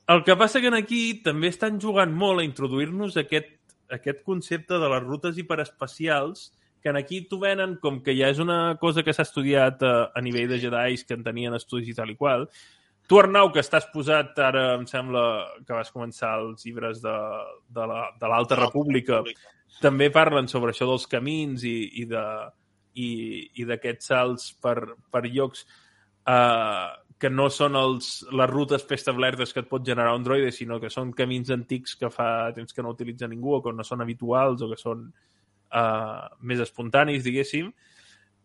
El 0.10 0.24
que 0.26 0.38
passa 0.40 0.64
que 0.64 0.72
en 0.72 0.80
aquí 0.80 1.20
també 1.22 1.52
estan 1.54 1.78
jugant 1.84 2.10
molt 2.16 2.42
a 2.42 2.48
introduir-nos 2.48 3.20
aquest, 3.22 3.54
aquest 3.94 4.24
concepte 4.26 4.80
de 4.82 4.90
les 4.90 5.04
rutes 5.06 5.38
hiperespacials 5.38 6.48
que 6.82 6.90
en 6.90 6.98
aquí 6.98 7.22
t'ho 7.30 7.38
venen 7.42 7.78
com 7.82 8.02
que 8.02 8.16
ja 8.18 8.32
és 8.34 8.40
una 8.42 8.78
cosa 8.82 9.04
que 9.06 9.14
s'ha 9.14 9.28
estudiat 9.30 9.84
a, 9.86 9.94
a 10.16 10.22
nivell 10.26 10.50
de 10.50 10.58
Jedis 10.64 11.06
que 11.06 11.14
en 11.14 11.24
tenien 11.26 11.54
estudis 11.54 11.94
i 11.94 11.96
tal 11.98 12.10
i 12.10 12.18
qual. 12.18 12.50
Tu, 13.08 13.16
Arnau, 13.20 13.52
que 13.56 13.62
estàs 13.64 13.86
posat 13.94 14.38
ara, 14.44 14.74
em 14.76 14.86
sembla 14.90 15.22
que 15.66 15.72
vas 15.74 15.92
començar 15.96 16.34
els 16.42 16.66
llibres 16.68 17.00
de, 17.02 17.14
de 17.72 17.86
la- 17.88 18.10
de 18.20 18.28
l'Alta 18.28 18.56
República, 18.60 19.22
també 19.82 20.10
parlen 20.12 20.48
sobre 20.52 20.74
això 20.74 20.88
dels 20.90 21.08
camins 21.08 21.64
i, 21.64 21.78
i 22.02 22.06
de 22.06 22.24
i, 22.98 23.10
i 23.62 23.66
d'aquests 23.70 24.08
salts 24.10 24.48
per, 24.60 24.96
per 25.14 25.22
llocs 25.30 25.64
eh, 26.28 26.88
que 27.18 27.30
no 27.30 27.46
són 27.54 27.76
els, 27.78 28.26
les 28.34 28.50
rutes 28.50 28.84
preestablertes 28.90 29.54
que 29.54 29.62
et 29.62 29.70
pot 29.70 29.86
generar 29.86 30.16
un 30.18 30.24
droide, 30.26 30.52
sinó 30.52 30.80
que 30.82 30.90
són 30.90 31.14
camins 31.14 31.50
antics 31.54 31.96
que 31.96 32.10
fa 32.10 32.52
temps 32.56 32.74
que 32.74 32.82
no 32.84 32.90
utilitza 32.96 33.28
ningú 33.30 33.56
o 33.56 33.62
que 33.62 33.72
no 33.74 33.86
són 33.86 34.02
habituals 34.02 34.62
o 34.66 34.70
que 34.74 34.78
són 34.82 35.06
eh, 35.72 36.26
més 36.42 36.60
espontanis, 36.66 37.24
diguéssim. 37.24 37.70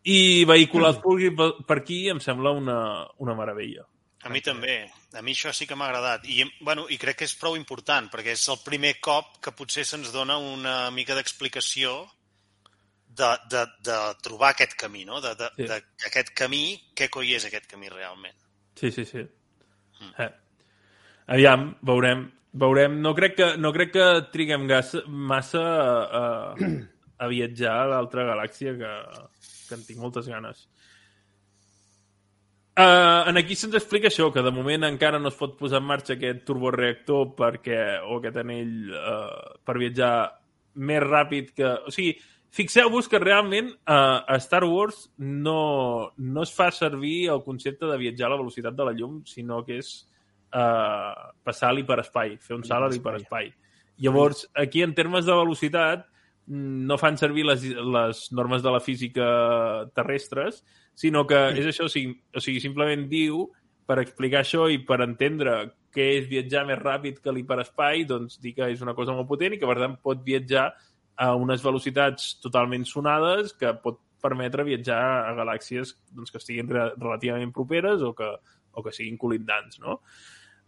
I 0.04 0.44
vehicular 0.44 0.94
per, 1.02 1.50
per 1.66 1.78
aquí 1.80 2.08
em 2.12 2.20
sembla 2.20 2.50
una, 2.52 2.78
una 3.18 3.34
meravella. 3.38 3.86
A 4.22 4.30
mi 4.30 4.40
també. 4.44 4.76
A 5.18 5.22
mi 5.22 5.32
això 5.34 5.50
sí 5.52 5.66
que 5.66 5.74
m'ha 5.74 5.88
agradat. 5.90 6.26
I, 6.30 6.44
bueno, 6.62 6.86
I 6.88 6.98
crec 6.98 7.18
que 7.22 7.26
és 7.26 7.34
prou 7.38 7.56
important, 7.58 8.06
perquè 8.12 8.36
és 8.36 8.44
el 8.52 8.60
primer 8.64 8.94
cop 9.02 9.40
que 9.42 9.50
potser 9.56 9.84
se'ns 9.88 10.12
dona 10.14 10.36
una 10.38 10.76
mica 10.94 11.16
d'explicació 11.18 11.96
de, 13.12 13.30
de, 13.50 13.64
de 13.84 13.96
trobar 14.24 14.52
aquest 14.54 14.76
camí, 14.78 15.04
no? 15.04 15.20
De, 15.20 15.34
de, 15.36 15.50
Sí. 15.56 15.66
de, 15.68 15.80
aquest 16.06 16.30
camí, 16.38 16.78
què 16.96 17.10
coi 17.12 17.34
és 17.36 17.44
aquest 17.48 17.66
camí 17.70 17.90
realment? 17.92 18.38
Sí, 18.78 18.90
sí, 18.94 19.04
sí. 19.04 19.26
Eh. 20.18 20.30
Aviam, 21.26 21.72
veurem. 21.82 22.24
Veurem. 22.52 23.00
No 23.00 23.14
crec 23.16 23.36
que, 23.36 23.50
no 23.56 23.72
crec 23.72 23.92
que 23.94 24.06
triguem 24.32 24.66
gas, 24.68 24.94
massa 25.06 25.62
a, 25.62 25.92
a, 26.20 26.70
a 27.18 27.28
viatjar 27.30 27.74
a 27.82 27.86
l'altra 27.92 28.26
galàxia, 28.28 28.74
que, 28.80 28.92
que 29.68 29.78
en 29.78 29.84
tinc 29.88 30.00
moltes 30.02 30.28
ganes. 30.28 30.66
Uh, 32.72 33.28
en 33.28 33.36
aquí 33.36 33.52
se'ns 33.52 33.74
explica 33.76 34.08
això, 34.08 34.30
que 34.32 34.40
de 34.40 34.50
moment 34.54 34.86
encara 34.88 35.18
no 35.20 35.28
es 35.28 35.36
pot 35.36 35.58
posar 35.58 35.82
en 35.82 35.88
marxa 35.90 36.14
aquest 36.14 36.46
turboreactor 36.48 37.34
perquè, 37.36 37.80
o 38.08 38.16
aquest 38.16 38.38
anell 38.40 38.94
uh, 38.96 39.58
per 39.60 39.76
viatjar 39.82 40.12
més 40.80 41.02
ràpid 41.04 41.50
que... 41.52 41.68
O 41.84 41.92
sigui, 41.92 42.14
fixeu-vos 42.52 43.10
que 43.12 43.20
realment 43.20 43.68
uh, 43.74 44.24
a 44.24 44.38
Star 44.40 44.64
Wars 44.64 45.04
no, 45.18 46.12
no 46.16 46.46
es 46.46 46.54
fa 46.56 46.70
servir 46.72 47.28
el 47.34 47.44
concepte 47.44 47.90
de 47.90 47.98
viatjar 48.00 48.30
a 48.30 48.32
la 48.34 48.40
velocitat 48.40 48.78
de 48.78 48.88
la 48.88 48.96
llum, 48.96 49.20
sinó 49.28 49.60
que 49.66 49.76
és 49.82 49.92
uh, 50.56 51.28
passar 51.44 51.68
a 51.68 51.76
l'hiperespai, 51.76 52.38
fer 52.40 52.56
un 52.56 52.64
salt 52.64 52.88
a 52.88 52.92
l'hiperespai. 52.92 53.52
Llavors, 54.00 54.46
aquí 54.56 54.80
en 54.80 54.96
termes 54.96 55.28
de 55.28 55.36
velocitat 55.36 56.08
no 56.46 56.98
fan 56.98 57.18
servir 57.18 57.44
les, 57.46 57.64
les 57.64 58.22
normes 58.34 58.62
de 58.62 58.70
la 58.74 58.80
física 58.80 59.26
terrestres, 59.94 60.62
sinó 60.94 61.26
que 61.26 61.38
és 61.54 61.68
això, 61.70 61.86
o 61.86 61.92
sigui, 61.92 62.16
o 62.34 62.42
sigui, 62.42 62.62
simplement 62.62 63.06
diu, 63.10 63.46
per 63.86 64.00
explicar 64.02 64.42
això 64.42 64.68
i 64.70 64.80
per 64.86 65.00
entendre 65.04 65.56
què 65.92 66.08
és 66.18 66.28
viatjar 66.30 66.64
més 66.68 66.80
ràpid 66.80 67.20
que 67.22 67.34
l'hiperespai, 67.34 68.06
doncs 68.08 68.40
dir 68.42 68.54
que 68.56 68.70
és 68.72 68.82
una 68.84 68.94
cosa 68.96 69.14
molt 69.16 69.28
potent 69.28 69.54
i 69.54 69.60
que, 69.60 69.68
per 69.68 69.78
tant, 69.80 69.98
pot 70.02 70.22
viatjar 70.24 70.70
a 71.22 71.32
unes 71.36 71.62
velocitats 71.62 72.36
totalment 72.42 72.86
sonades 72.88 73.52
que 73.58 73.74
pot 73.82 74.00
permetre 74.22 74.64
viatjar 74.64 75.00
a 75.26 75.34
galàxies 75.36 75.96
doncs, 76.14 76.30
que 76.30 76.40
estiguin 76.40 76.70
re 76.70 76.86
relativament 76.94 77.52
properes 77.54 78.04
o 78.06 78.12
que, 78.16 78.30
o 78.72 78.84
que 78.84 78.94
siguin 78.94 79.18
colindants, 79.20 79.80
no? 79.82 80.00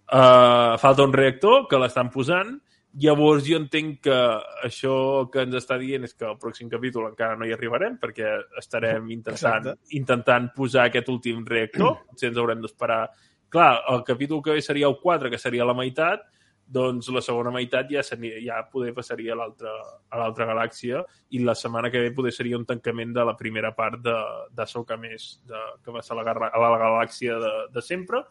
Uh, 0.05 0.77
falta 0.77 1.07
un 1.07 1.15
reactor 1.17 1.65
que 1.71 1.79
l'estan 1.81 2.11
posant 2.13 2.59
Llavors 3.03 3.43
jo 3.43 3.59
entenc 3.59 4.05
que 4.07 4.17
això 4.63 4.95
que 5.33 5.43
ens 5.43 5.57
està 5.59 5.75
dient 5.81 6.07
és 6.07 6.13
que 6.15 6.29
al 6.29 6.37
pròxim 6.39 6.69
capítol 6.71 7.09
encara 7.09 7.35
no 7.35 7.47
hi 7.47 7.55
arribarem 7.55 7.97
perquè 7.99 8.29
estarem 8.61 9.09
intentant, 9.11 9.67
Exacte. 9.67 9.97
intentant 9.99 10.47
posar 10.55 10.85
aquest 10.87 11.11
últim 11.11 11.43
reactor, 11.49 12.05
si 12.15 12.29
ens 12.29 12.39
haurem 12.39 12.63
d'esperar. 12.63 13.09
Clar, 13.51 13.73
el 13.91 14.05
capítol 14.07 14.43
que 14.43 14.55
ve 14.55 14.63
seria 14.63 14.87
el 14.87 14.95
4, 15.03 15.31
que 15.31 15.43
seria 15.43 15.67
la 15.67 15.75
meitat, 15.75 16.23
doncs 16.67 17.11
la 17.13 17.21
segona 17.21 17.51
meitat 17.53 17.91
ja, 17.93 18.03
seria, 18.03 18.39
ja 18.41 18.61
poder 18.71 18.95
passaria 18.97 19.35
a 19.35 20.19
l'altra 20.19 20.47
galàxia 20.49 21.03
i 21.31 21.43
la 21.45 21.55
setmana 21.55 21.91
que 21.91 22.01
ve 22.01 22.13
poder 22.17 22.33
seria 22.33 22.57
un 22.57 22.65
tancament 22.65 23.13
de 23.13 23.25
la 23.25 23.37
primera 23.37 23.75
part 23.77 24.01
de, 24.03 24.15
de 24.55 24.67
Soca 24.67 24.97
més, 24.97 25.41
de, 25.45 25.61
que 25.85 25.93
va 25.93 26.03
ser 26.03 26.15
a 26.17 26.23
la, 26.23 26.37
a 26.49 26.63
la 26.63 26.79
galàxia 26.87 27.37
de, 27.43 27.53
de 27.75 27.83
sempre 27.83 28.23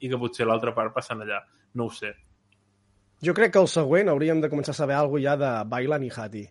i 0.00 0.08
que 0.08 0.20
potser 0.20 0.46
l'altra 0.46 0.72
part 0.74 0.94
passant 0.94 1.20
allà. 1.22 1.42
No 1.74 1.90
ho 1.90 1.92
sé. 1.92 2.14
Jo 3.24 3.34
crec 3.34 3.52
que 3.54 3.60
el 3.62 3.68
següent 3.70 4.08
hauríem 4.12 4.40
de 4.42 4.50
començar 4.52 4.74
a 4.74 4.78
saber 4.78 4.96
alguna 4.98 5.22
ja 5.24 5.36
de 5.40 5.50
Bailan 5.70 6.04
i 6.04 6.10
Hati. 6.14 6.44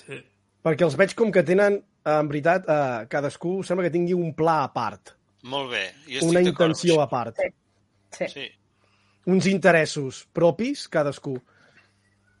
Sí. 0.00 0.18
Perquè 0.62 0.84
els 0.86 0.96
veig 1.00 1.14
com 1.16 1.32
que 1.32 1.42
tenen, 1.46 1.78
eh, 1.80 2.10
en 2.20 2.28
veritat, 2.28 2.68
eh, 2.68 3.06
cadascú 3.10 3.62
sembla 3.64 3.86
que 3.88 3.94
tingui 3.94 4.14
un 4.14 4.34
pla 4.34 4.62
a 4.64 4.72
part, 4.72 5.16
Molt 5.42 5.70
bé. 5.72 5.86
Jo 6.06 6.18
estic 6.18 6.28
una 6.30 6.42
intenció 6.44 7.00
a 7.00 7.08
part, 7.08 7.38
Sí. 8.12 8.26
Sí. 8.28 8.48
uns 9.26 9.46
interessos 9.46 10.26
propis, 10.32 10.86
cadascú. 10.88 11.38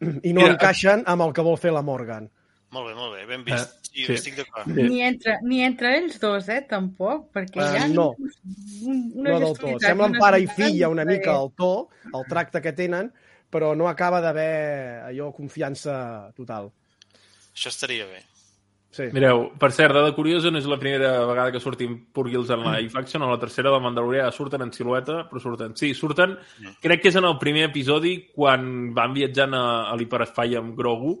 I 0.00 0.32
no 0.32 0.42
Mira, 0.42 0.52
encaixen 0.54 1.02
amb 1.06 1.22
el 1.22 1.32
que 1.32 1.42
vol 1.42 1.56
fer 1.58 1.72
la 1.72 1.82
Morgan. 1.82 2.28
Molt 2.70 2.86
bé, 2.88 2.94
molt 2.94 3.14
bé. 3.16 3.24
Ben 3.26 3.44
vist. 3.44 3.72
Eh, 3.74 3.76
Sí, 3.90 4.04
sí. 4.06 4.12
estic 4.14 4.36
d'acord. 4.36 4.68
Sí. 4.70 4.82
Ni, 4.86 5.00
entre, 5.02 5.32
ni 5.42 5.64
entre 5.66 5.96
ells 5.98 6.20
dos, 6.22 6.48
eh, 6.48 6.60
tampoc, 6.68 7.24
perquè 7.34 7.58
Eh, 7.58 7.70
hi 7.72 7.78
ha 7.80 7.88
no. 7.88 8.04
un, 8.20 9.00
una 9.16 9.30
No 9.32 9.40
del 9.40 9.56
tot. 9.58 9.80
Semblen 9.82 10.12
pare 10.16 10.38
i 10.40 10.46
filla 10.46 10.88
una 10.88 11.04
mica 11.04 11.34
el 11.40 11.50
to, 11.58 11.88
el 12.14 12.24
tracte 12.28 12.60
que 12.62 12.72
tenen, 12.72 13.10
però 13.50 13.74
no 13.76 13.88
acaba 13.90 14.20
d'haver 14.22 15.02
allò 15.10 15.30
confiança 15.34 16.30
total. 16.36 16.70
Això 17.50 17.72
estaria 17.72 18.06
bé. 18.06 18.22
Sí. 18.90 19.04
Mireu, 19.14 19.44
per 19.58 19.70
cert, 19.70 19.94
dada 19.94 20.10
curiosa, 20.16 20.50
no 20.50 20.58
és 20.58 20.66
la 20.66 20.78
primera 20.80 21.12
vegada 21.28 21.52
que 21.54 21.60
sortim 21.62 21.92
Purgils 22.14 22.50
en 22.50 22.64
live 22.64 22.98
action, 22.98 23.22
o 23.22 23.28
la 23.30 23.38
tercera 23.38 23.70
del 23.70 23.84
Mandalorià 23.84 24.26
surten 24.34 24.64
en 24.64 24.72
silueta, 24.74 25.20
però 25.30 25.42
surten. 25.42 25.76
Sí, 25.78 25.92
surten, 25.94 26.34
crec 26.82 27.04
que 27.04 27.12
és 27.12 27.18
en 27.20 27.28
el 27.28 27.36
primer 27.38 27.68
episodi, 27.68 28.16
quan 28.34 28.90
van 28.96 29.14
viatjant 29.14 29.54
a, 29.54 29.64
a 29.92 29.94
l'hiperespai 29.98 30.58
amb 30.58 30.74
Grogu, 30.78 31.14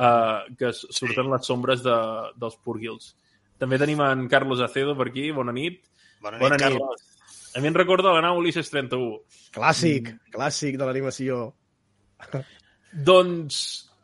uh, 0.00 0.48
que 0.56 0.72
surten 0.72 1.28
les 1.28 1.52
sombres 1.52 1.84
de, 1.84 1.98
dels 2.40 2.56
Purgils. 2.64 3.12
També 3.60 3.76
tenim 3.76 4.00
en 4.00 4.24
Carlos 4.32 4.64
Acedo 4.64 4.96
per 4.96 5.10
aquí, 5.10 5.28
bona 5.36 5.52
nit. 5.52 5.82
Bona 6.24 6.38
nit, 6.38 6.46
Bona 6.46 6.56
nit. 6.56 6.64
Carlos. 6.70 7.06
A 7.52 7.60
mi 7.60 7.68
em 7.68 7.76
recorda 7.76 8.14
la 8.14 8.24
nau 8.24 8.40
Ulisses 8.40 8.72
31. 8.72 9.20
Clàssic, 9.52 10.14
clàssic 10.32 10.80
de 10.80 10.88
l'animació. 10.88 11.50
Doncs 13.10 13.56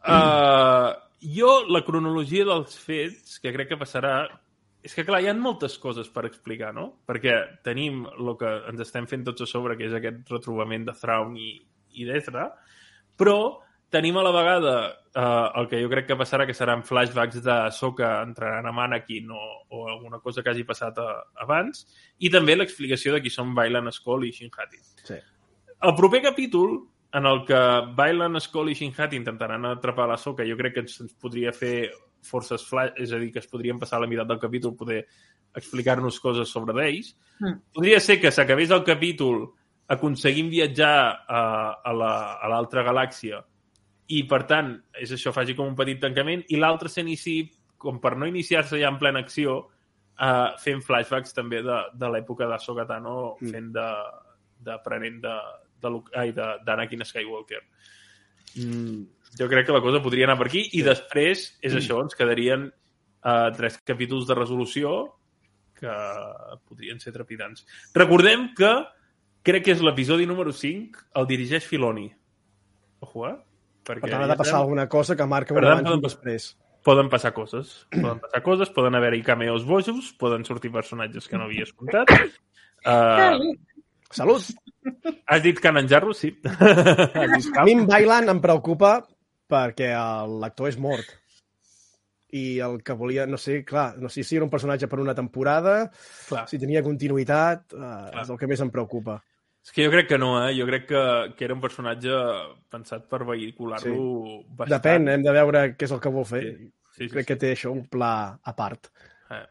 uh, 0.06 0.94
jo, 1.20 1.52
la 1.72 1.82
cronologia 1.86 2.46
dels 2.46 2.76
fets, 2.78 3.38
que 3.42 3.52
crec 3.54 3.72
que 3.72 3.80
passarà, 3.80 4.16
és 4.86 4.94
que, 4.94 5.04
clar, 5.06 5.20
hi 5.22 5.30
ha 5.30 5.34
moltes 5.34 5.74
coses 5.82 6.08
per 6.14 6.26
explicar, 6.28 6.72
no? 6.74 6.88
Perquè 7.08 7.36
tenim 7.66 8.04
el 8.12 8.34
que 8.38 8.52
ens 8.70 8.82
estem 8.84 9.08
fent 9.10 9.24
tots 9.26 9.42
a 9.42 9.50
sobre, 9.50 9.74
que 9.78 9.88
és 9.88 9.96
aquest 9.98 10.30
retrobament 10.30 10.86
de 10.86 10.94
Thrawn 10.94 11.34
i, 11.42 11.56
i 11.98 12.06
d'Ezra, 12.06 12.46
però 13.18 13.38
tenim 13.90 14.16
a 14.18 14.22
la 14.22 14.32
vegada 14.34 14.74
eh, 15.14 15.60
el 15.60 15.68
que 15.70 15.80
jo 15.82 15.90
crec 15.90 16.08
que 16.10 16.18
passarà, 16.18 16.46
que 16.46 16.54
seran 16.54 16.84
flashbacks 16.86 17.42
de 17.42 17.56
Soka 17.74 18.10
entrarant 18.26 18.68
amb 18.70 18.82
Anakin 18.84 19.30
o, 19.30 19.44
o 19.70 19.86
alguna 19.90 20.20
cosa 20.22 20.42
que 20.42 20.52
hagi 20.52 20.66
passat 20.68 20.98
a, 21.02 21.08
abans, 21.42 21.86
i 22.18 22.30
també 22.30 22.56
l'explicació 22.56 23.14
de 23.16 23.22
qui 23.24 23.32
són 23.32 23.54
Bailan 23.58 23.90
Skoll 23.94 24.28
i 24.28 24.34
Shin 24.36 24.52
Hati. 24.54 24.82
Sí. 25.06 25.18
El 25.86 25.94
proper 25.98 26.22
capítol, 26.24 26.78
en 27.12 27.26
el 27.26 27.44
que 27.46 27.58
Bailan 27.96 28.40
Skoll 28.40 28.70
i 28.70 28.74
Shin 28.74 28.92
Hati 28.96 29.16
intentaran 29.16 29.64
atrapar 29.64 30.08
la 30.08 30.16
Soka, 30.18 30.44
jo 30.44 30.56
crec 30.56 30.74
que 30.74 30.80
ens, 30.80 31.00
ens 31.00 31.14
podria 31.14 31.52
fer 31.52 31.90
forces 32.26 32.64
flash, 32.66 32.92
és 32.96 33.12
a 33.12 33.18
dir, 33.18 33.30
que 33.32 33.38
es 33.38 33.46
podrien 33.46 33.78
passar 33.78 33.98
a 33.98 34.00
la 34.00 34.06
meitat 34.10 34.26
del 34.28 34.40
capítol 34.42 34.74
poder 34.76 35.06
explicar-nos 35.56 36.18
coses 36.20 36.48
sobre 36.50 36.74
d'ells. 36.74 37.14
Mm. 37.40 37.60
Podria 37.72 38.00
ser 38.00 38.18
que 38.20 38.32
s'acabés 38.34 38.70
el 38.74 38.82
capítol 38.84 39.46
aconseguim 39.88 40.48
viatjar 40.50 41.24
a, 41.28 41.42
a 41.84 41.92
la- 41.94 42.34
a 42.42 42.48
l'altra 42.50 42.82
galàxia 42.82 43.38
i, 44.08 44.24
per 44.26 44.42
tant, 44.46 44.72
és 44.98 45.12
això, 45.14 45.32
faci 45.32 45.54
com 45.54 45.66
un 45.70 45.76
petit 45.78 46.00
tancament, 46.02 46.42
i 46.50 46.56
l'altre 46.58 46.88
s'inici, 46.90 47.38
com 47.78 48.00
per 48.00 48.16
no 48.16 48.26
iniciar-se 48.26 48.78
ja 48.80 48.88
en 48.90 48.98
plena 48.98 49.20
acció, 49.22 49.56
uh, 50.18 50.56
fent 50.58 50.82
flashbacks 50.82 51.32
també 51.34 51.62
de, 51.62 51.78
de 51.94 52.08
l'època 52.10 52.46
de 52.50 52.58
Sogatano, 52.58 53.36
Mm. 53.40 53.50
fent 53.52 53.72
de 53.72 53.88
d'aprenent 54.66 55.20
de, 55.22 55.34
de, 55.82 55.90
Luke- 55.90 56.12
ai, 56.18 56.32
de- 56.32 56.56
d'Anakin 56.66 57.04
Skywalker. 57.04 57.62
Mm, 58.56 59.02
jo 59.38 59.48
crec 59.50 59.66
que 59.68 59.72
la 59.76 59.82
cosa 59.84 60.00
podria 60.02 60.24
anar 60.28 60.38
per 60.40 60.46
aquí 60.48 60.62
i 60.78 60.82
després, 60.86 61.58
és 61.60 61.74
això, 61.76 61.98
ens 62.02 62.14
quedarien 62.16 62.68
uh, 62.70 63.50
tres 63.56 63.78
capítols 63.84 64.26
de 64.28 64.34
resolució 64.38 64.92
que 65.76 65.92
podrien 66.68 66.98
ser 67.02 67.12
trepidants. 67.12 67.66
Recordem 67.94 68.54
que 68.56 68.70
crec 69.44 69.66
que 69.66 69.74
és 69.76 69.82
l'episodi 69.84 70.24
número 70.26 70.52
5, 70.56 71.04
el 71.20 71.26
dirigeix 71.28 71.66
Filoni. 71.68 72.06
Ojo, 73.04 73.26
eh? 73.28 73.34
Perquè 73.86 74.00
Per 74.08 74.10
tant, 74.10 74.22
ha 74.24 74.30
de 74.32 74.38
passar 74.40 74.56
alguna 74.58 74.88
cosa 74.88 75.14
que 75.14 75.26
marca 75.28 75.54
un 75.54 75.60
abans 75.62 75.82
i 75.82 75.84
poden 75.84 76.00
després. 76.02 76.46
poden 76.82 77.08
passar 77.12 77.32
coses. 77.36 77.86
Poden 77.92 78.18
passar 78.24 78.40
coses, 78.42 78.70
poden 78.70 78.94
haver-hi 78.98 79.20
cameos 79.22 79.64
bojos, 79.68 80.12
poden 80.18 80.44
sortir 80.48 80.72
personatges 80.72 81.28
que 81.28 81.36
no 81.36 81.44
havies 81.44 81.72
comptat. 81.76 82.08
Uh, 82.86 83.36
Salut! 84.10 84.42
has 85.26 85.42
dit 85.42 85.58
Canan 85.60 85.88
Jarro? 85.88 86.14
Sí. 86.14 86.30
A 87.58 87.64
mi 87.64 87.72
en 87.74 87.86
Bailan 87.86 88.30
em 88.30 88.40
preocupa 88.40 89.00
perquè 89.50 89.92
el- 89.94 90.36
l'actor 90.42 90.70
és 90.70 90.78
mort. 90.78 91.06
I 92.36 92.58
el 92.60 92.80
que 92.82 92.92
volia, 92.98 93.24
no 93.30 93.38
sé, 93.38 93.60
clar, 93.64 93.96
no 94.02 94.10
sé 94.10 94.24
si 94.26 94.36
era 94.36 94.44
un 94.44 94.50
personatge 94.50 94.88
per 94.90 94.98
una 95.00 95.14
temporada, 95.14 95.90
Clar. 96.28 96.42
si 96.50 96.58
tenia 96.58 96.82
continuïtat, 96.82 97.72
uh, 97.72 98.10
és 98.20 98.32
el 98.34 98.38
que 98.40 98.48
més 98.50 98.60
em 98.60 98.72
preocupa. 98.74 99.20
És 99.66 99.72
que 99.74 99.86
jo 99.86 99.90
crec 99.90 100.08
que 100.10 100.18
no, 100.18 100.32
eh? 100.42 100.50
Jo 100.58 100.66
crec 100.66 100.88
que, 100.90 101.02
que 101.38 101.46
era 101.46 101.54
un 101.54 101.62
personatge 101.62 102.18
pensat 102.70 103.06
per 103.10 103.22
vehicular-lo 103.26 103.94
sí. 103.94 104.36
bastant. 104.58 104.74
Depèn, 104.74 105.08
hem 105.14 105.24
de 105.24 105.32
veure 105.38 105.62
què 105.78 105.88
és 105.88 105.94
el 105.94 106.02
que 106.02 106.12
vol 106.14 106.26
fer. 106.28 106.42
Sí, 106.42 106.68
sí, 106.90 107.00
sí, 107.06 107.08
Crec 107.14 107.30
que 107.30 107.38
té 107.40 107.54
això 107.54 107.72
un 107.74 107.86
pla 107.90 108.12
a 108.42 108.54
part. 108.58 108.90
Eh, 109.30 109.42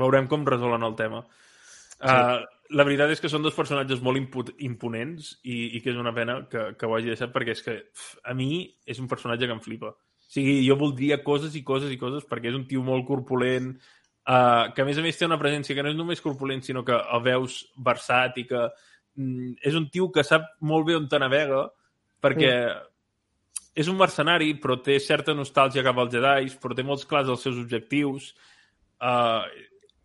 veurem 0.00 0.28
com 0.30 0.46
resolen 0.48 0.84
el 0.88 0.96
tema. 1.00 1.24
Sí. 1.98 2.12
Uh, 2.12 2.44
la 2.76 2.84
veritat 2.84 3.12
és 3.14 3.22
que 3.22 3.30
són 3.32 3.44
dos 3.44 3.56
personatges 3.56 4.02
molt 4.04 4.20
impu- 4.20 4.52
imponents 4.66 5.30
i, 5.42 5.78
i 5.78 5.80
que 5.80 5.92
és 5.94 6.00
una 6.00 6.12
pena 6.16 6.42
que, 6.50 6.72
que 6.76 6.88
ho 6.88 6.96
hagi 6.96 7.12
deixat 7.12 7.32
perquè 7.32 7.54
és 7.56 7.62
que 7.64 7.76
pf, 7.86 8.18
a 8.28 8.34
mi 8.36 8.66
és 8.86 9.00
un 9.00 9.08
personatge 9.08 9.48
que 9.48 9.56
em 9.56 9.62
flipa. 9.64 9.94
O 9.94 10.28
sigui, 10.28 10.58
jo 10.66 10.76
voldria 10.76 11.22
coses 11.24 11.56
i 11.56 11.64
coses 11.64 11.94
i 11.94 12.00
coses 12.00 12.26
perquè 12.28 12.50
és 12.52 12.58
un 12.58 12.66
tio 12.68 12.82
molt 12.84 13.06
corpulent, 13.08 13.72
uh, 14.28 14.68
que 14.74 14.84
a 14.84 14.88
més 14.88 15.00
a 15.00 15.04
més 15.04 15.16
té 15.16 15.24
una 15.28 15.40
presència 15.40 15.76
que 15.76 15.84
no 15.84 15.94
és 15.94 15.96
només 15.96 16.20
corpulent, 16.24 16.60
sinó 16.66 16.84
que 16.84 16.98
el 16.98 17.24
veus 17.24 17.62
versat 17.88 18.36
i 18.42 18.44
que 18.50 18.66
mm, 18.66 19.56
és 19.64 19.78
un 19.78 19.88
tio 19.94 20.10
que 20.12 20.26
sap 20.26 20.52
molt 20.60 20.90
bé 20.90 20.98
on 20.98 21.08
te 21.08 21.20
navega, 21.22 21.64
perquè 22.20 22.52
és 23.78 23.88
un 23.88 23.96
mercenari, 23.96 24.52
però 24.60 24.76
té 24.82 24.98
certa 25.00 25.32
nostàlgia 25.38 25.84
cap 25.86 25.98
als 26.02 26.12
Jedi, 26.12 26.52
però 26.60 26.74
té 26.74 26.84
molts 26.84 27.06
clars 27.08 27.30
els 27.30 27.44
seus 27.46 27.60
objectius. 27.60 28.32
Uh, 28.98 29.46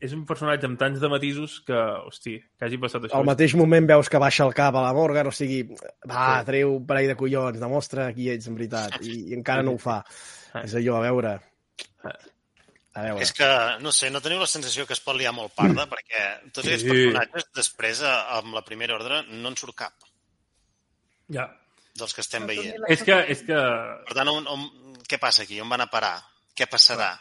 és 0.03 0.11
un 0.15 0.25
personatge 0.27 0.67
amb 0.67 0.77
tants 0.79 0.99
de 0.99 1.09
matisos 1.11 1.61
que, 1.67 1.77
hosti, 2.09 2.35
que 2.59 2.67
hagi 2.67 2.77
passat 2.81 3.05
això. 3.07 3.15
Al 3.19 3.25
mateix 3.29 3.55
moment 3.59 3.87
veus 3.87 4.09
que 4.11 4.19
baixa 4.21 4.43
el 4.45 4.53
cap 4.57 4.75
a 4.75 4.83
la 4.83 4.91
Morgan, 4.95 5.27
o 5.27 5.31
sigui, 5.35 5.61
va, 6.09 6.39
Sí. 6.41 6.45
treu 6.51 6.75
un 6.75 6.85
parell 6.89 7.07
de 7.13 7.15
collons, 7.19 7.59
demostra 7.59 8.09
qui 8.13 8.29
ets 8.33 8.47
en 8.51 8.55
veritat, 8.59 8.99
i, 9.01 9.29
i 9.31 9.33
encara 9.39 9.63
no 9.63 9.73
ho 9.77 9.81
fa. 9.81 10.01
És 10.63 10.75
allò, 10.75 10.99
a 10.99 11.05
veure... 11.07 11.33
A 12.93 13.01
veure... 13.07 13.23
És 13.25 13.31
que, 13.33 13.47
no 13.81 13.91
sé, 13.95 14.11
no 14.13 14.19
teniu 14.21 14.37
la 14.43 14.45
sensació 14.49 14.85
que 14.85 14.93
es 14.93 15.01
pot 15.01 15.15
liar 15.17 15.31
molt 15.33 15.55
parda, 15.57 15.87
perquè 15.89 16.25
tots 16.53 16.67
aquests 16.67 16.83
Sí. 16.85 16.91
personatges, 16.91 17.47
després, 17.57 18.01
a- 18.05 18.37
amb 18.37 18.53
la 18.53 18.61
primera 18.67 18.93
ordre, 18.99 19.23
no 19.31 19.49
en 19.49 19.57
surt 19.57 19.73
cap 19.79 19.93
Ja. 21.33 21.47
dels 21.95 22.13
que 22.13 22.21
estem 22.21 22.45
veient. 22.45 22.83
És 22.87 23.01
que, 23.01 23.17
és 23.33 23.41
que 23.47 23.57
Per 24.05 24.13
tant, 24.13 24.29
on, 24.29 24.45
on, 24.47 24.67
què 25.09 25.17
passa 25.19 25.41
aquí? 25.47 25.59
On 25.61 25.69
van 25.69 25.81
a 25.81 25.89
parar? 25.89 26.19
Què 26.55 26.67
passarà? 26.69 27.15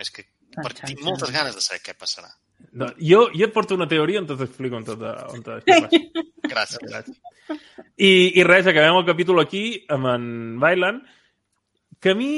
És 0.00 0.10
que 0.10 0.24
per, 0.56 0.72
Xan, 0.74 0.86
tinc 0.90 0.98
xan, 1.00 1.06
moltes 1.08 1.32
ganes 1.34 1.54
de 1.58 1.62
saber 1.64 1.80
què 1.84 1.94
passarà. 1.98 2.30
no, 2.72 2.86
jo, 2.98 3.28
jo 3.34 3.46
et 3.46 3.52
porto 3.54 3.74
una 3.74 3.88
teoria 3.90 4.20
on 4.22 4.26
t'explico 4.30 4.76
on 4.76 4.84
tot, 4.86 5.02
on 5.34 5.42
tot 5.42 5.58
això 5.58 5.80
passa. 5.86 6.00
Gràcies. 6.54 6.86
Gràcies. 6.88 7.18
I, 7.98 8.10
I 8.40 8.44
res, 8.46 8.66
acabem 8.70 8.96
el 8.98 9.06
capítol 9.06 9.40
aquí 9.42 9.64
amb 9.92 10.06
en 10.14 10.24
Bailan, 10.62 11.02
que 12.00 12.14
a 12.14 12.18
mi 12.18 12.32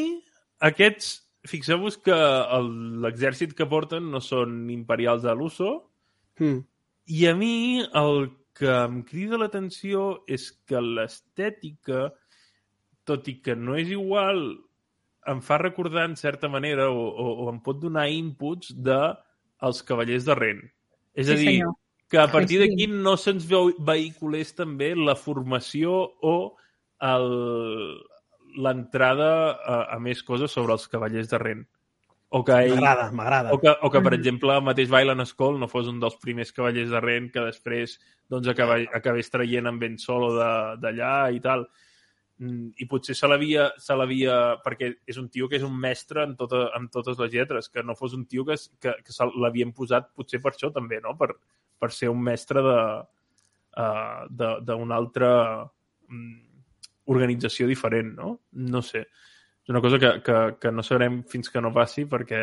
aquests... 0.61 1.23
Fixeu-vos 1.47 1.95
que 2.03 2.11
el- 2.57 2.97
l'exèrcit 3.05 3.53
que 3.55 3.69
porten 3.71 4.09
no 4.11 4.19
són 4.19 4.65
imperials 4.75 5.23
de 5.23 5.35
l'USO, 5.39 5.69
Mm. 6.43 6.59
i 7.07 7.27
a 7.31 7.35
mi 7.39 7.79
el 7.95 8.27
que 8.53 8.67
em 8.69 8.97
crida 9.07 9.39
l'atenció 9.39 10.25
és 10.27 10.49
que 10.67 10.81
l'estètica, 10.83 12.09
tot 13.09 13.29
i 13.31 13.37
que 13.41 13.55
no 13.57 13.77
és 13.79 13.89
igual, 13.95 14.43
em 15.27 15.41
fa 15.43 15.59
recordar 15.59 16.05
en 16.09 16.17
certa 16.17 16.49
manera 16.49 16.91
o, 16.91 17.09
o, 17.09 17.27
o 17.47 17.51
em 17.53 17.59
pot 17.61 17.79
donar 17.81 18.09
inputs 18.11 18.73
de 18.77 18.99
els 19.63 19.83
cavallers 19.83 20.25
de 20.25 20.35
Ren. 20.35 20.61
És 21.15 21.29
a 21.29 21.37
Sí, 21.37 21.39
dir, 21.45 21.51
senyor. 21.61 21.75
que 22.09 22.19
a 22.19 22.29
partir 22.31 22.61
sí. 22.61 22.69
d'aquí 22.69 22.87
no 22.93 23.17
se'ns 23.17 23.47
veu 23.49 23.73
vehiculés 23.79 24.55
també 24.55 24.95
la 24.95 25.17
formació 25.17 26.13
o 26.23 26.57
el- 27.01 27.99
l'entrada 28.57 29.53
a, 29.53 29.95
a 29.95 29.99
més 30.01 30.23
coses 30.25 30.51
sobre 30.51 30.73
els 30.73 30.87
cavallers 30.89 31.29
de 31.29 31.39
Ren. 31.39 31.67
O 32.29 32.43
que 32.45 32.53
ell, 32.65 32.73
M'agrada, 32.75 33.11
m'agrada. 33.13 33.53
o 33.55 33.59
que, 33.61 33.71
o 33.71 33.91
que 33.91 34.01
per 34.01 34.13
Mhm. 34.13 34.19
exemple, 34.19 34.55
el 34.57 34.63
mateix 34.63 34.89
Bailan 34.91 35.25
Skull 35.27 35.59
no 35.61 35.69
fos 35.69 35.87
un 35.89 36.01
dels 36.01 36.17
primers 36.17 36.53
cavallers 36.53 36.91
de 36.91 37.01
Ren 37.01 37.31
que 37.31 37.41
després 37.41 37.99
doncs, 38.29 38.49
acaba, 38.49 38.79
acabés 38.95 39.31
traient 39.31 39.67
en 39.67 39.79
Ben 39.79 39.99
Solo 39.99 40.33
de- 40.35 40.77
d'allà 40.83 41.33
i 41.33 41.41
tal. 41.41 41.69
Mm, 42.39 42.75
I 42.77 42.87
potser 42.91 43.17
se 43.17 43.29
l'havia... 43.31 43.71
se 43.81 43.97
perquè 44.65 44.91
és 45.09 45.17
un 45.17 45.29
tio 45.33 45.49
que 45.49 45.57
és 45.57 45.65
un 45.65 45.77
mestre 45.81 46.25
en, 46.27 46.35
tota, 46.37 46.67
en 46.77 46.89
totes 46.93 47.19
les 47.19 47.33
lletres, 47.33 47.69
que 47.73 47.83
no 47.83 47.97
fos 47.97 48.15
un 48.15 48.27
tio 48.27 48.45
que, 48.45 48.57
que, 48.81 48.93
que 49.05 49.29
l'havien 49.41 49.73
posat 49.73 50.13
potser 50.15 50.43
per 50.45 50.53
això 50.53 50.71
també, 50.73 51.01
no? 51.01 51.17
Per, 51.17 51.31
per 51.79 51.93
ser 51.93 52.11
un 52.13 52.21
mestre 52.23 52.63
de 52.65 52.77
uh, 53.77 54.27
d'una 54.29 54.97
altra 54.97 55.31
mm, 56.09 56.43
organització 57.13 57.69
diferent, 57.71 58.13
no? 58.19 58.35
No 58.53 58.83
sé. 58.83 59.07
És 59.67 59.73
una 59.73 59.81
cosa 59.81 59.99
que, 59.99 60.13
que, 60.23 60.41
que 60.61 60.73
no 60.73 60.85
sabrem 60.87 61.23
fins 61.31 61.49
que 61.51 61.63
no 61.63 61.73
passi 61.75 62.05
perquè, 62.07 62.41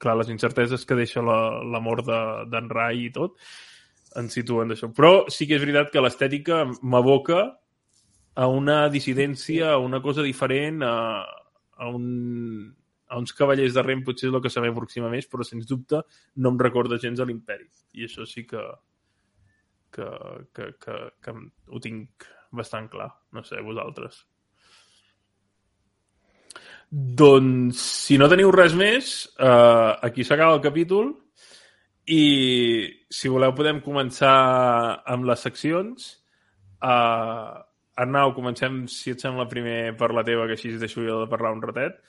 clar, 0.00 0.16
les 0.16 0.30
incerteses 0.32 0.86
que 0.86 0.96
deixa 0.96 1.22
la, 1.24 1.40
la 1.66 1.82
mort 1.84 2.06
de- 2.06 2.46
d'en 2.48 2.70
de, 2.70 2.74
Rai 2.78 3.06
i 3.08 3.10
tot 3.12 3.36
ens 4.16 4.34
situen 4.34 4.70
d'això. 4.70 4.88
Però 4.94 5.26
sí 5.30 5.46
que 5.46 5.58
és 5.58 5.62
veritat 5.62 5.90
que 5.92 6.02
l'estètica 6.02 6.62
m'aboca 6.82 7.42
a 8.34 8.46
una 8.48 8.88
dissidència, 8.88 9.72
a 9.74 9.78
una 9.82 10.00
cosa 10.02 10.22
diferent, 10.22 10.82
a, 10.86 11.24
a, 11.76 11.88
un, 11.88 12.74
a 13.08 13.18
uns 13.18 13.34
cavallers 13.36 13.74
de 13.74 13.84
Ren 13.84 14.04
potser 14.06 14.28
és 14.28 14.34
el 14.34 14.42
que 14.44 14.52
se 14.52 14.62
m'aproxima 14.62 15.10
més, 15.12 15.28
però 15.30 15.46
sens 15.46 15.68
dubte 15.68 16.02
no 16.36 16.52
em 16.52 16.60
recorda 16.60 17.00
gens 17.02 17.20
a 17.20 17.26
l'imperi. 17.28 17.68
I 17.98 18.06
això 18.06 18.26
sí 18.28 18.46
que, 18.46 18.62
que, 19.92 20.10
que, 20.54 20.72
que, 20.80 20.98
que 21.20 21.36
ho 21.68 21.82
tinc 21.82 22.28
bastant 22.50 22.90
clar. 22.92 23.10
No 23.34 23.42
sé, 23.46 23.62
vosaltres. 23.64 24.24
Doncs, 26.90 27.80
si 28.08 28.16
no 28.18 28.26
teniu 28.30 28.50
res 28.50 28.74
més, 28.74 29.10
eh, 29.38 29.90
aquí 30.06 30.24
s'acaba 30.26 30.56
el 30.56 30.62
capítol 30.64 31.12
i 32.10 32.24
si 33.06 33.30
voleu 33.30 33.54
podem 33.54 33.78
començar 33.84 34.34
amb 35.06 35.28
les 35.28 35.46
seccions. 35.46 36.16
Uh, 36.80 37.60
Arnau, 38.00 38.32
comencem, 38.36 38.84
si 38.88 39.12
et 39.14 39.22
sembla, 39.22 39.48
primer 39.50 39.92
per 40.00 40.10
la 40.16 40.24
teva, 40.26 40.46
que 40.48 40.56
així 40.56 40.72
deixo 40.80 41.04
jo 41.04 41.20
de 41.22 41.28
parlar 41.30 41.52
un 41.56 41.62
ratet. 41.64 42.00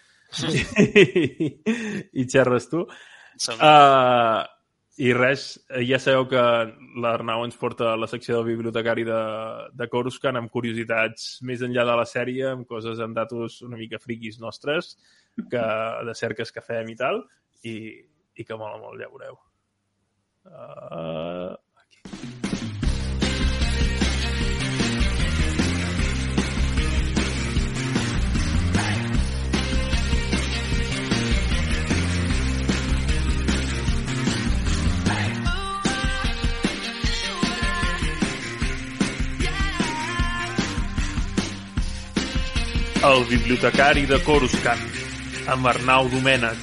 I, 0.48 1.52
i 2.22 2.26
xerres 2.32 2.70
tu. 2.72 2.86
Uh, 3.58 4.44
I 5.02 5.12
res, 5.18 5.46
ja 5.88 6.00
sabeu 6.00 6.28
que 6.32 6.42
l'Arnau 7.02 7.44
ens 7.48 7.58
porta 7.60 7.90
a 7.92 8.00
la 8.00 8.08
secció 8.12 8.38
del 8.38 8.52
bibliotecari 8.52 9.04
de, 9.08 9.22
de 9.76 9.88
Coruscant 9.92 10.40
amb 10.40 10.52
curiositats 10.54 11.40
més 11.48 11.64
enllà 11.66 11.88
de 11.88 11.98
la 12.00 12.08
sèrie, 12.08 12.52
amb 12.52 12.68
coses, 12.70 13.02
amb 13.04 13.18
datos 13.18 13.62
una 13.66 13.80
mica 13.80 14.00
friquis 14.00 14.40
nostres, 14.44 14.94
que, 15.50 15.66
de 16.08 16.16
cerques 16.16 16.54
que 16.54 16.64
fem 16.64 16.92
i 16.94 16.98
tal, 17.00 17.24
i, 17.68 17.76
i 18.36 18.48
que 18.48 18.60
mola 18.60 18.80
molt, 18.84 19.00
ja 19.02 19.10
veureu. 19.12 19.40
Uh, 20.42 21.56
El 43.02 43.24
bibliotecari 43.26 44.04
de 44.06 44.20
Coruscant, 44.22 44.82
amb 45.50 45.66
Arnau 45.72 46.06
Domènech. 46.12 46.60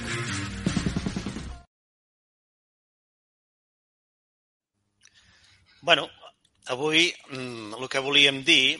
Bueno, 5.82 6.04
avui 6.70 7.08
mm, 7.10 7.74
el 7.74 7.90
que 7.90 8.04
volíem 8.06 8.38
dir, 8.46 8.78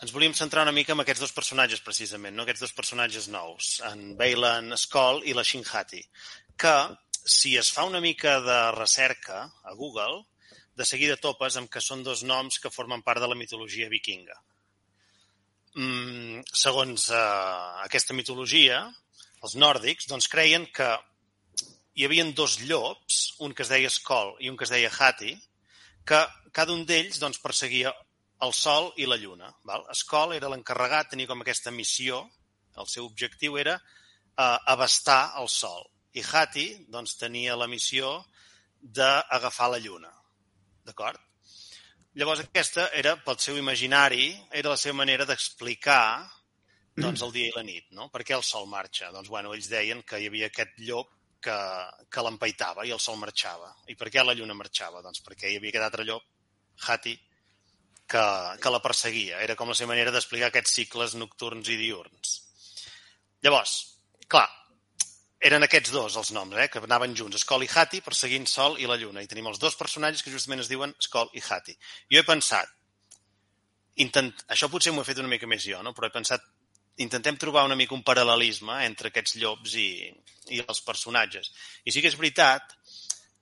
ens 0.00 0.16
volíem 0.16 0.32
centrar 0.32 0.64
una 0.64 0.72
mica 0.72 0.96
en 0.96 1.04
aquests 1.04 1.26
dos 1.26 1.36
personatges, 1.36 1.84
precisament, 1.84 2.32
no? 2.32 2.48
aquests 2.48 2.64
dos 2.64 2.72
personatges 2.72 3.28
nous, 3.28 3.72
en 3.92 4.14
Bailan 4.16 4.72
Skoll 4.80 5.20
i 5.28 5.36
la 5.36 5.44
Shinhati, 5.44 6.00
que 6.56 6.76
si 7.12 7.58
es 7.60 7.68
fa 7.76 7.84
una 7.84 8.00
mica 8.00 8.38
de 8.40 8.60
recerca 8.80 9.50
a 9.68 9.76
Google, 9.76 10.22
de 10.72 10.88
seguida 10.88 11.20
topes 11.20 11.60
amb 11.60 11.68
que 11.68 11.84
són 11.84 12.08
dos 12.08 12.24
noms 12.24 12.56
que 12.56 12.72
formen 12.72 13.04
part 13.04 13.20
de 13.20 13.28
la 13.28 13.36
mitologia 13.36 13.92
vikinga. 13.92 14.46
Mm, 15.78 16.42
segons 16.50 17.10
eh, 17.14 17.84
aquesta 17.84 18.14
mitologia, 18.16 18.80
els 19.44 19.54
nòrdics 19.54 20.08
doncs, 20.10 20.26
creien 20.28 20.66
que 20.74 20.88
hi 21.94 22.06
havia 22.06 22.24
dos 22.34 22.58
llops, 22.64 23.20
un 23.44 23.54
que 23.54 23.62
es 23.62 23.70
deia 23.70 23.90
Skoll 23.90 24.34
i 24.42 24.50
un 24.50 24.56
que 24.58 24.66
es 24.66 24.72
deia 24.74 24.90
Hati, 24.90 25.36
que 26.04 26.20
cada 26.52 26.74
un 26.74 26.82
d'ells 26.88 27.20
doncs, 27.22 27.38
perseguia 27.38 27.94
el 28.42 28.52
Sol 28.56 28.90
i 28.96 29.06
la 29.06 29.18
Lluna. 29.20 29.52
Val? 29.68 29.86
Skoll 29.94 30.34
era 30.34 30.50
l'encarregat, 30.50 31.12
tenia 31.12 31.30
com 31.30 31.44
aquesta 31.44 31.70
missió, 31.70 32.24
el 32.80 32.90
seu 32.90 33.06
objectiu 33.06 33.58
era 33.60 33.76
eh, 33.78 34.58
abastar 34.74 35.36
el 35.38 35.48
Sol. 35.48 35.86
I 36.18 36.24
Hati 36.26 36.68
doncs, 36.90 37.14
tenia 37.20 37.54
la 37.54 37.70
missió 37.70 38.16
d'agafar 38.80 39.70
la 39.76 39.82
Lluna. 39.84 40.10
D'acord? 40.88 41.29
Llavors 42.18 42.42
aquesta 42.42 42.88
era, 42.98 43.14
pel 43.22 43.38
seu 43.38 43.58
imaginari, 43.58 44.32
era 44.50 44.72
la 44.72 44.80
seva 44.80 44.96
manera 44.98 45.26
d'explicar 45.28 46.26
doncs, 46.96 47.22
el 47.22 47.32
dia 47.32 47.50
i 47.50 47.54
la 47.54 47.62
nit. 47.62 47.86
No? 47.94 48.08
Per 48.10 48.24
què 48.26 48.34
el 48.34 48.44
sol 48.46 48.66
marxa? 48.70 49.12
Doncs, 49.14 49.30
bueno, 49.30 49.54
ells 49.54 49.70
deien 49.70 50.02
que 50.02 50.18
hi 50.18 50.26
havia 50.30 50.50
aquest 50.50 50.74
llop 50.88 51.12
que, 51.40 51.56
que 52.10 52.24
l'empaitava 52.26 52.84
i 52.86 52.92
el 52.94 53.00
sol 53.00 53.18
marxava. 53.20 53.70
I 53.88 53.96
per 53.98 54.10
què 54.10 54.24
la 54.26 54.34
lluna 54.36 54.58
marxava? 54.58 55.02
Doncs 55.06 55.22
perquè 55.26 55.50
hi 55.52 55.60
havia 55.60 55.74
aquest 55.76 55.86
altre 55.86 56.06
llop, 56.08 56.26
Hati, 56.80 57.14
que, 58.10 58.24
que 58.60 58.74
la 58.74 58.82
perseguia. 58.82 59.40
Era 59.46 59.56
com 59.56 59.70
la 59.70 59.78
seva 59.78 59.92
manera 59.94 60.12
d'explicar 60.14 60.50
aquests 60.50 60.76
cicles 60.80 61.14
nocturns 61.20 61.70
i 61.70 61.78
diurns. 61.78 62.36
Llavors, 63.46 63.76
clar, 64.28 64.48
eren 65.40 65.64
aquests 65.64 65.92
dos 65.94 66.16
els 66.20 66.30
noms, 66.36 66.56
eh, 66.60 66.68
que 66.68 66.82
anaven 66.84 67.14
junts, 67.16 67.40
Skoll 67.40 67.64
i 67.64 67.70
Hati, 67.72 68.02
perseguint 68.04 68.46
Sol 68.46 68.76
i 68.78 68.88
la 68.88 68.98
Lluna. 69.00 69.22
I 69.24 69.30
tenim 69.30 69.48
els 69.48 69.60
dos 69.62 69.76
personatges 69.76 70.22
que 70.22 70.32
justament 70.32 70.60
es 70.60 70.68
diuen 70.68 70.92
Skoll 71.00 71.30
i 71.32 71.42
Hati. 71.46 71.76
Jo 72.12 72.20
he 72.20 72.28
pensat, 72.28 72.68
intent... 74.04 74.34
això 74.52 74.68
potser 74.68 74.92
m'ho 74.92 75.04
he 75.04 75.08
fet 75.08 75.22
una 75.22 75.32
mica 75.32 75.48
més 75.48 75.64
jo, 75.64 75.80
no? 75.82 75.94
però 75.96 76.10
he 76.10 76.14
pensat, 76.14 76.44
intentem 77.00 77.38
trobar 77.40 77.64
una 77.64 77.78
mica 77.78 77.96
un 77.96 78.04
paral·lelisme 78.04 78.82
entre 78.84 79.08
aquests 79.08 79.38
llops 79.40 79.78
i, 79.80 79.90
i 80.52 80.60
els 80.60 80.84
personatges. 80.84 81.52
I 81.84 81.94
sí 81.94 82.04
que 82.04 82.12
és 82.12 82.18
veritat 82.20 82.76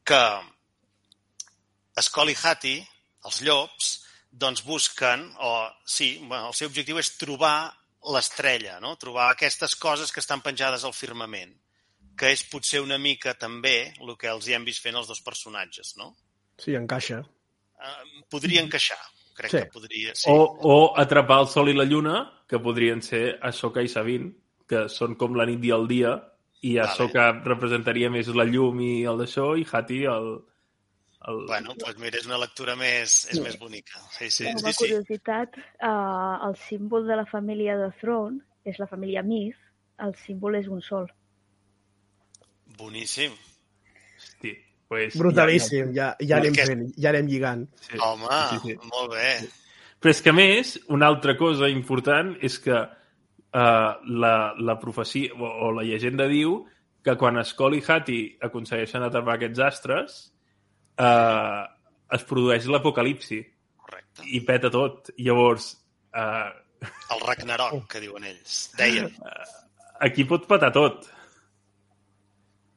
que 0.06 0.22
Skoll 2.06 2.30
i 2.30 2.38
Hati, 2.38 2.76
els 3.26 3.42
llops, 3.42 3.94
doncs 4.30 4.62
busquen, 4.62 5.24
o 5.42 5.66
sí, 5.82 6.18
bueno, 6.22 6.52
el 6.52 6.54
seu 6.54 6.70
objectiu 6.70 7.00
és 7.00 7.16
trobar 7.18 7.72
l'estrella, 8.14 8.78
no? 8.78 8.94
trobar 9.00 9.32
aquestes 9.32 9.74
coses 9.74 10.12
que 10.14 10.22
estan 10.22 10.44
penjades 10.44 10.84
al 10.86 10.94
firmament, 10.94 11.56
que 12.18 12.32
és 12.34 12.42
potser 12.50 12.80
una 12.82 12.98
mica 12.98 13.34
també 13.38 13.92
el 14.00 14.16
que 14.18 14.30
els 14.32 14.48
hi 14.48 14.56
hem 14.56 14.64
vist 14.66 14.82
fent 14.84 14.98
els 14.98 15.08
dos 15.10 15.20
personatges, 15.24 15.94
no? 16.00 16.12
Sí, 16.58 16.74
encaixa. 16.74 17.20
Uh, 17.78 18.24
podria 18.30 18.64
encaixar, 18.64 18.98
crec 19.38 19.52
Sí. 19.52 19.58
que 19.62 19.70
podria, 19.72 20.14
sí. 20.18 20.26
O, 20.32 20.42
o 20.42 20.76
atrapar 20.98 21.40
el 21.44 21.48
sol 21.52 21.70
i 21.70 21.76
la 21.78 21.86
lluna, 21.86 22.24
que 22.48 22.58
podrien 22.58 23.02
ser 23.02 23.38
Ahsoka 23.42 23.84
i 23.84 23.88
Sabine, 23.92 24.32
que 24.68 24.88
són 24.90 25.14
com 25.16 25.36
la 25.38 25.46
nit 25.46 25.62
i 25.64 25.70
el 25.76 25.86
dia, 25.88 26.16
i 26.66 26.74
Vale. 26.74 26.88
Ahsoka 26.88 27.28
representaria 27.44 28.10
més 28.10 28.26
la 28.34 28.44
llum 28.48 28.80
i 28.82 29.04
el 29.06 29.20
d'això, 29.22 29.52
i 29.56 29.62
Hati 29.70 30.00
el... 30.10 30.26
el... 31.30 31.44
Bueno, 31.46 31.76
doncs 31.78 32.00
mira, 32.02 32.18
és 32.18 32.26
una 32.26 32.40
lectura 32.42 32.74
més, 32.74 33.14
és 33.30 33.38
més 33.44 33.54
bonica. 33.60 34.02
Sí, 34.16 34.26
sí, 34.34 34.48
Com 34.50 34.64
sí, 34.64 34.66
a 34.66 34.72
sí. 34.74 34.82
curiositat, 34.82 35.54
eh, 35.78 36.34
el 36.48 36.58
símbol 36.66 37.06
de 37.06 37.20
la 37.22 37.26
família 37.30 37.78
de 37.78 37.92
Throne 38.00 38.42
és 38.66 38.82
la 38.82 38.90
família 38.90 39.22
Myth, 39.22 39.62
el 40.02 40.18
símbol 40.26 40.58
és 40.58 40.66
un 40.66 40.82
sol. 40.82 41.06
Boníssim. 42.78 43.32
Hosti, 44.18 44.52
pues, 44.88 45.16
Brutalíssim, 45.18 45.92
ja, 45.96 46.12
ja, 46.20 46.38
anem 46.38 46.54
Aquest- 46.54 46.70
fent, 46.72 46.84
ja 46.96 47.10
anem 47.12 47.26
lligant. 47.30 47.66
Ja, 47.88 47.90
sí. 47.90 47.98
Home, 48.06 48.38
sí, 48.50 48.58
sí. 48.64 48.76
molt 48.92 49.12
bé. 49.16 49.32
Però 49.98 50.12
és 50.14 50.22
que, 50.22 50.30
a 50.30 50.36
més, 50.36 50.76
una 50.94 51.08
altra 51.10 51.34
cosa 51.36 51.68
important 51.68 52.36
és 52.46 52.58
que 52.62 52.76
uh, 52.78 53.92
la, 54.22 54.34
la 54.62 54.76
profecia 54.78 55.34
o, 55.34 55.48
o 55.66 55.72
la 55.74 55.82
llegenda 55.82 56.28
diu 56.30 56.60
que 57.02 57.16
quan 57.18 57.40
Skoll 57.44 57.78
i 57.78 57.82
Hati 57.82 58.20
aconsegueixen 58.46 59.02
atrapar 59.02 59.34
aquests 59.38 59.62
astres, 59.64 60.16
uh, 61.02 61.66
es 62.14 62.24
produeix 62.28 62.66
l'apocalipsi 62.70 63.40
Correcte. 63.82 64.22
i 64.34 64.40
peta 64.46 64.70
tot. 64.70 65.10
Llavors, 65.18 65.72
uh, 66.14 66.48
El 67.14 67.22
Ragnarok, 67.26 67.88
que 67.90 68.00
diuen 68.06 68.24
ells. 68.30 68.68
Deien. 68.78 69.10
aquí 70.00 70.22
pot 70.24 70.46
petar 70.46 70.70
tot. 70.72 71.08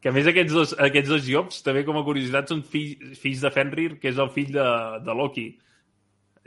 Que 0.01 0.09
a 0.09 0.15
més 0.15 0.25
aquests 0.29 0.53
dos, 0.53 0.71
aquests 0.81 1.11
dos 1.11 1.27
llops, 1.29 1.59
també 1.65 1.83
com 1.85 1.99
a 1.99 2.05
curiositat, 2.05 2.49
són 2.49 2.63
fills, 2.65 3.19
fills 3.21 3.43
de 3.43 3.51
Fenrir, 3.53 3.91
que 4.01 4.09
és 4.09 4.21
el 4.21 4.31
fill 4.33 4.49
de, 4.55 4.65
de 5.05 5.15
Loki. 5.17 5.45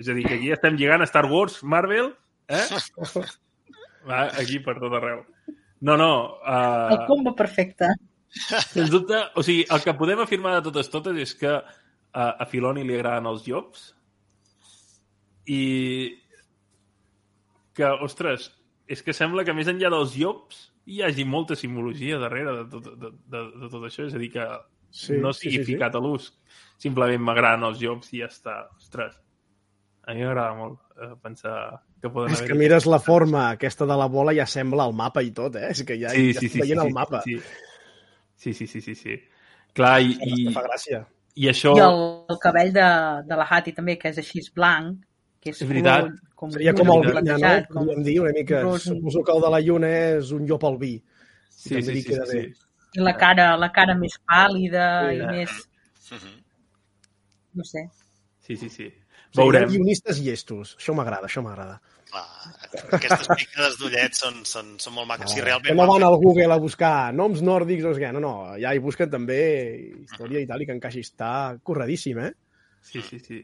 És 0.02 0.10
a 0.10 0.16
dir, 0.16 0.24
que 0.26 0.40
aquí 0.40 0.50
estem 0.50 0.74
lligant 0.80 1.04
a 1.04 1.06
Star 1.06 1.28
Wars, 1.30 1.60
Marvel, 1.62 2.10
eh? 2.50 2.64
Va, 4.08 4.26
aquí 4.42 4.58
per 4.64 4.74
tot 4.80 4.92
arreu. 4.98 5.22
No, 5.84 5.96
no, 6.00 6.10
El 6.44 6.98
uh, 6.98 7.06
combo 7.06 7.34
perfecte. 7.36 7.88
sens 8.34 8.90
dubte, 8.90 9.20
o 9.36 9.44
sigui, 9.46 9.64
el 9.70 9.82
que 9.84 9.94
podem 9.94 10.20
afirmar 10.24 10.56
de 10.56 10.64
totes 10.66 10.90
totes 10.90 11.18
és 11.22 11.34
que 11.38 11.52
uh, 11.54 12.32
a 12.34 12.46
Filoni 12.50 12.82
li 12.84 12.96
agraden 12.96 13.28
els 13.30 13.46
llops 13.46 13.92
i 15.46 15.62
que, 17.76 17.90
ostres, 18.06 18.48
és 18.90 19.02
que 19.04 19.14
sembla 19.16 19.44
que 19.44 19.54
més 19.56 19.68
enllà 19.70 19.92
dels 19.92 20.16
llops 20.18 20.64
hi 20.86 21.02
hagi 21.02 21.24
molta 21.24 21.56
simbologia 21.56 22.18
darrere 22.20 22.58
de 22.62 22.64
tot, 22.70 22.88
de, 23.00 23.10
de, 23.32 23.42
de 23.64 23.68
tot 23.72 23.84
això. 23.88 24.06
És 24.08 24.14
a 24.16 24.22
dir, 24.22 24.30
que 24.34 24.46
Sí, 24.94 25.16
no 25.18 25.32
sí, 25.32 25.48
sigui 25.48 25.56
sí, 25.56 25.64
sí. 25.64 25.72
ficat 25.72 25.96
a 25.98 26.00
l'ús. 26.00 26.28
Simplement 26.78 27.22
m'agraden 27.26 27.66
els 27.66 27.80
llops 27.82 28.12
i 28.14 28.20
ja 28.22 28.28
està. 28.30 28.52
Ostres, 28.78 29.16
a 30.06 30.14
mi 30.14 30.22
m'agrada 30.22 30.54
molt 30.54 30.78
eh, 31.02 31.08
pensar 31.22 31.56
que 31.98 32.10
poden 32.14 32.30
És 32.30 32.38
haver... 32.38 32.52
que 32.52 32.58
mires 32.60 32.86
la 32.86 33.00
forma 33.02 33.48
aquesta 33.56 33.88
de 33.90 33.96
la 33.98 34.06
bola 34.12 34.34
ja 34.36 34.46
sembla 34.46 34.86
el 34.86 34.94
mapa 34.94 35.24
i 35.26 35.32
tot, 35.34 35.58
eh? 35.58 35.72
És 35.74 35.82
que 35.82 35.96
ja, 35.98 36.12
sí, 36.14 36.28
ja 36.30 36.38
sí, 36.38 36.46
estic 36.46 36.52
sí, 36.54 36.62
veient 36.62 36.78
sí, 36.80 36.86
el 36.86 36.94
mapa. 36.94 37.22
Sí, 37.26 37.40
sí, 38.36 38.54
sí, 38.54 38.68
sí, 38.70 38.84
sí, 38.86 38.94
sí. 38.94 39.18
Clar, 39.74 39.96
i, 40.06 40.14
I... 40.14 40.38
i, 40.44 40.54
Fa 40.54 40.62
gràcia. 40.68 41.02
i 41.42 41.50
això... 41.50 41.74
I 41.74 41.82
el, 41.88 42.04
el 42.30 42.38
cabell 42.46 42.70
de, 42.78 42.86
de 43.26 43.40
la 43.42 43.48
Hattie 43.50 43.74
també, 43.74 43.98
que 43.98 44.14
és 44.14 44.22
així 44.22 44.44
blanc, 44.54 45.02
que 45.44 45.52
és, 45.52 45.60
És 45.62 45.68
veritat. 45.68 46.06
color 46.08 46.34
com, 46.40 46.50
Seria 46.56 46.72
com 46.74 46.90
el 46.94 47.04
vinya, 47.06 47.36
no? 47.38 47.52
com- 47.68 47.84
Podríem 47.84 48.02
dir 48.08 48.16
una 48.24 48.32
mica. 48.34 48.62
ros- 48.64 48.82
Suposo 48.88 49.22
que 49.22 49.32
el 49.36 49.42
de 49.44 49.50
la 49.54 49.60
lluna 49.60 49.90
és 50.16 50.30
un 50.32 50.46
llop 50.48 50.64
al 50.64 50.78
vi. 50.80 50.94
Sí, 51.50 51.76
sí, 51.76 51.82
sí, 51.82 52.02
sí, 52.02 52.18
sí. 52.32 52.44
I 52.94 53.00
la 53.02 53.14
cara, 53.18 53.52
la 53.60 53.70
cara 53.72 53.94
més 53.98 54.16
pàl·lida 54.26 54.84
Sí. 55.10 55.16
i 55.20 55.26
més... 55.30 55.50
Mhm. 56.12 56.34
No 57.54 57.64
sé. 57.64 57.84
Sí, 58.40 58.56
sí, 58.56 58.68
sí. 58.68 58.88
Veurem. 59.36 59.68
guionistes 59.68 60.18
llestos. 60.22 60.76
Això 60.78 60.94
m'agrada, 60.94 61.26
això 61.28 61.42
m'agrada. 61.42 61.80
Aquestes 62.94 63.26
picades 63.36 63.76
d'ullet 63.80 64.14
són, 64.14 64.44
són, 64.46 64.74
són 64.78 64.94
molt 64.94 65.08
maques. 65.08 65.30
Si 65.32 65.38
que 65.40 65.44
realment... 65.46 65.74
no 65.76 65.86
van 65.90 66.04
al 66.06 66.16
Google 66.22 66.52
a 66.54 66.58
buscar 66.62 67.12
noms 67.14 67.42
nòrdics, 67.42 67.82
sé 67.96 68.02
què. 68.04 68.12
No, 68.14 68.20
no, 68.22 68.32
ja 68.62 68.74
hi 68.74 68.78
busquen 68.82 69.10
també 69.10 69.38
història 70.04 70.42
i 70.42 70.46
tal, 70.46 70.62
i 70.62 70.66
que 70.68 70.76
encaixi. 70.76 71.02
Està 71.06 71.58
curradíssim, 71.62 72.18
eh? 72.22 72.32
Sí, 72.82 73.02
sí, 73.02 73.18
sí. 73.18 73.40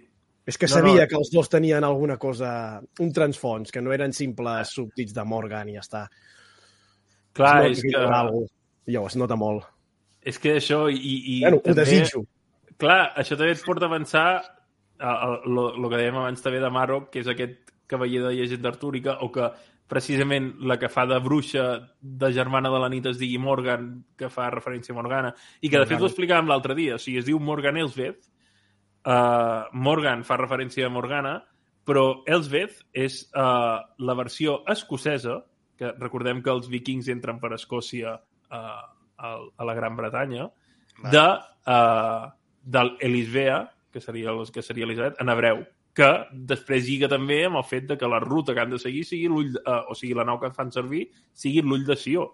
És 0.47 0.57
que 0.59 0.67
No, 0.67 0.73
sabia 0.73 1.03
no. 1.05 1.09
que 1.09 1.17
els 1.17 1.31
dos 1.31 1.49
tenien 1.53 1.85
alguna 1.85 2.17
cosa, 2.19 2.81
un 2.99 3.13
transfons, 3.13 3.71
que 3.71 3.83
no 3.83 3.93
eren 3.93 4.13
simples 4.13 4.73
súbdits 4.75 5.15
de 5.15 5.25
Morgan 5.25 5.69
i 5.69 5.77
ja 5.77 5.85
està. 5.85 6.05
Clar, 7.37 7.57
nota 7.63 7.71
és 7.71 7.83
que 7.83 7.93
cosa. 7.95 8.47
I 8.91 8.97
es 8.97 9.17
nota 9.17 9.37
molt. 9.37 9.67
és 10.23 10.39
que 10.39 10.57
això... 10.57 10.89
I, 10.91 10.97
i 11.37 11.41
bueno, 11.43 11.61
també, 11.65 11.71
ho 11.73 11.85
desitjo. 11.85 12.25
Clar, 12.81 13.13
això 13.17 13.37
també 13.37 13.53
et 13.53 13.65
porta 13.65 13.87
a 13.87 13.93
pensar 13.93 14.27
el 15.01 15.89
que 15.89 15.97
dèiem 15.97 16.17
abans 16.21 16.43
també 16.43 16.61
de 16.61 16.71
Marok, 16.71 17.11
que 17.13 17.21
és 17.23 17.29
aquest 17.29 17.71
cavaller 17.89 18.23
de 18.27 18.35
llegenda 18.35 18.69
artúrica, 18.69 19.19
o 19.25 19.31
que 19.33 19.47
precisament 19.91 20.53
la 20.69 20.77
que 20.79 20.89
fa 20.93 21.07
de 21.09 21.19
bruixa 21.19 21.65
de 22.01 22.33
germana 22.33 22.71
de 22.71 22.79
la 22.79 22.89
nit 22.93 23.07
es 23.11 23.19
digui 23.19 23.39
Morgan, 23.43 24.05
que 24.17 24.29
fa 24.31 24.51
referència 24.53 24.93
a 24.95 24.99
Morgana, 24.99 25.33
i 25.61 25.69
que 25.69 25.79
de 25.79 25.87
fet 25.87 25.97
Morgana. 25.97 26.05
ho 26.05 26.11
explicàvem 26.11 26.51
l'altre 26.53 26.77
dia, 26.79 26.95
o 26.95 27.03
sigui, 27.03 27.19
es 27.19 27.27
diu 27.27 27.41
Morgan 27.41 27.81
Elsbeth, 27.81 28.29
uh, 29.07 29.69
Morgan 29.73 30.25
fa 30.25 30.37
referència 30.41 30.87
a 30.87 30.93
Morgana, 30.93 31.39
però 31.87 32.23
Elsbeth 32.27 32.83
és 32.93 33.23
uh, 33.35 33.81
la 33.99 34.15
versió 34.19 34.61
escocesa, 34.69 35.41
que 35.81 35.95
recordem 35.99 36.43
que 36.45 36.53
els 36.53 36.69
vikings 36.69 37.09
entren 37.09 37.39
per 37.41 37.55
Escòcia 37.57 38.13
uh, 38.15 38.57
a, 39.17 39.31
a 39.57 39.65
la 39.65 39.75
Gran 39.75 39.97
Bretanya, 39.97 40.45
Va. 41.01 41.11
de, 41.11 41.27
uh, 41.73 42.31
del 42.63 42.97
Elisbea, 43.01 43.63
que 43.91 44.01
seria, 44.01 44.31
el- 44.31 44.53
que 44.53 44.63
seria 44.63 44.85
Elisabet, 44.85 45.17
en 45.21 45.33
hebreu, 45.33 45.65
que 45.97 46.11
després 46.31 46.85
lliga 46.87 47.09
també 47.11 47.41
amb 47.49 47.59
el 47.59 47.65
fet 47.67 47.89
de 47.89 47.97
que 47.99 48.07
la 48.09 48.21
ruta 48.23 48.55
que 48.55 48.61
han 48.63 48.71
de 48.71 48.79
seguir 48.79 49.03
sigui 49.09 49.27
l'ull, 49.33 49.57
uh, 49.65 49.81
o 49.91 49.97
sigui, 49.99 50.13
la 50.15 50.25
nau 50.29 50.39
que 50.39 50.53
fan 50.55 50.71
servir 50.71 51.07
sigui 51.33 51.65
l'ull 51.65 51.83
de 51.89 51.97
Sió. 51.99 52.29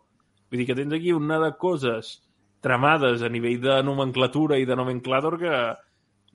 Vull 0.51 0.61
dir 0.61 0.67
que 0.69 0.77
tens 0.79 0.93
aquí 0.99 1.15
una 1.15 1.39
de 1.41 1.53
coses 1.59 2.17
tramades 2.61 3.23
a 3.23 3.31
nivell 3.31 3.61
de 3.63 3.79
nomenclatura 3.87 4.59
i 4.59 4.67
de 4.67 4.77
nomenclàtor 4.77 5.39
que... 5.41 5.57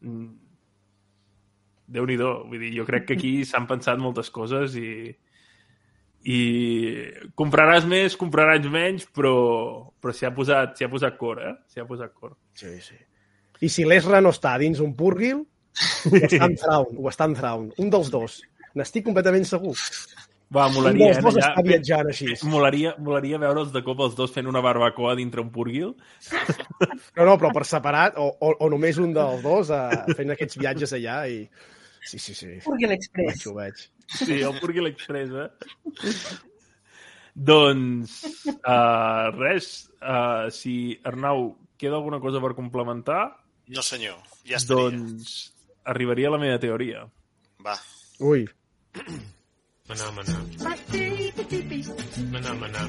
mm, 0.01 0.29
Déu-n'hi-do. 1.91 2.31
Vull 2.47 2.61
dir, 2.63 2.71
jo 2.77 2.85
crec 2.87 3.09
que 3.09 3.19
aquí 3.19 3.33
s'han 3.49 3.67
pensat 3.69 3.99
moltes 3.99 4.31
coses 4.33 4.77
i 4.79 5.11
i 6.21 6.39
compraràs 7.33 7.87
més, 7.89 8.15
compraràs 8.19 8.67
menys, 8.69 9.07
però, 9.09 9.33
però 9.97 10.13
s'hi 10.13 10.27
ha, 10.27 10.33
posat, 10.35 10.77
ha 10.77 10.89
posat 10.91 11.15
cor, 11.17 11.39
eh? 11.41 11.53
S'hi 11.71 11.81
ha 11.81 11.87
posat 11.89 12.13
cor. 12.13 12.35
Sí, 12.53 12.75
sí. 12.85 12.97
I 13.61 13.69
si 13.69 13.85
l'Esra 13.87 14.21
no 14.21 14.29
està 14.33 14.53
dins 14.61 14.81
un 14.85 14.93
púrgil, 14.97 15.41
o 15.41 16.19
està 16.19 16.45
en 16.49 16.53
Thrawn, 16.61 16.99
o 17.01 17.09
està 17.09 17.25
en 17.29 17.33
Thrawn. 17.37 17.71
Un 17.81 17.89
dels 17.93 18.11
dos. 18.13 18.37
N'estic 18.77 19.07
completament 19.07 19.47
segur. 19.49 19.73
Va, 20.51 20.65
Un 20.67 20.73
molaria, 20.75 21.05
dels 21.13 21.17
eh? 21.17 21.21
dos 21.23 21.35
allà- 21.37 21.49
està 21.53 21.61
viatjant 21.63 22.09
així. 22.11 22.25
Molaria, 22.51 22.91
molaria 22.99 23.37
veure'ls 23.39 23.69
de 23.71 23.81
cop 23.85 24.01
els 24.03 24.15
dos 24.17 24.33
fent 24.35 24.49
una 24.51 24.59
barbacoa 24.61 25.13
dintre 25.15 25.39
un 25.41 25.51
purguil. 25.51 25.93
No, 27.15 27.23
no, 27.27 27.37
però 27.37 27.51
per 27.55 27.63
separat, 27.67 28.15
o, 28.19 28.25
o, 28.39 28.49
o 28.65 28.69
només 28.71 28.97
un 28.99 29.11
dels 29.15 29.41
dos 29.43 29.69
eh, 29.71 30.13
fent 30.17 30.31
aquests 30.33 30.57
viatges 30.59 30.91
allà 30.97 31.21
i... 31.29 31.41
Sí, 32.07 32.17
sí, 32.19 32.33
sí. 32.33 32.47
Purgui 32.65 32.87
Ho 32.87 32.89
l'Express. 32.89 33.27
veig, 33.29 33.47
ho 33.47 33.53
veig. 33.59 33.83
Sí, 34.11 34.39
el 34.41 34.55
Purguil 34.59 34.87
Express, 34.89 35.31
eh? 35.31 35.49
doncs, 37.35 38.15
uh, 38.65 39.29
res, 39.37 39.67
uh, 40.01 40.49
si 40.51 40.99
Arnau 41.07 41.53
queda 41.79 41.95
alguna 41.99 42.19
cosa 42.19 42.41
per 42.43 42.53
complementar, 42.57 43.37
No, 43.71 43.81
senyor, 43.85 44.17
ja 44.43 44.57
estaria. 44.59 44.89
doncs 44.97 45.53
arribaria 45.85 46.27
a 46.27 46.31
la 46.35 46.41
meva 46.41 46.57
teoria. 46.59 47.05
Va. 47.63 47.77
Ui, 48.19 48.43
Mana 49.91 50.07
mana. 50.15 50.35
Mana 52.31 52.53
mana. 52.55 52.81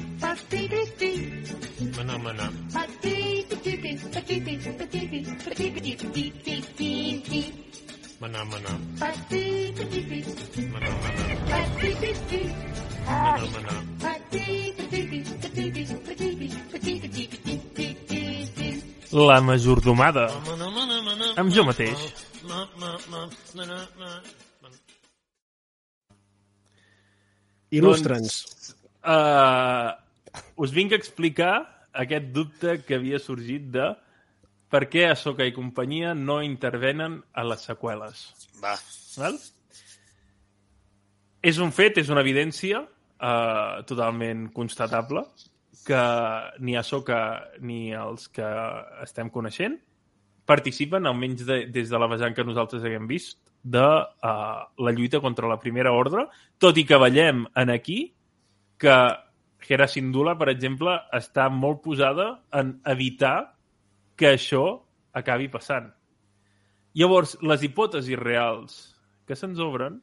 Mana 1.95 2.17
mana. 2.17 2.47
Mana 8.21 8.45
mana. 8.45 8.71
Mana 10.61 10.85
mana. 10.95 11.19
Mana 13.11 13.45
mana. 13.51 13.73
La 19.11 19.41
majordomada, 19.41 20.29
amb 21.35 21.51
jo 21.51 21.63
mateix. 21.67 22.22
Il·lustra'ns. 27.79 28.39
Uh, 29.03 29.91
us 30.63 30.73
vinc 30.73 30.93
a 30.93 30.99
explicar 30.99 31.53
aquest 31.93 32.31
dubte 32.33 32.79
que 32.87 32.97
havia 32.97 33.19
sorgit 33.21 33.69
de 33.73 33.91
per 34.73 34.87
què 34.89 35.05
Ahsoka 35.11 35.45
i 35.45 35.53
companyia 35.53 36.15
no 36.17 36.39
intervenen 36.41 37.19
a 37.37 37.43
les 37.45 37.65
seqüeles. 37.69 38.23
Va. 38.63 38.73
Val? 39.21 39.37
És 41.45 41.59
un 41.61 41.73
fet, 41.75 41.99
és 42.01 42.09
una 42.09 42.23
evidència 42.23 42.79
eh, 42.81 43.83
totalment 43.85 44.47
constatable 44.55 45.25
que 45.85 46.03
ni 46.63 46.77
Ahsoka 46.79 47.19
ni 47.61 47.91
els 47.93 48.29
que 48.33 48.47
estem 49.03 49.29
coneixent 49.29 49.77
participen, 50.49 51.05
almenys 51.07 51.45
de, 51.47 51.59
des 51.71 51.91
de 51.91 51.99
la 51.99 52.09
vessant 52.11 52.33
que 52.35 52.47
nosaltres 52.47 52.83
haguem 52.83 53.05
vist, 53.07 53.37
de 53.63 53.83
uh, 53.83 54.63
la 54.85 54.91
lluita 54.91 55.21
contra 55.23 55.47
la 55.47 55.59
Primera 55.59 55.93
Ordre, 55.95 56.27
tot 56.59 56.77
i 56.77 56.83
que 56.85 56.99
veiem 56.99 57.45
en 57.59 57.71
aquí 57.71 58.13
que 58.77 58.95
Hera 59.63 59.87
Syndulla, 59.87 60.35
per 60.35 60.49
exemple, 60.51 60.97
està 61.15 61.47
molt 61.49 61.81
posada 61.85 62.27
en 62.51 62.75
evitar 62.91 63.53
que 64.19 64.33
això 64.35 64.65
acabi 65.15 65.47
passant. 65.51 65.87
Llavors, 66.99 67.37
les 67.41 67.63
hipòtesis 67.65 68.19
reals 68.19 68.81
que 69.25 69.37
se'ns 69.39 69.61
obren, 69.63 69.95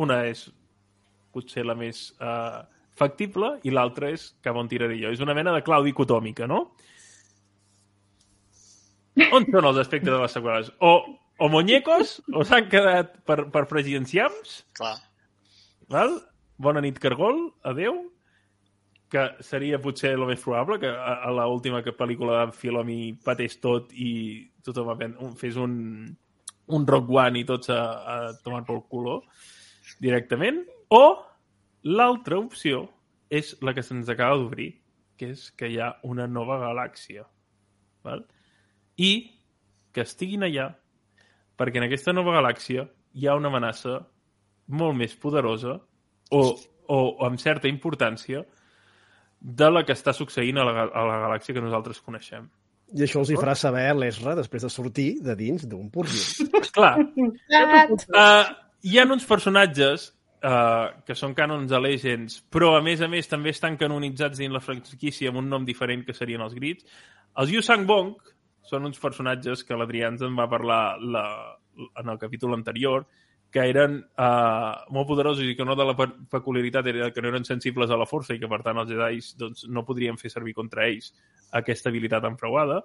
una 0.00 0.24
és 0.26 0.46
potser 1.34 1.64
la 1.66 1.76
més 1.78 2.06
eh, 2.18 2.62
factible 2.98 3.58
i 3.66 3.72
l'altra 3.74 4.10
és 4.14 4.30
cap 4.42 4.56
on 4.58 4.70
tiraré 4.70 4.96
jo. 5.00 5.12
És 5.12 5.22
una 5.22 5.36
mena 5.36 5.52
de 5.54 5.62
clau 5.66 5.84
dicotòmica, 5.86 6.48
no? 6.50 6.64
On 9.34 9.46
són 9.46 9.68
els 9.70 9.78
aspectes 9.82 10.10
de 10.10 10.18
les 10.18 10.34
seqüeles? 10.34 10.72
O, 10.82 10.94
o 11.38 11.48
muñecos, 11.50 12.22
o 12.32 12.44
s'han 12.46 12.68
quedat 12.70 13.16
per, 13.26 13.48
per 13.50 13.64
presidenciams, 13.70 14.64
Clar. 14.78 14.96
val? 15.90 16.20
Bona 16.56 16.80
nit, 16.80 16.98
Cargol, 17.02 17.48
adeu, 17.66 17.96
que 19.10 19.24
seria 19.42 19.80
potser 19.82 20.12
el 20.14 20.22
més 20.26 20.40
probable, 20.42 20.78
que 20.82 20.88
a, 20.90 21.16
a 21.26 21.30
l'última 21.34 21.82
que- 21.82 21.94
pel·lícula 21.94 22.44
de 22.46 22.52
Filomi 22.54 23.12
patés 23.24 23.58
tot 23.62 23.90
i 23.92 24.50
tothom 24.64 24.90
un- 25.20 25.34
fes 25.36 25.56
un, 25.60 25.74
un 26.66 26.86
Rock 26.86 27.10
One 27.10 27.40
i 27.42 27.44
tots 27.44 27.70
a, 27.70 27.80
a 27.82 28.16
tomar 28.42 28.64
pel 28.64 28.82
culo 28.88 29.22
directament, 30.00 30.62
o 30.90 31.18
l'altra 31.84 32.38
opció 32.38 32.86
és 33.30 33.56
la 33.62 33.74
que 33.74 33.82
se'ns 33.82 34.08
acaba 34.08 34.38
d'obrir, 34.38 34.70
que 35.18 35.30
és 35.34 35.50
que 35.52 35.68
hi 35.70 35.78
ha 35.82 35.92
una 36.02 36.26
nova 36.26 36.56
galàxia. 36.62 37.26
Val? 38.04 38.24
I 38.96 39.12
que 39.92 40.02
estiguin 40.06 40.42
allà 40.46 40.70
perquè 41.58 41.80
en 41.80 41.86
aquesta 41.88 42.14
nova 42.16 42.34
galàxia 42.36 42.86
hi 43.14 43.28
ha 43.28 43.36
una 43.38 43.50
amenaça 43.52 44.00
molt 44.74 44.96
més 44.98 45.14
poderosa 45.20 45.76
o, 46.30 46.40
o, 46.40 46.96
o 46.96 47.26
amb 47.26 47.40
certa 47.40 47.68
importància 47.70 48.44
de 49.44 49.70
la 49.70 49.84
que 49.84 49.92
està 49.92 50.14
succeint 50.16 50.58
a 50.58 50.64
la, 50.64 50.86
a 50.88 51.04
la 51.04 51.20
galàxia 51.26 51.54
que 51.54 51.62
nosaltres 51.64 52.00
coneixem. 52.00 52.48
I 52.94 53.04
això 53.04 53.20
els 53.20 53.32
hi 53.32 53.38
farà 53.38 53.54
saber 53.58 53.86
l'Esra 53.96 54.34
després 54.38 54.64
de 54.64 54.70
sortir 54.72 55.08
de 55.24 55.34
dins 55.36 55.64
d'un 55.68 55.88
purgi. 55.92 56.46
Clar. 56.76 56.94
Uh, 57.00 58.44
hi 58.84 59.00
ha 59.00 59.06
uns 59.08 59.26
personatges 59.28 60.10
uh, 60.44 60.92
que 61.04 61.16
són 61.18 61.34
cànons 61.36 61.72
a 61.72 61.80
Legends, 61.82 62.38
però 62.52 62.74
a 62.78 62.82
més 62.84 63.02
a 63.04 63.08
més 63.10 63.28
també 63.28 63.52
estan 63.52 63.76
canonitzats 63.80 64.40
dins 64.40 64.54
la 64.54 64.62
franquícia 64.64 65.32
amb 65.32 65.42
un 65.42 65.50
nom 65.50 65.66
diferent 65.66 66.04
que 66.06 66.16
serien 66.16 66.44
els 66.44 66.56
Grits. 66.56 66.86
Els 67.40 67.52
Yusang 67.52 67.84
Bong 67.88 68.14
són 68.64 68.88
uns 68.88 69.00
personatges 69.00 69.64
que 69.64 69.76
l'Adrià 69.76 70.08
ens 70.12 70.24
en 70.24 70.36
va 70.38 70.48
parlar 70.50 70.96
la, 71.00 71.24
en 72.00 72.08
el 72.08 72.18
capítol 72.18 72.56
anterior, 72.56 73.06
que 73.54 73.62
eren 73.70 74.00
uh, 74.18 74.82
molt 74.90 75.06
poderosos 75.06 75.46
i 75.46 75.54
que 75.54 75.62
una 75.62 75.76
de 75.78 75.84
la 75.86 75.94
pe- 75.94 76.10
peculiaritat 76.32 76.88
era 76.90 77.12
que 77.14 77.22
no 77.22 77.30
eren 77.30 77.44
sensibles 77.46 77.92
a 77.92 77.98
la 78.00 78.08
força 78.10 78.34
i 78.34 78.40
que, 78.42 78.50
per 78.50 78.64
tant, 78.66 78.80
els 78.82 78.90
Jedi 78.90 79.20
doncs, 79.38 79.68
no 79.70 79.84
podrien 79.86 80.18
fer 80.18 80.32
servir 80.32 80.56
contra 80.56 80.88
ells 80.88 81.12
aquesta 81.54 81.92
habilitat 81.92 82.26
enfreuada. 82.26 82.80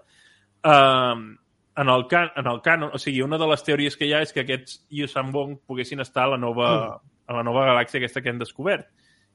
Uh, 0.62 1.34
en 1.80 1.90
el, 1.90 2.06
can, 2.12 2.30
en 2.38 2.52
el 2.52 2.62
canon, 2.62 2.94
o 2.94 3.02
sigui, 3.02 3.24
una 3.26 3.40
de 3.42 3.48
les 3.50 3.66
teories 3.66 3.98
que 3.98 4.06
hi 4.06 4.14
ha 4.14 4.22
és 4.22 4.36
que 4.36 4.44
aquests 4.44 4.84
Yusambong 4.94 5.58
poguessin 5.66 6.04
estar 6.06 6.28
a 6.28 6.36
la 6.36 6.38
nova, 6.38 6.70
a 7.00 7.38
la 7.40 7.44
nova 7.48 7.66
galàxia 7.72 8.02
aquesta 8.04 8.22
que 8.22 8.30
hem 8.30 8.42
descobert 8.42 8.90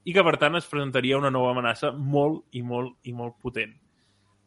i 0.05 0.13
que, 0.13 0.23
per 0.23 0.37
tant, 0.39 0.55
es 0.55 0.67
presentaria 0.69 1.17
una 1.17 1.33
nova 1.33 1.51
amenaça 1.51 1.91
molt 1.91 2.45
i 2.55 2.61
molt 2.61 2.95
i 3.09 3.15
molt 3.17 3.41
potent. 3.41 3.73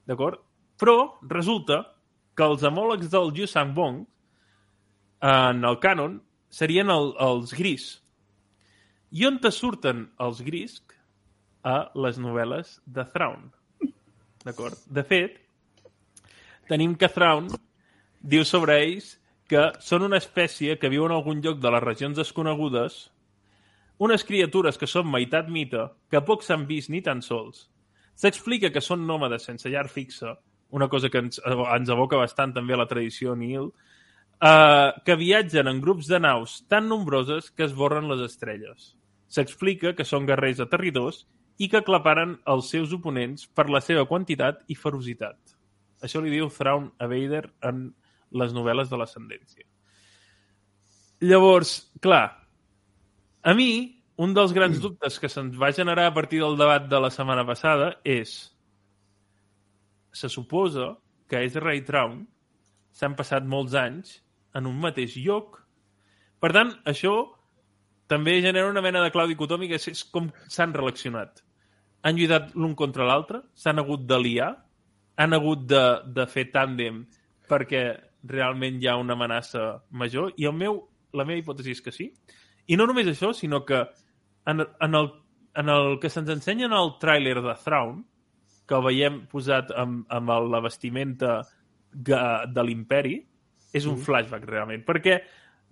D'acord? 0.09 0.41
Però 0.79 1.19
resulta 1.27 1.83
que 2.39 2.47
els 2.47 2.63
homòlegs 2.63 3.11
del 3.11 3.33
Yusambong 3.35 4.05
en 5.29 5.65
el 5.67 5.79
canon 5.83 6.21
serien 6.49 6.91
el, 6.95 7.13
els 7.19 7.53
gris. 7.55 7.89
I 9.11 9.27
on 9.27 9.41
te 9.43 9.51
surten 9.55 10.07
els 10.23 10.43
gris? 10.47 10.79
A 11.67 11.91
les 11.99 12.21
novel·les 12.23 12.77
de 12.87 13.03
Thrawn. 13.13 13.49
D'acord? 14.47 14.79
De 14.87 15.03
fet, 15.05 15.41
tenim 16.71 16.95
que 16.97 17.11
Thrawn 17.11 17.49
diu 18.23 18.45
sobre 18.47 18.79
ells 18.85 19.17
que 19.51 19.65
són 19.83 20.05
una 20.07 20.21
espècie 20.23 20.77
que 20.79 20.91
viu 20.93 21.07
en 21.09 21.15
algun 21.17 21.43
lloc 21.45 21.59
de 21.61 21.73
les 21.75 21.83
regions 21.83 22.17
desconegudes, 22.21 22.99
unes 23.99 24.25
criatures 24.25 24.79
que 24.79 24.87
són 24.87 25.11
meitat 25.11 25.49
mite, 25.51 25.89
que 26.09 26.23
poc 26.23 26.45
s'han 26.47 26.69
vist 26.69 26.93
ni 26.95 27.01
tan 27.03 27.25
sols. 27.25 27.67
S'explica 28.15 28.71
que 28.71 28.85
són 28.85 29.07
nòmades 29.09 29.49
sense 29.49 29.71
llar 29.73 29.89
fixa, 29.91 30.37
una 30.71 30.89
cosa 30.89 31.09
que 31.09 31.19
ens, 31.19 31.41
ens 31.45 31.91
evoca 31.93 32.21
bastant 32.21 32.53
també 32.57 32.75
a 32.75 32.81
la 32.83 32.89
tradició 32.91 33.35
Nil, 33.37 33.71
eh, 34.41 34.93
que 35.05 35.17
viatgen 35.17 35.69
en 35.69 35.81
grups 35.81 36.09
de 36.09 36.21
naus 36.21 36.63
tan 36.69 36.89
nombroses 36.89 37.51
que 37.51 37.65
esborren 37.65 38.09
les 38.11 38.25
estrelles. 38.27 38.95
S'explica 39.29 39.95
que 39.97 40.07
són 40.09 40.27
guerrers 40.29 40.61
aterridors 40.65 41.25
i 41.59 41.69
que 41.69 41.81
aclaparen 41.83 42.39
els 42.47 42.71
seus 42.71 42.93
oponents 42.95 43.49
per 43.49 43.69
la 43.69 43.81
seva 43.85 44.07
quantitat 44.07 44.63
i 44.69 44.77
ferocitat. 44.79 45.39
Això 46.05 46.23
li 46.23 46.31
diu 46.31 46.49
Thrawn 46.55 46.93
a 46.99 47.09
Vader 47.11 47.49
en 47.67 47.89
les 48.39 48.55
novel·les 48.55 48.91
de 48.91 48.99
l'ascendència. 49.01 49.65
Llavors, 51.25 51.91
clar, 52.01 52.47
a 53.43 53.55
mi, 53.59 53.99
un 54.23 54.35
dels 54.37 54.53
grans 54.55 54.79
dubtes 54.83 55.19
que 55.19 55.31
se'ns 55.31 55.57
va 55.59 55.73
generar 55.75 56.07
a 56.09 56.15
partir 56.15 56.41
del 56.45 56.57
debat 56.59 56.87
de 56.87 57.01
la 57.03 57.11
setmana 57.11 57.45
passada 57.47 57.97
és 58.05 58.53
se 60.13 60.29
suposa 60.29 60.95
que 61.29 61.43
Ezra 61.45 61.75
i 61.77 61.85
Traun 61.87 62.23
s'han 62.97 63.17
passat 63.19 63.45
molts 63.47 63.75
anys 63.79 64.19
en 64.57 64.67
un 64.67 64.79
mateix 64.81 65.17
lloc. 65.21 65.61
Per 66.41 66.51
tant, 66.55 66.73
això 66.89 67.15
també 68.09 68.39
genera 68.41 68.71
una 68.71 68.83
mena 68.83 69.03
de 69.05 69.13
clau 69.13 69.29
dicotòmica, 69.29 69.77
és, 69.77 69.91
és 69.93 70.05
com 70.09 70.31
s'han 70.49 70.73
relacionat. 70.75 71.43
Han 72.03 72.17
lluitat 72.17 72.55
l'un 72.57 72.75
contra 72.79 73.07
l'altre, 73.07 73.43
s'han 73.55 73.83
hagut 73.83 74.07
d'aliar, 74.09 74.55
han 75.19 75.35
hagut 75.35 75.67
de, 75.69 75.85
de 76.15 76.27
fer 76.31 76.49
tàndem 76.55 77.03
perquè 77.51 77.83
realment 78.29 78.79
hi 78.81 78.89
ha 78.89 78.99
una 79.01 79.17
amenaça 79.19 79.65
major, 79.91 80.33
i 80.37 80.47
el 80.49 80.55
meu, 80.57 80.83
la 81.17 81.27
meva 81.29 81.41
hipòtesi 81.41 81.75
és 81.77 81.83
que 81.85 81.95
sí. 81.95 82.11
I 82.69 82.77
no 82.77 82.87
només 82.89 83.09
això, 83.11 83.33
sinó 83.35 83.65
que 83.69 83.83
en, 84.49 84.63
en, 84.63 84.95
el, 84.95 85.11
en 85.61 85.73
el 85.73 85.99
que 86.01 86.11
se'ns 86.13 86.31
ensenya 86.33 86.69
en 86.69 86.77
el 86.77 86.95
tràiler 87.03 87.39
de 87.41 87.55
Thrawn, 87.65 88.03
que 88.69 88.77
el 88.77 88.85
veiem 88.85 89.23
posat 89.33 89.71
amb, 89.77 90.05
amb 90.13 90.31
el- 90.31 90.51
la 90.53 90.61
vestimenta 90.61 91.41
ga- 91.93 92.45
de 92.47 92.63
l'imperi, 92.65 93.27
és 93.73 93.87
un 93.87 93.97
flashback 93.99 94.45
realment, 94.45 94.85
perquè 94.85 95.23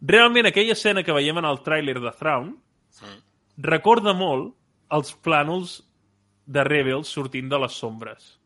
realment 0.00 0.46
aquella 0.46 0.72
escena 0.72 1.02
que 1.02 1.12
veiem 1.12 1.38
en 1.38 1.44
el 1.44 1.58
tràiler 1.64 2.00
de 2.00 2.10
Thrawn 2.12 2.56
Mm. 3.02 3.20
recorda 3.58 4.12
molt 4.14 4.54
els 4.90 5.12
plànols 5.22 5.82
de 6.46 6.64
Rebels 6.64 7.08
sortint 7.08 7.48
de 7.50 7.58
les 7.58 7.72
sombres. 7.72 8.40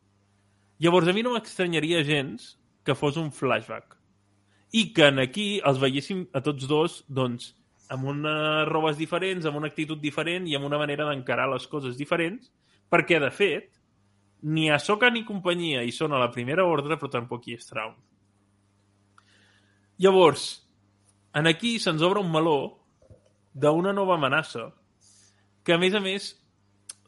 Llavors, 0.78 1.08
a 1.08 1.12
mi 1.12 1.22
no 1.22 1.32
m'estranyaria 1.34 2.02
gens 2.02 2.58
que 2.84 2.94
fos 2.94 3.16
un 3.16 3.30
flashback. 3.30 3.96
I 4.72 4.92
que 4.94 5.06
en 5.08 5.18
aquí 5.18 5.60
els 5.64 5.78
veiéssim 5.78 6.28
a 6.32 6.40
tots 6.40 6.66
dos, 6.66 7.04
doncs, 7.08 7.54
amb 7.90 8.04
unes 8.04 8.68
robes 8.68 8.96
diferents, 8.96 9.44
amb 9.46 9.56
una 9.58 9.66
actitud 9.66 10.00
diferent 10.00 10.46
i 10.48 10.54
amb 10.54 10.64
una 10.64 10.78
manera 10.78 11.04
d'encarar 11.08 11.48
les 11.52 11.66
coses 11.66 11.98
diferents, 11.98 12.52
perquè, 12.90 13.18
de 13.20 13.30
fet, 13.30 13.79
ni 14.42 14.70
Ahsoka 14.70 15.10
ni 15.10 15.24
companyia 15.28 15.82
hi 15.84 15.92
són 15.92 16.14
a 16.14 16.20
la 16.22 16.30
primera 16.32 16.64
ordre, 16.64 16.96
però 16.96 17.10
tampoc 17.12 17.46
hi 17.46 17.56
és 17.58 17.66
Traun. 17.68 17.94
Llavors, 20.00 20.44
en 21.36 21.46
aquí 21.46 21.78
se'ns 21.78 22.02
obre 22.02 22.22
un 22.24 22.30
meló 22.32 22.58
d'una 23.52 23.92
nova 23.92 24.16
amenaça 24.16 24.70
que, 25.62 25.74
a 25.74 25.78
més 25.78 25.94
a 25.94 26.00
més, 26.00 26.32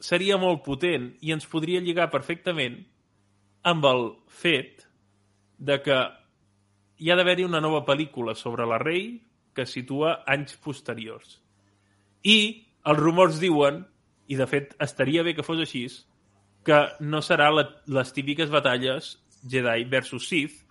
seria 0.03 0.37
molt 0.37 0.61
potent 0.65 1.13
i 1.23 1.31
ens 1.33 1.47
podria 1.49 1.81
lligar 1.81 2.11
perfectament 2.11 2.81
amb 3.63 3.85
el 3.87 4.09
fet 4.27 4.83
de 5.57 5.79
que 5.81 5.99
hi 6.99 7.09
ha 7.09 7.15
d'haver-hi 7.17 7.47
una 7.47 7.61
nova 7.63 7.81
pel·lícula 7.87 8.35
sobre 8.35 8.67
la 8.67 8.77
rei 8.81 9.23
que 9.55 9.65
situa 9.65 10.19
anys 10.29 10.57
posteriors. 10.59 11.39
I 12.23 12.37
els 12.89 12.99
rumors 12.99 13.39
diuen, 13.39 13.83
i 14.27 14.35
de 14.39 14.47
fet 14.47 14.75
estaria 14.83 15.23
bé 15.23 15.33
que 15.35 15.45
fos 15.45 15.59
així, 15.63 15.85
que 16.63 16.79
no 17.03 17.21
serà 17.21 17.49
la, 17.51 17.67
les 17.87 18.13
típiques 18.15 18.51
batalles 18.51 19.17
Jedi 19.49 19.83
versus 19.91 20.27
Sith, 20.29 20.61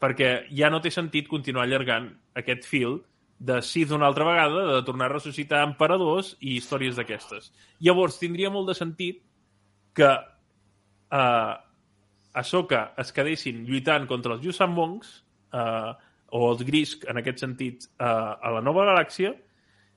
perquè 0.00 0.50
ja 0.56 0.70
no 0.72 0.80
té 0.82 0.90
sentit 0.90 1.28
continuar 1.28 1.66
allargant 1.66 2.08
aquest 2.38 2.66
fil 2.66 2.98
de 3.40 3.60
Sith 3.64 3.92
una 3.96 4.08
altra 4.10 4.26
vegada, 4.28 4.66
de 4.74 4.82
tornar 4.84 5.08
a 5.08 5.14
ressuscitar 5.14 5.62
emperadors 5.64 6.34
i 6.40 6.58
històries 6.58 6.98
d'aquestes. 6.98 7.50
Llavors, 7.80 8.18
tindria 8.20 8.50
molt 8.52 8.68
de 8.68 8.76
sentit 8.76 9.22
que 9.96 10.10
eh, 10.10 11.54
Ahsoka 12.40 12.82
es 13.00 13.14
quedessin 13.16 13.64
lluitant 13.66 14.06
contra 14.10 14.36
els 14.36 14.44
Yuuzhan 14.44 14.74
Monks, 14.76 15.14
eh, 15.56 15.92
o 16.30 16.50
els 16.52 16.62
Grisk, 16.66 17.08
en 17.10 17.18
aquest 17.18 17.40
sentit, 17.42 17.88
eh, 17.96 18.04
a 18.04 18.52
la 18.54 18.60
nova 18.62 18.84
galàxia, 18.90 19.32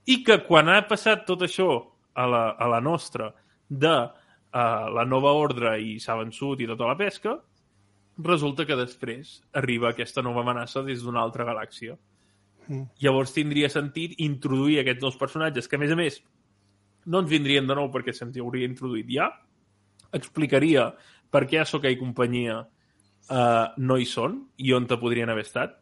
i 0.07 0.22
que 0.23 0.39
quan 0.47 0.72
ha 0.72 0.80
passat 0.88 1.27
tot 1.27 1.43
això 1.45 1.69
a 2.15 2.26
la, 2.27 2.43
a 2.55 2.69
la 2.72 2.80
nostra 2.84 3.31
de 3.69 3.93
eh, 4.53 4.85
la 4.93 5.05
nova 5.05 5.34
ordre 5.34 5.75
i 5.81 5.97
s'ha 5.99 6.17
vençut 6.19 6.61
i 6.61 6.69
tota 6.69 6.89
la 6.89 6.97
pesca, 6.99 7.38
resulta 8.23 8.65
que 8.69 8.77
després 8.77 9.39
arriba 9.57 9.89
aquesta 9.89 10.21
nova 10.21 10.43
amenaça 10.43 10.84
des 10.85 11.01
d'una 11.01 11.21
altra 11.21 11.45
galàxia. 11.47 11.97
Mm. 12.67 12.85
Llavors 13.01 13.34
tindria 13.34 13.69
sentit 13.69 14.13
introduir 14.21 14.80
aquests 14.80 15.03
nous 15.03 15.17
personatges, 15.17 15.67
que 15.67 15.75
a 15.75 15.81
més 15.81 15.91
a 15.91 15.97
més 15.99 16.21
no 17.05 17.19
ens 17.19 17.31
vindrien 17.31 17.67
de 17.67 17.75
nou 17.75 17.89
perquè 17.91 18.13
se'ns 18.15 18.38
hauria 18.39 18.69
introduït 18.69 19.09
ja, 19.11 19.31
explicaria 20.13 20.91
per 21.34 21.45
què 21.49 21.63
Ahsoka 21.63 21.89
i 21.89 21.99
companyia 21.99 22.61
eh, 22.61 23.65
no 23.77 23.97
hi 23.97 24.05
són 24.05 24.38
i 24.57 24.73
on 24.77 24.88
te 24.88 24.99
podrien 25.01 25.30
haver 25.34 25.47
estat. 25.47 25.80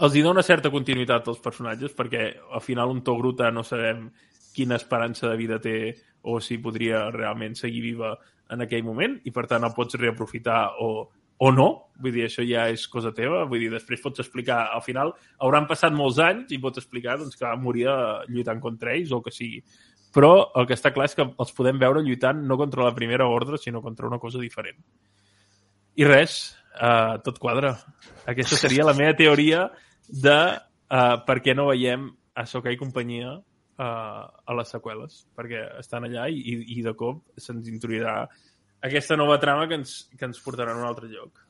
Els 0.00 0.14
hi 0.14 0.22
dona 0.22 0.42
certa 0.46 0.70
continuïtat 0.70 1.28
als 1.28 1.42
personatges 1.42 1.94
perquè 1.98 2.32
al 2.40 2.62
final 2.64 2.92
un 2.94 3.02
Togruta 3.06 3.50
no 3.50 3.64
sabem 3.66 4.08
quina 4.54 4.78
esperança 4.78 5.28
de 5.28 5.36
vida 5.38 5.60
té 5.62 5.76
o 6.22 6.40
si 6.40 6.58
podria 6.58 7.08
realment 7.14 7.56
seguir 7.58 7.82
viva 7.84 8.14
en 8.50 8.64
aquell 8.64 8.84
moment 8.84 9.16
i 9.24 9.32
per 9.34 9.46
tant 9.50 9.64
el 9.64 9.74
pots 9.76 9.98
reaprofitar 10.00 10.60
o, 10.82 10.90
o 11.40 11.50
no, 11.54 11.68
vull 12.02 12.12
dir, 12.12 12.26
això 12.26 12.44
ja 12.44 12.66
és 12.68 12.86
cosa 12.92 13.14
teva, 13.16 13.44
vull 13.48 13.62
dir, 13.62 13.70
després 13.72 14.02
pots 14.04 14.20
explicar, 14.20 14.66
al 14.74 14.82
final 14.84 15.14
hauran 15.40 15.68
passat 15.70 15.94
molts 15.96 16.18
anys 16.20 16.52
i 16.52 16.60
pots 16.60 16.82
explicar 16.82 17.16
doncs, 17.20 17.38
que 17.38 17.46
va 17.46 17.56
morir 17.56 17.86
eh, 17.88 18.26
lluitant 18.28 18.60
contra 18.60 18.92
ells 18.92 19.12
o 19.12 19.20
el 19.20 19.24
que 19.24 19.32
sigui. 19.34 19.62
Però 20.12 20.32
el 20.58 20.66
que 20.66 20.74
està 20.74 20.90
clar 20.92 21.06
és 21.06 21.14
que 21.16 21.24
els 21.24 21.52
podem 21.56 21.78
veure 21.80 22.02
lluitant 22.04 22.42
no 22.46 22.58
contra 22.60 22.84
la 22.84 22.94
primera 22.96 23.28
ordre, 23.30 23.60
sinó 23.62 23.80
contra 23.80 24.08
una 24.10 24.18
cosa 24.18 24.42
diferent. 24.42 24.80
I 25.96 26.06
res, 26.06 26.40
uh, 26.74 27.20
tot 27.22 27.38
quadra. 27.38 27.76
Aquesta 28.28 28.58
seria 28.58 28.86
la 28.86 28.96
meva 28.98 29.14
teoria 29.14 29.68
de 30.10 30.38
uh, 30.58 31.16
per 31.26 31.38
què 31.44 31.54
no 31.54 31.68
veiem 31.70 32.08
Ahsoka 32.34 32.72
i 32.74 32.78
companyia 32.80 33.36
uh, 33.80 34.22
a 34.28 34.56
les 34.58 34.72
seqüeles, 34.76 35.24
perquè 35.36 35.64
estan 35.80 36.06
allà 36.08 36.28
i, 36.28 36.40
i, 36.40 36.56
i 36.78 36.86
de 36.86 36.94
cop 36.98 37.22
se'ns 37.40 37.70
introduirà 37.72 38.22
aquesta 38.86 39.16
nova 39.16 39.38
trama 39.40 39.68
que 39.68 39.80
ens, 39.80 40.02
que 40.16 40.28
ens 40.28 40.40
portarà 40.44 40.74
a 40.74 40.80
un 40.80 40.88
altre 40.88 41.08
lloc. 41.12 41.46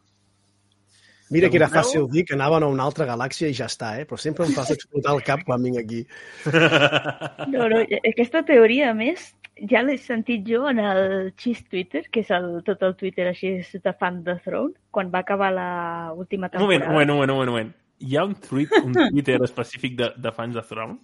Mira 1.30 1.46
que 1.46 1.60
era 1.60 1.68
fàcil 1.70 2.08
dir 2.10 2.24
que 2.26 2.34
anaven 2.34 2.64
a 2.66 2.68
una 2.72 2.82
altra 2.88 3.06
galàxia 3.06 3.50
i 3.52 3.54
ja 3.54 3.68
està, 3.70 3.92
eh? 4.00 4.06
però 4.06 4.18
sempre 4.18 4.48
em 4.48 4.54
fas 4.54 4.72
explotar 4.74 5.14
el 5.14 5.22
cap 5.26 5.44
quan 5.46 5.62
vinc 5.62 5.78
aquí. 5.82 6.04
No, 7.50 7.68
no, 7.70 7.78
aquesta 8.00 8.42
teoria, 8.46 8.90
a 8.90 8.96
més, 8.98 9.30
ja 9.70 9.82
l'he 9.84 9.96
sentit 10.00 10.42
jo 10.46 10.64
en 10.70 10.80
el 10.82 11.30
Cheese 11.38 11.66
Twitter, 11.70 12.02
que 12.10 12.24
és 12.24 12.32
el, 12.34 12.48
tot 12.66 12.82
el 12.86 12.96
Twitter 12.98 13.28
així 13.30 13.52
de 13.60 13.92
fan 14.00 14.24
de 14.26 14.36
Throne, 14.44 14.74
quan 14.90 15.12
va 15.14 15.22
acabar 15.22 15.52
la 15.54 15.70
última 16.16 16.50
temporada. 16.50 16.66
un 16.66 16.90
moment, 16.90 16.90
un 16.90 17.14
moment, 17.14 17.30
un 17.30 17.36
moment. 17.36 17.48
un 17.48 17.54
moment. 17.54 17.72
Hi 18.00 18.16
ha 18.16 18.24
un, 18.26 18.34
tweet, 18.34 18.74
un 18.82 18.94
Twitter 19.12 19.38
específic 19.44 19.96
de, 19.98 20.10
de 20.16 20.34
fans 20.34 20.58
de 20.58 20.66
Throne? 20.66 20.98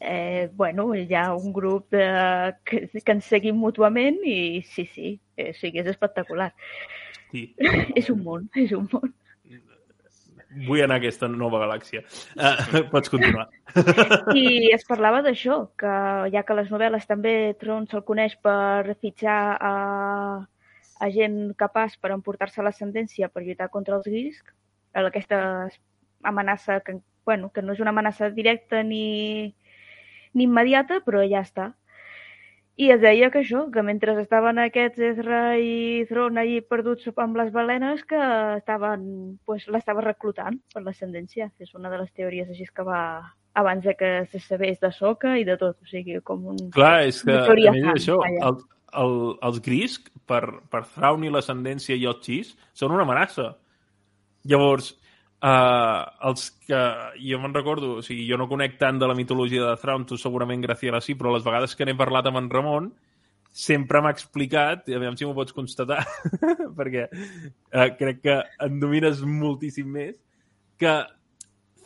Eh, 0.00 0.48
bueno, 0.54 0.94
hi 0.94 1.12
ha 1.14 1.34
un 1.34 1.52
grup 1.52 1.90
de, 1.90 2.04
que, 2.64 2.86
que 2.86 3.14
ens 3.16 3.26
seguim 3.26 3.56
mútuament 3.58 4.20
i 4.22 4.62
sí, 4.62 4.86
sí, 4.86 5.16
eh, 5.36 5.52
sí 5.58 5.72
que 5.74 5.82
és 5.82 5.90
espectacular. 5.90 6.52
Sí. 7.32 7.48
és 7.98 8.10
un 8.14 8.22
món, 8.22 8.46
és 8.56 8.74
un 8.76 8.86
món. 8.92 9.14
Vull 10.66 10.80
anar 10.80 10.96
a 10.96 11.02
aquesta 11.02 11.28
nova 11.28 11.60
galàxia. 11.60 12.00
Uh, 12.32 12.84
pots 12.92 13.10
continuar. 13.12 13.48
I 14.34 14.70
es 14.72 14.86
parlava 14.88 15.20
d'això, 15.26 15.58
que 15.78 15.94
ja 16.32 16.44
que 16.46 16.56
les 16.56 16.70
novel·les 16.72 17.04
també 17.10 17.34
Tron 17.60 17.86
se'l 17.90 18.06
coneix 18.06 18.38
per 18.42 18.96
fitxar 19.02 19.40
a, 19.60 19.74
a 21.04 21.10
gent 21.14 21.52
capaç 21.58 21.98
per 22.00 22.14
emportar-se 22.14 22.64
l'ascendència 22.64 23.28
per 23.28 23.44
lluitar 23.44 23.68
contra 23.74 23.98
els 23.98 24.08
Grisk, 24.08 24.54
aquesta 24.94 25.68
amenaça 26.22 26.80
que, 26.80 26.96
bueno, 27.26 27.52
que 27.52 27.62
no 27.62 27.76
és 27.76 27.80
una 27.84 27.92
amenaça 27.92 28.30
directa 28.34 28.82
ni 28.82 29.54
immediata, 30.34 31.02
però 31.04 31.22
ja 31.26 31.44
està. 31.46 31.72
I 32.78 32.92
es 32.94 33.00
deia 33.02 33.26
que 33.34 33.40
això, 33.42 33.64
que 33.74 33.82
mentre 33.82 34.12
estaven 34.22 34.60
aquests 34.62 35.02
Ezra 35.02 35.40
i 35.58 36.04
Thron 36.06 36.38
allí 36.38 36.60
perduts 36.62 37.08
amb 37.16 37.40
les 37.40 37.50
balenes, 37.50 38.04
que 38.06 38.20
estaven, 38.54 39.02
pues, 39.44 39.66
l'estava 39.66 40.04
reclutant 40.04 40.60
per 40.70 40.84
l'ascendència. 40.84 41.50
És 41.58 41.74
una 41.74 41.90
de 41.90 41.98
les 41.98 42.12
teories 42.14 42.46
així 42.52 42.68
que 42.70 42.86
va 42.86 43.02
abans 43.58 43.82
de 43.82 43.96
que 43.98 44.12
se 44.30 44.38
sabés 44.38 44.78
de 44.78 44.92
soca 44.94 45.34
i 45.40 45.44
de 45.44 45.56
tot. 45.58 45.74
O 45.82 45.90
sigui, 45.90 46.20
com 46.22 46.46
un... 46.54 46.60
Clar, 46.70 47.08
és 47.10 47.18
que, 47.26 47.34
a 47.34 47.56
més 47.58 47.82
fan, 47.82 47.96
això, 47.96 48.20
vaja. 48.22 48.52
el, 48.52 48.62
el, 49.02 49.18
els 49.50 49.60
Grisk, 49.66 50.12
per, 50.30 50.44
per 50.70 50.84
Thrawn 50.94 51.26
i 51.26 51.34
l'ascendència 51.34 51.98
i 51.98 52.06
el 52.06 52.20
Xis, 52.22 52.54
són 52.78 52.94
una 52.94 53.02
amenaça. 53.08 53.56
Llavors, 54.46 54.94
uh, 55.42 56.04
els 56.28 56.48
que... 56.66 56.80
Jo 57.22 57.40
me'n 57.42 57.54
recordo, 57.56 57.96
o 57.98 58.04
sigui, 58.04 58.26
jo 58.28 58.38
no 58.40 58.48
conec 58.50 58.78
tant 58.80 59.00
de 59.00 59.08
la 59.10 59.16
mitologia 59.18 59.66
de 59.66 59.76
Thrawn, 59.80 60.06
tu 60.08 60.18
segurament, 60.20 60.62
Graciela, 60.64 61.02
sí, 61.04 61.16
però 61.18 61.34
les 61.34 61.46
vegades 61.46 61.76
que 61.76 61.86
n'he 61.86 61.96
parlat 61.98 62.30
amb 62.30 62.42
en 62.42 62.50
Ramon, 62.52 62.90
sempre 63.52 64.02
m'ha 64.04 64.12
explicat, 64.14 64.86
i 64.88 64.96
a 64.96 65.02
veure 65.02 65.18
si 65.18 65.26
m'ho 65.26 65.36
pots 65.36 65.56
constatar, 65.56 66.02
perquè 66.78 67.08
uh, 67.08 67.88
crec 67.98 68.24
que 68.24 68.40
en 68.66 68.80
domines 68.82 69.24
moltíssim 69.24 69.90
més, 69.98 70.16
que 70.78 70.94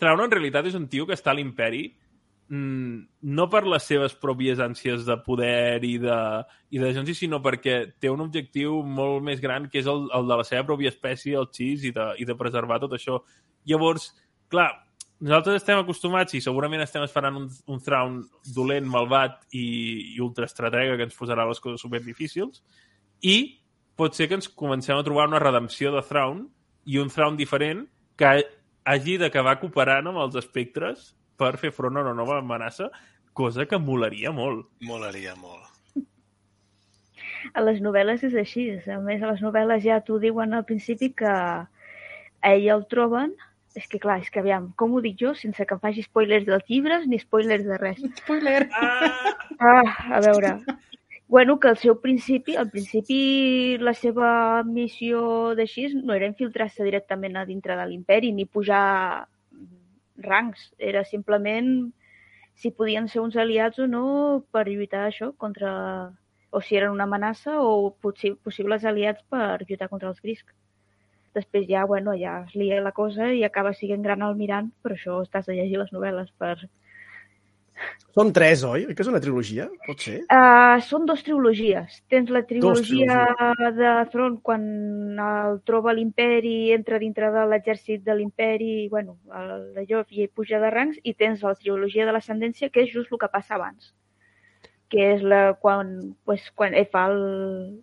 Thrawn 0.02 0.26
en 0.26 0.32
realitat 0.34 0.66
és 0.68 0.76
un 0.76 0.88
tio 0.90 1.06
que 1.08 1.16
està 1.16 1.32
a 1.32 1.38
l'imperi 1.38 1.86
no 2.52 3.46
per 3.48 3.62
les 3.64 3.86
seves 3.88 4.12
pròpies 4.20 4.60
ànsies 4.60 5.06
de 5.06 5.14
poder 5.24 5.80
i 5.88 5.94
de, 6.02 6.18
i 6.74 6.80
de 6.82 6.90
genci, 6.92 7.14
sinó 7.16 7.38
perquè 7.40 7.76
té 7.96 8.10
un 8.12 8.20
objectiu 8.20 8.82
molt 8.84 9.24
més 9.24 9.40
gran 9.40 9.70
que 9.72 9.80
és 9.80 9.88
el, 9.88 10.04
el 10.12 10.28
de 10.28 10.36
la 10.36 10.44
seva 10.44 10.66
pròpia 10.68 10.92
espècie, 10.92 11.32
el 11.38 11.48
xis, 11.48 11.86
i 11.88 11.92
de, 11.96 12.10
i 12.20 12.28
de 12.28 12.36
preservar 12.36 12.76
tot 12.82 12.92
això. 12.98 13.22
Llavors, 13.68 14.10
clar, 14.52 14.68
nosaltres 15.22 15.62
estem 15.62 15.80
acostumats 15.80 16.36
i 16.36 16.42
segurament 16.44 16.84
estem 16.84 17.06
esperant 17.06 17.40
un, 17.40 17.48
un 17.72 17.80
Thrawn 17.80 18.20
dolent, 18.52 18.88
malvat 18.90 19.40
i, 19.54 19.64
i 20.12 20.20
ultraestratega 20.20 20.98
que 20.98 21.08
ens 21.08 21.16
posarà 21.16 21.48
les 21.48 21.62
coses 21.62 21.80
super 21.80 22.02
difícils 22.04 22.60
i 23.22 23.36
pot 23.96 24.18
ser 24.18 24.26
que 24.28 24.36
ens 24.40 24.50
comencem 24.50 24.98
a 24.98 25.06
trobar 25.06 25.28
una 25.30 25.40
redempció 25.40 25.94
de 25.94 26.04
Thrawn 26.04 26.44
i 26.90 26.98
un 26.98 27.08
Thrawn 27.12 27.38
diferent 27.38 27.86
que 28.18 28.34
hagi 28.84 29.16
d'acabar 29.22 29.60
cooperant 29.62 30.10
amb 30.10 30.24
els 30.26 30.36
espectres 30.42 31.12
per 31.42 31.56
fer 31.60 31.72
front 31.74 31.98
a 31.98 32.06
una 32.06 32.14
nova 32.14 32.38
amenaça, 32.38 32.88
cosa 33.34 33.66
que 33.66 33.80
molaria 33.82 34.32
molt. 34.34 34.66
Molaria 34.88 35.34
molt. 35.36 35.68
A 37.58 37.62
les 37.66 37.80
novel·les 37.82 38.22
és 38.28 38.34
així. 38.38 38.68
A 38.86 39.00
més, 39.02 39.22
a 39.22 39.32
les 39.32 39.42
novel·les 39.42 39.82
ja 39.84 40.02
t'ho 40.06 40.20
diuen 40.22 40.54
al 40.54 40.66
principi 40.68 41.10
que 41.18 41.32
a 41.32 42.52
ell 42.54 42.68
el 42.76 42.86
troben 42.90 43.34
és 43.74 43.86
que 43.88 43.98
clar, 43.98 44.18
és 44.20 44.28
que 44.28 44.40
aviam, 44.42 44.68
com 44.76 44.92
ho 44.92 45.00
dic 45.00 45.16
jo 45.20 45.32
sense 45.38 45.64
que 45.64 45.74
em 45.74 45.80
faci 45.80 46.04
spoilers 46.04 46.44
dels 46.44 46.66
llibres 46.68 47.06
ni 47.08 47.18
spoilers 47.22 47.64
de 47.64 47.78
res. 47.80 48.02
Spoiler! 48.20 48.66
Ah! 48.76 49.32
Ah, 49.62 50.16
a 50.18 50.20
veure. 50.20 50.58
Bueno, 51.32 51.58
que 51.58 51.70
al 51.70 51.78
seu 51.80 51.96
principi, 52.02 52.56
al 52.60 52.68
principi 52.68 53.78
la 53.80 53.94
seva 53.96 54.62
missió 54.68 55.54
d'així 55.56 55.86
no 55.94 56.12
era 56.12 56.28
infiltrar-se 56.28 56.84
directament 56.84 57.38
a 57.40 57.46
dintre 57.48 57.78
de 57.78 57.86
l'imperi 57.88 58.34
ni 58.36 58.44
pujar 58.44 59.28
rangs. 60.16 60.72
Era 60.78 61.04
simplement 61.04 61.92
si 62.54 62.70
podien 62.70 63.08
ser 63.08 63.20
uns 63.20 63.36
aliats 63.36 63.78
o 63.78 63.86
no 63.86 64.06
per 64.52 64.66
lluitar 64.68 65.06
això 65.08 65.32
contra... 65.36 66.12
o 66.52 66.60
si 66.60 66.76
eren 66.76 66.92
una 66.92 67.04
amenaça 67.08 67.54
o 67.64 67.94
possi 68.04 68.34
possibles 68.46 68.84
aliats 68.84 69.22
per 69.32 69.64
lluitar 69.64 69.88
contra 69.88 70.10
els 70.10 70.20
Grisk. 70.20 70.52
Després 71.32 71.64
ja, 71.68 71.86
bueno, 71.88 72.12
ja 72.12 72.42
es 72.44 72.52
lia 72.54 72.82
la 72.84 72.92
cosa 72.92 73.30
i 73.32 73.40
acaba 73.44 73.72
sent 73.72 74.02
gran 74.04 74.22
almirant, 74.22 74.68
però 74.82 74.98
això 74.98 75.22
estàs 75.24 75.48
de 75.48 75.56
llegir 75.56 75.78
les 75.80 75.92
novel·les 75.96 76.28
per, 76.36 76.58
Són 78.12 78.28
tres, 78.36 78.60
oi? 78.68 78.82
Oi 78.84 78.94
que 78.94 79.00
és 79.00 79.08
una 79.08 79.20
trilogia? 79.24 79.70
Pot 79.86 80.02
ser? 80.04 80.18
Uh, 80.28 80.76
són 80.84 81.06
dos 81.08 81.22
trilogies. 81.24 82.02
Tens 82.12 82.28
la 82.28 82.42
trilogia 82.44 83.22
de 83.72 83.92
Thron 84.12 84.34
quan 84.44 84.66
el 85.26 85.60
troba 85.64 85.94
l'imperi, 85.96 86.72
entra 86.74 86.98
dintre 87.00 87.30
de 87.32 87.46
l'exèrcit 87.48 88.04
de 88.04 88.16
l'imperi, 88.18 88.72
i, 88.84 88.88
bueno, 88.92 89.16
el- 89.32 89.80
allò 89.86 90.02
i 90.10 90.28
puja 90.28 90.60
de 90.60 90.70
rangs, 90.74 90.98
i 91.02 91.14
tens 91.14 91.40
la 91.42 91.54
trilogia 91.56 92.04
de 92.04 92.12
l'ascendència, 92.12 92.68
que 92.68 92.84
és 92.84 92.92
just 92.92 93.10
el 93.12 93.18
que 93.18 93.32
passa 93.32 93.56
abans. 93.56 93.94
Que 94.92 95.14
és 95.14 95.22
la, 95.24 95.54
quan, 95.56 96.12
pues, 96.28 96.50
quan 96.54 96.74
ell 96.76 96.90
fa 96.92 97.06
el, 97.08 97.80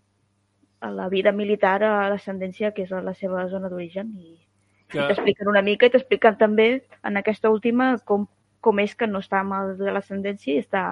a 0.85 0.91
la 0.93 1.09
vida 1.09 1.31
militar 1.33 1.81
a 1.83 2.09
l'ascendència, 2.13 2.69
que 2.71 2.83
és 2.85 2.91
a 2.93 3.01
la 3.01 3.15
seva 3.17 3.47
zona 3.49 3.67
d'origen, 3.67 4.13
i, 4.21 4.35
i 4.37 4.45
Que, 4.93 5.07
t'expliquen 5.09 5.49
una 5.49 5.61
mica 5.65 5.85
i 5.85 5.89
t'expliquen 5.89 6.37
també 6.37 6.83
en 7.03 7.17
aquesta 7.17 7.49
última 7.49 7.95
com, 8.05 8.27
com 8.61 8.79
és 8.79 8.95
que 8.95 9.07
no 9.07 9.19
està 9.23 9.39
amb 9.43 9.53
el 9.57 9.77
de 9.79 9.91
l'ascendència 9.91 10.55
i 10.55 10.63
està, 10.63 10.83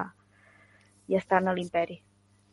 i 1.08 1.16
està 1.16 1.38
en 1.42 1.52
l'imperi. 1.54 2.02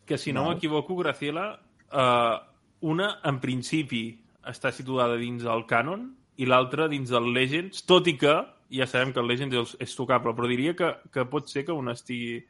que 0.06 0.18
si 0.18 0.32
no 0.34 0.44
m'equivoco, 0.50 0.96
Graciela, 0.96 1.60
uh, 1.92 2.38
una, 2.82 3.20
en 3.24 3.40
principi, 3.42 4.20
està 4.46 4.70
situada 4.72 5.16
dins 5.18 5.42
del 5.44 5.66
canon 5.66 6.12
i 6.38 6.46
l'altra 6.46 6.88
dins 6.88 7.10
del 7.10 7.32
Legends, 7.34 7.82
tot 7.90 8.06
i 8.08 8.14
que 8.18 8.36
ja 8.70 8.86
sabem 8.86 9.12
que 9.14 9.20
el 9.20 9.28
Legends 9.28 9.56
és, 9.56 9.72
és 9.80 9.96
tocable, 9.96 10.34
però 10.36 10.48
diria 10.48 10.76
que, 10.76 10.92
que 11.12 11.26
pot 11.26 11.50
ser 11.50 11.66
que 11.66 11.72
una 11.74 11.94
estigui... 11.98 12.44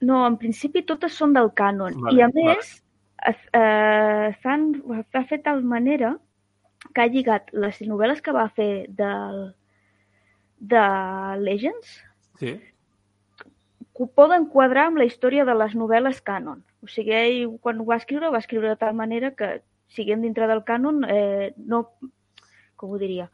No, 0.00 0.22
en 0.26 0.36
principi 0.40 0.82
totes 0.82 1.12
són 1.12 1.32
del 1.36 1.50
cànon. 1.56 1.92
Vale, 2.00 2.16
I 2.18 2.22
a 2.24 2.28
vale. 2.28 2.44
més, 2.56 2.70
es- 3.28 3.48
eh, 3.52 4.32
s'han 4.42 4.70
ha 5.12 5.24
fet 5.28 5.44
tal 5.44 5.62
manera 5.62 6.16
que 6.94 7.00
ha 7.02 7.06
lligat 7.08 7.52
les 7.52 7.80
novel·les 7.82 8.20
que 8.22 8.32
va 8.32 8.48
fer 8.48 8.86
del, 8.88 9.54
de 10.72 10.84
Legends 11.42 11.98
Sí? 12.40 12.56
que 13.94 14.06
poden 14.10 14.48
quadrar 14.50 14.88
amb 14.88 14.98
la 14.98 15.06
història 15.06 15.44
de 15.46 15.54
les 15.54 15.76
novel·les 15.78 16.18
canon. 16.26 16.64
O 16.82 16.88
sigui, 16.90 17.14
ell, 17.14 17.52
quan 17.62 17.78
ho 17.78 17.86
va 17.86 18.00
escriure, 18.00 18.32
va 18.34 18.40
escriure 18.42 18.72
de 18.72 18.78
tal 18.80 18.96
manera 18.98 19.30
que, 19.38 19.60
siguem 19.94 20.24
dintre 20.24 20.48
del 20.50 20.64
canon, 20.66 21.04
eh, 21.08 21.54
no... 21.56 21.86
Com 22.74 22.90
ho 22.90 22.98
diria? 22.98 23.28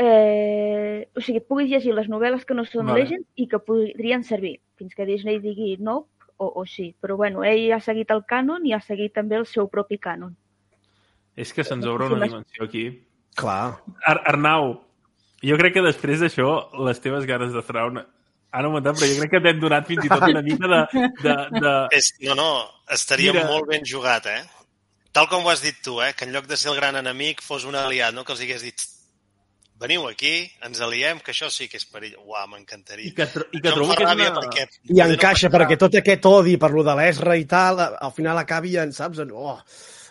Eh, 0.00 1.08
o 1.12 1.20
sigui, 1.20 1.42
puguis 1.44 1.68
llegir 1.68 1.92
les 1.94 2.08
novel·les 2.08 2.46
que 2.48 2.56
no 2.56 2.64
són 2.64 2.88
Vale. 2.88 3.04
Legends 3.04 3.28
i 3.36 3.46
que 3.52 3.60
podrien 3.60 4.24
servir, 4.24 4.56
fins 4.80 4.96
que 4.96 5.04
Disney 5.08 5.42
digui 5.44 5.76
no 5.76 6.06
o, 6.36 6.48
o 6.48 6.64
sí. 6.64 6.94
Però 7.00 7.18
bueno, 7.20 7.44
ell 7.44 7.68
ha 7.76 7.80
seguit 7.84 8.10
el 8.16 8.24
canon 8.28 8.64
i 8.64 8.72
ha 8.72 8.80
seguit 8.80 9.12
també 9.16 9.36
el 9.36 9.46
seu 9.48 9.68
propi 9.72 10.00
canon. 10.00 10.32
És 11.36 11.52
que 11.52 11.64
se'ns 11.64 11.84
obre 11.84 12.08
una 12.08 12.24
dimensió 12.24 12.64
aquí. 12.64 12.88
Clar. 13.36 13.76
Ar 14.08 14.18
Arnau, 14.32 14.72
jo 15.44 15.56
crec 15.60 15.74
que 15.76 15.82
després 15.84 16.20
d'això 16.22 16.48
les 16.86 17.00
teves 17.04 17.26
ganes 17.28 17.52
de 17.52 17.62
Thrawn 17.66 17.98
han 18.56 18.64
augmentat, 18.64 18.96
però 18.96 19.08
jo 19.10 19.20
crec 19.20 19.30
que 19.36 19.40
t'hem 19.44 19.60
donat 19.60 19.86
fins 19.88 20.04
i 20.06 20.08
tot 20.08 20.22
una 20.30 20.42
mica 20.42 20.68
de... 20.72 20.82
de, 21.22 21.34
de... 21.60 21.72
És, 21.98 22.12
no, 22.24 22.34
no, 22.38 22.50
estaria 22.94 23.32
Mira. 23.34 23.46
Molt 23.50 23.68
ben 23.68 23.84
jugat, 23.84 24.26
eh? 24.32 24.42
Tal 25.12 25.28
com 25.28 25.44
ho 25.44 25.50
has 25.52 25.62
dit 25.64 25.76
tu, 25.84 25.98
eh? 26.04 26.12
Que 26.16 26.24
en 26.28 26.32
lloc 26.32 26.46
de 26.48 26.56
ser 26.56 26.70
el 26.72 26.76
gran 26.76 26.96
enemic 26.96 27.42
fos 27.44 27.64
un 27.68 27.74
aliat, 27.76 28.14
no? 28.16 28.24
Que 28.24 28.32
els 28.36 28.40
hagués 28.44 28.62
dit 28.64 28.84
veniu 29.80 30.06
aquí, 30.08 30.46
ens 30.64 30.80
aliem, 30.80 31.18
que 31.20 31.34
això 31.34 31.50
sí 31.52 31.66
que 31.68 31.76
és 31.76 31.84
perill. 31.88 32.14
Uau, 32.24 32.46
m'encantaria. 32.48 33.10
I 33.10 33.12
que, 33.16 33.26
tro- 33.28 33.44
i 33.52 33.60
que 33.60 33.68
em 33.68 33.74
trobo 33.76 33.92
que 33.96 34.06
és 34.06 34.14
una... 34.14 34.30
perquè 34.38 34.64
I 34.88 34.94
no 35.02 35.08
encaixa, 35.10 35.50
pensar- 35.50 35.52
perquè 35.56 35.76
tot 35.82 35.98
aquest 36.00 36.28
odi 36.30 36.56
per 36.60 36.70
lo 36.72 36.84
de 36.86 36.94
l'Esra 36.96 37.36
i 37.36 37.44
tal, 37.48 37.82
al 37.84 38.12
final 38.16 38.40
acabi 38.40 38.76
en, 38.80 38.92
saps? 38.96 39.20
En... 39.26 39.34
Oh, 39.36 39.58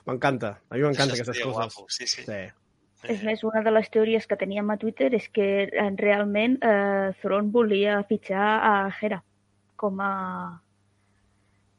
m'encanta. 0.06 0.52
A 0.70 0.78
mi 0.78 0.86
m'encanten 0.86 1.16
Això 1.18 1.26
aquestes 1.26 1.42
coses. 1.48 1.74
Guapo, 1.74 1.88
sí, 1.90 2.06
sí. 2.06 2.28
Sí. 2.28 2.44
És 3.12 3.22
més, 3.24 3.44
una 3.44 3.62
de 3.66 3.72
les 3.72 3.90
teories 3.94 4.26
que 4.28 4.38
teníem 4.40 4.70
a 4.72 4.78
Twitter 4.82 5.12
és 5.14 5.28
que 5.30 5.46
eh, 5.68 5.90
realment 6.00 6.58
eh, 6.64 7.14
Thrawn 7.22 7.52
volia 7.54 8.00
fitxar 8.10 8.46
a 8.66 8.76
Hera 9.02 9.22
com 9.76 10.00
a 10.02 10.12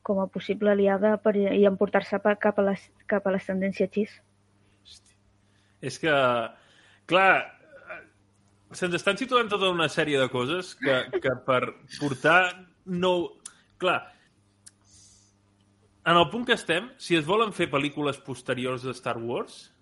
com 0.07 0.21
a 0.23 0.29
possible 0.31 0.71
aliada 0.71 1.17
per, 1.19 1.33
i 1.35 1.65
emportar-se 1.67 2.21
cap 2.39 2.59
a 2.61 2.63
les- 2.63 2.91
cap 3.11 3.27
a 3.27 3.33
l'ascendència 3.35 3.89
xis. 3.91 4.13
És 5.83 5.99
que, 5.99 6.13
clar, 7.11 7.31
eh, 7.43 8.03
se'ns 8.71 8.95
estan 8.95 9.19
situant 9.19 9.51
tota 9.51 9.73
una 9.75 9.89
sèrie 9.91 10.21
de 10.21 10.29
coses 10.31 10.77
que, 10.79 11.01
que 11.21 11.35
per 11.47 11.63
portar 11.99 12.67
nou... 12.87 13.33
Clar, 13.83 13.99
en 16.07 16.17
el 16.17 16.31
punt 16.31 16.47
que 16.47 16.55
estem, 16.55 16.87
si 17.03 17.19
es 17.19 17.27
volen 17.27 17.51
fer 17.53 17.67
pel·lícules 17.69 18.23
posteriors 18.23 18.87
de 18.87 18.95
Star 18.95 19.19
Wars, 19.19 19.73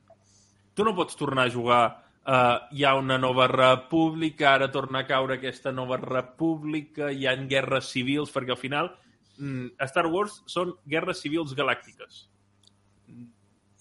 tu 0.74 0.84
no 0.86 0.94
pots 0.96 1.16
tornar 1.16 1.48
a 1.48 1.54
jugar 1.54 1.84
uh, 2.26 2.66
hi 2.72 2.84
ha 2.84 2.94
una 2.96 3.18
nova 3.18 3.46
república, 3.50 4.54
ara 4.54 4.70
torna 4.72 5.02
a 5.02 5.08
caure 5.08 5.38
aquesta 5.38 5.72
nova 5.72 5.98
república, 6.00 7.10
hi 7.10 7.26
ha 7.26 7.34
guerres 7.50 7.90
civils, 7.92 8.32
perquè 8.34 8.54
al 8.54 8.60
final 8.60 8.90
mm, 9.38 9.76
Star 9.90 10.06
Wars 10.10 10.42
són 10.50 10.74
guerres 10.88 11.22
civils 11.24 11.54
galàctiques. 11.56 12.24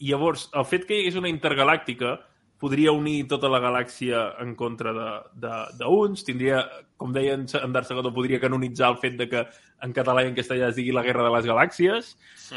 I 0.04 0.12
llavors, 0.12 0.50
el 0.58 0.68
fet 0.68 0.88
que 0.88 0.98
hi 0.98 1.04
hagués 1.04 1.20
una 1.20 1.32
intergalàctica 1.32 2.18
podria 2.64 2.94
unir 2.96 3.26
tota 3.28 3.50
la 3.52 3.60
galàxia 3.60 4.20
en 4.40 4.54
contra 4.56 4.94
d'uns, 5.36 6.24
tindria, 6.24 6.62
com 6.98 7.12
deia 7.12 7.36
en 7.36 7.48
Segundo, 7.50 8.14
podria 8.16 8.40
canonitzar 8.40 8.94
el 8.94 9.02
fet 9.02 9.18
de 9.20 9.28
que 9.28 9.42
en 9.84 9.96
català 9.96 10.24
i 10.24 10.30
en 10.32 10.38
castellà 10.38 10.70
es 10.70 10.78
digui 10.80 10.94
la 10.96 11.04
guerra 11.04 11.26
de 11.28 11.34
les 11.36 11.50
galàxies. 11.50 12.14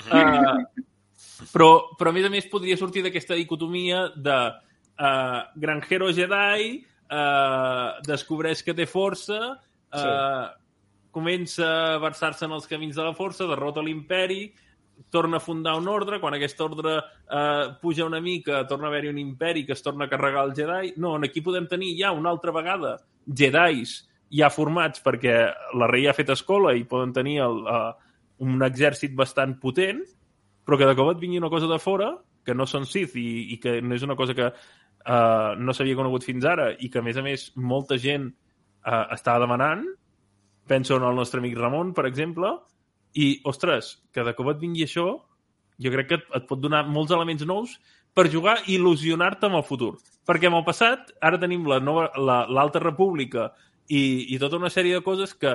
Uh, 0.07 0.63
però, 1.53 1.71
però, 1.99 2.11
a 2.11 2.17
més 2.17 2.27
a 2.29 2.33
més, 2.33 2.47
podria 2.51 2.77
sortir 2.77 3.03
d'aquesta 3.05 3.39
dicotomia 3.39 4.07
de 4.17 4.37
uh, 4.51 5.41
granjero 5.57 6.13
Jedi, 6.13 6.85
uh, 7.11 7.97
descobreix 8.07 8.63
que 8.63 8.75
té 8.75 8.87
força, 8.87 9.41
uh, 9.57 9.97
Sí. 9.97 10.63
comença 11.17 11.67
a 11.95 11.99
versar-se 11.99 12.45
en 12.45 12.53
els 12.53 12.67
camins 12.69 12.95
de 12.95 13.03
la 13.03 13.15
força, 13.17 13.47
derrota 13.49 13.81
l'imperi, 13.81 14.53
torna 15.11 15.39
a 15.39 15.41
fundar 15.41 15.77
un 15.77 15.89
ordre, 15.89 16.19
quan 16.21 16.35
aquest 16.35 16.61
ordre 16.61 16.97
eh, 16.99 17.77
puja 17.81 18.05
una 18.05 18.21
mica, 18.21 18.67
torna 18.69 18.89
a 18.89 18.91
haver-hi 18.91 19.09
un 19.09 19.19
imperi 19.19 19.65
que 19.65 19.73
es 19.73 19.83
torna 19.83 20.07
a 20.07 20.09
carregar 20.09 20.45
el 20.45 20.55
Jedi. 20.57 20.93
No, 20.97 21.15
aquí 21.17 21.41
podem 21.41 21.67
tenir 21.69 21.95
ja 21.99 22.13
una 22.13 22.31
altra 22.31 22.53
vegada 22.53 22.97
Jedis 23.27 24.09
ja 24.33 24.51
formats 24.51 25.03
perquè 25.05 25.37
la 25.79 25.89
rei 25.91 26.07
ha 26.09 26.15
fet 26.17 26.33
escola 26.35 26.75
i 26.75 26.85
poden 26.85 27.13
tenir 27.15 27.39
el, 27.45 27.63
uh, 27.65 27.93
un 28.43 28.63
exèrcit 28.67 29.15
bastant 29.15 29.57
potent, 29.61 30.03
però 30.67 30.79
que 30.79 30.89
de 30.89 30.97
cop 30.99 31.13
et 31.13 31.21
vingui 31.23 31.39
una 31.39 31.53
cosa 31.53 31.69
de 31.71 31.79
fora, 31.79 32.11
que 32.47 32.55
no 32.55 32.67
són 32.67 32.87
Sith 32.87 33.15
i, 33.19 33.55
i 33.55 33.61
que 33.63 33.79
no 33.83 33.95
és 33.97 34.05
una 34.07 34.17
cosa 34.19 34.35
que 34.35 34.49
uh, 34.51 35.53
no 35.59 35.75
s'havia 35.75 35.99
conegut 35.99 36.27
fins 36.27 36.47
ara 36.47 36.73
i 36.75 36.91
que, 36.91 37.01
a 37.01 37.07
més 37.07 37.19
a 37.19 37.25
més, 37.27 37.49
molta 37.57 37.99
gent 37.99 38.29
uh, 38.31 39.05
estava 39.15 39.43
demanant. 39.47 39.85
Penso 40.67 40.97
en 40.99 41.07
el 41.07 41.15
nostre 41.15 41.39
amic 41.39 41.55
Ramon, 41.59 41.93
per 41.95 42.07
exemple, 42.11 42.51
i, 43.15 43.37
ostres, 43.47 43.97
que 44.13 44.25
de 44.27 44.35
cop 44.35 44.51
et 44.51 44.63
vingui 44.63 44.87
això, 44.87 45.07
jo 45.79 45.93
crec 45.93 46.09
que 46.11 46.19
et, 46.21 46.27
et 46.41 46.49
pot 46.49 46.61
donar 46.61 46.87
molts 46.89 47.15
elements 47.15 47.45
nous 47.47 47.77
per 48.17 48.27
jugar 48.33 48.57
i 48.67 48.79
il·lusionar-te 48.79 49.47
amb 49.47 49.61
el 49.61 49.67
futur. 49.69 49.95
Perquè 50.27 50.49
amb 50.49 50.59
el 50.59 50.67
passat, 50.67 51.13
ara 51.21 51.39
tenim 51.39 51.67
la 51.69 51.79
nova- 51.81 52.11
la- 52.17 52.47
República 52.83 53.51
i, 53.89 54.35
i 54.35 54.39
tota 54.39 54.57
una 54.57 54.71
sèrie 54.73 54.97
de 54.97 55.05
coses 55.05 55.35
que 55.35 55.53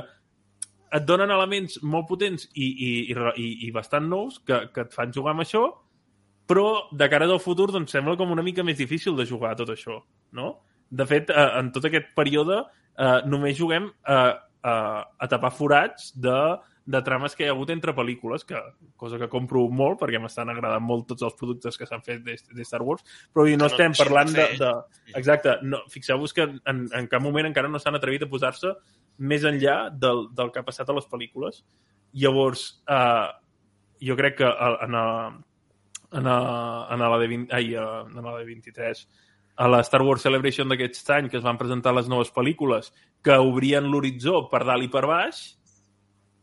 et 0.91 1.05
donen 1.07 1.31
elements 1.31 1.77
molt 1.87 2.09
potents 2.09 2.47
i, 2.53 2.67
i, 2.67 2.91
i, 3.13 3.47
i, 3.67 3.71
bastant 3.75 4.09
nous 4.11 4.41
que, 4.47 4.65
que 4.75 4.85
et 4.85 4.93
fan 4.95 5.13
jugar 5.15 5.35
amb 5.35 5.45
això, 5.45 5.63
però 6.51 6.67
de 6.91 7.07
cara 7.11 7.29
al 7.29 7.39
futur 7.39 7.69
doncs, 7.71 7.93
sembla 7.95 8.17
com 8.19 8.33
una 8.33 8.43
mica 8.43 8.65
més 8.67 8.79
difícil 8.79 9.15
de 9.15 9.27
jugar 9.29 9.55
tot 9.59 9.71
això, 9.71 10.01
no? 10.35 10.51
De 10.91 11.07
fet, 11.07 11.31
eh, 11.31 11.49
en 11.61 11.71
tot 11.71 11.87
aquest 11.87 12.11
període 12.17 12.59
eh, 12.59 13.19
només 13.31 13.55
juguem 13.59 13.87
eh, 13.87 14.33
a, 14.67 14.75
a 15.07 15.29
tapar 15.31 15.53
forats 15.55 16.11
de, 16.19 16.35
de 16.91 17.01
trames 17.05 17.35
que 17.37 17.45
hi 17.45 17.49
ha 17.49 17.53
hagut 17.55 17.71
entre 17.73 17.93
pel·lícules, 17.95 18.43
que, 18.47 18.59
cosa 18.99 19.19
que 19.21 19.29
compro 19.31 19.63
molt 19.71 19.99
perquè 20.01 20.19
m'estan 20.21 20.51
agradant 20.51 20.83
molt 20.83 21.07
tots 21.13 21.23
els 21.27 21.37
productes 21.39 21.79
que 21.79 21.87
s'han 21.87 22.03
fet 22.05 22.23
de, 22.25 22.35
de 22.35 22.67
Star 22.67 22.81
Wars, 22.85 23.05
però 23.31 23.45
no, 23.47 23.63
no 23.63 23.69
estem 23.71 23.95
parlant 23.97 24.33
de... 24.35 24.49
de 24.59 24.73
exacte, 25.17 25.55
no, 25.63 25.81
fixeu-vos 25.93 26.35
que 26.35 26.47
en, 26.49 26.83
en 26.91 27.09
cap 27.11 27.23
moment 27.23 27.49
encara 27.49 27.71
no 27.71 27.79
s'han 27.81 27.97
atrevit 27.99 28.27
a 28.27 28.31
posar-se 28.31 28.75
més 29.21 29.45
enllà 29.45 29.77
del, 29.93 30.25
del 30.33 30.49
que 30.51 30.61
ha 30.61 30.65
passat 30.67 30.89
a 30.89 30.95
les 30.97 31.05
pel·lícules. 31.09 31.61
Llavors, 32.17 32.63
eh, 32.89 33.27
jo 34.01 34.15
crec 34.17 34.39
que 34.41 34.47
a- 34.49 34.77
en, 34.87 34.95
a, 34.97 35.05
en, 36.17 36.27
a, 36.27 36.37
en, 36.91 36.99
la 37.05 37.17
de 37.21 37.27
20, 37.31 37.53
ai, 37.55 37.75
a- 37.77 38.01
en 38.09 38.17
la 38.25 38.37
de 38.39 38.45
23 38.49 39.05
a 39.61 39.67
la 39.67 39.81
Star 39.85 40.01
Wars 40.01 40.23
Celebration 40.23 40.69
d'aquest 40.71 41.09
any 41.13 41.27
que 41.29 41.37
es 41.37 41.43
van 41.43 41.57
presentar 41.59 41.91
les 41.93 42.07
noves 42.09 42.31
pel·lícules 42.33 42.89
que 43.21 43.35
obrien 43.37 43.85
l'horitzó 43.91 44.47
per 44.49 44.63
dalt 44.65 44.87
i 44.87 44.89
per 44.89 45.03
baix 45.05 45.41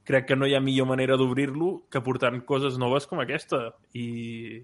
crec 0.07 0.27
que 0.29 0.37
no 0.37 0.47
hi 0.47 0.55
ha 0.55 0.61
millor 0.61 0.87
manera 0.87 1.17
d'obrir-lo 1.19 1.89
que 1.91 2.03
portant 2.05 2.39
coses 2.47 2.77
noves 2.79 3.09
com 3.09 3.19
aquesta 3.25 3.73
i, 3.97 4.61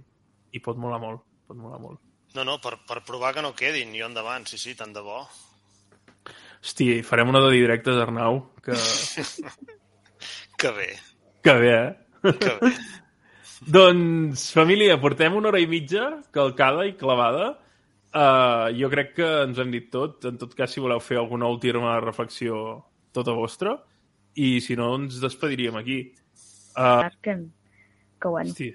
i 0.53 0.61
pot 0.65 0.79
molar 0.79 1.01
molt 1.03 1.25
pot 1.49 1.59
molar 1.59 1.81
molt. 1.81 1.99
No, 2.37 2.45
no, 2.45 2.59
per, 2.63 2.77
per 2.87 3.03
provar 3.05 3.33
que 3.35 3.43
no 3.45 3.53
quedin, 3.57 3.91
i 3.97 4.01
endavant, 4.05 4.47
sí, 4.49 4.57
sí, 4.59 4.73
tant 4.79 4.93
de 4.95 5.03
bo. 5.05 5.19
Hosti, 6.65 7.03
farem 7.05 7.29
una 7.29 7.43
de 7.45 7.51
directes, 7.53 7.97
Arnau, 8.01 8.39
que, 8.65 8.73
Que 10.59 10.71
bé, 10.73 10.89
que 11.43 11.53
bé, 11.61 11.73
eh? 11.75 12.33
que 12.41 12.55
bé. 12.61 12.71
Doncs, 13.75 14.47
família, 14.53 14.97
portem 15.01 15.37
una 15.37 15.49
hora 15.51 15.61
i 15.61 15.67
mitja 15.69 16.09
calcada 16.33 16.87
i 16.89 16.95
clavada. 17.01 17.51
Uh, 18.15 18.69
jo 18.77 18.89
crec 18.93 19.15
que 19.17 19.29
ens 19.45 19.59
hem 19.61 19.73
dit 19.73 19.91
tot. 19.93 20.25
En 20.29 20.37
tot 20.41 20.53
cas, 20.57 20.73
si 20.73 20.83
voleu 20.85 21.01
fer 21.05 21.17
alguna 21.21 21.49
última 21.53 21.99
reflexió, 22.01 22.61
tota 23.13 23.33
vostra. 23.37 23.75
I 24.37 24.59
si 24.65 24.77
no, 24.77 24.91
ens 25.01 25.21
despediríem 25.23 25.77
aquí. 25.81 25.99
Uh, 26.77 27.09
Que, 27.23 27.37
que 28.21 28.29
bueno. 28.29 28.51
hosti, 28.51 28.71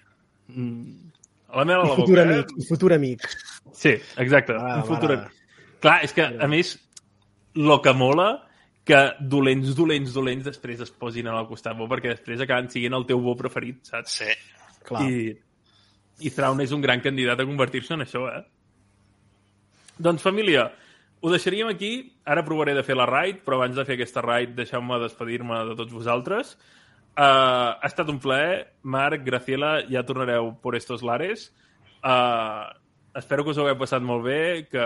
mm, 0.47 1.11
la 1.55 1.65
mel 1.65 1.81
a 1.81 1.83
Un 1.83 1.89
la 1.89 1.95
futur 1.95 2.15
boca, 2.15 2.21
amic, 2.29 2.49
eh? 2.51 2.55
un 2.57 2.65
futur 2.69 2.93
amic. 2.93 3.27
Sí, 3.73 3.95
exacte. 4.17 4.53
M'agrada, 4.53 4.77
un 4.77 4.87
futur... 4.87 5.09
m'agrada. 5.09 5.31
Clar, 5.79 5.97
és 6.03 6.13
que, 6.13 6.25
a 6.25 6.47
més, 6.51 6.73
lo 7.55 7.81
que 7.81 7.93
mola 7.93 8.29
que 8.89 8.99
dolents, 9.21 9.75
dolents, 9.77 10.13
dolents 10.15 10.47
després 10.47 10.79
es 10.81 10.89
posin 10.89 11.27
al 11.29 11.45
costat 11.49 11.77
bo, 11.77 11.85
perquè 11.89 12.15
després 12.15 12.41
acaben 12.41 12.71
siguent 12.73 12.95
el 12.97 13.05
teu 13.09 13.19
bo 13.21 13.35
preferit, 13.37 13.83
saps? 13.91 14.15
Sí. 14.23 14.33
Clar. 14.87 15.03
I, 15.05 15.35
i 16.25 16.31
Thrawn 16.33 16.63
és 16.63 16.73
un 16.73 16.81
gran 16.81 17.03
candidat 17.03 17.39
a 17.39 17.45
convertir-se 17.45 17.93
en 17.93 18.05
això, 18.07 18.25
eh? 18.31 18.41
Doncs, 19.99 20.23
família, 20.23 20.69
ho 21.21 21.29
deixaríem 21.29 21.69
aquí. 21.69 21.91
Ara 22.25 22.45
provaré 22.47 22.73
de 22.73 22.85
fer 22.87 22.95
la 22.97 23.07
raid, 23.09 23.43
però 23.45 23.59
abans 23.59 23.75
de 23.77 23.85
fer 23.85 23.97
aquesta 23.99 24.23
raid 24.25 24.55
deixeu-me 24.57 24.99
despedir-me 25.03 25.61
de 25.69 25.75
tots 25.77 25.93
vosaltres. 25.93 26.55
Uh, 27.19 27.75
ha 27.75 27.87
estat 27.89 28.09
un 28.09 28.21
plaer. 28.23 28.69
Marc, 28.81 29.25
Graciela, 29.25 29.81
ja 29.91 30.05
tornareu 30.07 30.53
por 30.63 30.79
estos 30.79 31.03
lares. 31.03 31.49
Uh, 31.99 32.71
espero 33.19 33.43
que 33.43 33.51
us 33.51 33.59
ho 33.59 33.67
hagueu 33.67 33.81
passat 33.81 34.05
molt 34.05 34.23
bé, 34.23 34.41
que, 34.71 34.85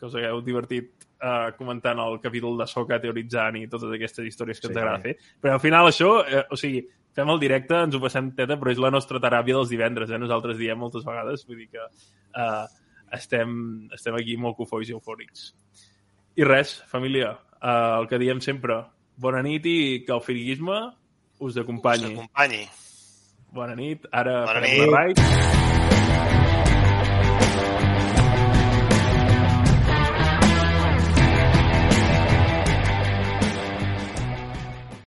que 0.00 0.08
us 0.08 0.16
hagueu 0.16 0.40
divertit 0.46 0.95
eh, 1.20 1.52
comentant 1.58 2.00
el 2.02 2.20
capítol 2.22 2.58
de 2.60 2.66
Soca, 2.70 3.00
teoritzant 3.02 3.58
i 3.60 3.66
totes 3.72 3.92
aquestes 3.96 4.28
històries 4.28 4.60
que 4.60 4.68
sí, 4.68 4.72
ens 4.72 4.80
agrada 4.82 5.02
sí. 5.02 5.12
fer. 5.12 5.36
Però 5.42 5.56
al 5.56 5.62
final 5.62 5.90
això, 5.90 6.10
eh, 6.24 6.44
o 6.50 6.58
sigui, 6.60 6.82
fem 7.16 7.32
el 7.32 7.40
directe, 7.40 7.78
ens 7.88 7.96
ho 7.96 8.02
passem 8.02 8.32
teta, 8.36 8.58
però 8.60 8.72
és 8.72 8.82
la 8.82 8.92
nostra 8.92 9.20
teràpia 9.22 9.56
dels 9.56 9.72
divendres, 9.72 10.12
eh? 10.12 10.20
Nosaltres 10.20 10.58
diem 10.60 10.78
moltes 10.80 11.06
vegades, 11.06 11.46
vull 11.48 11.62
dir 11.64 11.70
que 11.72 11.84
eh, 11.86 12.66
estem, 13.16 13.56
estem 13.94 14.18
aquí 14.18 14.36
molt 14.40 14.58
cofois 14.58 14.88
i 14.88 14.96
eufòrics. 14.96 15.50
I 16.36 16.44
res, 16.44 16.76
família, 16.90 17.32
uh, 17.56 18.02
el 18.02 18.10
que 18.10 18.20
diem 18.20 18.42
sempre, 18.44 18.82
bona 19.16 19.40
nit 19.46 19.64
i 19.70 19.78
que 20.04 20.12
el 20.12 20.20
firiguisme 20.20 20.82
us 21.40 21.56
acompanyi. 21.62 22.12
Us 22.12 22.18
acompanyi. 22.18 22.64
Bona 23.56 23.78
nit, 23.78 24.04
ara 24.12 24.42
Bona 24.42 24.58
farem 24.58 24.74
nit. 24.74 24.88
una 24.90 25.06
ride. 25.06 25.55